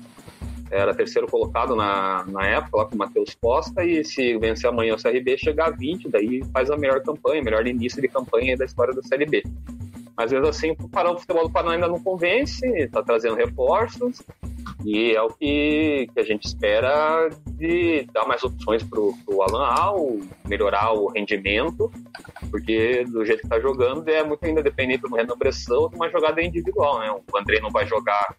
era 0.70 0.94
terceiro 0.94 1.28
colocado 1.28 1.76
na, 1.76 2.24
na 2.26 2.46
época, 2.46 2.78
lá 2.78 2.84
com 2.86 2.94
o 2.94 2.98
Matheus 2.98 3.36
Costa, 3.40 3.84
e 3.84 4.04
se 4.04 4.38
vencer 4.38 4.70
amanhã 4.70 4.94
o 4.94 5.02
CRB, 5.02 5.36
chegar 5.36 5.66
a 5.66 5.70
20, 5.70 6.08
daí 6.08 6.42
faz 6.52 6.70
a 6.70 6.76
melhor 6.76 7.02
campanha, 7.02 7.42
melhor 7.42 7.66
início 7.66 8.00
de 8.00 8.08
campanha 8.08 8.56
da 8.56 8.64
história 8.64 8.94
da 8.94 9.02
Série 9.02 9.26
B. 9.26 9.42
Mas 10.16 10.32
mesmo 10.32 10.48
assim, 10.48 10.72
o 10.72 11.18
futebol 11.18 11.44
do 11.44 11.50
Paraná 11.50 11.74
ainda 11.74 11.88
não 11.88 12.02
convence, 12.02 12.66
está 12.66 13.02
trazendo 13.02 13.34
reforços, 13.34 14.22
e 14.84 15.12
é 15.12 15.22
o 15.22 15.28
que, 15.28 16.08
que 16.12 16.20
a 16.20 16.24
gente 16.24 16.46
espera 16.46 17.28
de 17.46 18.04
dar 18.12 18.26
mais 18.26 18.42
opções 18.42 18.82
para 18.82 19.00
o 19.00 19.42
Alan 19.42 19.64
Al, 19.64 20.18
melhorar 20.46 20.92
o 20.92 21.08
rendimento, 21.08 21.90
porque 22.50 23.04
do 23.04 23.24
jeito 23.24 23.40
que 23.40 23.46
está 23.46 23.60
jogando 23.60 24.08
é 24.08 24.24
muito 24.24 24.44
ainda 24.44 24.62
dependente 24.62 25.02
do 25.02 25.14
Renan 25.14 25.36
Pressão 25.38 25.88
de 25.88 25.96
uma 25.96 26.10
jogada 26.10 26.42
individual. 26.42 26.98
Né? 26.98 27.10
O 27.10 27.38
André 27.38 27.60
não 27.60 27.70
vai 27.70 27.86
jogar 27.86 28.36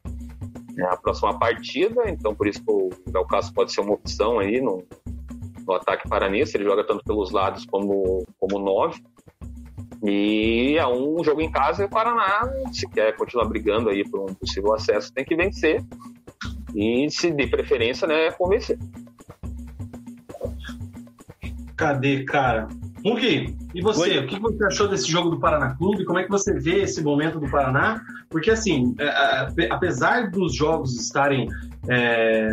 né, 0.73 0.85
a 0.91 0.97
próxima 0.97 1.37
partida, 1.37 2.03
então 2.07 2.35
por 2.35 2.47
isso 2.47 2.61
o 2.67 3.25
Castro 3.25 3.53
pode 3.53 3.71
ser 3.71 3.81
uma 3.81 3.93
opção 3.93 4.39
aí 4.39 4.59
no, 4.59 4.85
no 5.65 5.73
ataque 5.73 6.09
paranense, 6.09 6.57
ele 6.57 6.65
joga 6.65 6.83
tanto 6.83 7.03
pelos 7.03 7.31
lados 7.31 7.65
como, 7.65 8.25
como 8.39 8.59
nove. 8.59 9.01
E 10.03 10.75
é 10.77 10.85
um 10.85 11.23
jogo 11.23 11.41
em 11.41 11.49
casa 11.49 11.81
e 11.81 11.85
o 11.85 11.89
Paraná, 11.89 12.51
se 12.73 12.88
quer 12.89 13.15
continuar 13.15 13.45
brigando 13.45 13.89
aí 13.89 14.03
por 14.07 14.30
um 14.30 14.34
possível 14.34 14.73
acesso, 14.73 15.13
tem 15.13 15.23
que 15.23 15.35
vencer 15.35 15.81
e 16.75 17.09
se 17.09 17.31
de 17.31 17.47
preferência, 17.47 18.05
né, 18.05 18.30
convencer. 18.31 18.77
Cadê, 21.77 22.25
cara? 22.25 22.67
Mugi, 23.03 23.53
e 23.75 23.81
você? 23.81 24.17
Oi. 24.17 24.19
O 24.19 24.27
que 24.27 24.39
você 24.39 24.63
achou 24.63 24.88
desse 24.88 25.11
jogo 25.11 25.30
do 25.30 25.38
Paraná 25.38 25.75
Clube? 25.75 26.05
Como 26.05 26.19
é 26.19 26.23
que 26.23 26.30
você 26.30 26.53
vê 26.53 26.84
esse 26.84 27.03
momento 27.03 27.38
do 27.38 27.49
Paraná? 27.49 28.01
Porque, 28.30 28.49
assim, 28.49 28.95
é, 28.97 29.67
apesar 29.69 30.31
dos 30.31 30.55
jogos 30.55 30.97
estarem 30.97 31.49
é, 31.89 32.47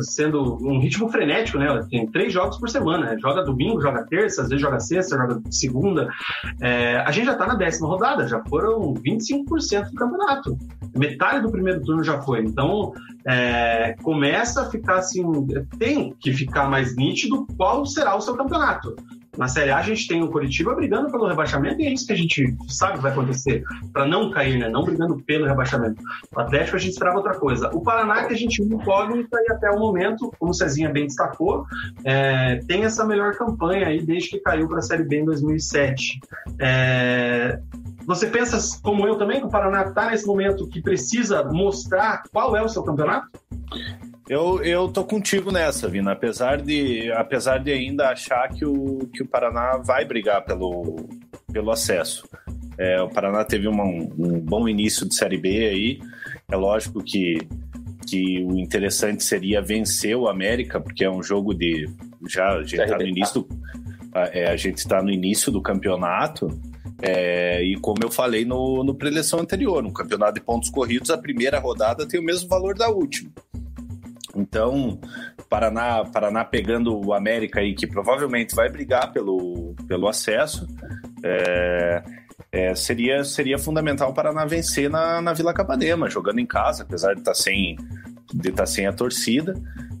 sendo 0.00 0.56
um 0.66 0.80
ritmo 0.80 1.08
frenético, 1.10 1.58
né? 1.58 1.66
Tem 1.90 2.06
três 2.06 2.32
jogos 2.32 2.58
por 2.58 2.70
semana. 2.70 3.10
né? 3.10 3.18
Joga 3.20 3.44
domingo, 3.44 3.80
joga 3.80 4.06
terça, 4.06 4.40
às 4.40 4.48
vezes 4.48 4.62
joga 4.62 4.80
sexta, 4.80 5.18
joga 5.18 5.38
segunda. 5.50 6.08
É, 6.62 6.96
a 6.96 7.10
gente 7.10 7.26
já 7.26 7.34
tá 7.34 7.46
na 7.46 7.54
décima 7.54 7.86
rodada, 7.86 8.26
já 8.26 8.42
foram 8.48 8.94
25% 8.94 9.90
do 9.90 9.94
campeonato. 9.94 10.56
Metade 10.96 11.42
do 11.42 11.52
primeiro 11.52 11.82
turno 11.82 12.02
já 12.02 12.22
foi. 12.22 12.40
Então, 12.40 12.94
é, 13.26 13.94
começa 14.02 14.62
a 14.62 14.70
ficar 14.70 14.96
assim, 14.96 15.22
tem 15.78 16.14
que 16.18 16.32
ficar 16.32 16.70
mais 16.70 16.96
nítido 16.96 17.46
qual 17.58 17.84
será 17.84 18.16
o 18.16 18.20
seu 18.20 18.34
campeonato. 18.34 18.96
Na 19.36 19.48
Série 19.48 19.70
A 19.70 19.78
a 19.78 19.82
gente 19.82 20.08
tem 20.08 20.22
o 20.22 20.28
Curitiba 20.28 20.74
brigando 20.74 21.10
pelo 21.10 21.26
rebaixamento 21.26 21.80
e 21.80 21.86
é 21.86 21.92
isso 21.92 22.06
que 22.06 22.12
a 22.12 22.16
gente 22.16 22.54
sabe 22.68 22.94
que 22.94 23.02
vai 23.02 23.12
acontecer, 23.12 23.62
para 23.92 24.06
não 24.06 24.30
cair, 24.30 24.58
né? 24.58 24.68
Não 24.68 24.84
brigando 24.84 25.18
pelo 25.22 25.46
rebaixamento. 25.46 26.02
O 26.34 26.40
Atlético 26.40 26.76
a 26.76 26.80
gente 26.80 26.92
esperava 26.92 27.18
outra 27.18 27.34
coisa. 27.34 27.70
O 27.72 27.82
Paraná 27.82 28.24
que 28.24 28.34
a 28.34 28.36
gente 28.36 28.62
viu 28.62 28.76
incógnita 28.76 29.38
e 29.48 29.52
até 29.52 29.70
o 29.70 29.78
momento, 29.78 30.32
como 30.38 30.50
o 30.50 30.54
Cezinha 30.54 30.90
bem 30.90 31.06
destacou, 31.06 31.64
é, 32.04 32.56
tem 32.66 32.84
essa 32.84 33.04
melhor 33.04 33.34
campanha 33.34 33.86
aí 33.86 34.02
desde 34.02 34.30
que 34.30 34.38
caiu 34.40 34.68
para 34.68 34.78
a 34.78 34.82
Série 34.82 35.04
B 35.04 35.20
em 35.20 35.24
2007. 35.24 36.20
É, 36.58 37.60
você 38.10 38.26
pensa, 38.26 38.58
como 38.82 39.06
eu 39.06 39.16
também, 39.16 39.40
que 39.40 39.46
o 39.46 39.50
Paraná 39.50 39.82
está 39.84 40.10
nesse 40.10 40.26
momento 40.26 40.68
que 40.68 40.82
precisa 40.82 41.44
mostrar 41.44 42.24
qual 42.32 42.56
é 42.56 42.62
o 42.62 42.68
seu 42.68 42.82
campeonato? 42.82 43.28
Eu, 44.28 44.62
eu 44.62 44.88
tô 44.88 45.04
contigo 45.04 45.52
nessa, 45.52 45.88
Vina. 45.88 46.12
Apesar 46.12 46.60
de, 46.60 47.10
apesar 47.12 47.58
de 47.58 47.72
ainda 47.72 48.08
achar 48.08 48.48
que 48.48 48.64
o, 48.64 49.08
que 49.12 49.22
o 49.22 49.28
Paraná 49.28 49.76
vai 49.78 50.04
brigar 50.04 50.44
pelo, 50.44 51.08
pelo 51.52 51.70
acesso. 51.70 52.28
É, 52.76 53.00
o 53.00 53.08
Paraná 53.08 53.44
teve 53.44 53.68
uma, 53.68 53.84
um 53.84 54.40
bom 54.40 54.68
início 54.68 55.08
de 55.08 55.14
Série 55.14 55.38
B 55.38 55.66
aí. 55.66 56.00
É 56.50 56.56
lógico 56.56 57.02
que, 57.04 57.38
que 58.08 58.42
o 58.44 58.58
interessante 58.58 59.22
seria 59.22 59.62
vencer 59.62 60.16
o 60.16 60.28
América, 60.28 60.80
porque 60.80 61.04
é 61.04 61.10
um 61.10 61.22
jogo 61.22 61.54
de. 61.54 61.88
Já 62.28 62.56
a 62.56 62.62
gente 62.62 62.80
está 62.82 62.96
no 62.98 63.06
início 63.06 63.40
do, 63.42 63.48
é, 64.14 64.50
a 64.50 64.56
gente 64.56 64.78
está 64.78 65.02
no 65.02 65.10
início 65.10 65.52
do 65.52 65.62
campeonato. 65.62 66.48
É, 67.02 67.62
e 67.62 67.76
como 67.76 67.98
eu 68.02 68.10
falei 68.10 68.44
no, 68.44 68.84
no 68.84 68.94
preleção 68.94 69.40
anterior, 69.40 69.82
no 69.82 69.92
campeonato 69.92 70.34
de 70.34 70.40
pontos 70.40 70.70
corridos, 70.70 71.10
a 71.10 71.18
primeira 71.18 71.58
rodada 71.58 72.06
tem 72.06 72.20
o 72.20 72.24
mesmo 72.24 72.48
valor 72.48 72.76
da 72.76 72.88
última. 72.88 73.30
Então, 74.36 74.98
Paraná, 75.48 76.04
Paraná 76.04 76.44
pegando 76.44 76.98
o 76.98 77.12
América 77.12 77.60
aí, 77.60 77.74
que 77.74 77.86
provavelmente 77.86 78.54
vai 78.54 78.68
brigar 78.68 79.12
pelo, 79.12 79.74
pelo 79.88 80.08
acesso, 80.08 80.66
é, 81.22 82.02
é, 82.52 82.74
seria, 82.74 83.24
seria 83.24 83.58
fundamental 83.58 84.10
o 84.10 84.14
Paraná 84.14 84.44
vencer 84.44 84.90
na, 84.90 85.20
na 85.20 85.32
Vila 85.32 85.54
Capanema, 85.54 86.08
jogando 86.08 86.38
em 86.38 86.46
casa, 86.46 86.82
apesar 86.82 87.14
de 87.14 87.20
estar 87.20 87.34
sem, 87.34 87.76
de 88.32 88.48
estar 88.50 88.66
sem 88.66 88.86
a 88.86 88.92
torcida. 88.92 89.54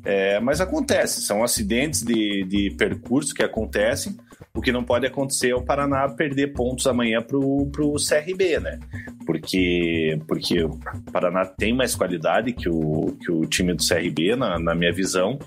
É, 0.04 0.40
mas 0.40 0.60
acontece, 0.60 1.22
são 1.22 1.44
acidentes 1.44 2.02
de, 2.02 2.44
de 2.44 2.74
percurso 2.76 3.34
que 3.34 3.42
acontecem. 3.42 4.16
O 4.52 4.60
que 4.60 4.72
não 4.72 4.82
pode 4.82 5.06
acontecer 5.06 5.50
é 5.50 5.54
o 5.54 5.62
Paraná 5.62 6.08
perder 6.08 6.48
pontos 6.48 6.86
amanhã 6.86 7.22
para 7.22 7.36
o 7.38 7.94
CRB, 7.94 8.58
né? 8.58 8.80
Porque, 9.24 10.18
porque 10.26 10.64
o 10.64 10.76
Paraná 11.12 11.44
tem 11.44 11.72
mais 11.72 11.94
qualidade 11.94 12.52
que 12.52 12.68
o, 12.68 13.16
que 13.20 13.30
o 13.30 13.46
time 13.46 13.72
do 13.74 13.86
CRB, 13.86 14.34
na, 14.34 14.58
na 14.58 14.74
minha 14.74 14.92
visão. 14.92 15.38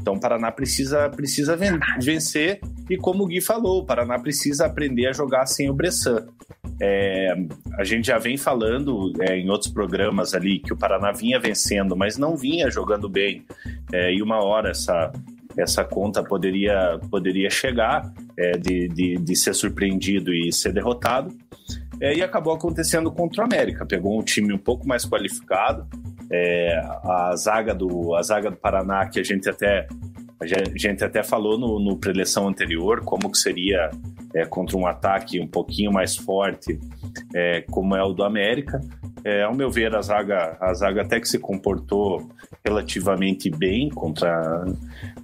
Então 0.00 0.14
o 0.14 0.20
Paraná 0.20 0.50
precisa, 0.50 1.08
precisa 1.08 1.56
ven 1.56 1.78
vencer. 2.00 2.60
E 2.90 2.96
como 2.96 3.24
o 3.24 3.26
Gui 3.26 3.40
falou, 3.40 3.82
o 3.82 3.86
Paraná 3.86 4.18
precisa 4.18 4.66
aprender 4.66 5.06
a 5.06 5.12
jogar 5.12 5.46
sem 5.46 5.70
o 5.70 5.74
Bressan. 5.74 6.26
É, 6.80 7.34
a 7.76 7.84
gente 7.84 8.06
já 8.06 8.18
vem 8.18 8.36
falando 8.36 9.12
é, 9.20 9.36
em 9.36 9.50
outros 9.50 9.70
programas 9.72 10.34
ali 10.34 10.60
que 10.60 10.72
o 10.72 10.76
Paraná 10.76 11.12
vinha 11.12 11.38
vencendo, 11.38 11.96
mas 11.96 12.16
não 12.16 12.36
vinha 12.36 12.70
jogando 12.70 13.08
bem. 13.08 13.44
É, 13.92 14.12
e 14.12 14.22
uma 14.22 14.44
hora 14.44 14.70
essa, 14.70 15.12
essa 15.56 15.84
conta 15.84 16.22
poderia, 16.22 16.98
poderia 17.10 17.50
chegar 17.50 18.12
é, 18.36 18.52
de, 18.52 18.88
de, 18.88 19.16
de, 19.16 19.36
ser 19.36 19.54
surpreendido 19.54 20.32
e 20.32 20.52
ser 20.52 20.72
derrotado. 20.72 21.36
É, 22.00 22.14
e 22.14 22.22
acabou 22.22 22.52
acontecendo 22.52 23.10
contra 23.10 23.42
o 23.42 23.44
América. 23.44 23.84
Pegou 23.84 24.18
um 24.18 24.22
time 24.22 24.52
um 24.52 24.58
pouco 24.58 24.86
mais 24.86 25.04
qualificado. 25.04 25.86
É, 26.30 26.78
a, 27.02 27.34
zaga 27.36 27.74
do, 27.74 28.14
a 28.14 28.22
zaga 28.22 28.50
do 28.50 28.56
Paraná, 28.56 29.06
que 29.08 29.18
a 29.18 29.24
gente 29.24 29.48
até, 29.48 29.88
a 30.40 30.46
gente 30.78 31.02
até 31.02 31.22
falou 31.22 31.58
no, 31.58 31.80
no 31.80 31.96
preleção 31.96 32.46
anterior, 32.46 33.02
como 33.04 33.30
que 33.30 33.38
seria 33.38 33.90
é, 34.34 34.44
contra 34.44 34.76
um 34.76 34.86
ataque 34.86 35.40
um 35.40 35.48
pouquinho 35.48 35.92
mais 35.92 36.16
forte, 36.16 36.78
é, 37.34 37.62
como 37.62 37.96
é 37.96 38.02
o 38.02 38.12
do 38.12 38.22
América. 38.22 38.80
É, 39.24 39.42
ao 39.42 39.54
meu 39.54 39.68
ver, 39.68 39.94
a 39.96 40.00
zaga, 40.00 40.56
a 40.60 40.72
zaga 40.74 41.02
até 41.02 41.18
que 41.18 41.28
se 41.28 41.40
comportou 41.40 42.30
relativamente 42.64 43.50
bem 43.50 43.88
contra, 43.88 44.64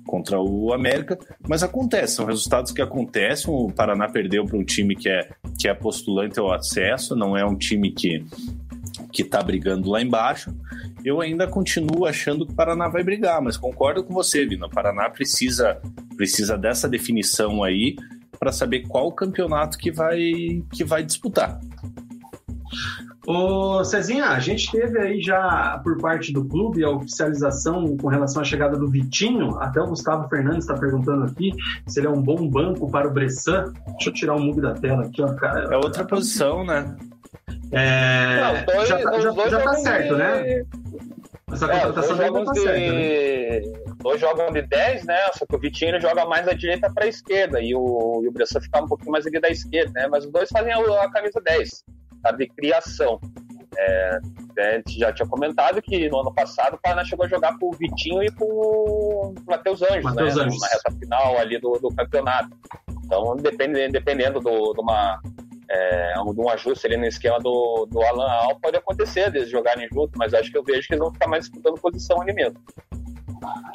contra 0.04 0.40
o 0.40 0.72
América, 0.72 1.16
mas 1.46 1.62
acontece, 1.62 2.16
são 2.16 2.26
resultados 2.26 2.72
que 2.72 2.82
acontecem. 2.82 3.52
O 3.54 3.70
Paraná 3.72 4.08
perdeu 4.08 4.44
para 4.44 4.58
um 4.58 4.64
time 4.64 4.96
que 4.96 5.08
é, 5.08 5.28
que 5.58 5.68
é 5.68 5.74
postulante 5.74 6.40
ao 6.40 6.52
acesso, 6.52 7.14
não 7.14 7.36
é 7.36 7.44
um 7.44 7.56
time 7.56 7.92
que 7.92 8.24
que 9.14 9.22
está 9.22 9.40
brigando 9.40 9.88
lá 9.88 10.02
embaixo. 10.02 10.52
Eu 11.04 11.20
ainda 11.20 11.46
continuo 11.46 12.04
achando 12.04 12.44
que 12.44 12.52
o 12.52 12.56
Paraná 12.56 12.88
vai 12.88 13.04
brigar, 13.04 13.40
mas 13.40 13.56
concordo 13.56 14.02
com 14.02 14.12
você, 14.12 14.44
Vina. 14.44 14.66
O 14.66 14.70
Paraná 14.70 15.08
precisa, 15.08 15.80
precisa 16.16 16.58
dessa 16.58 16.88
definição 16.88 17.62
aí 17.62 17.94
para 18.38 18.50
saber 18.50 18.80
qual 18.88 19.12
campeonato 19.12 19.78
que 19.78 19.92
vai, 19.92 20.62
que 20.72 20.82
vai 20.82 21.04
disputar. 21.04 21.60
Ô 23.26 23.82
Cezinha, 23.84 24.26
a 24.26 24.38
gente 24.38 24.70
teve 24.70 24.98
aí 24.98 25.20
já 25.22 25.80
por 25.82 25.96
parte 25.98 26.32
do 26.32 26.44
clube 26.44 26.84
a 26.84 26.90
oficialização 26.90 27.96
com 27.96 28.08
relação 28.08 28.42
à 28.42 28.44
chegada 28.44 28.76
do 28.76 28.90
Vitinho. 28.90 29.56
Até 29.58 29.80
o 29.80 29.86
Gustavo 29.86 30.28
Fernandes 30.28 30.64
está 30.64 30.74
perguntando 30.74 31.24
aqui 31.24 31.52
se 31.86 32.00
ele 32.00 32.08
é 32.08 32.10
um 32.10 32.20
bom 32.20 32.48
banco 32.48 32.90
para 32.90 33.08
o 33.08 33.12
Bressan. 33.12 33.72
Deixa 33.86 34.10
eu 34.10 34.12
tirar 34.12 34.34
o 34.34 34.40
mug 34.40 34.60
da 34.60 34.74
tela 34.74 35.04
aqui, 35.04 35.22
ó, 35.22 35.32
cara. 35.34 35.72
É 35.72 35.76
outra 35.76 36.04
posição, 36.04 36.66
né? 36.66 36.94
É... 37.72 38.40
Não, 38.40 38.64
dois, 38.64 38.88
já, 38.88 38.98
tá, 38.98 39.20
já, 39.20 39.48
já 39.48 39.60
tá 39.60 39.74
certo, 39.74 40.14
de... 40.14 40.18
né? 40.18 40.64
Essa 41.52 41.68
contratação 41.68 42.22
é, 42.22 42.30
dois 42.30 42.44
tá 42.46 42.52
de... 42.52 42.60
certo, 42.60 42.92
né? 42.92 43.94
Dois 44.00 44.20
jogam 44.20 44.52
de 44.52 44.62
10, 44.62 45.04
né? 45.04 45.18
Só 45.38 45.46
que 45.46 45.56
o 45.56 45.58
Vitinho 45.58 46.00
joga 46.00 46.26
mais 46.26 46.46
da 46.46 46.52
direita 46.52 46.92
para 46.92 47.04
a 47.04 47.08
esquerda 47.08 47.60
e 47.60 47.74
o, 47.74 48.20
e 48.22 48.28
o 48.28 48.32
Bressan 48.32 48.60
fica 48.60 48.82
um 48.82 48.88
pouquinho 48.88 49.12
mais 49.12 49.26
ali 49.26 49.40
da 49.40 49.48
esquerda, 49.48 49.92
né? 50.00 50.08
Mas 50.08 50.24
os 50.24 50.32
dois 50.32 50.48
fazem 50.50 50.72
a, 50.72 50.78
a 50.78 51.10
camisa 51.10 51.40
10 51.40 51.84
tá? 52.22 52.32
de 52.32 52.48
criação. 52.48 53.20
É, 53.76 54.18
a 54.58 54.70
gente 54.76 54.98
já 54.98 55.12
tinha 55.12 55.28
comentado 55.28 55.82
que 55.82 56.08
no 56.08 56.20
ano 56.20 56.32
passado 56.32 56.74
o 56.74 56.78
Paraná 56.78 57.04
chegou 57.04 57.26
a 57.26 57.28
jogar 57.28 57.58
com 57.58 57.70
o 57.70 57.72
Vitinho 57.72 58.22
e 58.22 58.30
com 58.30 58.44
o 58.44 59.34
Matheus 59.46 59.82
Anjos, 59.82 60.04
Mateus 60.04 60.36
né? 60.36 60.44
Anjos. 60.44 60.60
Na 60.60 60.68
reta 60.68 60.92
final 60.98 61.38
ali 61.38 61.58
do, 61.58 61.72
do 61.78 61.88
campeonato. 61.94 62.50
Então, 63.04 63.36
dependendo, 63.36 63.92
dependendo 63.92 64.40
do, 64.40 64.72
de, 64.72 64.80
uma, 64.80 65.20
é, 65.68 66.14
de 66.14 66.40
um 66.40 66.48
ajuste 66.48 66.86
ali 66.86 66.96
no 66.96 67.06
esquema 67.06 67.38
do, 67.38 67.86
do 67.90 68.02
Alan 68.02 68.30
Al, 68.30 68.60
pode 68.60 68.76
acontecer 68.76 69.30
deles 69.30 69.50
jogarem 69.50 69.88
junto, 69.92 70.12
mas 70.16 70.34
acho 70.34 70.50
que 70.50 70.58
eu 70.58 70.64
vejo 70.64 70.86
que 70.86 70.94
eles 70.94 71.02
vão 71.02 71.12
ficar 71.12 71.28
mais 71.28 71.44
disputando 71.44 71.80
posição 71.80 72.20
ali 72.20 72.32
mesmo. 72.32 72.58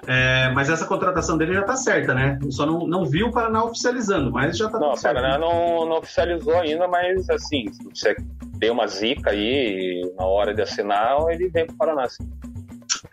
É, 0.07 0.49
mas 0.49 0.70
essa 0.70 0.86
contratação 0.86 1.38
dele 1.38 1.53
já 1.53 1.61
está 1.61 1.76
certa, 1.76 2.14
né? 2.14 2.40
Eu 2.44 2.52
só 2.52 2.66
não, 2.66 2.88
não 2.88 3.06
vi 3.06 3.24
o 3.24 3.32
Paraná 3.32 3.64
oficializando, 3.64 4.32
mas 4.32 4.57
já 4.57 4.66
está 4.66 4.80
Não, 4.80 4.94
o 4.94 5.02
Paraná 5.02 5.38
não, 5.38 5.86
não 5.86 5.98
oficializou 5.98 6.56
ainda, 6.56 6.88
mas 6.88 7.30
assim, 7.30 7.72
se 7.72 7.84
você 7.84 8.16
deu 8.57 8.74
uma 8.74 8.88
zica 8.88 9.30
aí 9.30 10.02
na 10.18 10.26
hora 10.26 10.53
de 10.53 10.61
assinar, 10.61 11.18
ele 11.30 11.49
vem 11.49 11.68
para 11.68 11.74
o 11.74 11.78
Paraná. 11.78 12.10
Sim. 12.10 12.28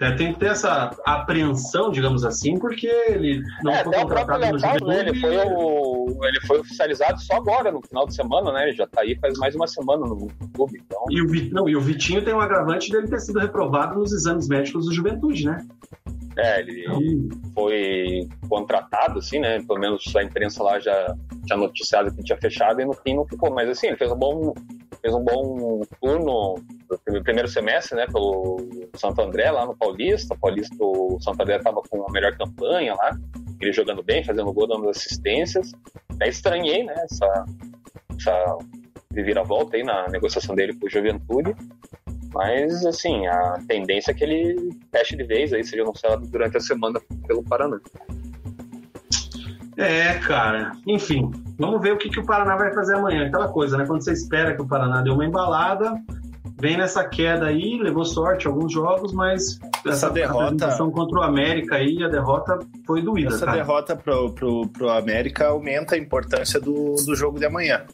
É, 0.00 0.10
tem 0.12 0.32
que 0.32 0.40
ter 0.40 0.46
essa 0.46 0.90
apreensão, 1.04 1.90
digamos 1.90 2.24
assim, 2.24 2.58
porque 2.58 2.86
ele 2.86 3.40
não 3.62 3.72
é, 3.72 3.84
foi 3.84 3.94
contratado 3.94 4.56
o 4.56 4.60
próprio 4.60 4.86
né? 4.86 5.00
ele, 5.00 5.20
foi 5.20 5.36
o, 5.36 6.24
ele 6.24 6.40
foi 6.46 6.58
oficializado 6.58 7.20
só 7.20 7.36
agora, 7.36 7.70
no 7.70 7.80
final 7.86 8.06
de 8.06 8.14
semana, 8.14 8.52
né? 8.52 8.68
Ele 8.68 8.76
já 8.76 8.84
está 8.84 9.02
aí 9.02 9.16
faz 9.20 9.38
mais 9.38 9.54
uma 9.54 9.66
semana 9.66 10.06
no 10.06 10.28
clube. 10.54 10.82
Então... 10.84 11.04
E, 11.10 11.22
o, 11.22 11.52
não, 11.52 11.68
e 11.68 11.76
o 11.76 11.80
Vitinho 11.80 12.24
tem 12.24 12.34
um 12.34 12.40
agravante 12.40 12.90
dele 12.90 13.08
ter 13.08 13.20
sido 13.20 13.38
reprovado 13.38 13.98
nos 13.98 14.12
exames 14.12 14.48
médicos 14.48 14.86
do 14.86 14.92
Juventude, 14.92 15.46
né? 15.46 15.64
É, 16.36 16.60
ele 16.60 16.84
foi 17.54 18.28
contratado, 18.48 19.20
assim, 19.20 19.38
né? 19.38 19.62
Pelo 19.62 19.78
menos 19.78 20.04
a 20.14 20.22
imprensa 20.22 20.62
lá 20.62 20.78
já 20.78 21.14
tinha 21.46 21.56
noticiado 21.56 22.14
que 22.14 22.22
tinha 22.22 22.36
fechado 22.36 22.80
e 22.80 22.84
no 22.84 22.92
fim 22.92 23.14
não 23.16 23.26
ficou. 23.26 23.50
Mas 23.54 23.70
assim, 23.70 23.86
ele 23.86 23.96
fez 23.96 24.12
um 24.12 24.16
bom, 24.16 24.52
fez 25.06 25.14
um 25.14 25.22
bom 25.22 25.82
turno 26.00 26.56
no 27.06 27.22
primeiro 27.22 27.48
semestre, 27.48 27.96
né? 27.96 28.06
Pelo 28.06 28.56
Santo 28.94 29.22
André 29.22 29.50
lá 29.50 29.64
no 29.64 29.76
Paulista. 29.76 30.34
O 30.34 30.38
Paulista, 30.38 30.76
o 30.80 31.18
Santo 31.20 31.40
André 31.40 31.56
estava 31.56 31.80
com 31.88 32.04
a 32.08 32.12
melhor 32.12 32.36
campanha 32.36 32.94
lá, 32.94 33.16
ele 33.60 33.72
jogando 33.72 34.02
bem, 34.02 34.24
fazendo 34.24 34.52
gol, 34.52 34.66
dando 34.66 34.88
assistências. 34.88 35.70
Até 36.10 36.28
estranhei, 36.28 36.82
né? 36.82 36.94
Essa, 36.96 37.44
essa 38.18 38.58
reviravolta 39.14 39.76
aí 39.76 39.84
na 39.84 40.08
negociação 40.08 40.56
dele 40.56 40.74
com 40.74 40.86
o 40.86 40.90
Juventude. 40.90 41.54
Mas, 42.34 42.84
assim, 42.84 43.26
a 43.28 43.58
tendência 43.68 44.10
é 44.10 44.14
que 44.14 44.24
ele 44.24 44.76
feche 44.90 45.16
de 45.16 45.24
vez 45.24 45.52
aí, 45.52 45.64
seja 45.64 45.82
anunciado 45.82 46.26
durante 46.26 46.56
a 46.56 46.60
semana 46.60 47.00
pelo 47.26 47.44
Paraná. 47.44 47.78
É, 49.76 50.14
cara. 50.20 50.72
Enfim, 50.86 51.30
vamos 51.58 51.80
ver 51.82 51.92
o 51.92 51.98
que, 51.98 52.08
que 52.08 52.18
o 52.18 52.24
Paraná 52.24 52.56
vai 52.56 52.72
fazer 52.72 52.96
amanhã. 52.96 53.26
Aquela 53.26 53.48
coisa, 53.48 53.76
né? 53.76 53.84
Quando 53.86 54.02
você 54.02 54.12
espera 54.12 54.54
que 54.54 54.62
o 54.62 54.66
Paraná 54.66 55.02
dê 55.02 55.10
uma 55.10 55.24
embalada, 55.24 55.94
vem 56.58 56.76
nessa 56.76 57.04
queda 57.04 57.46
aí, 57.46 57.78
levou 57.78 58.04
sorte 58.04 58.46
em 58.46 58.50
alguns 58.50 58.72
jogos, 58.72 59.12
mas 59.12 59.58
essa, 59.84 60.06
essa 60.06 60.10
derrota 60.10 60.76
contra 60.90 61.18
o 61.18 61.22
América 61.22 61.76
aí, 61.76 62.02
a 62.02 62.08
derrota 62.08 62.58
foi 62.86 63.02
doída. 63.02 63.34
Essa 63.34 63.44
cara. 63.44 63.58
derrota 63.58 63.94
pro, 63.94 64.32
pro, 64.32 64.68
pro 64.68 64.88
América 64.88 65.48
aumenta 65.48 65.94
a 65.94 65.98
importância 65.98 66.58
do, 66.58 66.94
do 66.94 67.14
jogo 67.14 67.38
de 67.38 67.44
amanhã. 67.44 67.84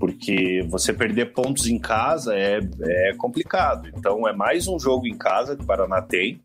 Porque 0.00 0.66
você 0.68 0.92
perder 0.92 1.32
pontos 1.32 1.68
em 1.68 1.78
casa 1.78 2.34
é, 2.34 2.58
é 2.80 3.14
complicado. 3.16 3.88
Então 3.96 4.26
é 4.26 4.32
mais 4.32 4.66
um 4.66 4.76
jogo 4.76 5.06
em 5.06 5.16
casa 5.16 5.54
que 5.54 5.62
o 5.62 5.66
Paraná 5.66 6.02
tem. 6.02 6.40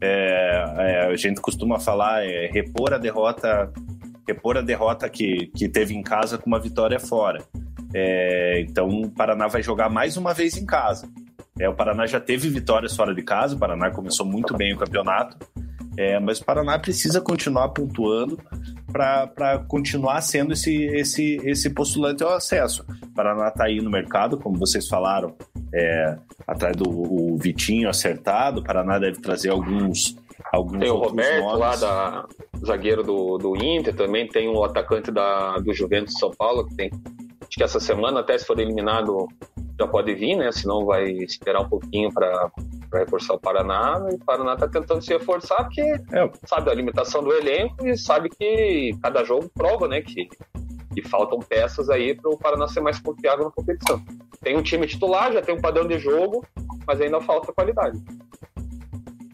É, 0.00 0.74
é, 0.76 1.06
a 1.06 1.16
gente 1.16 1.40
costuma 1.40 1.80
falar 1.80 2.24
é 2.24 2.46
repor 2.46 2.92
a 2.92 2.98
derrota 2.98 3.72
repor 4.26 4.56
a 4.56 4.62
derrota 4.62 5.08
que, 5.08 5.50
que 5.54 5.68
teve 5.68 5.94
em 5.94 6.02
casa 6.02 6.38
com 6.38 6.46
uma 6.46 6.60
vitória 6.60 6.98
fora. 6.98 7.44
É, 7.92 8.60
então 8.68 8.88
o 8.88 9.10
Paraná 9.10 9.46
vai 9.46 9.62
jogar 9.62 9.88
mais 9.88 10.16
uma 10.16 10.34
vez 10.34 10.56
em 10.56 10.66
casa. 10.66 11.08
É, 11.58 11.68
o 11.68 11.74
Paraná 11.74 12.06
já 12.06 12.18
teve 12.18 12.48
vitórias 12.48 12.96
fora 12.96 13.14
de 13.14 13.22
casa, 13.22 13.54
o 13.54 13.58
Paraná 13.58 13.90
começou 13.90 14.26
muito 14.26 14.56
bem 14.56 14.74
o 14.74 14.76
campeonato, 14.76 15.36
é, 15.96 16.18
mas 16.18 16.40
o 16.40 16.44
Paraná 16.44 16.76
precisa 16.78 17.20
continuar 17.20 17.68
pontuando 17.68 18.40
para 18.90 19.58
continuar 19.68 20.20
sendo 20.20 20.52
esse, 20.52 20.84
esse, 20.86 21.36
esse 21.44 21.70
postulante 21.70 22.24
ao 22.24 22.32
acesso. 22.32 22.84
O 23.02 23.14
Paraná 23.14 23.48
está 23.48 23.66
aí 23.66 23.80
no 23.80 23.90
mercado, 23.90 24.36
como 24.36 24.58
vocês 24.58 24.88
falaram, 24.88 25.36
é, 25.72 26.16
atrás 26.46 26.76
do 26.76 27.36
Vitinho 27.36 27.88
acertado, 27.88 28.60
o 28.60 28.64
Paraná 28.64 28.98
deve 28.98 29.20
trazer 29.20 29.50
alguns 29.50 30.16
alguns 30.54 30.78
Tem 30.78 30.90
o 30.90 30.96
Roberto 30.96 31.44
nomes. 31.44 31.58
lá, 31.58 31.76
da, 31.76 32.26
zagueiro 32.64 33.02
do, 33.02 33.38
do 33.38 33.56
Inter, 33.56 33.94
também 33.94 34.26
tem 34.26 34.48
o 34.48 34.64
atacante 34.64 35.10
da, 35.10 35.56
do 35.58 35.72
Juventus 35.72 36.14
de 36.14 36.20
São 36.20 36.30
Paulo, 36.30 36.66
que 36.66 36.74
tem. 36.74 36.90
Acho 37.40 37.58
que 37.58 37.62
essa 37.62 37.80
semana, 37.80 38.20
até 38.20 38.36
se 38.36 38.46
for 38.46 38.58
eliminado, 38.58 39.28
já 39.78 39.86
pode 39.86 40.14
vir, 40.14 40.36
né? 40.36 40.50
Senão 40.50 40.84
vai 40.84 41.04
esperar 41.10 41.60
um 41.60 41.68
pouquinho 41.68 42.12
para 42.12 42.50
reforçar 42.92 43.34
o 43.34 43.40
Paraná. 43.40 44.06
E 44.10 44.14
o 44.14 44.18
Paraná 44.18 44.54
está 44.54 44.68
tentando 44.68 45.02
se 45.02 45.12
reforçar 45.12 45.64
porque 45.64 45.82
é. 45.82 46.30
sabe 46.46 46.70
a 46.70 46.74
limitação 46.74 47.22
do 47.22 47.32
elenco 47.32 47.86
e 47.86 47.96
sabe 47.96 48.28
que 48.28 48.96
cada 49.02 49.22
jogo 49.24 49.50
prova, 49.54 49.86
né? 49.86 50.00
Que, 50.00 50.28
que 50.94 51.02
faltam 51.08 51.38
peças 51.38 51.90
aí 51.90 52.14
para 52.14 52.30
o 52.30 52.38
Paraná 52.38 52.66
ser 52.66 52.80
mais 52.80 52.98
confiável 52.98 53.44
na 53.44 53.50
competição. 53.50 54.02
Tem 54.40 54.56
um 54.56 54.62
time 54.62 54.86
titular, 54.86 55.32
já 55.32 55.42
tem 55.42 55.54
um 55.54 55.60
padrão 55.60 55.86
de 55.86 55.98
jogo, 55.98 56.44
mas 56.86 57.00
ainda 57.00 57.20
falta 57.20 57.52
qualidade. 57.52 57.98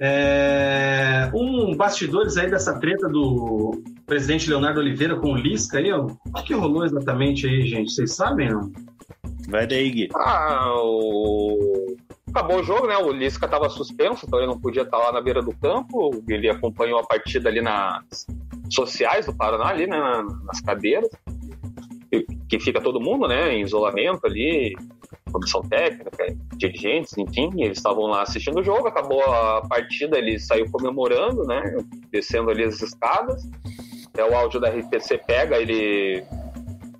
É, 0.02 1.30
um 1.34 1.76
bastidores 1.76 2.38
aí 2.38 2.50
dessa 2.50 2.80
treta 2.80 3.06
do 3.06 3.82
presidente 4.06 4.48
Leonardo 4.48 4.80
Oliveira 4.80 5.14
com 5.16 5.32
o 5.32 5.36
Lisca 5.36 5.76
aí, 5.76 5.92
ó. 5.92 6.06
O 6.06 6.32
que, 6.36 6.44
que 6.44 6.54
rolou 6.54 6.86
exatamente 6.86 7.46
aí, 7.46 7.66
gente? 7.66 7.92
Vocês 7.92 8.14
sabem, 8.14 8.48
não? 8.48 8.72
Vai 9.48 9.66
daí, 9.66 9.90
Gui. 9.90 10.08
Ah, 10.14 10.72
o... 10.76 11.96
Acabou 12.30 12.60
o 12.60 12.62
jogo, 12.62 12.86
né? 12.86 12.96
O 12.96 13.12
Lisca 13.12 13.44
estava 13.44 13.68
suspenso, 13.68 14.24
então 14.24 14.38
ele 14.38 14.48
não 14.48 14.58
podia 14.58 14.82
estar 14.82 14.96
lá 14.96 15.12
na 15.12 15.20
beira 15.20 15.42
do 15.42 15.54
campo. 15.54 16.22
Ele 16.26 16.48
acompanhou 16.48 16.98
a 16.98 17.06
partida 17.06 17.50
ali 17.50 17.60
nas 17.60 18.26
sociais 18.70 19.26
do 19.26 19.36
Paraná, 19.36 19.66
ali, 19.66 19.86
né? 19.86 19.98
Nas 20.46 20.62
cadeiras. 20.62 21.10
Que 22.48 22.58
fica 22.58 22.80
todo 22.80 23.00
mundo, 23.00 23.28
né? 23.28 23.52
Em 23.52 23.62
isolamento 23.62 24.24
ali, 24.24 24.74
comissão 25.32 25.62
técnica, 25.62 26.10
dirigentes, 26.56 27.16
enfim, 27.16 27.50
eles 27.62 27.78
estavam 27.78 28.06
lá 28.06 28.22
assistindo 28.22 28.60
o 28.60 28.64
jogo, 28.64 28.88
acabou 28.88 29.22
a 29.22 29.62
partida, 29.68 30.18
ele 30.18 30.38
saiu 30.38 30.70
comemorando, 30.70 31.44
né, 31.44 31.62
descendo 32.10 32.50
ali 32.50 32.64
as 32.64 32.80
escadas, 32.80 33.48
é 34.16 34.24
o 34.24 34.34
áudio 34.34 34.60
da 34.60 34.70
RPC 34.70 35.18
pega, 35.26 35.56
ele 35.58 36.24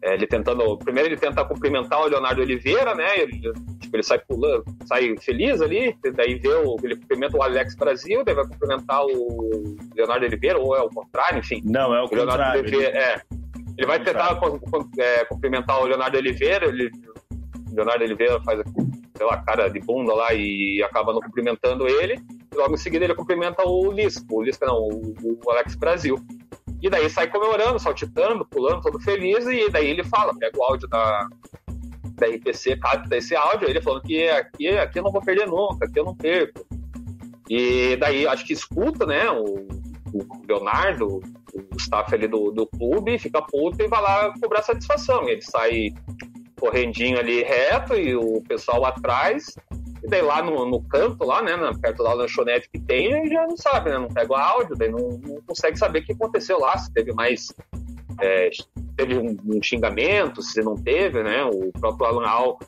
é, 0.03 0.15
ele 0.15 0.27
tentando, 0.27 0.79
primeiro 0.79 1.11
ele 1.11 1.17
tenta 1.17 1.45
cumprimentar 1.45 2.01
o 2.01 2.07
Leonardo 2.07 2.41
Oliveira, 2.41 2.95
né, 2.95 3.19
ele, 3.19 3.39
tipo, 3.79 3.95
ele 3.95 4.03
sai 4.03 4.19
pulando, 4.19 4.65
sai 4.87 5.15
feliz 5.19 5.61
ali, 5.61 5.95
daí 6.15 6.37
vê 6.37 6.49
o, 6.49 6.77
ele 6.83 6.97
cumprimenta 6.97 7.37
o 7.37 7.43
Alex 7.43 7.75
Brasil, 7.75 8.25
daí 8.25 8.35
vai 8.35 8.47
cumprimentar 8.47 9.05
o 9.05 9.77
Leonardo 9.95 10.25
Oliveira, 10.25 10.59
ou 10.59 10.75
é 10.75 10.81
o 10.81 10.89
contrário, 10.89 11.39
enfim. 11.39 11.61
Não, 11.65 11.95
é 11.95 12.01
o, 12.01 12.07
o 12.07 12.09
contrário. 12.09 12.63
Oliveira, 12.63 12.97
é, 12.97 13.21
ele 13.77 13.87
vai 13.87 14.03
tentar 14.03 14.41
é, 14.99 15.25
cumprimentar 15.27 15.81
o 15.81 15.87
Leonardo 15.87 16.17
Oliveira, 16.17 16.67
ele 16.67 16.91
Leonardo 17.73 18.05
Oliveira 18.05 18.41
faz, 18.43 18.61
lá, 19.21 19.37
cara 19.39 19.69
de 19.69 19.81
bunda 19.81 20.15
lá 20.15 20.33
e 20.33 20.83
acaba 20.83 21.13
não 21.13 21.21
cumprimentando 21.21 21.87
ele. 21.89 22.21
Logo 22.55 22.75
em 22.75 22.79
seguida 22.79 23.05
ele 23.05 23.15
cumprimenta 23.15 23.67
o 23.67 23.91
Lisca, 23.93 24.25
o 24.31 24.43
Lisca 24.43 24.67
não, 24.67 24.79
o, 24.79 25.15
o 25.45 25.51
Alex 25.51 25.75
Brasil. 25.75 26.17
E 26.83 26.89
daí 26.89 27.09
sai 27.11 27.29
comemorando, 27.29 27.79
saltitando, 27.79 28.45
pulando, 28.45 28.81
todo 28.81 29.01
feliz, 29.01 29.47
e 29.47 29.71
daí 29.71 29.89
ele 29.89 30.03
fala, 30.05 30.35
pega 30.35 30.59
o 30.59 30.63
áudio 30.63 30.89
da, 30.89 31.29
da 32.15 32.27
RPC, 32.27 32.77
capta 32.77 33.17
esse 33.17 33.37
áudio, 33.37 33.69
ele 33.69 33.83
falando 33.83 34.03
que 34.03 34.29
aqui, 34.29 34.69
aqui 34.69 34.99
eu 34.99 35.03
não 35.03 35.13
vou 35.13 35.21
perder 35.21 35.47
nunca, 35.47 35.85
aqui 35.85 35.99
eu 35.99 36.05
não 36.05 36.17
perco. 36.17 36.67
E 37.51 37.97
daí 37.97 38.27
acho 38.27 38.47
que 38.47 38.55
escuta, 38.55 39.05
né, 39.05 39.31
o, 39.31 39.69
o 40.15 40.47
Leonardo, 40.49 41.21
o 41.53 41.77
staff 41.77 42.15
ali 42.15 42.27
do, 42.27 42.51
do 42.51 42.67
clube, 42.67 43.19
fica 43.19 43.43
puto 43.43 43.83
e 43.83 43.89
vai 43.89 44.01
lá 44.01 44.33
cobrar 44.41 44.63
satisfação. 44.63 45.29
E 45.29 45.33
ele 45.33 45.43
sai 45.43 45.93
correndinho 46.61 47.19
ali 47.19 47.43
reto 47.43 47.95
e 47.95 48.15
o 48.15 48.43
pessoal 48.47 48.85
atrás. 48.85 49.57
E 50.03 50.09
daí 50.09 50.23
lá 50.23 50.43
no, 50.43 50.65
no 50.67 50.83
canto, 50.83 51.25
lá, 51.25 51.43
né, 51.43 51.53
perto 51.81 52.05
da 52.05 52.13
lanchonete 52.13 52.69
que 52.71 52.79
tem, 52.79 53.29
já 53.29 53.47
não 53.47 53.57
sabe, 53.57 53.91
né? 53.91 53.99
Não 53.99 54.09
pega 54.09 54.33
o 54.33 54.37
áudio, 54.37 54.77
daí 54.77 54.91
não, 54.91 55.21
não 55.23 55.43
consegue 55.47 55.79
saber 55.79 56.01
o 56.01 56.05
que 56.05 56.13
aconteceu 56.13 56.59
lá, 56.59 56.77
se 56.79 56.93
teve 56.93 57.13
mais. 57.13 57.53
É, 58.21 58.51
teve 58.97 59.17
um, 59.17 59.37
um, 59.47 59.63
xingamento, 59.63 60.43
se 60.43 60.63
não 60.63 60.75
teve, 60.75 61.23
né? 61.23 61.45
O 61.45 61.73
próprio 61.73 62.07
Alan 62.07 62.27
Al 62.27 62.59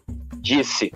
disse 0.40 0.90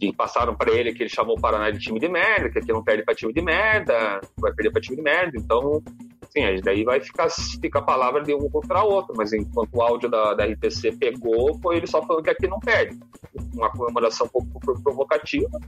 que 0.00 0.12
passaram 0.12 0.54
para 0.54 0.72
ele 0.72 0.92
que 0.92 1.02
ele 1.02 1.10
chamou 1.10 1.36
o 1.36 1.40
Paraná 1.40 1.70
de 1.70 1.78
time 1.78 1.98
de 2.00 2.08
merda, 2.08 2.50
que 2.50 2.58
aqui 2.58 2.72
não 2.72 2.82
perde 2.82 3.04
para 3.04 3.14
time 3.14 3.32
de 3.32 3.40
merda, 3.40 4.20
vai 4.38 4.52
perder 4.52 4.72
para 4.72 4.82
time 4.82 4.96
de 4.96 5.02
merda. 5.02 5.32
Então, 5.36 5.82
Sim, 6.36 6.60
daí 6.64 6.82
vai 6.82 7.00
ficar, 7.00 7.28
ficar 7.30 7.78
a 7.78 7.82
palavra 7.82 8.20
de 8.20 8.34
um 8.34 8.50
contra 8.50 8.82
o 8.82 8.90
outro, 8.90 9.14
mas 9.16 9.32
enquanto 9.32 9.72
o 9.72 9.80
áudio 9.80 10.10
da, 10.10 10.34
da 10.34 10.44
RTC 10.44 10.96
pegou, 10.98 11.56
foi 11.62 11.76
ele 11.76 11.86
só 11.86 12.02
falando 12.02 12.24
que 12.24 12.30
aqui 12.30 12.48
não 12.48 12.58
perde. 12.58 12.98
Uma 13.54 13.70
comemoração 13.70 14.26
um 14.26 14.30
pouco 14.30 14.82
provocativa, 14.82 15.60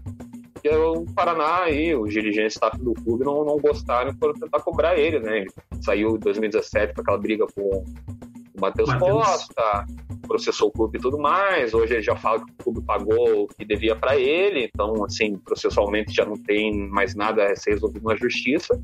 que 0.60 0.68
o 0.68 1.05
Paraná 1.14 1.70
e 1.70 1.94
os 1.94 2.12
dirigentes 2.12 2.55
staff 2.55 2.76
do 2.78 2.94
clube 2.94 3.24
não, 3.24 3.44
não 3.44 3.59
gostaram 3.59 4.10
e 4.10 4.18
foram 4.18 4.34
tentar 4.34 4.59
cobrar 4.60 4.98
ele, 4.98 5.20
né? 5.20 5.38
Ele 5.43 5.51
saiu 5.80 6.16
em 6.16 6.18
2017 6.18 6.94
com 6.94 7.01
aquela 7.01 7.18
briga 7.18 7.47
com 7.55 7.62
o 7.62 8.60
Matheus 8.60 8.93
Costa, 8.94 9.86
processou 10.26 10.68
o 10.68 10.72
clube 10.72 10.98
e 10.98 11.01
tudo 11.01 11.16
mais. 11.16 11.74
Hoje 11.74 11.94
ele 11.94 12.02
já 12.02 12.16
fala 12.16 12.44
que 12.44 12.51
o 12.51 12.64
clube 12.64 12.82
pagou 12.84 13.44
o 13.44 13.47
que 13.47 13.64
devia 13.64 13.94
para 13.94 14.18
ele, 14.18 14.64
então, 14.64 15.05
assim, 15.05 15.38
processualmente 15.38 16.12
já 16.12 16.24
não 16.24 16.36
tem 16.36 16.88
mais 16.88 17.14
nada 17.14 17.52
a 17.52 17.55
ser 17.55 17.70
resolvido 17.70 18.05
na 18.05 18.16
justiça. 18.16 18.80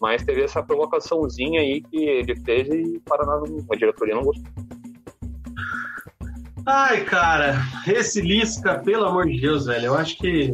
Mas 0.00 0.22
teve 0.22 0.42
essa 0.42 0.62
provocaçãozinha 0.62 1.60
aí 1.60 1.80
que 1.80 1.96
ele 1.96 2.36
fez 2.36 2.68
e 2.68 2.96
o 2.96 3.00
Paraná, 3.00 3.40
a 3.70 3.76
diretoria 3.76 4.14
não 4.14 4.22
gostou. 4.22 4.50
Ai, 6.66 7.04
cara, 7.04 7.56
esse 7.86 8.22
Lisca, 8.22 8.78
pelo 8.78 9.04
amor 9.04 9.26
de 9.26 9.38
Deus, 9.38 9.66
velho, 9.66 9.86
eu 9.86 9.94
acho 9.94 10.16
que 10.16 10.50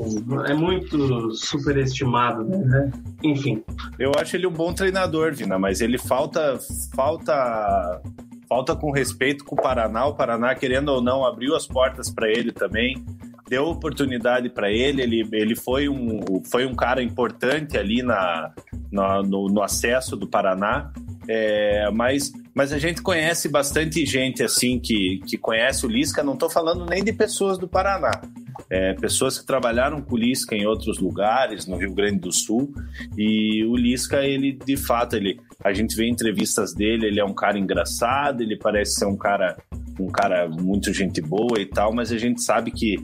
é 0.47 0.55
muito 0.55 1.31
superestimado, 1.37 2.43
né? 2.45 2.91
Enfim. 3.23 3.63
Eu 3.97 4.11
acho 4.19 4.35
ele 4.35 4.47
um 4.47 4.53
bom 4.53 4.75
treinador, 4.75 5.33
Vina, 5.33 5.57
mas 5.57 5.81
ele 5.81 5.99
falta 5.99 6.59
falta 6.95 8.03
falta 8.49 8.75
com 8.75 8.91
respeito 8.91 9.45
com 9.45 9.55
o 9.55 9.63
Paraná. 9.63 10.07
O 10.07 10.15
Paraná, 10.15 10.53
querendo 10.57 10.89
ou 10.89 11.01
não, 11.01 11.25
abriu 11.25 11.55
as 11.55 11.69
portas 11.69 12.11
para 12.11 12.29
ele 12.29 12.51
também 12.51 13.01
deu 13.51 13.67
oportunidade 13.67 14.49
para 14.49 14.71
ele, 14.71 15.03
ele, 15.03 15.29
ele 15.33 15.57
foi, 15.57 15.89
um, 15.89 16.41
foi 16.49 16.65
um 16.65 16.73
cara 16.73 17.03
importante 17.03 17.77
ali 17.77 18.01
na, 18.01 18.55
na 18.93 19.25
no, 19.25 19.49
no, 19.49 19.61
acesso 19.61 20.17
do 20.17 20.29
Paraná, 20.29 20.93
é, 21.27 21.91
mas, 21.91 22.31
mas 22.55 22.73
a 22.73 22.79
gente 22.79 23.03
conhece 23.03 23.49
bastante 23.49 24.07
gente 24.07 24.41
assim 24.41 24.79
que, 24.79 25.21
que 25.27 25.37
conhece 25.37 25.85
o 25.85 25.89
Lisca, 25.89 26.23
não 26.23 26.35
estou 26.35 26.49
falando 26.49 26.87
nem 26.87 27.03
de 27.03 27.13
pessoas 27.13 27.59
do 27.59 27.67
Paraná, 27.67 28.13
é, 28.71 28.95
pessoas 28.95 29.37
que 29.37 29.45
trabalharam 29.45 30.01
com 30.01 30.15
o 30.15 30.19
Lisca 30.19 30.55
em 30.55 30.65
outros 30.65 31.01
lugares, 31.01 31.67
no 31.67 31.77
Rio 31.77 31.93
Grande 31.93 32.21
do 32.21 32.31
Sul, 32.31 32.73
e 33.19 33.65
o 33.65 33.75
Lisca, 33.75 34.25
ele 34.25 34.53
de 34.53 34.77
fato, 34.77 35.17
ele, 35.17 35.41
a 35.65 35.73
gente 35.73 35.97
vê 35.97 36.09
entrevistas 36.09 36.73
dele, 36.73 37.09
ele 37.09 37.19
é 37.19 37.25
um 37.25 37.35
cara 37.35 37.59
engraçado, 37.59 38.45
ele 38.45 38.57
parece 38.57 39.01
ser 39.01 39.07
um 39.07 39.17
cara 39.17 39.57
um 39.99 40.09
cara 40.09 40.49
muito 40.49 40.93
gente 40.93 41.21
boa 41.21 41.61
e 41.61 41.67
tal, 41.67 41.93
mas 41.95 42.11
a 42.11 42.17
gente 42.17 42.43
sabe 42.43 42.71
que 42.71 42.97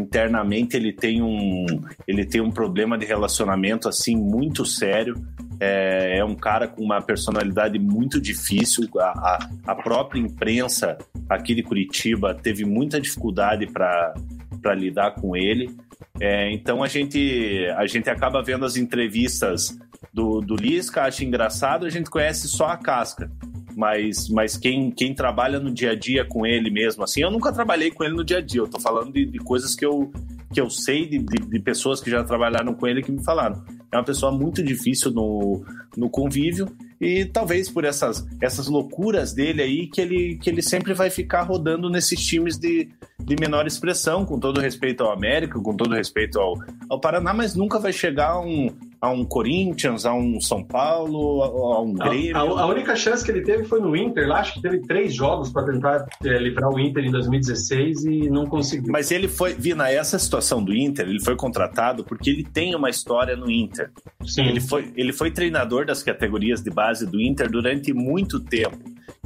internamente 0.00 0.76
ele 0.76 0.92
tem 0.92 1.22
um 1.22 1.64
ele 2.06 2.24
tem 2.24 2.40
um 2.40 2.50
problema 2.50 2.98
de 2.98 3.06
relacionamento 3.06 3.88
assim 3.88 4.16
muito 4.16 4.64
sério. 4.64 5.14
É, 5.60 6.18
é 6.18 6.24
um 6.24 6.34
cara 6.34 6.66
com 6.66 6.82
uma 6.82 7.02
personalidade 7.02 7.78
muito 7.78 8.20
difícil. 8.20 8.88
A, 8.98 9.02
a, 9.02 9.50
a 9.72 9.74
própria 9.74 10.18
imprensa 10.18 10.96
aqui 11.28 11.54
de 11.54 11.62
Curitiba 11.62 12.34
teve 12.34 12.64
muita 12.64 13.00
dificuldade 13.00 13.66
para 13.66 14.14
para 14.60 14.74
lidar 14.74 15.12
com 15.12 15.36
ele. 15.36 15.74
É, 16.20 16.52
então 16.52 16.82
a 16.82 16.86
gente, 16.86 17.66
a 17.76 17.86
gente 17.86 18.10
acaba 18.10 18.42
vendo 18.42 18.64
as 18.64 18.76
entrevistas 18.76 19.78
do, 20.12 20.40
do 20.40 20.54
Lisca, 20.54 21.02
acha 21.02 21.24
engraçado, 21.24 21.86
a 21.86 21.90
gente 21.90 22.10
conhece 22.10 22.48
só 22.48 22.66
a 22.66 22.76
casca. 22.76 23.30
Mas, 23.76 24.28
mas 24.28 24.56
quem, 24.56 24.90
quem 24.90 25.14
trabalha 25.14 25.58
no 25.60 25.70
dia 25.70 25.92
a 25.92 25.94
dia 25.94 26.24
com 26.24 26.46
ele 26.46 26.70
mesmo, 26.70 27.04
assim, 27.04 27.22
eu 27.22 27.30
nunca 27.30 27.52
trabalhei 27.52 27.90
com 27.90 28.04
ele 28.04 28.14
no 28.14 28.24
dia 28.24 28.38
a 28.38 28.40
dia, 28.40 28.60
eu 28.60 28.68
tô 28.68 28.80
falando 28.80 29.12
de, 29.12 29.24
de 29.24 29.38
coisas 29.38 29.74
que 29.74 29.84
eu, 29.84 30.10
que 30.52 30.60
eu 30.60 30.68
sei 30.68 31.06
de, 31.06 31.18
de, 31.18 31.38
de, 31.46 31.60
pessoas 31.60 32.00
que 32.00 32.10
já 32.10 32.24
trabalharam 32.24 32.74
com 32.74 32.86
ele 32.86 33.02
que 33.02 33.12
me 33.12 33.22
falaram. 33.22 33.62
É 33.92 33.96
uma 33.96 34.04
pessoa 34.04 34.32
muito 34.32 34.62
difícil 34.62 35.10
no, 35.10 35.64
no 35.96 36.10
convívio 36.10 36.68
e 37.00 37.24
talvez 37.24 37.68
por 37.68 37.84
essas, 37.84 38.26
essas 38.40 38.66
loucuras 38.66 39.32
dele 39.32 39.62
aí 39.62 39.86
que 39.86 40.00
ele, 40.00 40.36
que 40.36 40.50
ele 40.50 40.62
sempre 40.62 40.92
vai 40.92 41.08
ficar 41.08 41.42
rodando 41.42 41.88
nesses 41.88 42.20
times 42.20 42.58
de, 42.58 42.88
de 43.18 43.36
menor 43.40 43.66
expressão, 43.66 44.26
com 44.26 44.38
todo 44.38 44.60
respeito 44.60 45.02
ao 45.02 45.12
América, 45.12 45.58
com 45.58 45.74
todo 45.74 45.94
respeito 45.94 46.38
ao, 46.38 46.54
ao 46.88 47.00
Paraná, 47.00 47.32
mas 47.32 47.54
nunca 47.54 47.78
vai 47.78 47.92
chegar 47.92 48.40
um, 48.40 48.68
a 49.00 49.08
um 49.08 49.24
Corinthians, 49.24 50.04
a 50.04 50.12
um 50.12 50.40
São 50.40 50.62
Paulo, 50.62 51.42
a, 51.42 51.80
um 51.80 51.94
Grêmio. 51.94 52.36
A, 52.36 52.40
a, 52.40 52.62
a, 52.62 52.66
única 52.66 52.94
chance 52.94 53.24
que 53.24 53.30
ele 53.30 53.40
teve 53.40 53.64
foi 53.64 53.80
no 53.80 53.96
Inter, 53.96 54.28
lá 54.28 54.40
acho 54.40 54.54
que 54.54 54.62
teve 54.62 54.80
três 54.82 55.14
jogos 55.14 55.50
para 55.50 55.64
tentar 55.64 56.06
é, 56.22 56.38
livrar 56.38 56.70
o 56.70 56.78
Inter 56.78 57.04
em 57.04 57.10
2016 57.10 58.04
e 58.04 58.28
não 58.28 58.46
conseguiu. 58.46 58.92
Mas 58.92 59.10
ele 59.10 59.26
foi, 59.26 59.54
Vina, 59.54 59.90
essa 59.90 60.18
situação 60.18 60.62
do 60.62 60.74
Inter, 60.74 61.08
ele 61.08 61.22
foi 61.22 61.34
contratado 61.34 62.04
porque 62.04 62.28
ele 62.28 62.44
tem 62.44 62.74
uma 62.74 62.90
história 62.90 63.34
no 63.34 63.50
Inter. 63.50 63.90
Sim. 64.26 64.44
Ele 64.44 64.60
foi, 64.60 64.92
ele 64.94 65.12
foi 65.12 65.30
treinador 65.30 65.86
das 65.86 66.02
categorias 66.02 66.62
de 66.62 66.70
base 66.70 67.06
do 67.06 67.18
Inter 67.20 67.50
durante 67.50 67.94
muito 67.94 68.38
tempo. 68.38 68.78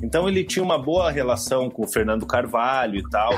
Então 0.02 0.28
ele 0.28 0.44
tinha 0.44 0.62
uma 0.62 0.78
boa 0.78 1.10
relação 1.10 1.68
com 1.68 1.84
o 1.84 1.88
Fernando 1.88 2.26
Carvalho 2.26 2.98
e 2.98 3.10
tal, 3.10 3.32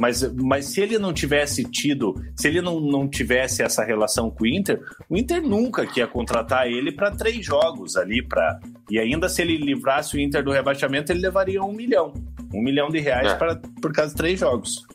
mas, 0.00 0.22
mas 0.32 0.64
se 0.64 0.80
ele 0.80 0.98
não 0.98 1.12
tivesse 1.12 1.62
tido, 1.62 2.14
se 2.34 2.48
ele 2.48 2.62
não, 2.62 2.80
não 2.80 3.06
tivesse 3.06 3.62
essa 3.62 3.84
relação 3.84 4.30
com 4.30 4.44
o 4.44 4.46
Inter, 4.46 4.80
o 5.10 5.16
Inter 5.16 5.42
nunca 5.42 5.86
ia 5.94 6.06
contratar 6.06 6.66
ele 6.66 6.90
para 6.90 7.10
três 7.10 7.44
jogos 7.44 7.96
ali, 7.98 8.26
para 8.26 8.58
e 8.88 8.98
ainda 8.98 9.28
se 9.28 9.42
ele 9.42 9.58
livrasse 9.58 10.16
o 10.16 10.20
Inter 10.20 10.42
do 10.42 10.50
rebaixamento, 10.50 11.12
ele 11.12 11.20
levaria 11.20 11.62
um 11.62 11.72
milhão, 11.72 12.14
um 12.52 12.62
milhão 12.62 12.88
de 12.88 12.98
reais 12.98 13.32
é. 13.32 13.34
pra, 13.34 13.60
por 13.80 13.92
causa 13.92 14.12
de 14.12 14.16
três 14.16 14.40
jogos. 14.40 14.86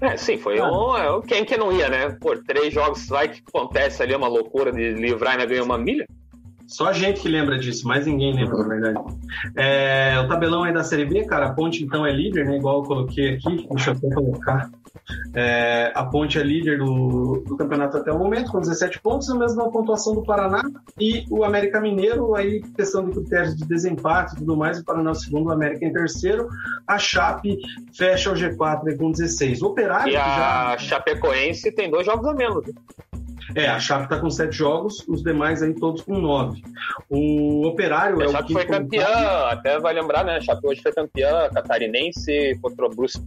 É, 0.00 0.16
sim, 0.16 0.36
foi 0.36 0.58
ah. 0.58 1.16
um. 1.16 1.20
Quem 1.22 1.44
que 1.44 1.56
não 1.56 1.72
ia, 1.72 1.88
né? 1.88 2.10
Por 2.20 2.42
três 2.42 2.74
jogos, 2.74 3.06
vai 3.06 3.28
que 3.28 3.42
acontece 3.46 4.02
ali 4.02 4.14
uma 4.14 4.28
loucura 4.28 4.72
de 4.72 4.92
livrar 4.94 5.34
e 5.34 5.40
ainda 5.40 5.46
ganhar 5.46 5.62
uma 5.62 5.78
milha? 5.78 6.06
Só 6.68 6.88
a 6.88 6.92
gente 6.92 7.22
que 7.22 7.28
lembra 7.28 7.58
disso, 7.58 7.88
mais 7.88 8.06
ninguém 8.06 8.34
lembra, 8.34 8.58
na 8.58 8.68
verdade. 8.68 8.98
É, 9.56 10.20
o 10.20 10.28
tabelão 10.28 10.64
aí 10.64 10.72
da 10.72 10.84
Série 10.84 11.06
B, 11.06 11.24
cara, 11.24 11.46
a 11.46 11.54
Ponte 11.54 11.82
então 11.82 12.06
é 12.06 12.12
líder, 12.12 12.44
né? 12.44 12.58
Igual 12.58 12.82
eu 12.82 12.82
coloquei 12.82 13.34
aqui, 13.34 13.66
deixa 13.70 13.90
eu 13.90 13.94
até 13.94 14.10
colocar. 14.10 14.70
É, 15.34 15.90
a 15.94 16.04
Ponte 16.04 16.38
é 16.38 16.42
líder 16.42 16.76
do, 16.76 17.42
do, 17.46 17.56
campeonato 17.56 17.96
até 17.96 18.12
o 18.12 18.18
momento, 18.18 18.52
com 18.52 18.60
17 18.60 19.00
pontos, 19.00 19.30
a 19.30 19.34
mesma 19.34 19.70
pontuação 19.70 20.14
do 20.14 20.22
Paraná. 20.22 20.62
E 21.00 21.24
o 21.30 21.42
América 21.42 21.80
Mineiro, 21.80 22.34
aí, 22.34 22.60
questão 22.76 23.06
de 23.06 23.12
critérios 23.12 23.56
de 23.56 23.66
desempate 23.66 24.34
e 24.34 24.38
tudo 24.40 24.54
mais, 24.54 24.78
o 24.78 24.84
Paraná 24.84 25.08
é 25.08 25.12
o 25.12 25.16
segundo, 25.16 25.46
o 25.46 25.52
América 25.52 25.86
em 25.86 25.92
terceiro. 25.92 26.48
A 26.86 26.98
Chape 26.98 27.56
fecha 27.94 28.30
o 28.30 28.34
G4 28.34 28.94
com 28.98 29.10
16. 29.10 29.62
O 29.62 29.68
Operário. 29.68 30.12
E 30.12 30.16
a 30.16 30.76
já... 30.76 30.78
Chapecoense 30.78 31.72
tem 31.72 31.90
dois 31.90 32.04
jogos 32.04 32.26
a 32.26 32.34
menos. 32.34 32.66
É, 33.54 33.66
a 33.66 33.78
Chape 33.78 34.04
está 34.04 34.18
com 34.18 34.30
sete 34.30 34.56
jogos, 34.56 35.04
os 35.08 35.22
demais 35.22 35.62
aí 35.62 35.74
todos 35.74 36.02
com 36.02 36.18
nove. 36.18 36.62
O 37.08 37.66
Operário 37.66 38.20
a 38.20 38.24
é 38.24 38.26
o 38.28 38.32
Chape 38.32 38.52
foi 38.52 38.66
campeã, 38.66 39.06
até 39.48 39.78
vai 39.78 39.94
lembrar, 39.94 40.24
né? 40.24 40.36
A 40.36 40.40
Chape 40.40 40.66
hoje 40.66 40.82
foi 40.82 40.92
campeã 40.92 41.48
catarinense 41.50 42.58
contra 42.60 42.86
o 42.86 42.90
Bruce. 42.90 43.22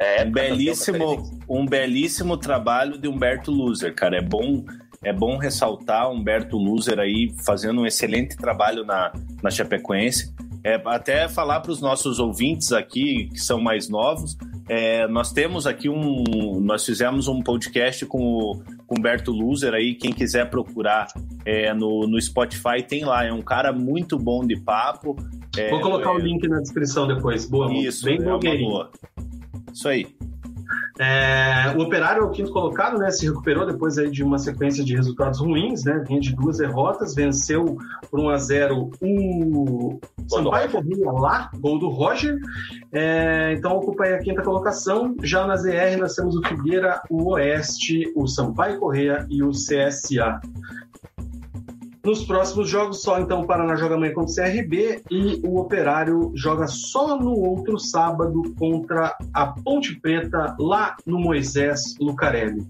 É, 0.00 0.24
um 0.24 0.30
belíssimo, 0.30 1.42
um 1.48 1.66
belíssimo 1.66 2.36
trabalho 2.36 2.98
de 2.98 3.08
Humberto 3.08 3.50
Loser, 3.50 3.94
cara. 3.94 4.18
É 4.18 4.22
bom, 4.22 4.64
é 5.02 5.12
bom 5.12 5.36
ressaltar 5.36 6.10
Humberto 6.10 6.56
Loser 6.56 6.98
aí 6.98 7.32
fazendo 7.44 7.80
um 7.80 7.86
excelente 7.86 8.36
trabalho 8.36 8.84
na, 8.84 9.12
na 9.42 9.50
Chapecoense. 9.50 10.34
É, 10.64 10.74
até 10.86 11.28
falar 11.28 11.60
para 11.60 11.70
os 11.70 11.80
nossos 11.80 12.18
ouvintes 12.18 12.72
aqui 12.72 13.28
que 13.32 13.38
são 13.38 13.60
mais 13.60 13.88
novos, 13.88 14.36
é, 14.68 15.06
nós 15.06 15.32
temos 15.32 15.66
aqui 15.66 15.88
um, 15.88 16.60
nós 16.60 16.84
fizemos 16.84 17.28
um 17.28 17.40
podcast 17.40 18.04
com 18.04 18.18
o 18.18 18.62
Humberto 18.90 19.30
Loser 19.30 19.72
aí, 19.72 19.94
quem 19.94 20.12
quiser 20.12 20.50
procurar 20.50 21.06
é, 21.44 21.72
no, 21.72 22.06
no 22.06 22.20
Spotify 22.20 22.82
tem 22.86 23.04
lá, 23.04 23.24
é 23.24 23.32
um 23.32 23.40
cara 23.40 23.72
muito 23.72 24.18
bom 24.18 24.44
de 24.44 24.60
papo. 24.60 25.16
É, 25.56 25.70
Vou 25.70 25.80
colocar 25.80 26.12
o 26.12 26.18
link 26.18 26.46
na 26.48 26.60
descrição 26.60 27.06
depois, 27.06 27.46
boa. 27.46 27.72
Isso, 27.72 28.04
bem 28.04 28.16
é 28.16 28.58
boa. 28.58 28.90
Isso 29.72 29.88
aí. 29.88 30.06
É, 30.98 31.74
o 31.76 31.82
Operário 31.82 32.22
é 32.22 32.24
o 32.24 32.30
quinto 32.30 32.50
colocado, 32.52 32.98
né? 32.98 33.10
Se 33.10 33.26
recuperou 33.26 33.64
depois 33.64 33.96
aí 33.98 34.10
de 34.10 34.24
uma 34.24 34.38
sequência 34.38 34.84
de 34.84 34.96
resultados 34.96 35.38
ruins, 35.38 35.84
né? 35.84 36.02
Vinha 36.06 36.20
de 36.20 36.34
duas 36.34 36.58
derrotas, 36.58 37.14
venceu 37.14 37.76
por 38.10 38.18
1 38.18 38.28
a 38.30 38.36
0 38.36 38.90
o 39.00 40.00
Sampaio 40.26 40.70
Corrêa 40.70 41.12
lá, 41.12 41.50
gol 41.58 41.78
do 41.78 41.88
Roger. 41.88 42.36
É, 42.92 43.54
então 43.56 43.76
ocupa 43.76 44.04
aí 44.04 44.14
a 44.14 44.18
quinta 44.18 44.42
colocação. 44.42 45.14
Já 45.22 45.46
na 45.46 45.56
ZR 45.56 45.98
nós 45.98 46.14
temos 46.14 46.34
o 46.36 46.42
Figueira, 46.42 47.00
o 47.08 47.30
Oeste, 47.30 48.12
o 48.16 48.26
Sampaio 48.26 48.80
Correia 48.80 49.24
e 49.30 49.42
o 49.42 49.50
CSA. 49.50 50.40
Nos 52.08 52.24
próximos 52.24 52.70
jogos, 52.70 53.02
só 53.02 53.20
então 53.20 53.42
o 53.42 53.46
Paraná 53.46 53.76
joga 53.76 53.96
amanhã 53.96 54.14
contra 54.14 54.32
o 54.32 54.34
CRB 54.34 55.02
e 55.10 55.42
o 55.44 55.58
Operário 55.58 56.32
joga 56.34 56.66
só 56.66 57.18
no 57.18 57.32
outro 57.32 57.78
sábado 57.78 58.42
contra 58.58 59.14
a 59.34 59.46
Ponte 59.48 59.94
Preta, 60.00 60.56
lá 60.58 60.96
no 61.04 61.20
Moisés 61.20 61.96
Lucarelli. 62.00 62.66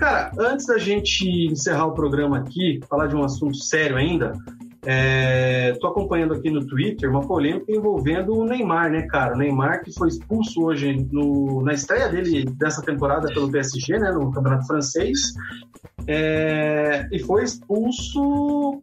Cara, 0.00 0.32
antes 0.36 0.66
da 0.66 0.78
gente 0.78 1.24
encerrar 1.24 1.86
o 1.86 1.94
programa 1.94 2.38
aqui, 2.38 2.80
falar 2.88 3.06
de 3.06 3.14
um 3.14 3.22
assunto 3.22 3.56
sério 3.56 3.96
ainda, 3.96 4.32
é, 4.84 5.72
tô 5.80 5.86
acompanhando 5.86 6.34
aqui 6.34 6.50
no 6.50 6.66
Twitter 6.66 7.08
uma 7.08 7.26
polêmica 7.26 7.70
envolvendo 7.70 8.36
o 8.36 8.44
Neymar, 8.44 8.90
né, 8.90 9.02
cara? 9.02 9.34
O 9.34 9.38
Neymar 9.38 9.84
que 9.84 9.92
foi 9.92 10.08
expulso 10.08 10.64
hoje 10.64 11.06
no, 11.12 11.62
na 11.62 11.72
estreia 11.72 12.08
dele 12.08 12.44
dessa 12.44 12.82
temporada 12.82 13.28
pelo 13.32 13.50
PSG, 13.50 13.98
né, 13.98 14.10
no 14.10 14.32
Campeonato 14.32 14.66
Francês, 14.66 15.34
é, 16.06 17.06
e 17.12 17.18
foi 17.20 17.44
expulso 17.44 18.80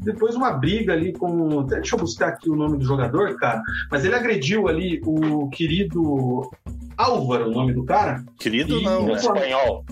depois 0.00 0.34
uma 0.34 0.52
briga 0.52 0.92
ali 0.92 1.12
com. 1.12 1.62
Deixa 1.64 1.96
eu 1.96 2.00
buscar 2.00 2.28
aqui 2.28 2.50
o 2.50 2.56
nome 2.56 2.78
do 2.78 2.84
jogador, 2.84 3.36
cara. 3.36 3.62
Mas 3.90 4.04
ele 4.04 4.14
agrediu 4.14 4.68
ali 4.68 5.00
o 5.04 5.48
querido 5.48 6.50
Álvaro, 6.96 7.48
o 7.48 7.52
nome 7.52 7.72
do 7.72 7.84
cara. 7.84 8.24
Querido 8.38 8.80
não, 8.80 9.08
é 9.08 9.12
espanhol. 9.12 9.84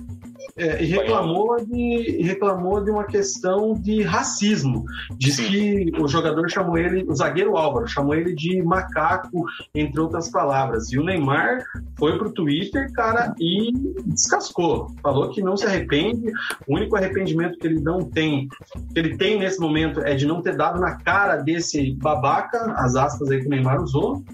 É, 0.57 0.83
e 0.83 0.87
reclamou 0.87 1.57
de, 1.65 2.23
reclamou 2.23 2.83
de 2.83 2.91
uma 2.91 3.05
questão 3.05 3.75
de 3.75 4.03
racismo. 4.03 4.87
Diz 5.19 5.37
Sim. 5.37 5.49
que 5.49 5.93
o 6.01 6.09
jogador 6.09 6.49
chamou 6.49 6.79
ele, 6.79 7.05
o 7.07 7.15
zagueiro 7.15 7.59
Álvaro, 7.59 7.87
chamou 7.87 8.15
ele 8.15 8.35
de 8.35 8.63
macaco, 8.63 9.45
entre 9.75 10.01
outras 10.01 10.31
palavras. 10.31 10.91
E 10.91 10.99
o 10.99 11.05
Neymar 11.05 11.63
foi 11.99 12.17
pro 12.17 12.33
Twitter, 12.33 12.91
cara, 12.93 13.35
e 13.39 13.71
descascou. 14.07 14.91
Falou 15.03 15.31
que 15.31 15.43
não 15.43 15.59
se 15.59 15.67
arrepende. 15.67 16.33
O 16.67 16.77
único 16.77 16.97
arrependimento 16.97 17.59
que 17.59 17.67
ele 17.67 17.81
não 17.81 18.01
tem, 18.01 18.49
que 18.93 18.99
ele 18.99 19.17
tem 19.19 19.39
nesse 19.39 19.61
momento, 19.61 20.01
é 20.01 20.15
de 20.15 20.27
não 20.27 20.41
ter 20.41 20.57
dado 20.57 20.81
na 20.81 20.97
cara 20.97 21.37
desse 21.37 21.95
babaca, 21.97 22.73
as 22.79 22.97
aspas 22.97 23.31
aí 23.31 23.41
que 23.41 23.47
o 23.47 23.51
Neymar 23.51 23.83
usou, 23.83 24.25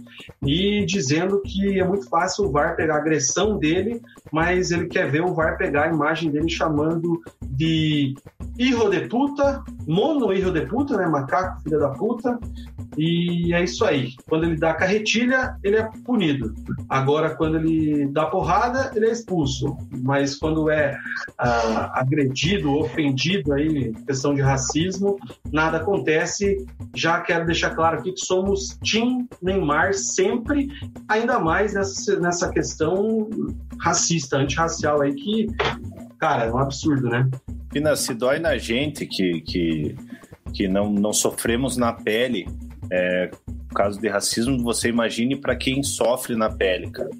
e 0.44 0.84
dizendo 0.86 1.40
que 1.40 1.80
é 1.80 1.84
muito 1.84 2.08
fácil 2.08 2.44
o 2.44 2.50
VAR 2.50 2.76
pegar 2.76 2.94
a 2.94 2.98
agressão 2.98 3.58
dele, 3.58 4.00
mas 4.30 4.70
ele 4.70 4.86
quer 4.86 5.10
ver 5.10 5.22
o 5.22 5.34
VAR 5.34 5.56
pegar 5.56 5.84
a 5.84 5.92
imagem 5.92 6.11
dele 6.20 6.48
chamando 6.48 7.20
de 7.42 8.14
hijo 8.58 8.88
de 8.90 9.08
puta, 9.08 9.62
mono 9.86 10.32
hijo 10.32 10.50
de 10.52 10.66
puta, 10.66 10.96
né? 10.96 11.06
Macaco, 11.06 11.62
filha 11.62 11.78
da 11.78 11.90
puta. 11.90 12.38
E 12.96 13.54
é 13.54 13.64
isso 13.64 13.84
aí. 13.84 14.10
Quando 14.28 14.44
ele 14.44 14.56
dá 14.56 14.74
carretilha, 14.74 15.56
ele 15.62 15.76
é 15.76 15.88
punido. 16.04 16.54
Agora, 16.88 17.34
quando 17.34 17.56
ele 17.56 18.06
dá 18.08 18.26
porrada, 18.26 18.90
ele 18.94 19.06
é 19.06 19.12
expulso. 19.12 19.76
Mas 20.02 20.36
quando 20.36 20.70
é 20.70 20.96
ah, 21.38 21.90
agredido, 21.94 22.76
ofendido, 22.76 23.52
aí, 23.54 23.92
questão 24.06 24.34
de 24.34 24.42
racismo, 24.42 25.18
nada 25.50 25.78
acontece. 25.78 26.66
Já 26.94 27.20
quero 27.20 27.46
deixar 27.46 27.70
claro 27.74 27.98
aqui 27.98 28.12
que 28.12 28.20
somos 28.20 28.78
Team 28.90 29.26
Neymar 29.40 29.94
sempre, 29.94 30.68
ainda 31.08 31.38
mais 31.38 31.72
nessa, 31.72 32.20
nessa 32.20 32.50
questão 32.50 33.28
racista, 33.80 34.36
antirracial 34.36 35.00
aí, 35.00 35.14
que, 35.14 35.46
cara, 36.22 36.44
é 36.44 36.52
um 36.52 36.58
absurdo, 36.58 37.08
né? 37.08 37.28
Pina, 37.68 37.96
se 37.96 38.14
dói 38.14 38.38
na 38.38 38.56
gente 38.56 39.04
que, 39.06 39.40
que, 39.40 39.96
que 40.54 40.68
não, 40.68 40.88
não 40.88 41.12
sofremos 41.12 41.76
na 41.76 41.92
pele 41.92 42.46
é, 42.92 43.28
caso 43.74 44.00
de 44.00 44.06
racismo, 44.06 44.62
você 44.62 44.88
imagine 44.88 45.34
para 45.34 45.56
quem 45.56 45.82
sofre 45.82 46.36
na 46.36 46.48
pele, 46.48 46.92
cara. 46.92 47.10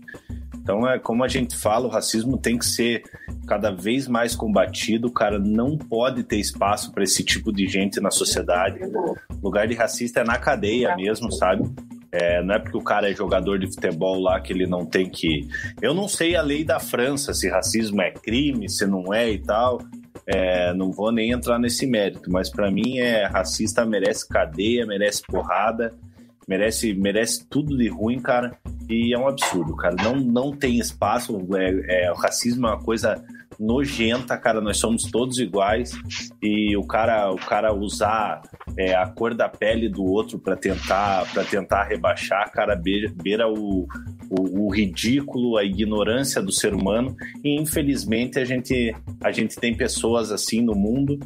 Então, 0.57 0.89
é 0.89 1.01
como 1.01 1.25
a 1.25 1.29
gente 1.29 1.57
fala, 1.57 1.89
o 1.89 1.91
racismo 1.91 2.39
tem 2.39 2.57
que 2.57 2.65
ser 2.65 3.03
cada 3.49 3.73
vez 3.73 4.07
mais 4.07 4.37
combatido. 4.37 5.09
O 5.09 5.13
cara 5.13 5.37
não 5.37 5.77
pode 5.77 6.23
ter 6.23 6.37
espaço 6.37 6.93
para 6.93 7.03
esse 7.03 7.25
tipo 7.25 7.53
de 7.53 7.67
gente 7.67 8.01
na 8.01 8.13
sociedade. 8.13 8.79
O 8.85 9.17
lugar 9.43 9.67
de 9.67 9.75
racista 9.75 10.21
é 10.21 10.25
na 10.25 10.39
cadeia 10.39 10.95
mesmo, 10.95 11.33
sabe? 11.33 11.69
É, 12.13 12.43
não 12.43 12.55
é 12.55 12.59
porque 12.59 12.77
o 12.77 12.83
cara 12.83 13.11
é 13.11 13.15
jogador 13.15 13.59
de 13.59 13.67
futebol 13.73 14.21
lá 14.21 14.39
que 14.39 14.53
ele 14.53 14.67
não 14.67 14.85
tem 14.85 15.09
que. 15.09 15.49
Eu 15.81 15.95
não 15.95 16.07
sei 16.07 16.37
a 16.37 16.43
lei 16.43 16.63
da 16.63 16.79
França, 16.79 17.33
se 17.33 17.49
racismo 17.49 18.03
é 18.03 18.11
crime, 18.11 18.69
se 18.69 18.87
não 18.87 19.15
é 19.15 19.31
e 19.31 19.39
tal. 19.39 19.81
É, 20.27 20.75
não 20.75 20.93
vou 20.93 21.11
nem 21.11 21.31
entrar 21.31 21.59
nesse 21.59 21.87
mérito, 21.87 22.31
mas 22.31 22.51
para 22.51 22.71
mim 22.71 22.99
é 22.99 23.25
racista, 23.25 23.85
merece 23.85 24.29
cadeia, 24.29 24.87
merece 24.87 25.23
porrada, 25.23 25.95
merece, 26.47 26.93
merece 26.93 27.47
tudo 27.49 27.77
de 27.77 27.89
ruim, 27.89 28.21
cara. 28.21 28.57
E 28.91 29.15
é 29.15 29.19
um 29.19 29.27
absurdo, 29.27 29.75
cara. 29.75 29.97
Não, 30.03 30.17
não 30.17 30.55
tem 30.55 30.79
espaço. 30.79 31.35
É, 31.57 32.05
é, 32.05 32.13
o 32.13 32.15
racismo 32.15 32.67
é 32.67 32.71
uma 32.71 32.83
coisa 32.83 33.25
nojenta, 33.59 34.37
cara. 34.37 34.61
Nós 34.61 34.79
somos 34.79 35.05
todos 35.05 35.39
iguais 35.39 35.93
e 36.43 36.77
o 36.77 36.87
cara, 36.87 37.31
o 37.31 37.37
cara 37.37 37.73
usar 37.73 38.43
é, 38.77 38.95
a 38.95 39.07
cor 39.07 39.35
da 39.35 39.49
pele 39.49 39.89
do 39.89 40.05
outro 40.05 40.39
para 40.39 40.57
tentar, 40.57 41.31
para 41.33 41.45
tentar 41.45 41.85
rebaixar, 41.85 42.51
cara, 42.53 42.75
beira, 42.75 43.13
beira 43.15 43.49
o, 43.49 43.87
o, 44.31 44.67
o, 44.67 44.71
ridículo, 44.71 45.57
a 45.57 45.65
ignorância 45.65 46.43
do 46.43 46.53
ser 46.53 46.75
humano. 46.75 47.15
E 47.45 47.61
infelizmente 47.61 48.39
a 48.39 48.45
gente, 48.45 48.95
a 49.23 49.31
gente 49.31 49.57
tem 49.57 49.75
pessoas 49.75 50.31
assim 50.31 50.61
no 50.61 50.75
mundo. 50.75 51.19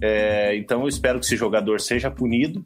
É, 0.00 0.56
então 0.56 0.82
eu 0.82 0.88
espero 0.88 1.18
que 1.18 1.26
esse 1.26 1.36
jogador 1.36 1.80
seja 1.80 2.10
punido. 2.10 2.64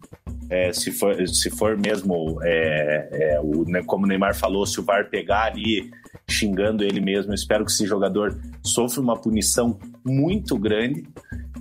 É, 0.51 0.73
se, 0.73 0.91
for, 0.91 1.15
se 1.29 1.51
for 1.51 1.77
mesmo, 1.77 2.39
é, 2.43 3.09
é, 3.13 3.41
o, 3.41 3.65
como 3.85 4.07
o 4.07 4.09
Neymar 4.09 4.35
falou, 4.35 4.65
se 4.65 4.81
o 4.81 4.83
VAR 4.83 5.11
pegar 5.11 5.45
ali 5.45 5.91
xingando 6.29 6.85
ele 6.85 7.01
mesmo, 7.01 7.33
eu 7.33 7.35
espero 7.35 7.65
que 7.65 7.71
esse 7.71 7.87
jogador 7.87 8.39
sofra 8.63 9.01
uma 9.01 9.17
punição 9.17 9.79
muito 10.05 10.59
grande 10.59 11.05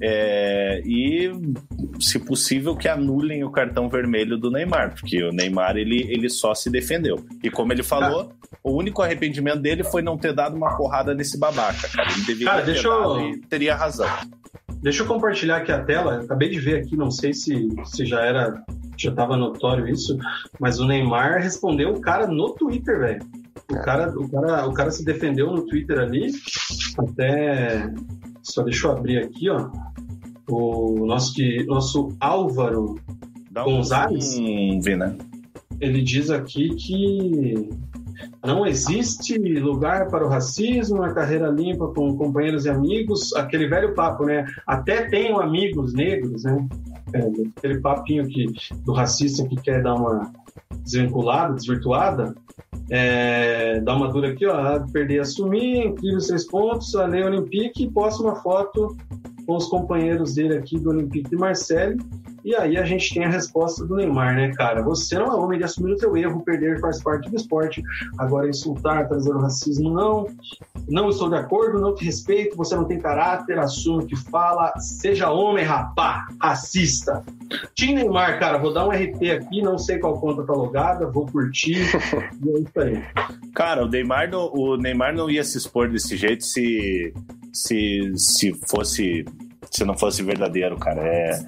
é, 0.01 0.81
e, 0.85 1.31
se 1.99 2.19
possível, 2.19 2.75
que 2.75 2.87
anulem 2.87 3.43
o 3.43 3.49
cartão 3.49 3.89
vermelho 3.89 4.37
do 4.37 4.51
Neymar, 4.51 4.93
porque 4.93 5.23
o 5.23 5.31
Neymar 5.31 5.75
ele, 5.77 6.05
ele 6.09 6.29
só 6.29 6.53
se 6.53 6.69
defendeu. 6.69 7.25
E 7.41 7.49
como 7.49 7.73
ele 7.73 7.83
falou, 7.83 8.31
ah. 8.31 8.57
o 8.63 8.71
único 8.75 9.01
arrependimento 9.01 9.59
dele 9.59 9.83
foi 9.83 10.01
não 10.01 10.17
ter 10.17 10.33
dado 10.33 10.55
uma 10.55 10.75
porrada 10.77 11.13
nesse 11.13 11.37
babaca, 11.37 11.87
cara. 11.89 12.11
Ele 12.11 12.21
deveria 12.21 12.45
cara, 12.51 12.65
ter 12.65 12.83
dado 12.83 13.19
eu... 13.19 13.29
e 13.29 13.37
teria 13.41 13.75
razão. 13.75 14.09
Deixa 14.81 15.03
eu 15.03 15.07
compartilhar 15.07 15.57
aqui 15.57 15.71
a 15.71 15.83
tela. 15.83 16.21
acabei 16.21 16.49
de 16.49 16.59
ver 16.59 16.79
aqui, 16.79 16.95
não 16.95 17.11
sei 17.11 17.33
se, 17.33 17.67
se 17.85 18.05
já 18.05 18.21
era, 18.21 18.63
já 18.97 19.09
estava 19.09 19.35
notório 19.35 19.87
isso, 19.87 20.17
mas 20.59 20.79
o 20.79 20.85
Neymar 20.85 21.41
respondeu 21.41 21.91
o 21.91 22.01
cara 22.01 22.27
no 22.27 22.53
Twitter, 22.53 22.99
velho. 22.99 23.25
O 23.71 23.81
cara, 23.81 24.09
o, 24.17 24.29
cara, 24.29 24.67
o 24.67 24.73
cara 24.73 24.91
se 24.91 25.03
defendeu 25.03 25.51
no 25.51 25.65
Twitter 25.65 25.99
ali, 25.99 26.31
até. 26.97 27.91
Só 28.41 28.63
deixa 28.63 28.87
eu 28.87 28.91
abrir 28.91 29.17
aqui, 29.17 29.49
ó. 29.49 29.69
O 30.49 31.05
nosso, 31.05 31.33
nosso 31.65 32.15
Álvaro 32.19 32.95
Dá 33.51 33.63
Gonzalez. 33.63 34.37
Um, 34.37 34.79
né? 34.79 35.17
Ele 35.81 36.01
diz 36.01 36.29
aqui 36.29 36.69
que 36.75 37.69
não 38.43 38.65
existe 38.65 39.37
lugar 39.59 40.07
para 40.09 40.25
o 40.25 40.29
racismo 40.29 40.97
na 40.97 41.13
carreira 41.13 41.49
limpa 41.49 41.87
com 41.87 42.15
companheiros 42.17 42.65
e 42.65 42.69
amigos. 42.69 43.33
Aquele 43.35 43.67
velho 43.67 43.93
papo, 43.93 44.25
né? 44.25 44.45
Até 44.65 45.09
tenho 45.09 45.39
amigos 45.39 45.93
negros, 45.93 46.43
né? 46.43 46.67
É, 47.13 47.19
aquele 47.57 47.79
papinho 47.79 48.27
que, 48.27 48.47
do 48.85 48.93
racista 48.93 49.47
que 49.47 49.55
quer 49.55 49.81
dar 49.81 49.95
uma 49.95 50.31
desvinculada, 50.81 51.53
desvirtuada. 51.53 52.35
É, 52.89 53.81
dá 53.81 53.95
uma 53.95 54.07
dura 54.07 54.29
aqui, 54.29 54.45
ó. 54.45 54.79
Perder, 54.91 55.19
assumir, 55.19 55.87
incrível 55.87 56.19
seis 56.21 56.45
pontos, 56.45 56.95
a 56.95 57.05
Lei 57.05 57.23
Olympique 57.23 57.83
e 57.83 57.91
posta 57.91 58.23
uma 58.23 58.35
foto 58.35 58.95
com 59.47 59.55
os 59.55 59.67
companheiros 59.67 60.35
dele 60.35 60.57
aqui 60.57 60.77
do 60.77 60.89
Olympique 60.89 61.29
de 61.29 61.37
Marseille 61.37 61.97
e 62.47 62.55
aí 62.55 62.77
a 62.77 62.85
gente 62.85 63.13
tem 63.13 63.25
a 63.25 63.29
resposta 63.29 63.85
do 63.85 63.97
Neymar, 63.97 64.33
né, 64.33 64.53
cara? 64.53 64.81
Você 64.83 65.19
não 65.19 65.25
é 65.25 65.35
homem 65.35 65.59
de 65.59 65.65
assumir 65.65 65.91
o 65.91 65.99
seu 65.99 66.15
erro, 66.15 66.45
perder 66.45 66.79
faz 66.79 67.03
parte 67.03 67.29
do 67.29 67.35
esporte. 67.35 67.83
Agora 68.17 68.47
insultar, 68.47 69.05
trazer 69.09 69.31
o 69.31 69.39
racismo, 69.39 69.93
não. 69.93 70.27
Não 70.87 71.09
estou 71.09 71.29
de 71.29 71.35
acordo, 71.35 71.77
não 71.77 71.93
te 71.93 72.05
respeito, 72.05 72.55
você 72.55 72.73
não 72.73 72.85
tem 72.85 73.01
caráter, 73.01 73.59
assume 73.59 74.05
o 74.05 74.07
que 74.07 74.15
fala, 74.15 74.71
seja 74.79 75.29
homem, 75.29 75.65
rapá, 75.65 76.25
racista. 76.41 77.21
Tim 77.75 77.95
Neymar, 77.95 78.39
cara, 78.39 78.57
vou 78.57 78.73
dar 78.73 78.87
um 78.87 78.91
RT 78.91 79.29
aqui, 79.29 79.61
não 79.61 79.77
sei 79.77 79.99
qual 79.99 80.17
conta 80.17 80.45
tá 80.45 80.53
logada, 80.53 81.05
vou 81.05 81.25
curtir. 81.25 81.83
e 82.45 82.49
é 82.49 82.59
isso 82.59 82.79
aí. 82.79 83.03
Cara, 83.53 83.83
o 83.83 83.89
Neymar, 83.89 84.31
não, 84.31 84.49
o 84.53 84.77
Neymar 84.77 85.13
não 85.13 85.29
ia 85.29 85.43
se 85.43 85.57
expor 85.57 85.89
desse 85.89 86.15
jeito 86.15 86.45
se, 86.45 87.13
se, 87.63 88.11
se 88.15 88.53
fosse 88.67 89.25
se 89.71 89.83
não 89.83 89.97
fosse 89.97 90.23
verdadeiro, 90.23 90.77
cara. 90.77 91.01
É, 91.01 91.39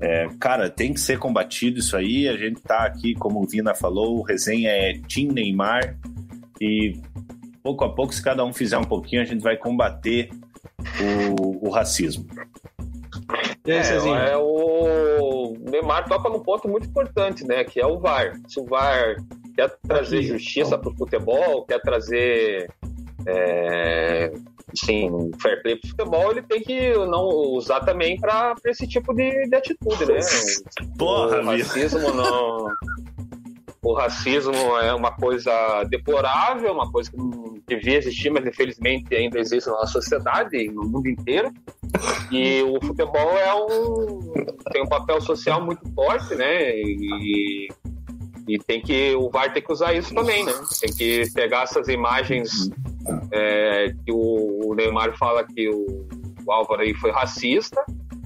é, 0.00 0.28
cara, 0.38 0.70
tem 0.70 0.92
que 0.92 1.00
ser 1.00 1.18
combatido 1.18 1.78
isso 1.78 1.96
aí. 1.96 2.28
A 2.28 2.36
gente 2.36 2.60
tá 2.60 2.84
aqui, 2.84 3.14
como 3.14 3.42
o 3.42 3.46
Vina 3.46 3.74
falou, 3.74 4.18
o 4.18 4.22
resenha 4.22 4.70
é 4.70 4.94
Team 5.08 5.32
Neymar. 5.32 5.96
E 6.60 7.00
pouco 7.62 7.84
a 7.84 7.94
pouco, 7.94 8.14
se 8.14 8.22
cada 8.22 8.44
um 8.44 8.52
fizer 8.52 8.78
um 8.78 8.84
pouquinho, 8.84 9.22
a 9.22 9.24
gente 9.24 9.42
vai 9.42 9.56
combater 9.56 10.30
o, 11.40 11.68
o 11.68 11.70
racismo. 11.70 12.26
É, 13.66 14.30
é, 14.30 14.36
o 14.36 15.54
Neymar 15.70 16.08
toca 16.08 16.30
num 16.30 16.40
ponto 16.40 16.68
muito 16.68 16.88
importante, 16.88 17.46
né? 17.46 17.64
Que 17.64 17.80
é 17.80 17.86
o 17.86 17.98
VAR. 17.98 18.40
Se 18.48 18.58
o 18.58 18.64
VAR 18.64 19.16
quer 19.54 19.70
trazer 19.86 20.22
justiça 20.22 20.78
para 20.78 20.90
o 20.90 20.96
futebol, 20.96 21.64
quer 21.64 21.80
trazer 21.80 22.70
é, 23.26 24.32
sim, 24.74 25.30
fair 25.40 25.62
play 25.62 25.76
pro 25.76 25.90
futebol, 25.90 26.30
ele 26.30 26.42
tem 26.42 26.60
que 26.60 26.92
não 27.06 27.26
usar 27.26 27.80
também 27.80 28.18
para 28.18 28.54
esse 28.66 28.86
tipo 28.86 29.14
de, 29.14 29.48
de, 29.48 29.54
atitude, 29.54 30.06
né? 30.06 30.18
Porra, 30.98 31.40
o 31.40 31.44
racismo 31.44 32.12
não. 32.12 32.68
O 33.80 33.94
racismo 33.94 34.52
é 34.82 34.92
uma 34.92 35.12
coisa 35.12 35.84
deplorável, 35.84 36.72
uma 36.72 36.90
coisa 36.90 37.10
que 37.10 37.16
não 37.16 37.58
devia 37.66 37.96
existir, 37.96 38.28
mas 38.28 38.44
infelizmente 38.44 39.14
ainda 39.14 39.38
existe 39.38 39.68
na 39.68 39.74
nossa 39.74 39.92
sociedade, 39.92 40.68
no 40.68 40.82
mundo 40.82 41.08
inteiro. 41.08 41.52
E 42.30 42.62
o 42.62 42.84
futebol 42.84 43.38
é 43.38 43.54
um 43.54 44.18
tem 44.72 44.82
um 44.82 44.88
papel 44.88 45.20
social 45.20 45.64
muito 45.64 45.80
forte, 45.94 46.34
né? 46.34 46.72
E, 46.72 47.68
e 48.48 48.58
tem 48.58 48.80
que 48.80 49.14
o 49.14 49.30
VAR 49.30 49.52
tem 49.52 49.62
que 49.62 49.72
usar 49.72 49.94
isso 49.94 50.12
também, 50.14 50.44
né? 50.44 50.52
Tem 50.80 50.92
que 50.92 51.30
pegar 51.32 51.62
essas 51.62 51.86
imagens 51.88 52.70
é, 53.32 53.94
que 54.04 54.12
o, 54.12 54.70
o, 54.70 54.74
Neymar 54.74 55.16
fala 55.16 55.44
que 55.44 55.68
o, 55.68 56.06
o, 56.46 56.52
Álvaro 56.52 56.82
aí 56.82 56.94
foi 56.94 57.10
racista, 57.10 57.84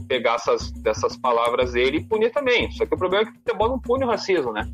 pegar 0.08 0.34
essas, 0.34 0.70
dessas 0.72 1.16
palavras 1.16 1.72
dele 1.72 1.98
e 1.98 2.04
punir 2.04 2.30
também. 2.30 2.70
Só 2.72 2.84
que 2.86 2.94
o 2.94 2.98
problema 2.98 3.22
é 3.22 3.26
que 3.26 3.32
o 3.32 3.40
futebol 3.40 3.68
não 3.68 3.78
pune 3.78 4.04
o 4.04 4.08
racismo, 4.08 4.52
né? 4.52 4.70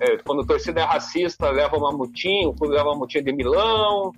É, 0.00 0.16
quando 0.18 0.42
a 0.42 0.46
torcida 0.46 0.80
é 0.80 0.84
racista, 0.84 1.50
leva 1.50 1.76
uma 1.76 1.92
mutinha, 1.92 2.48
o 2.48 2.54
clube 2.54 2.74
leva 2.74 2.90
uma 2.90 2.98
mutinha 2.98 3.22
de 3.22 3.32
Milão, 3.32 4.12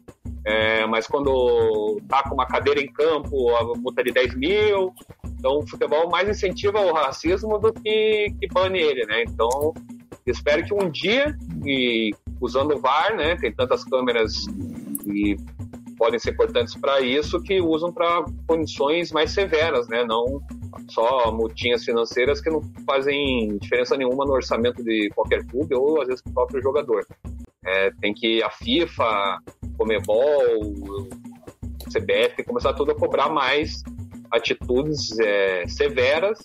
é, 0.45 0.87
mas 0.87 1.07
quando 1.07 2.01
tá 2.07 2.23
com 2.23 2.35
uma 2.35 2.47
cadeira 2.47 2.81
em 2.81 2.93
campo, 2.93 3.55
a 3.57 3.65
multa 3.77 4.03
é 4.03 4.05
de 4.05 4.13
10 4.13 4.35
mil. 4.37 4.95
Então, 5.25 5.59
o 5.59 5.67
futebol 5.67 6.11
mais 6.11 6.29
incentiva 6.29 6.81
o 6.81 6.93
racismo 6.93 7.59
do 7.59 7.73
que, 7.73 8.35
que 8.41 8.47
bane 8.53 8.79
ele, 8.79 9.07
né? 9.07 9.23
Então, 9.23 9.73
espero 10.27 10.65
que 10.65 10.75
um 10.75 10.91
dia, 10.91 11.35
e 11.65 12.11
usando 12.41 12.75
o 12.75 12.79
VAR, 12.79 13.17
né? 13.17 13.37
Tem 13.37 13.53
tantas 13.53 13.85
câmeras 13.85 14.47
e 15.07 15.37
podem 15.97 16.19
ser 16.19 16.33
importantes 16.33 16.75
para 16.75 17.01
isso 17.01 17.41
que 17.41 17.61
usam 17.61 17.93
para 17.93 18.25
condições 18.47 19.13
mais 19.13 19.31
severas, 19.31 19.89
né? 19.89 20.05
Não 20.05 20.41
só 20.89 21.33
multinhas 21.33 21.85
financeiras 21.85 22.41
que 22.41 22.51
não 22.51 22.61
fazem 22.87 23.57
diferença 23.59 23.97
nenhuma 23.97 24.25
no 24.25 24.33
orçamento 24.33 24.83
de 24.83 25.09
qualquer 25.15 25.45
clube 25.47 25.75
ou 25.75 26.01
às 26.01 26.09
vezes 26.09 26.23
do 26.23 26.33
próprio 26.33 26.63
jogador. 26.63 27.07
É, 27.65 27.91
tem 28.01 28.13
que 28.13 28.43
a 28.43 28.51
FIFA, 28.51 29.39
Comebol, 29.79 30.75
CBF 31.91 32.45
começar 32.45 32.75
tudo 32.75 32.93
a 32.93 32.95
cobrar 32.95 33.31
mais 33.31 33.83
atitudes 34.31 35.19
é, 35.21 35.67
severas 35.67 36.39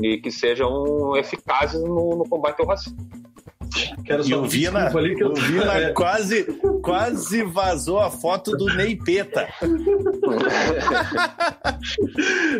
e 0.00 0.18
que 0.18 0.30
sejam 0.30 1.16
eficazes 1.16 1.82
no, 1.82 2.16
no 2.16 2.28
combate 2.28 2.60
ao 2.60 2.66
racismo. 2.66 2.98
Quero 4.04 4.26
e 4.26 4.34
o 4.34 4.44
Vina, 4.44 4.88
ali 4.88 5.14
que 5.14 5.22
eu... 5.22 5.30
o 5.30 5.34
Vina 5.34 5.72
é. 5.78 5.92
quase, 5.92 6.44
quase 6.82 7.42
vazou 7.42 8.00
a 8.00 8.10
foto 8.10 8.52
do 8.52 8.66
Ney 8.74 8.96
Peta. 8.96 9.48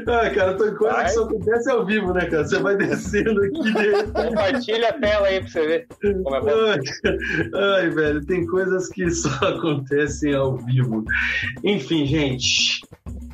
ah, 0.07 0.31
cara, 0.31 0.55
tô 0.55 0.75
coisa 0.75 0.95
vai. 0.95 1.05
que 1.05 1.11
só 1.11 1.25
acontece 1.25 1.71
ao 1.71 1.85
vivo, 1.85 2.13
né, 2.13 2.27
cara? 2.27 2.45
Você 2.45 2.59
vai 2.59 2.77
descendo 2.77 3.43
aqui. 3.43 3.73
Compartilha 4.13 4.89
a 4.89 4.93
tela 4.95 5.27
aí 5.27 5.41
pra 5.41 5.49
você 5.49 5.67
ver 5.67 5.87
como 6.23 6.37
é 6.37 6.41
bom. 6.41 6.49
Ai, 7.55 7.91
velho, 7.91 8.25
tem 8.25 8.47
coisas 8.47 8.89
que 8.89 9.11
só 9.11 9.29
acontecem 9.47 10.35
ao 10.35 10.57
vivo. 10.57 11.05
Enfim, 11.63 12.07
gente. 12.07 12.81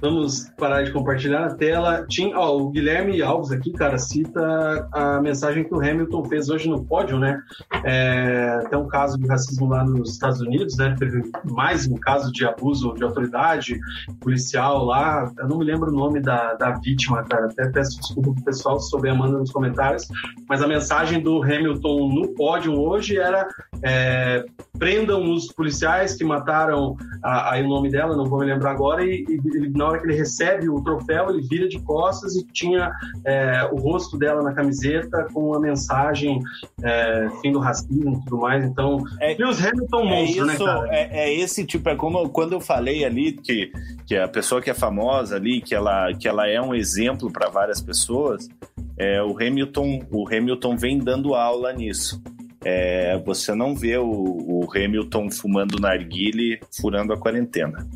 Vamos 0.00 0.48
parar 0.56 0.82
de 0.82 0.92
compartilhar 0.92 1.46
a 1.46 1.54
tela. 1.54 2.06
Tinha, 2.08 2.38
ó, 2.38 2.56
o 2.56 2.70
Guilherme 2.70 3.20
Alves 3.20 3.50
aqui, 3.50 3.72
cara, 3.72 3.98
cita 3.98 4.88
a 4.92 5.20
mensagem 5.20 5.64
que 5.64 5.74
o 5.74 5.80
Hamilton 5.80 6.24
fez 6.24 6.48
hoje 6.48 6.68
no 6.68 6.84
pódio, 6.84 7.18
né? 7.18 7.40
É, 7.84 8.64
tem 8.70 8.78
um 8.78 8.86
caso 8.86 9.18
de 9.18 9.26
racismo 9.26 9.68
lá 9.68 9.84
nos 9.84 10.12
Estados 10.12 10.40
Unidos, 10.40 10.76
né? 10.76 10.94
Teve 10.98 11.22
mais 11.44 11.86
um 11.88 11.96
caso 11.96 12.30
de 12.32 12.46
abuso 12.46 12.94
de 12.94 13.02
autoridade 13.02 13.78
policial 14.20 14.84
lá. 14.84 15.30
Eu 15.38 15.48
não 15.48 15.58
me 15.58 15.64
lembro 15.64 15.90
o 15.90 15.94
nome 15.94 16.20
da, 16.20 16.54
da 16.54 16.70
vítima, 16.78 17.24
cara. 17.24 17.46
Até 17.46 17.68
peço 17.68 17.98
desculpa 17.98 18.32
pro 18.32 18.44
pessoal 18.44 18.78
se 18.78 18.90
souber, 18.90 19.14
manda 19.16 19.38
nos 19.38 19.50
comentários. 19.50 20.06
Mas 20.48 20.62
a 20.62 20.68
mensagem 20.68 21.20
do 21.20 21.42
Hamilton 21.42 22.08
no 22.08 22.28
pódio 22.34 22.72
hoje 22.78 23.18
era 23.18 23.48
é, 23.82 24.44
prendam 24.78 25.32
os 25.32 25.52
policiais 25.52 26.14
que 26.14 26.24
mataram 26.24 26.96
aí 27.22 27.62
o 27.62 27.68
nome 27.68 27.90
dela, 27.90 28.16
não 28.16 28.24
vou 28.24 28.40
me 28.40 28.46
lembrar 28.46 28.72
agora, 28.72 29.04
e, 29.04 29.24
e 29.28 29.68
na 29.70 29.87
hora 29.88 30.00
que 30.00 30.06
ele 30.06 30.16
recebe 30.16 30.68
o 30.68 30.82
troféu, 30.82 31.30
ele 31.30 31.42
vira 31.42 31.68
de 31.68 31.78
costas 31.80 32.36
e 32.36 32.44
tinha 32.46 32.92
é, 33.24 33.68
o 33.72 33.76
rosto 33.76 34.18
dela 34.18 34.42
na 34.42 34.52
camiseta 34.52 35.26
com 35.32 35.54
a 35.54 35.60
mensagem 35.60 36.40
é, 36.82 37.28
fim 37.40 37.52
do 37.52 37.58
racismo 37.58 38.18
e 38.18 38.24
tudo 38.24 38.38
mais. 38.38 38.64
Então, 38.64 39.02
é, 39.20 39.34
Lewis 39.38 39.64
Hamilton 39.64 40.00
é 40.00 40.20
monstro, 40.20 40.46
né, 40.46 40.54
isso, 40.54 40.64
cara? 40.64 40.88
É, 40.90 41.30
é 41.30 41.34
esse 41.34 41.64
tipo, 41.64 41.88
é 41.88 41.96
como 41.96 42.28
quando 42.28 42.52
eu 42.52 42.60
falei 42.60 43.04
ali 43.04 43.32
que, 43.32 43.70
que 44.06 44.16
a 44.16 44.28
pessoa 44.28 44.60
que 44.60 44.70
é 44.70 44.74
famosa 44.74 45.36
ali, 45.36 45.60
que 45.60 45.74
ela, 45.74 46.12
que 46.14 46.28
ela 46.28 46.48
é 46.48 46.60
um 46.60 46.74
exemplo 46.74 47.30
para 47.30 47.48
várias 47.48 47.80
pessoas, 47.80 48.48
é, 48.96 49.22
o 49.22 49.36
Hamilton, 49.36 50.00
o 50.10 50.26
Hamilton 50.26 50.76
vem 50.76 50.98
dando 50.98 51.34
aula 51.34 51.72
nisso. 51.72 52.20
É, 52.64 53.16
você 53.24 53.54
não 53.54 53.74
vê 53.74 53.96
o, 53.96 54.04
o 54.04 54.68
Hamilton 54.74 55.30
fumando 55.30 55.78
narguile, 55.78 56.58
furando 56.80 57.12
a 57.12 57.16
quarentena. 57.16 57.86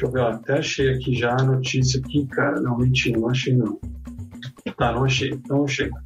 Deixa 0.00 0.06
eu 0.06 0.12
ver, 0.12 0.34
até 0.34 0.58
achei 0.58 0.94
aqui 0.94 1.14
já 1.14 1.32
a 1.32 1.42
notícia 1.42 2.00
aqui, 2.00 2.26
cara. 2.28 2.58
Não, 2.62 2.78
mentira, 2.78 3.20
não 3.20 3.28
achei 3.28 3.54
não. 3.54 3.78
Tá, 4.78 4.92
não 4.92 5.04
achei, 5.04 5.28
então 5.28 5.68
chega. 5.68 6.02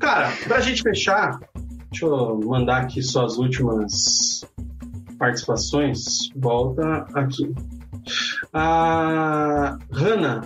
Cara, 0.00 0.32
pra 0.42 0.58
gente 0.58 0.82
fechar, 0.82 1.38
deixa 1.88 2.04
eu 2.06 2.40
mandar 2.44 2.78
aqui 2.78 3.00
só 3.00 3.26
as 3.26 3.36
últimas 3.38 4.44
participações. 5.20 6.02
Volta 6.34 7.06
aqui. 7.14 7.54
A 8.52 9.78
Hanna 9.92 10.40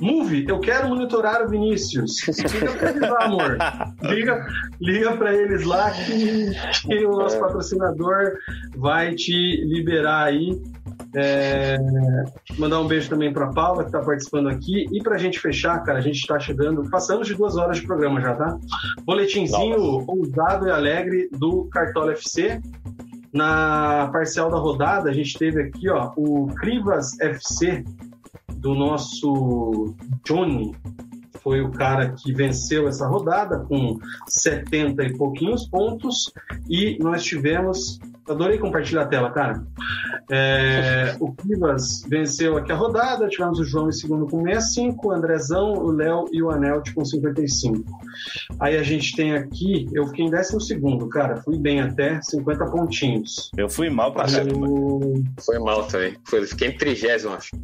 Move, 0.00 0.44
eu 0.46 0.60
quero 0.60 0.88
monitorar 0.88 1.42
o 1.42 1.48
Vinícius. 1.48 2.16
Liga 2.26 2.72
pra 2.76 2.90
eles 2.90 3.10
lá, 3.10 3.24
amor. 3.24 3.58
Liga, 4.02 4.46
liga 4.80 5.16
pra 5.16 5.34
eles 5.34 5.64
lá 5.64 5.90
que, 5.92 6.50
que 6.82 7.06
o 7.06 7.12
nosso 7.12 7.38
patrocinador 7.40 8.32
vai 8.76 9.14
te 9.14 9.64
liberar 9.64 10.24
aí. 10.24 10.60
É, 11.16 11.76
mandar 12.58 12.80
um 12.80 12.88
beijo 12.88 13.08
também 13.08 13.32
para 13.32 13.46
Paula, 13.52 13.82
que 13.84 13.88
está 13.88 14.00
participando 14.00 14.48
aqui. 14.48 14.86
E 14.92 15.02
para 15.02 15.14
a 15.14 15.18
gente 15.18 15.38
fechar, 15.38 15.78
cara, 15.84 15.98
a 15.98 16.02
gente 16.02 16.16
está 16.16 16.38
chegando, 16.38 16.88
passamos 16.90 17.28
de 17.28 17.34
duas 17.34 17.56
horas 17.56 17.78
de 17.78 17.86
programa 17.86 18.20
já, 18.20 18.34
tá? 18.34 18.58
Boletinzinho 19.04 20.04
ousado 20.08 20.66
e 20.66 20.70
alegre 20.70 21.28
do 21.32 21.64
Cartola 21.66 22.12
FC. 22.12 22.60
Na 23.32 24.08
parcial 24.12 24.48
da 24.48 24.58
rodada, 24.58 25.10
a 25.10 25.12
gente 25.12 25.36
teve 25.36 25.62
aqui 25.62 25.88
ó, 25.88 26.12
o 26.16 26.46
Crivas 26.54 27.18
FC 27.20 27.84
do 28.54 28.74
nosso 28.74 29.94
Johnny. 30.24 30.74
Foi 31.44 31.60
o 31.60 31.70
cara 31.70 32.10
que 32.12 32.32
venceu 32.32 32.88
essa 32.88 33.06
rodada 33.06 33.60
com 33.60 33.98
70 34.26 35.04
e 35.04 35.16
pouquinhos 35.16 35.68
pontos. 35.68 36.32
E 36.68 36.98
nós 37.00 37.22
tivemos 37.22 38.00
Adorei 38.28 38.58
compartilhar 38.58 39.02
a 39.02 39.06
tela, 39.06 39.30
cara. 39.30 39.62
É, 40.30 41.14
o 41.20 41.30
Kivas 41.32 42.02
venceu 42.08 42.56
aqui 42.56 42.72
a 42.72 42.74
rodada, 42.74 43.28
tivemos 43.28 43.58
o 43.58 43.64
João 43.64 43.90
em 43.90 43.92
segundo 43.92 44.26
com 44.26 44.42
65, 44.42 45.08
o 45.08 45.12
Andrezão, 45.12 45.72
o 45.74 45.90
Léo 45.90 46.24
e 46.32 46.42
o 46.42 46.50
Anelt 46.50 46.94
com 46.94 47.04
55. 47.04 47.84
Aí 48.58 48.78
a 48.78 48.82
gente 48.82 49.14
tem 49.14 49.34
aqui, 49.34 49.86
eu 49.92 50.06
fiquei 50.06 50.24
em 50.24 50.30
décimo 50.30 50.58
segundo, 50.58 51.06
cara, 51.08 51.36
fui 51.42 51.58
bem 51.58 51.82
até, 51.82 52.20
50 52.22 52.64
pontinhos. 52.66 53.50
Eu 53.58 53.68
fui 53.68 53.90
mal 53.90 54.10
pra 54.12 54.24
caramba. 54.24 54.66
Foi 55.44 55.58
mal 55.58 55.86
também. 55.86 56.16
Foi, 56.24 56.46
fiquei 56.46 56.68
em 56.68 56.78
trigésimo, 56.78 57.34
acho. 57.34 57.54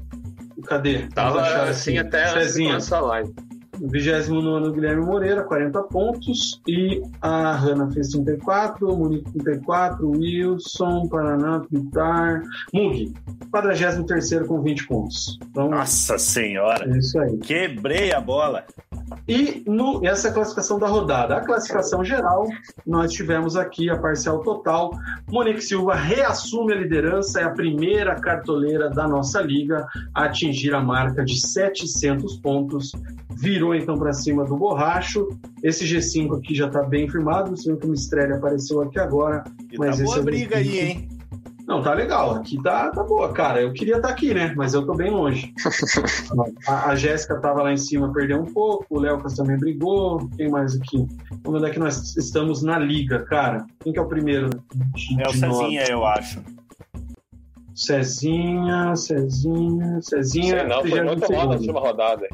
Cadê? 0.67 1.07
Tava 1.15 1.41
assim 1.71 1.97
até 1.97 2.29
Cezinha. 2.35 2.77
essa 2.77 3.01
live. 3.01 3.33
29 3.81 4.73
Guilherme 4.73 5.05
Moreira, 5.05 5.43
40 5.45 5.83
pontos. 5.85 6.61
E 6.67 7.03
a 7.21 7.53
Hanna 7.53 7.91
fez 7.91 8.09
34, 8.09 8.93
o 8.93 8.97
Munique 8.97 9.31
34, 9.33 10.07
o 10.07 10.13
Wilson, 10.13 11.09
Paraná, 11.09 11.61
Pitar, 11.61 12.43
Mug, 12.73 13.13
43 13.51 14.47
com 14.47 14.61
20 14.61 14.87
pontos. 14.87 15.39
Então, 15.51 15.69
Nossa 15.71 16.19
senhora! 16.19 16.89
é 16.89 16.99
isso 16.99 17.19
aí. 17.19 17.39
Quebrei 17.39 18.13
a 18.13 18.21
bola. 18.21 18.65
E 19.29 19.63
no, 19.67 20.05
essa 20.07 20.29
é 20.29 20.31
a 20.31 20.35
classificação 20.35 20.79
da 20.79 20.87
rodada. 20.87 21.37
A 21.37 21.41
classificação 21.41 22.05
geral, 22.05 22.47
nós 22.87 23.13
tivemos 23.13 23.57
aqui 23.57 23.91
a 23.91 23.97
parcial 23.97 24.41
total. 24.41 24.91
Monique 25.31 25.63
Silva 25.63 25.95
reassume 25.95 26.73
a 26.73 26.77
liderança, 26.77 27.41
é 27.41 27.45
a 27.45 27.51
primeira 27.51 28.15
cartoleira 28.17 28.91
da 28.91 29.07
nossa 29.07 29.41
liga 29.41 29.87
a 30.15 30.25
atingir 30.25 30.75
a 30.75 30.81
marca 30.81 31.25
de 31.25 31.41
700 31.41 32.37
pontos. 32.39 32.93
Virou 33.31 33.75
então 33.75 33.97
para 33.97 34.13
cima 34.13 34.45
do 34.45 34.57
Borracho. 34.57 35.29
Esse 35.63 35.85
G5 35.85 36.39
aqui 36.39 36.55
já 36.55 36.67
está 36.67 36.83
bem 36.83 37.09
firmado. 37.09 37.55
Vê 37.55 37.77
que 37.77 37.87
o 37.87 37.91
Mistrelli 37.91 38.33
apareceu 38.33 38.81
aqui 38.83 38.99
agora. 38.99 39.45
E 39.73 39.79
Mas 39.79 39.99
tá 39.99 40.05
boa 40.05 40.19
é 40.19 40.23
briga 40.23 40.57
G5. 40.57 40.59
aí, 40.59 40.79
hein? 40.81 41.20
Não, 41.71 41.81
tá 41.81 41.95
legal. 41.95 42.33
Aqui 42.35 42.61
tá, 42.61 42.91
tá 42.91 43.05
boa, 43.05 43.33
cara. 43.33 43.63
Eu 43.63 43.73
queria 43.73 43.97
estar 43.97 44.09
aqui, 44.09 44.35
né? 44.35 44.53
Mas 44.57 44.75
eu 44.75 44.85
tô 44.85 44.93
bem 44.93 45.09
longe. 45.09 45.55
a, 46.67 46.91
a 46.91 46.97
Jéssica 46.97 47.39
tava 47.41 47.63
lá 47.63 47.73
em 47.73 47.77
cima, 47.77 48.13
perdeu 48.13 48.41
um 48.41 48.53
pouco. 48.53 48.85
O 48.91 48.99
Léocas 48.99 49.37
também 49.37 49.57
brigou. 49.57 50.29
Quem 50.37 50.51
mais 50.51 50.75
aqui? 50.75 51.07
Vamos 51.45 51.61
ver 51.61 51.69
é 51.69 51.71
que 51.71 51.79
nós 51.79 52.17
estamos 52.17 52.61
na 52.65 52.77
liga, 52.77 53.21
cara. 53.21 53.65
Quem 53.79 53.93
que 53.93 54.01
é 54.01 54.03
o 54.03 54.09
primeiro? 54.09 54.51
de- 54.51 55.23
É 55.23 55.29
o? 55.29 55.33
Cezinha, 55.33 55.85
eu 55.89 56.05
acho. 56.05 56.43
Cezinha, 57.73 58.97
Cezinha, 58.97 60.03
Cezinha. 60.03 60.59
Sei 60.59 60.69
não, 60.69 60.81
foi 60.85 61.03
muito 61.05 61.33
mal 61.33 61.47
na 61.47 61.55
última 61.55 61.81
rodada. 61.81 62.27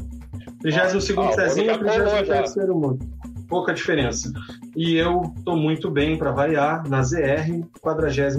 32 0.62 0.94
Ah, 0.94 0.96
o 0.96 1.32
Cezinha, 1.34 1.72
Mundo 1.74 1.84
já 1.86 1.98
colou 1.98 2.10
33 2.24 2.56
Mundo. 2.68 2.98
Pouca 3.48 3.72
diferença. 3.72 4.32
E 4.74 4.94
eu 4.94 5.34
tô 5.44 5.56
muito 5.56 5.90
bem 5.90 6.16
para 6.18 6.32
variar 6.32 6.88
na 6.88 7.02
ZR, 7.02 7.64
43 7.80 8.36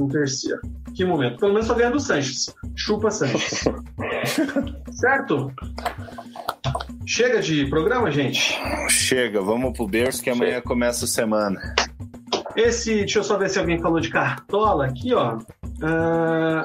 Que 0.96 1.06
momento. 1.06 1.40
Pelo 1.40 1.54
menos 1.54 1.68
tô 1.68 1.76
ganhando 1.76 1.96
o 1.96 2.00
Sanches. 2.00 2.54
Chupa 2.76 3.10
Sanches. 3.10 3.64
certo? 4.92 5.52
Chega 7.06 7.42
de 7.42 7.66
programa, 7.68 8.12
gente. 8.12 8.60
Chega, 8.90 9.42
vamos 9.42 9.72
pro 9.76 9.88
berço 9.88 10.22
que 10.22 10.30
amanhã 10.30 10.62
começa 10.62 11.06
a 11.06 11.08
semana. 11.08 11.60
Esse, 12.56 12.96
deixa 12.96 13.20
eu 13.20 13.24
só 13.24 13.38
ver 13.38 13.50
se 13.50 13.60
alguém 13.60 13.80
falou 13.80 14.00
de 14.00 14.10
cartola 14.10 14.88
aqui, 14.88 15.14
ó. 15.14 15.38
Ah, 15.82 16.64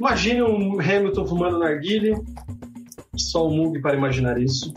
imagine 0.00 0.42
um 0.42 0.80
Hamilton 0.80 1.26
fumando 1.26 1.58
narguile. 1.58 2.14
Só 3.16 3.46
o 3.46 3.50
Mug 3.50 3.80
para 3.80 3.96
imaginar 3.96 4.40
isso. 4.40 4.72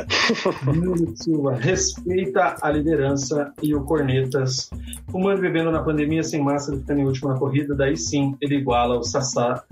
Nuno 0.64 1.16
Silva 1.16 1.54
respeita 1.54 2.56
a 2.60 2.70
liderança 2.70 3.52
e 3.62 3.74
o 3.74 3.82
Cornetas. 3.84 4.70
Fumando 5.10 5.38
e 5.38 5.42
bebendo 5.42 5.70
na 5.70 5.82
pandemia 5.82 6.22
sem 6.22 6.42
máscara, 6.42 6.78
ficando 6.78 7.00
em 7.00 7.06
último 7.06 7.30
na 7.30 7.38
corrida, 7.38 7.74
daí 7.74 7.96
sim 7.96 8.36
ele 8.40 8.56
iguala 8.56 8.98
o 8.98 9.02
Sassá 9.02 9.62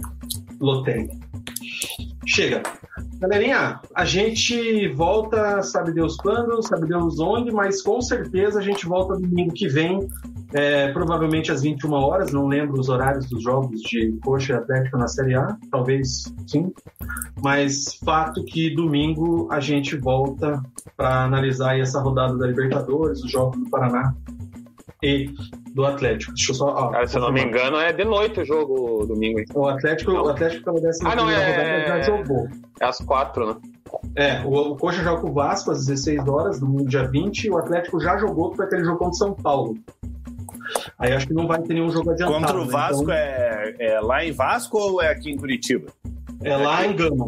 Loten. 0.61 1.09
Chega. 2.27 2.63
Galerinha, 3.19 3.81
a 3.95 4.05
gente 4.05 4.89
volta, 4.89 5.63
sabe 5.63 5.93
Deus 5.93 6.17
quando, 6.17 6.63
sabe 6.63 6.87
Deus 6.87 7.19
onde, 7.19 7.51
mas 7.51 7.83
com 7.83 8.01
certeza 8.01 8.59
a 8.59 8.63
gente 8.63 8.87
volta 8.87 9.17
domingo 9.17 9.53
que 9.53 9.69
vem, 9.69 10.09
é, 10.53 10.93
provavelmente 10.93 11.51
às 11.51 11.63
21 11.63 11.93
horas, 11.93 12.33
não 12.33 12.47
lembro 12.47 12.79
os 12.79 12.89
horários 12.89 13.27
dos 13.27 13.43
jogos 13.43 13.81
de 13.83 14.19
Coxa 14.23 14.53
e 14.53 14.57
Atlético 14.57 14.99
na 14.99 15.09
Série 15.09 15.35
A, 15.35 15.57
talvez 15.71 16.33
sim, 16.47 16.73
mas 17.43 17.95
fato 18.05 18.45
que 18.45 18.75
domingo 18.75 19.49
a 19.51 19.61
gente 19.61 19.97
volta 19.97 20.63
para 20.97 21.25
analisar 21.25 21.79
essa 21.79 22.01
rodada 22.01 22.37
da 22.37 22.47
Libertadores, 22.47 23.23
os 23.23 23.31
jogos 23.31 23.59
do 23.59 23.71
Paraná 23.71 24.15
e 25.03 25.33
do 25.75 25.85
Atlético. 25.87 26.33
Deixa 26.35 26.51
eu 26.53 26.55
só. 26.57 26.67
ó, 26.67 26.95
Ah, 26.95 27.07
se 27.07 27.17
eu 27.17 27.21
não 27.23 27.33
me 27.33 27.43
engano, 27.43 27.77
é 27.79 27.93
de 27.93 28.05
noite 28.05 28.41
o 28.41 28.45
jogo 28.45 29.07
domingo. 29.07 29.41
O 29.55 29.67
Atlético, 29.69 30.13
o 30.13 30.29
Atlético 30.29 30.65
pela 30.65 30.81
décima 30.81 31.13
Ah, 31.13 31.17
não, 31.17 31.31
é- 31.31 31.51
rodada 31.51 31.87
já 31.89 32.01
jogou. 32.03 32.49
É 32.81 32.85
às 32.85 32.99
quatro, 32.99 33.47
né? 33.47 33.57
É, 34.17 34.41
o, 34.45 34.73
o 34.73 34.77
Coxa 34.77 35.03
joga 35.03 35.21
com 35.21 35.31
o 35.31 35.33
Vasco 35.33 35.71
às 35.71 35.87
16 35.87 36.27
horas, 36.29 36.61
no 36.61 36.85
dia 36.85 37.05
20, 37.09 37.45
e 37.45 37.51
o 37.51 37.59
Atlético 37.59 38.01
já 38.01 38.17
jogou, 38.19 38.55
foi 38.55 38.65
aquele 38.67 38.85
jogo 38.85 38.99
contra 38.99 39.13
o 39.13 39.15
São 39.19 39.35
Paulo. 39.35 39.77
Aí 40.99 41.13
acho 41.13 41.27
que 41.27 41.35
não 41.35 41.47
vai 41.49 41.61
ter 41.63 41.75
nenhum 41.75 41.91
jogo 41.91 42.11
adiantado. 42.11 42.39
Contra 42.41 42.61
o 42.61 42.65
né? 42.65 42.71
Vasco 42.73 43.03
Então, 43.03 43.15
é, 43.15 43.75
é 43.79 44.01
lá 44.01 44.25
em 44.25 44.31
Vasco 44.33 44.79
ou 44.79 45.03
é 45.03 45.09
aqui 45.11 45.31
em 45.31 45.37
Curitiba? 45.37 45.89
é 46.43 46.57
lá 46.57 46.87
em 46.87 46.95
Gama. 46.95 47.27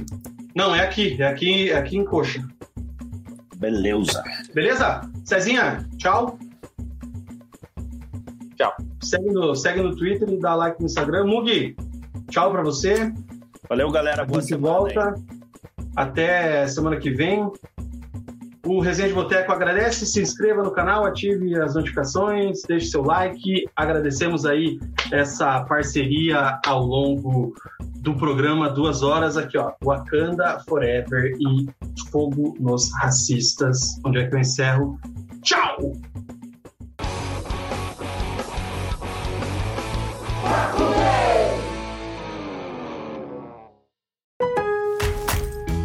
Não, 0.55 0.75
é 0.75 0.81
aqui, 0.81 1.17
é 1.21 1.27
aqui, 1.27 1.71
é 1.71 1.77
aqui 1.77 1.97
em 1.97 2.05
Coxa. 2.05 2.43
Beleza. 3.57 4.23
Beleza? 4.55 5.01
Cezinha, 5.25 5.85
tchau. 5.97 6.39
Tchau. 8.57 8.73
Segue 9.03 9.33
no, 9.33 9.55
segue 9.55 9.83
no 9.83 9.97
Twitter 9.97 10.29
e 10.29 10.39
dá 10.39 10.55
like 10.55 10.81
no 10.81 10.87
Instagram. 10.87 11.27
Mugi, 11.27 11.77
tchau 12.31 12.51
pra 12.51 12.63
você. 12.63 13.13
Valeu, 13.69 13.91
galera. 13.91 14.25
Boa 14.25 14.43
semana. 14.43 14.67
volta. 14.67 15.15
Até 15.97 16.67
semana 16.67 16.97
que 16.97 17.11
vem. 17.11 17.51
O 18.65 18.81
Resenha 18.81 19.13
Boteco 19.13 19.51
agradece, 19.51 20.07
se 20.07 20.23
inscreva 20.23 20.63
no 20.63 20.71
canal, 20.71 21.05
ative 21.05 21.61
as 21.61 21.75
notificações, 21.75 22.63
deixe 22.63 22.87
seu 22.87 23.03
like. 23.03 23.69
Agradecemos 23.75 24.47
aí 24.47 24.79
essa 25.11 25.65
parceria 25.65 26.61
ao 26.65 26.81
longo 26.81 27.53
do 27.97 28.15
programa 28.15 28.71
Duas 28.71 29.03
Horas 29.03 29.37
aqui, 29.37 29.59
ó. 29.59 29.73
Wakanda 29.85 30.61
Forever 30.69 31.37
e 31.41 31.69
Fogo 32.11 32.55
nos 32.61 32.93
Racistas, 33.01 34.01
onde 34.05 34.19
é 34.19 34.29
que 34.29 34.35
eu 34.37 34.39
encerro. 34.39 34.99
Tchau! 35.43 35.93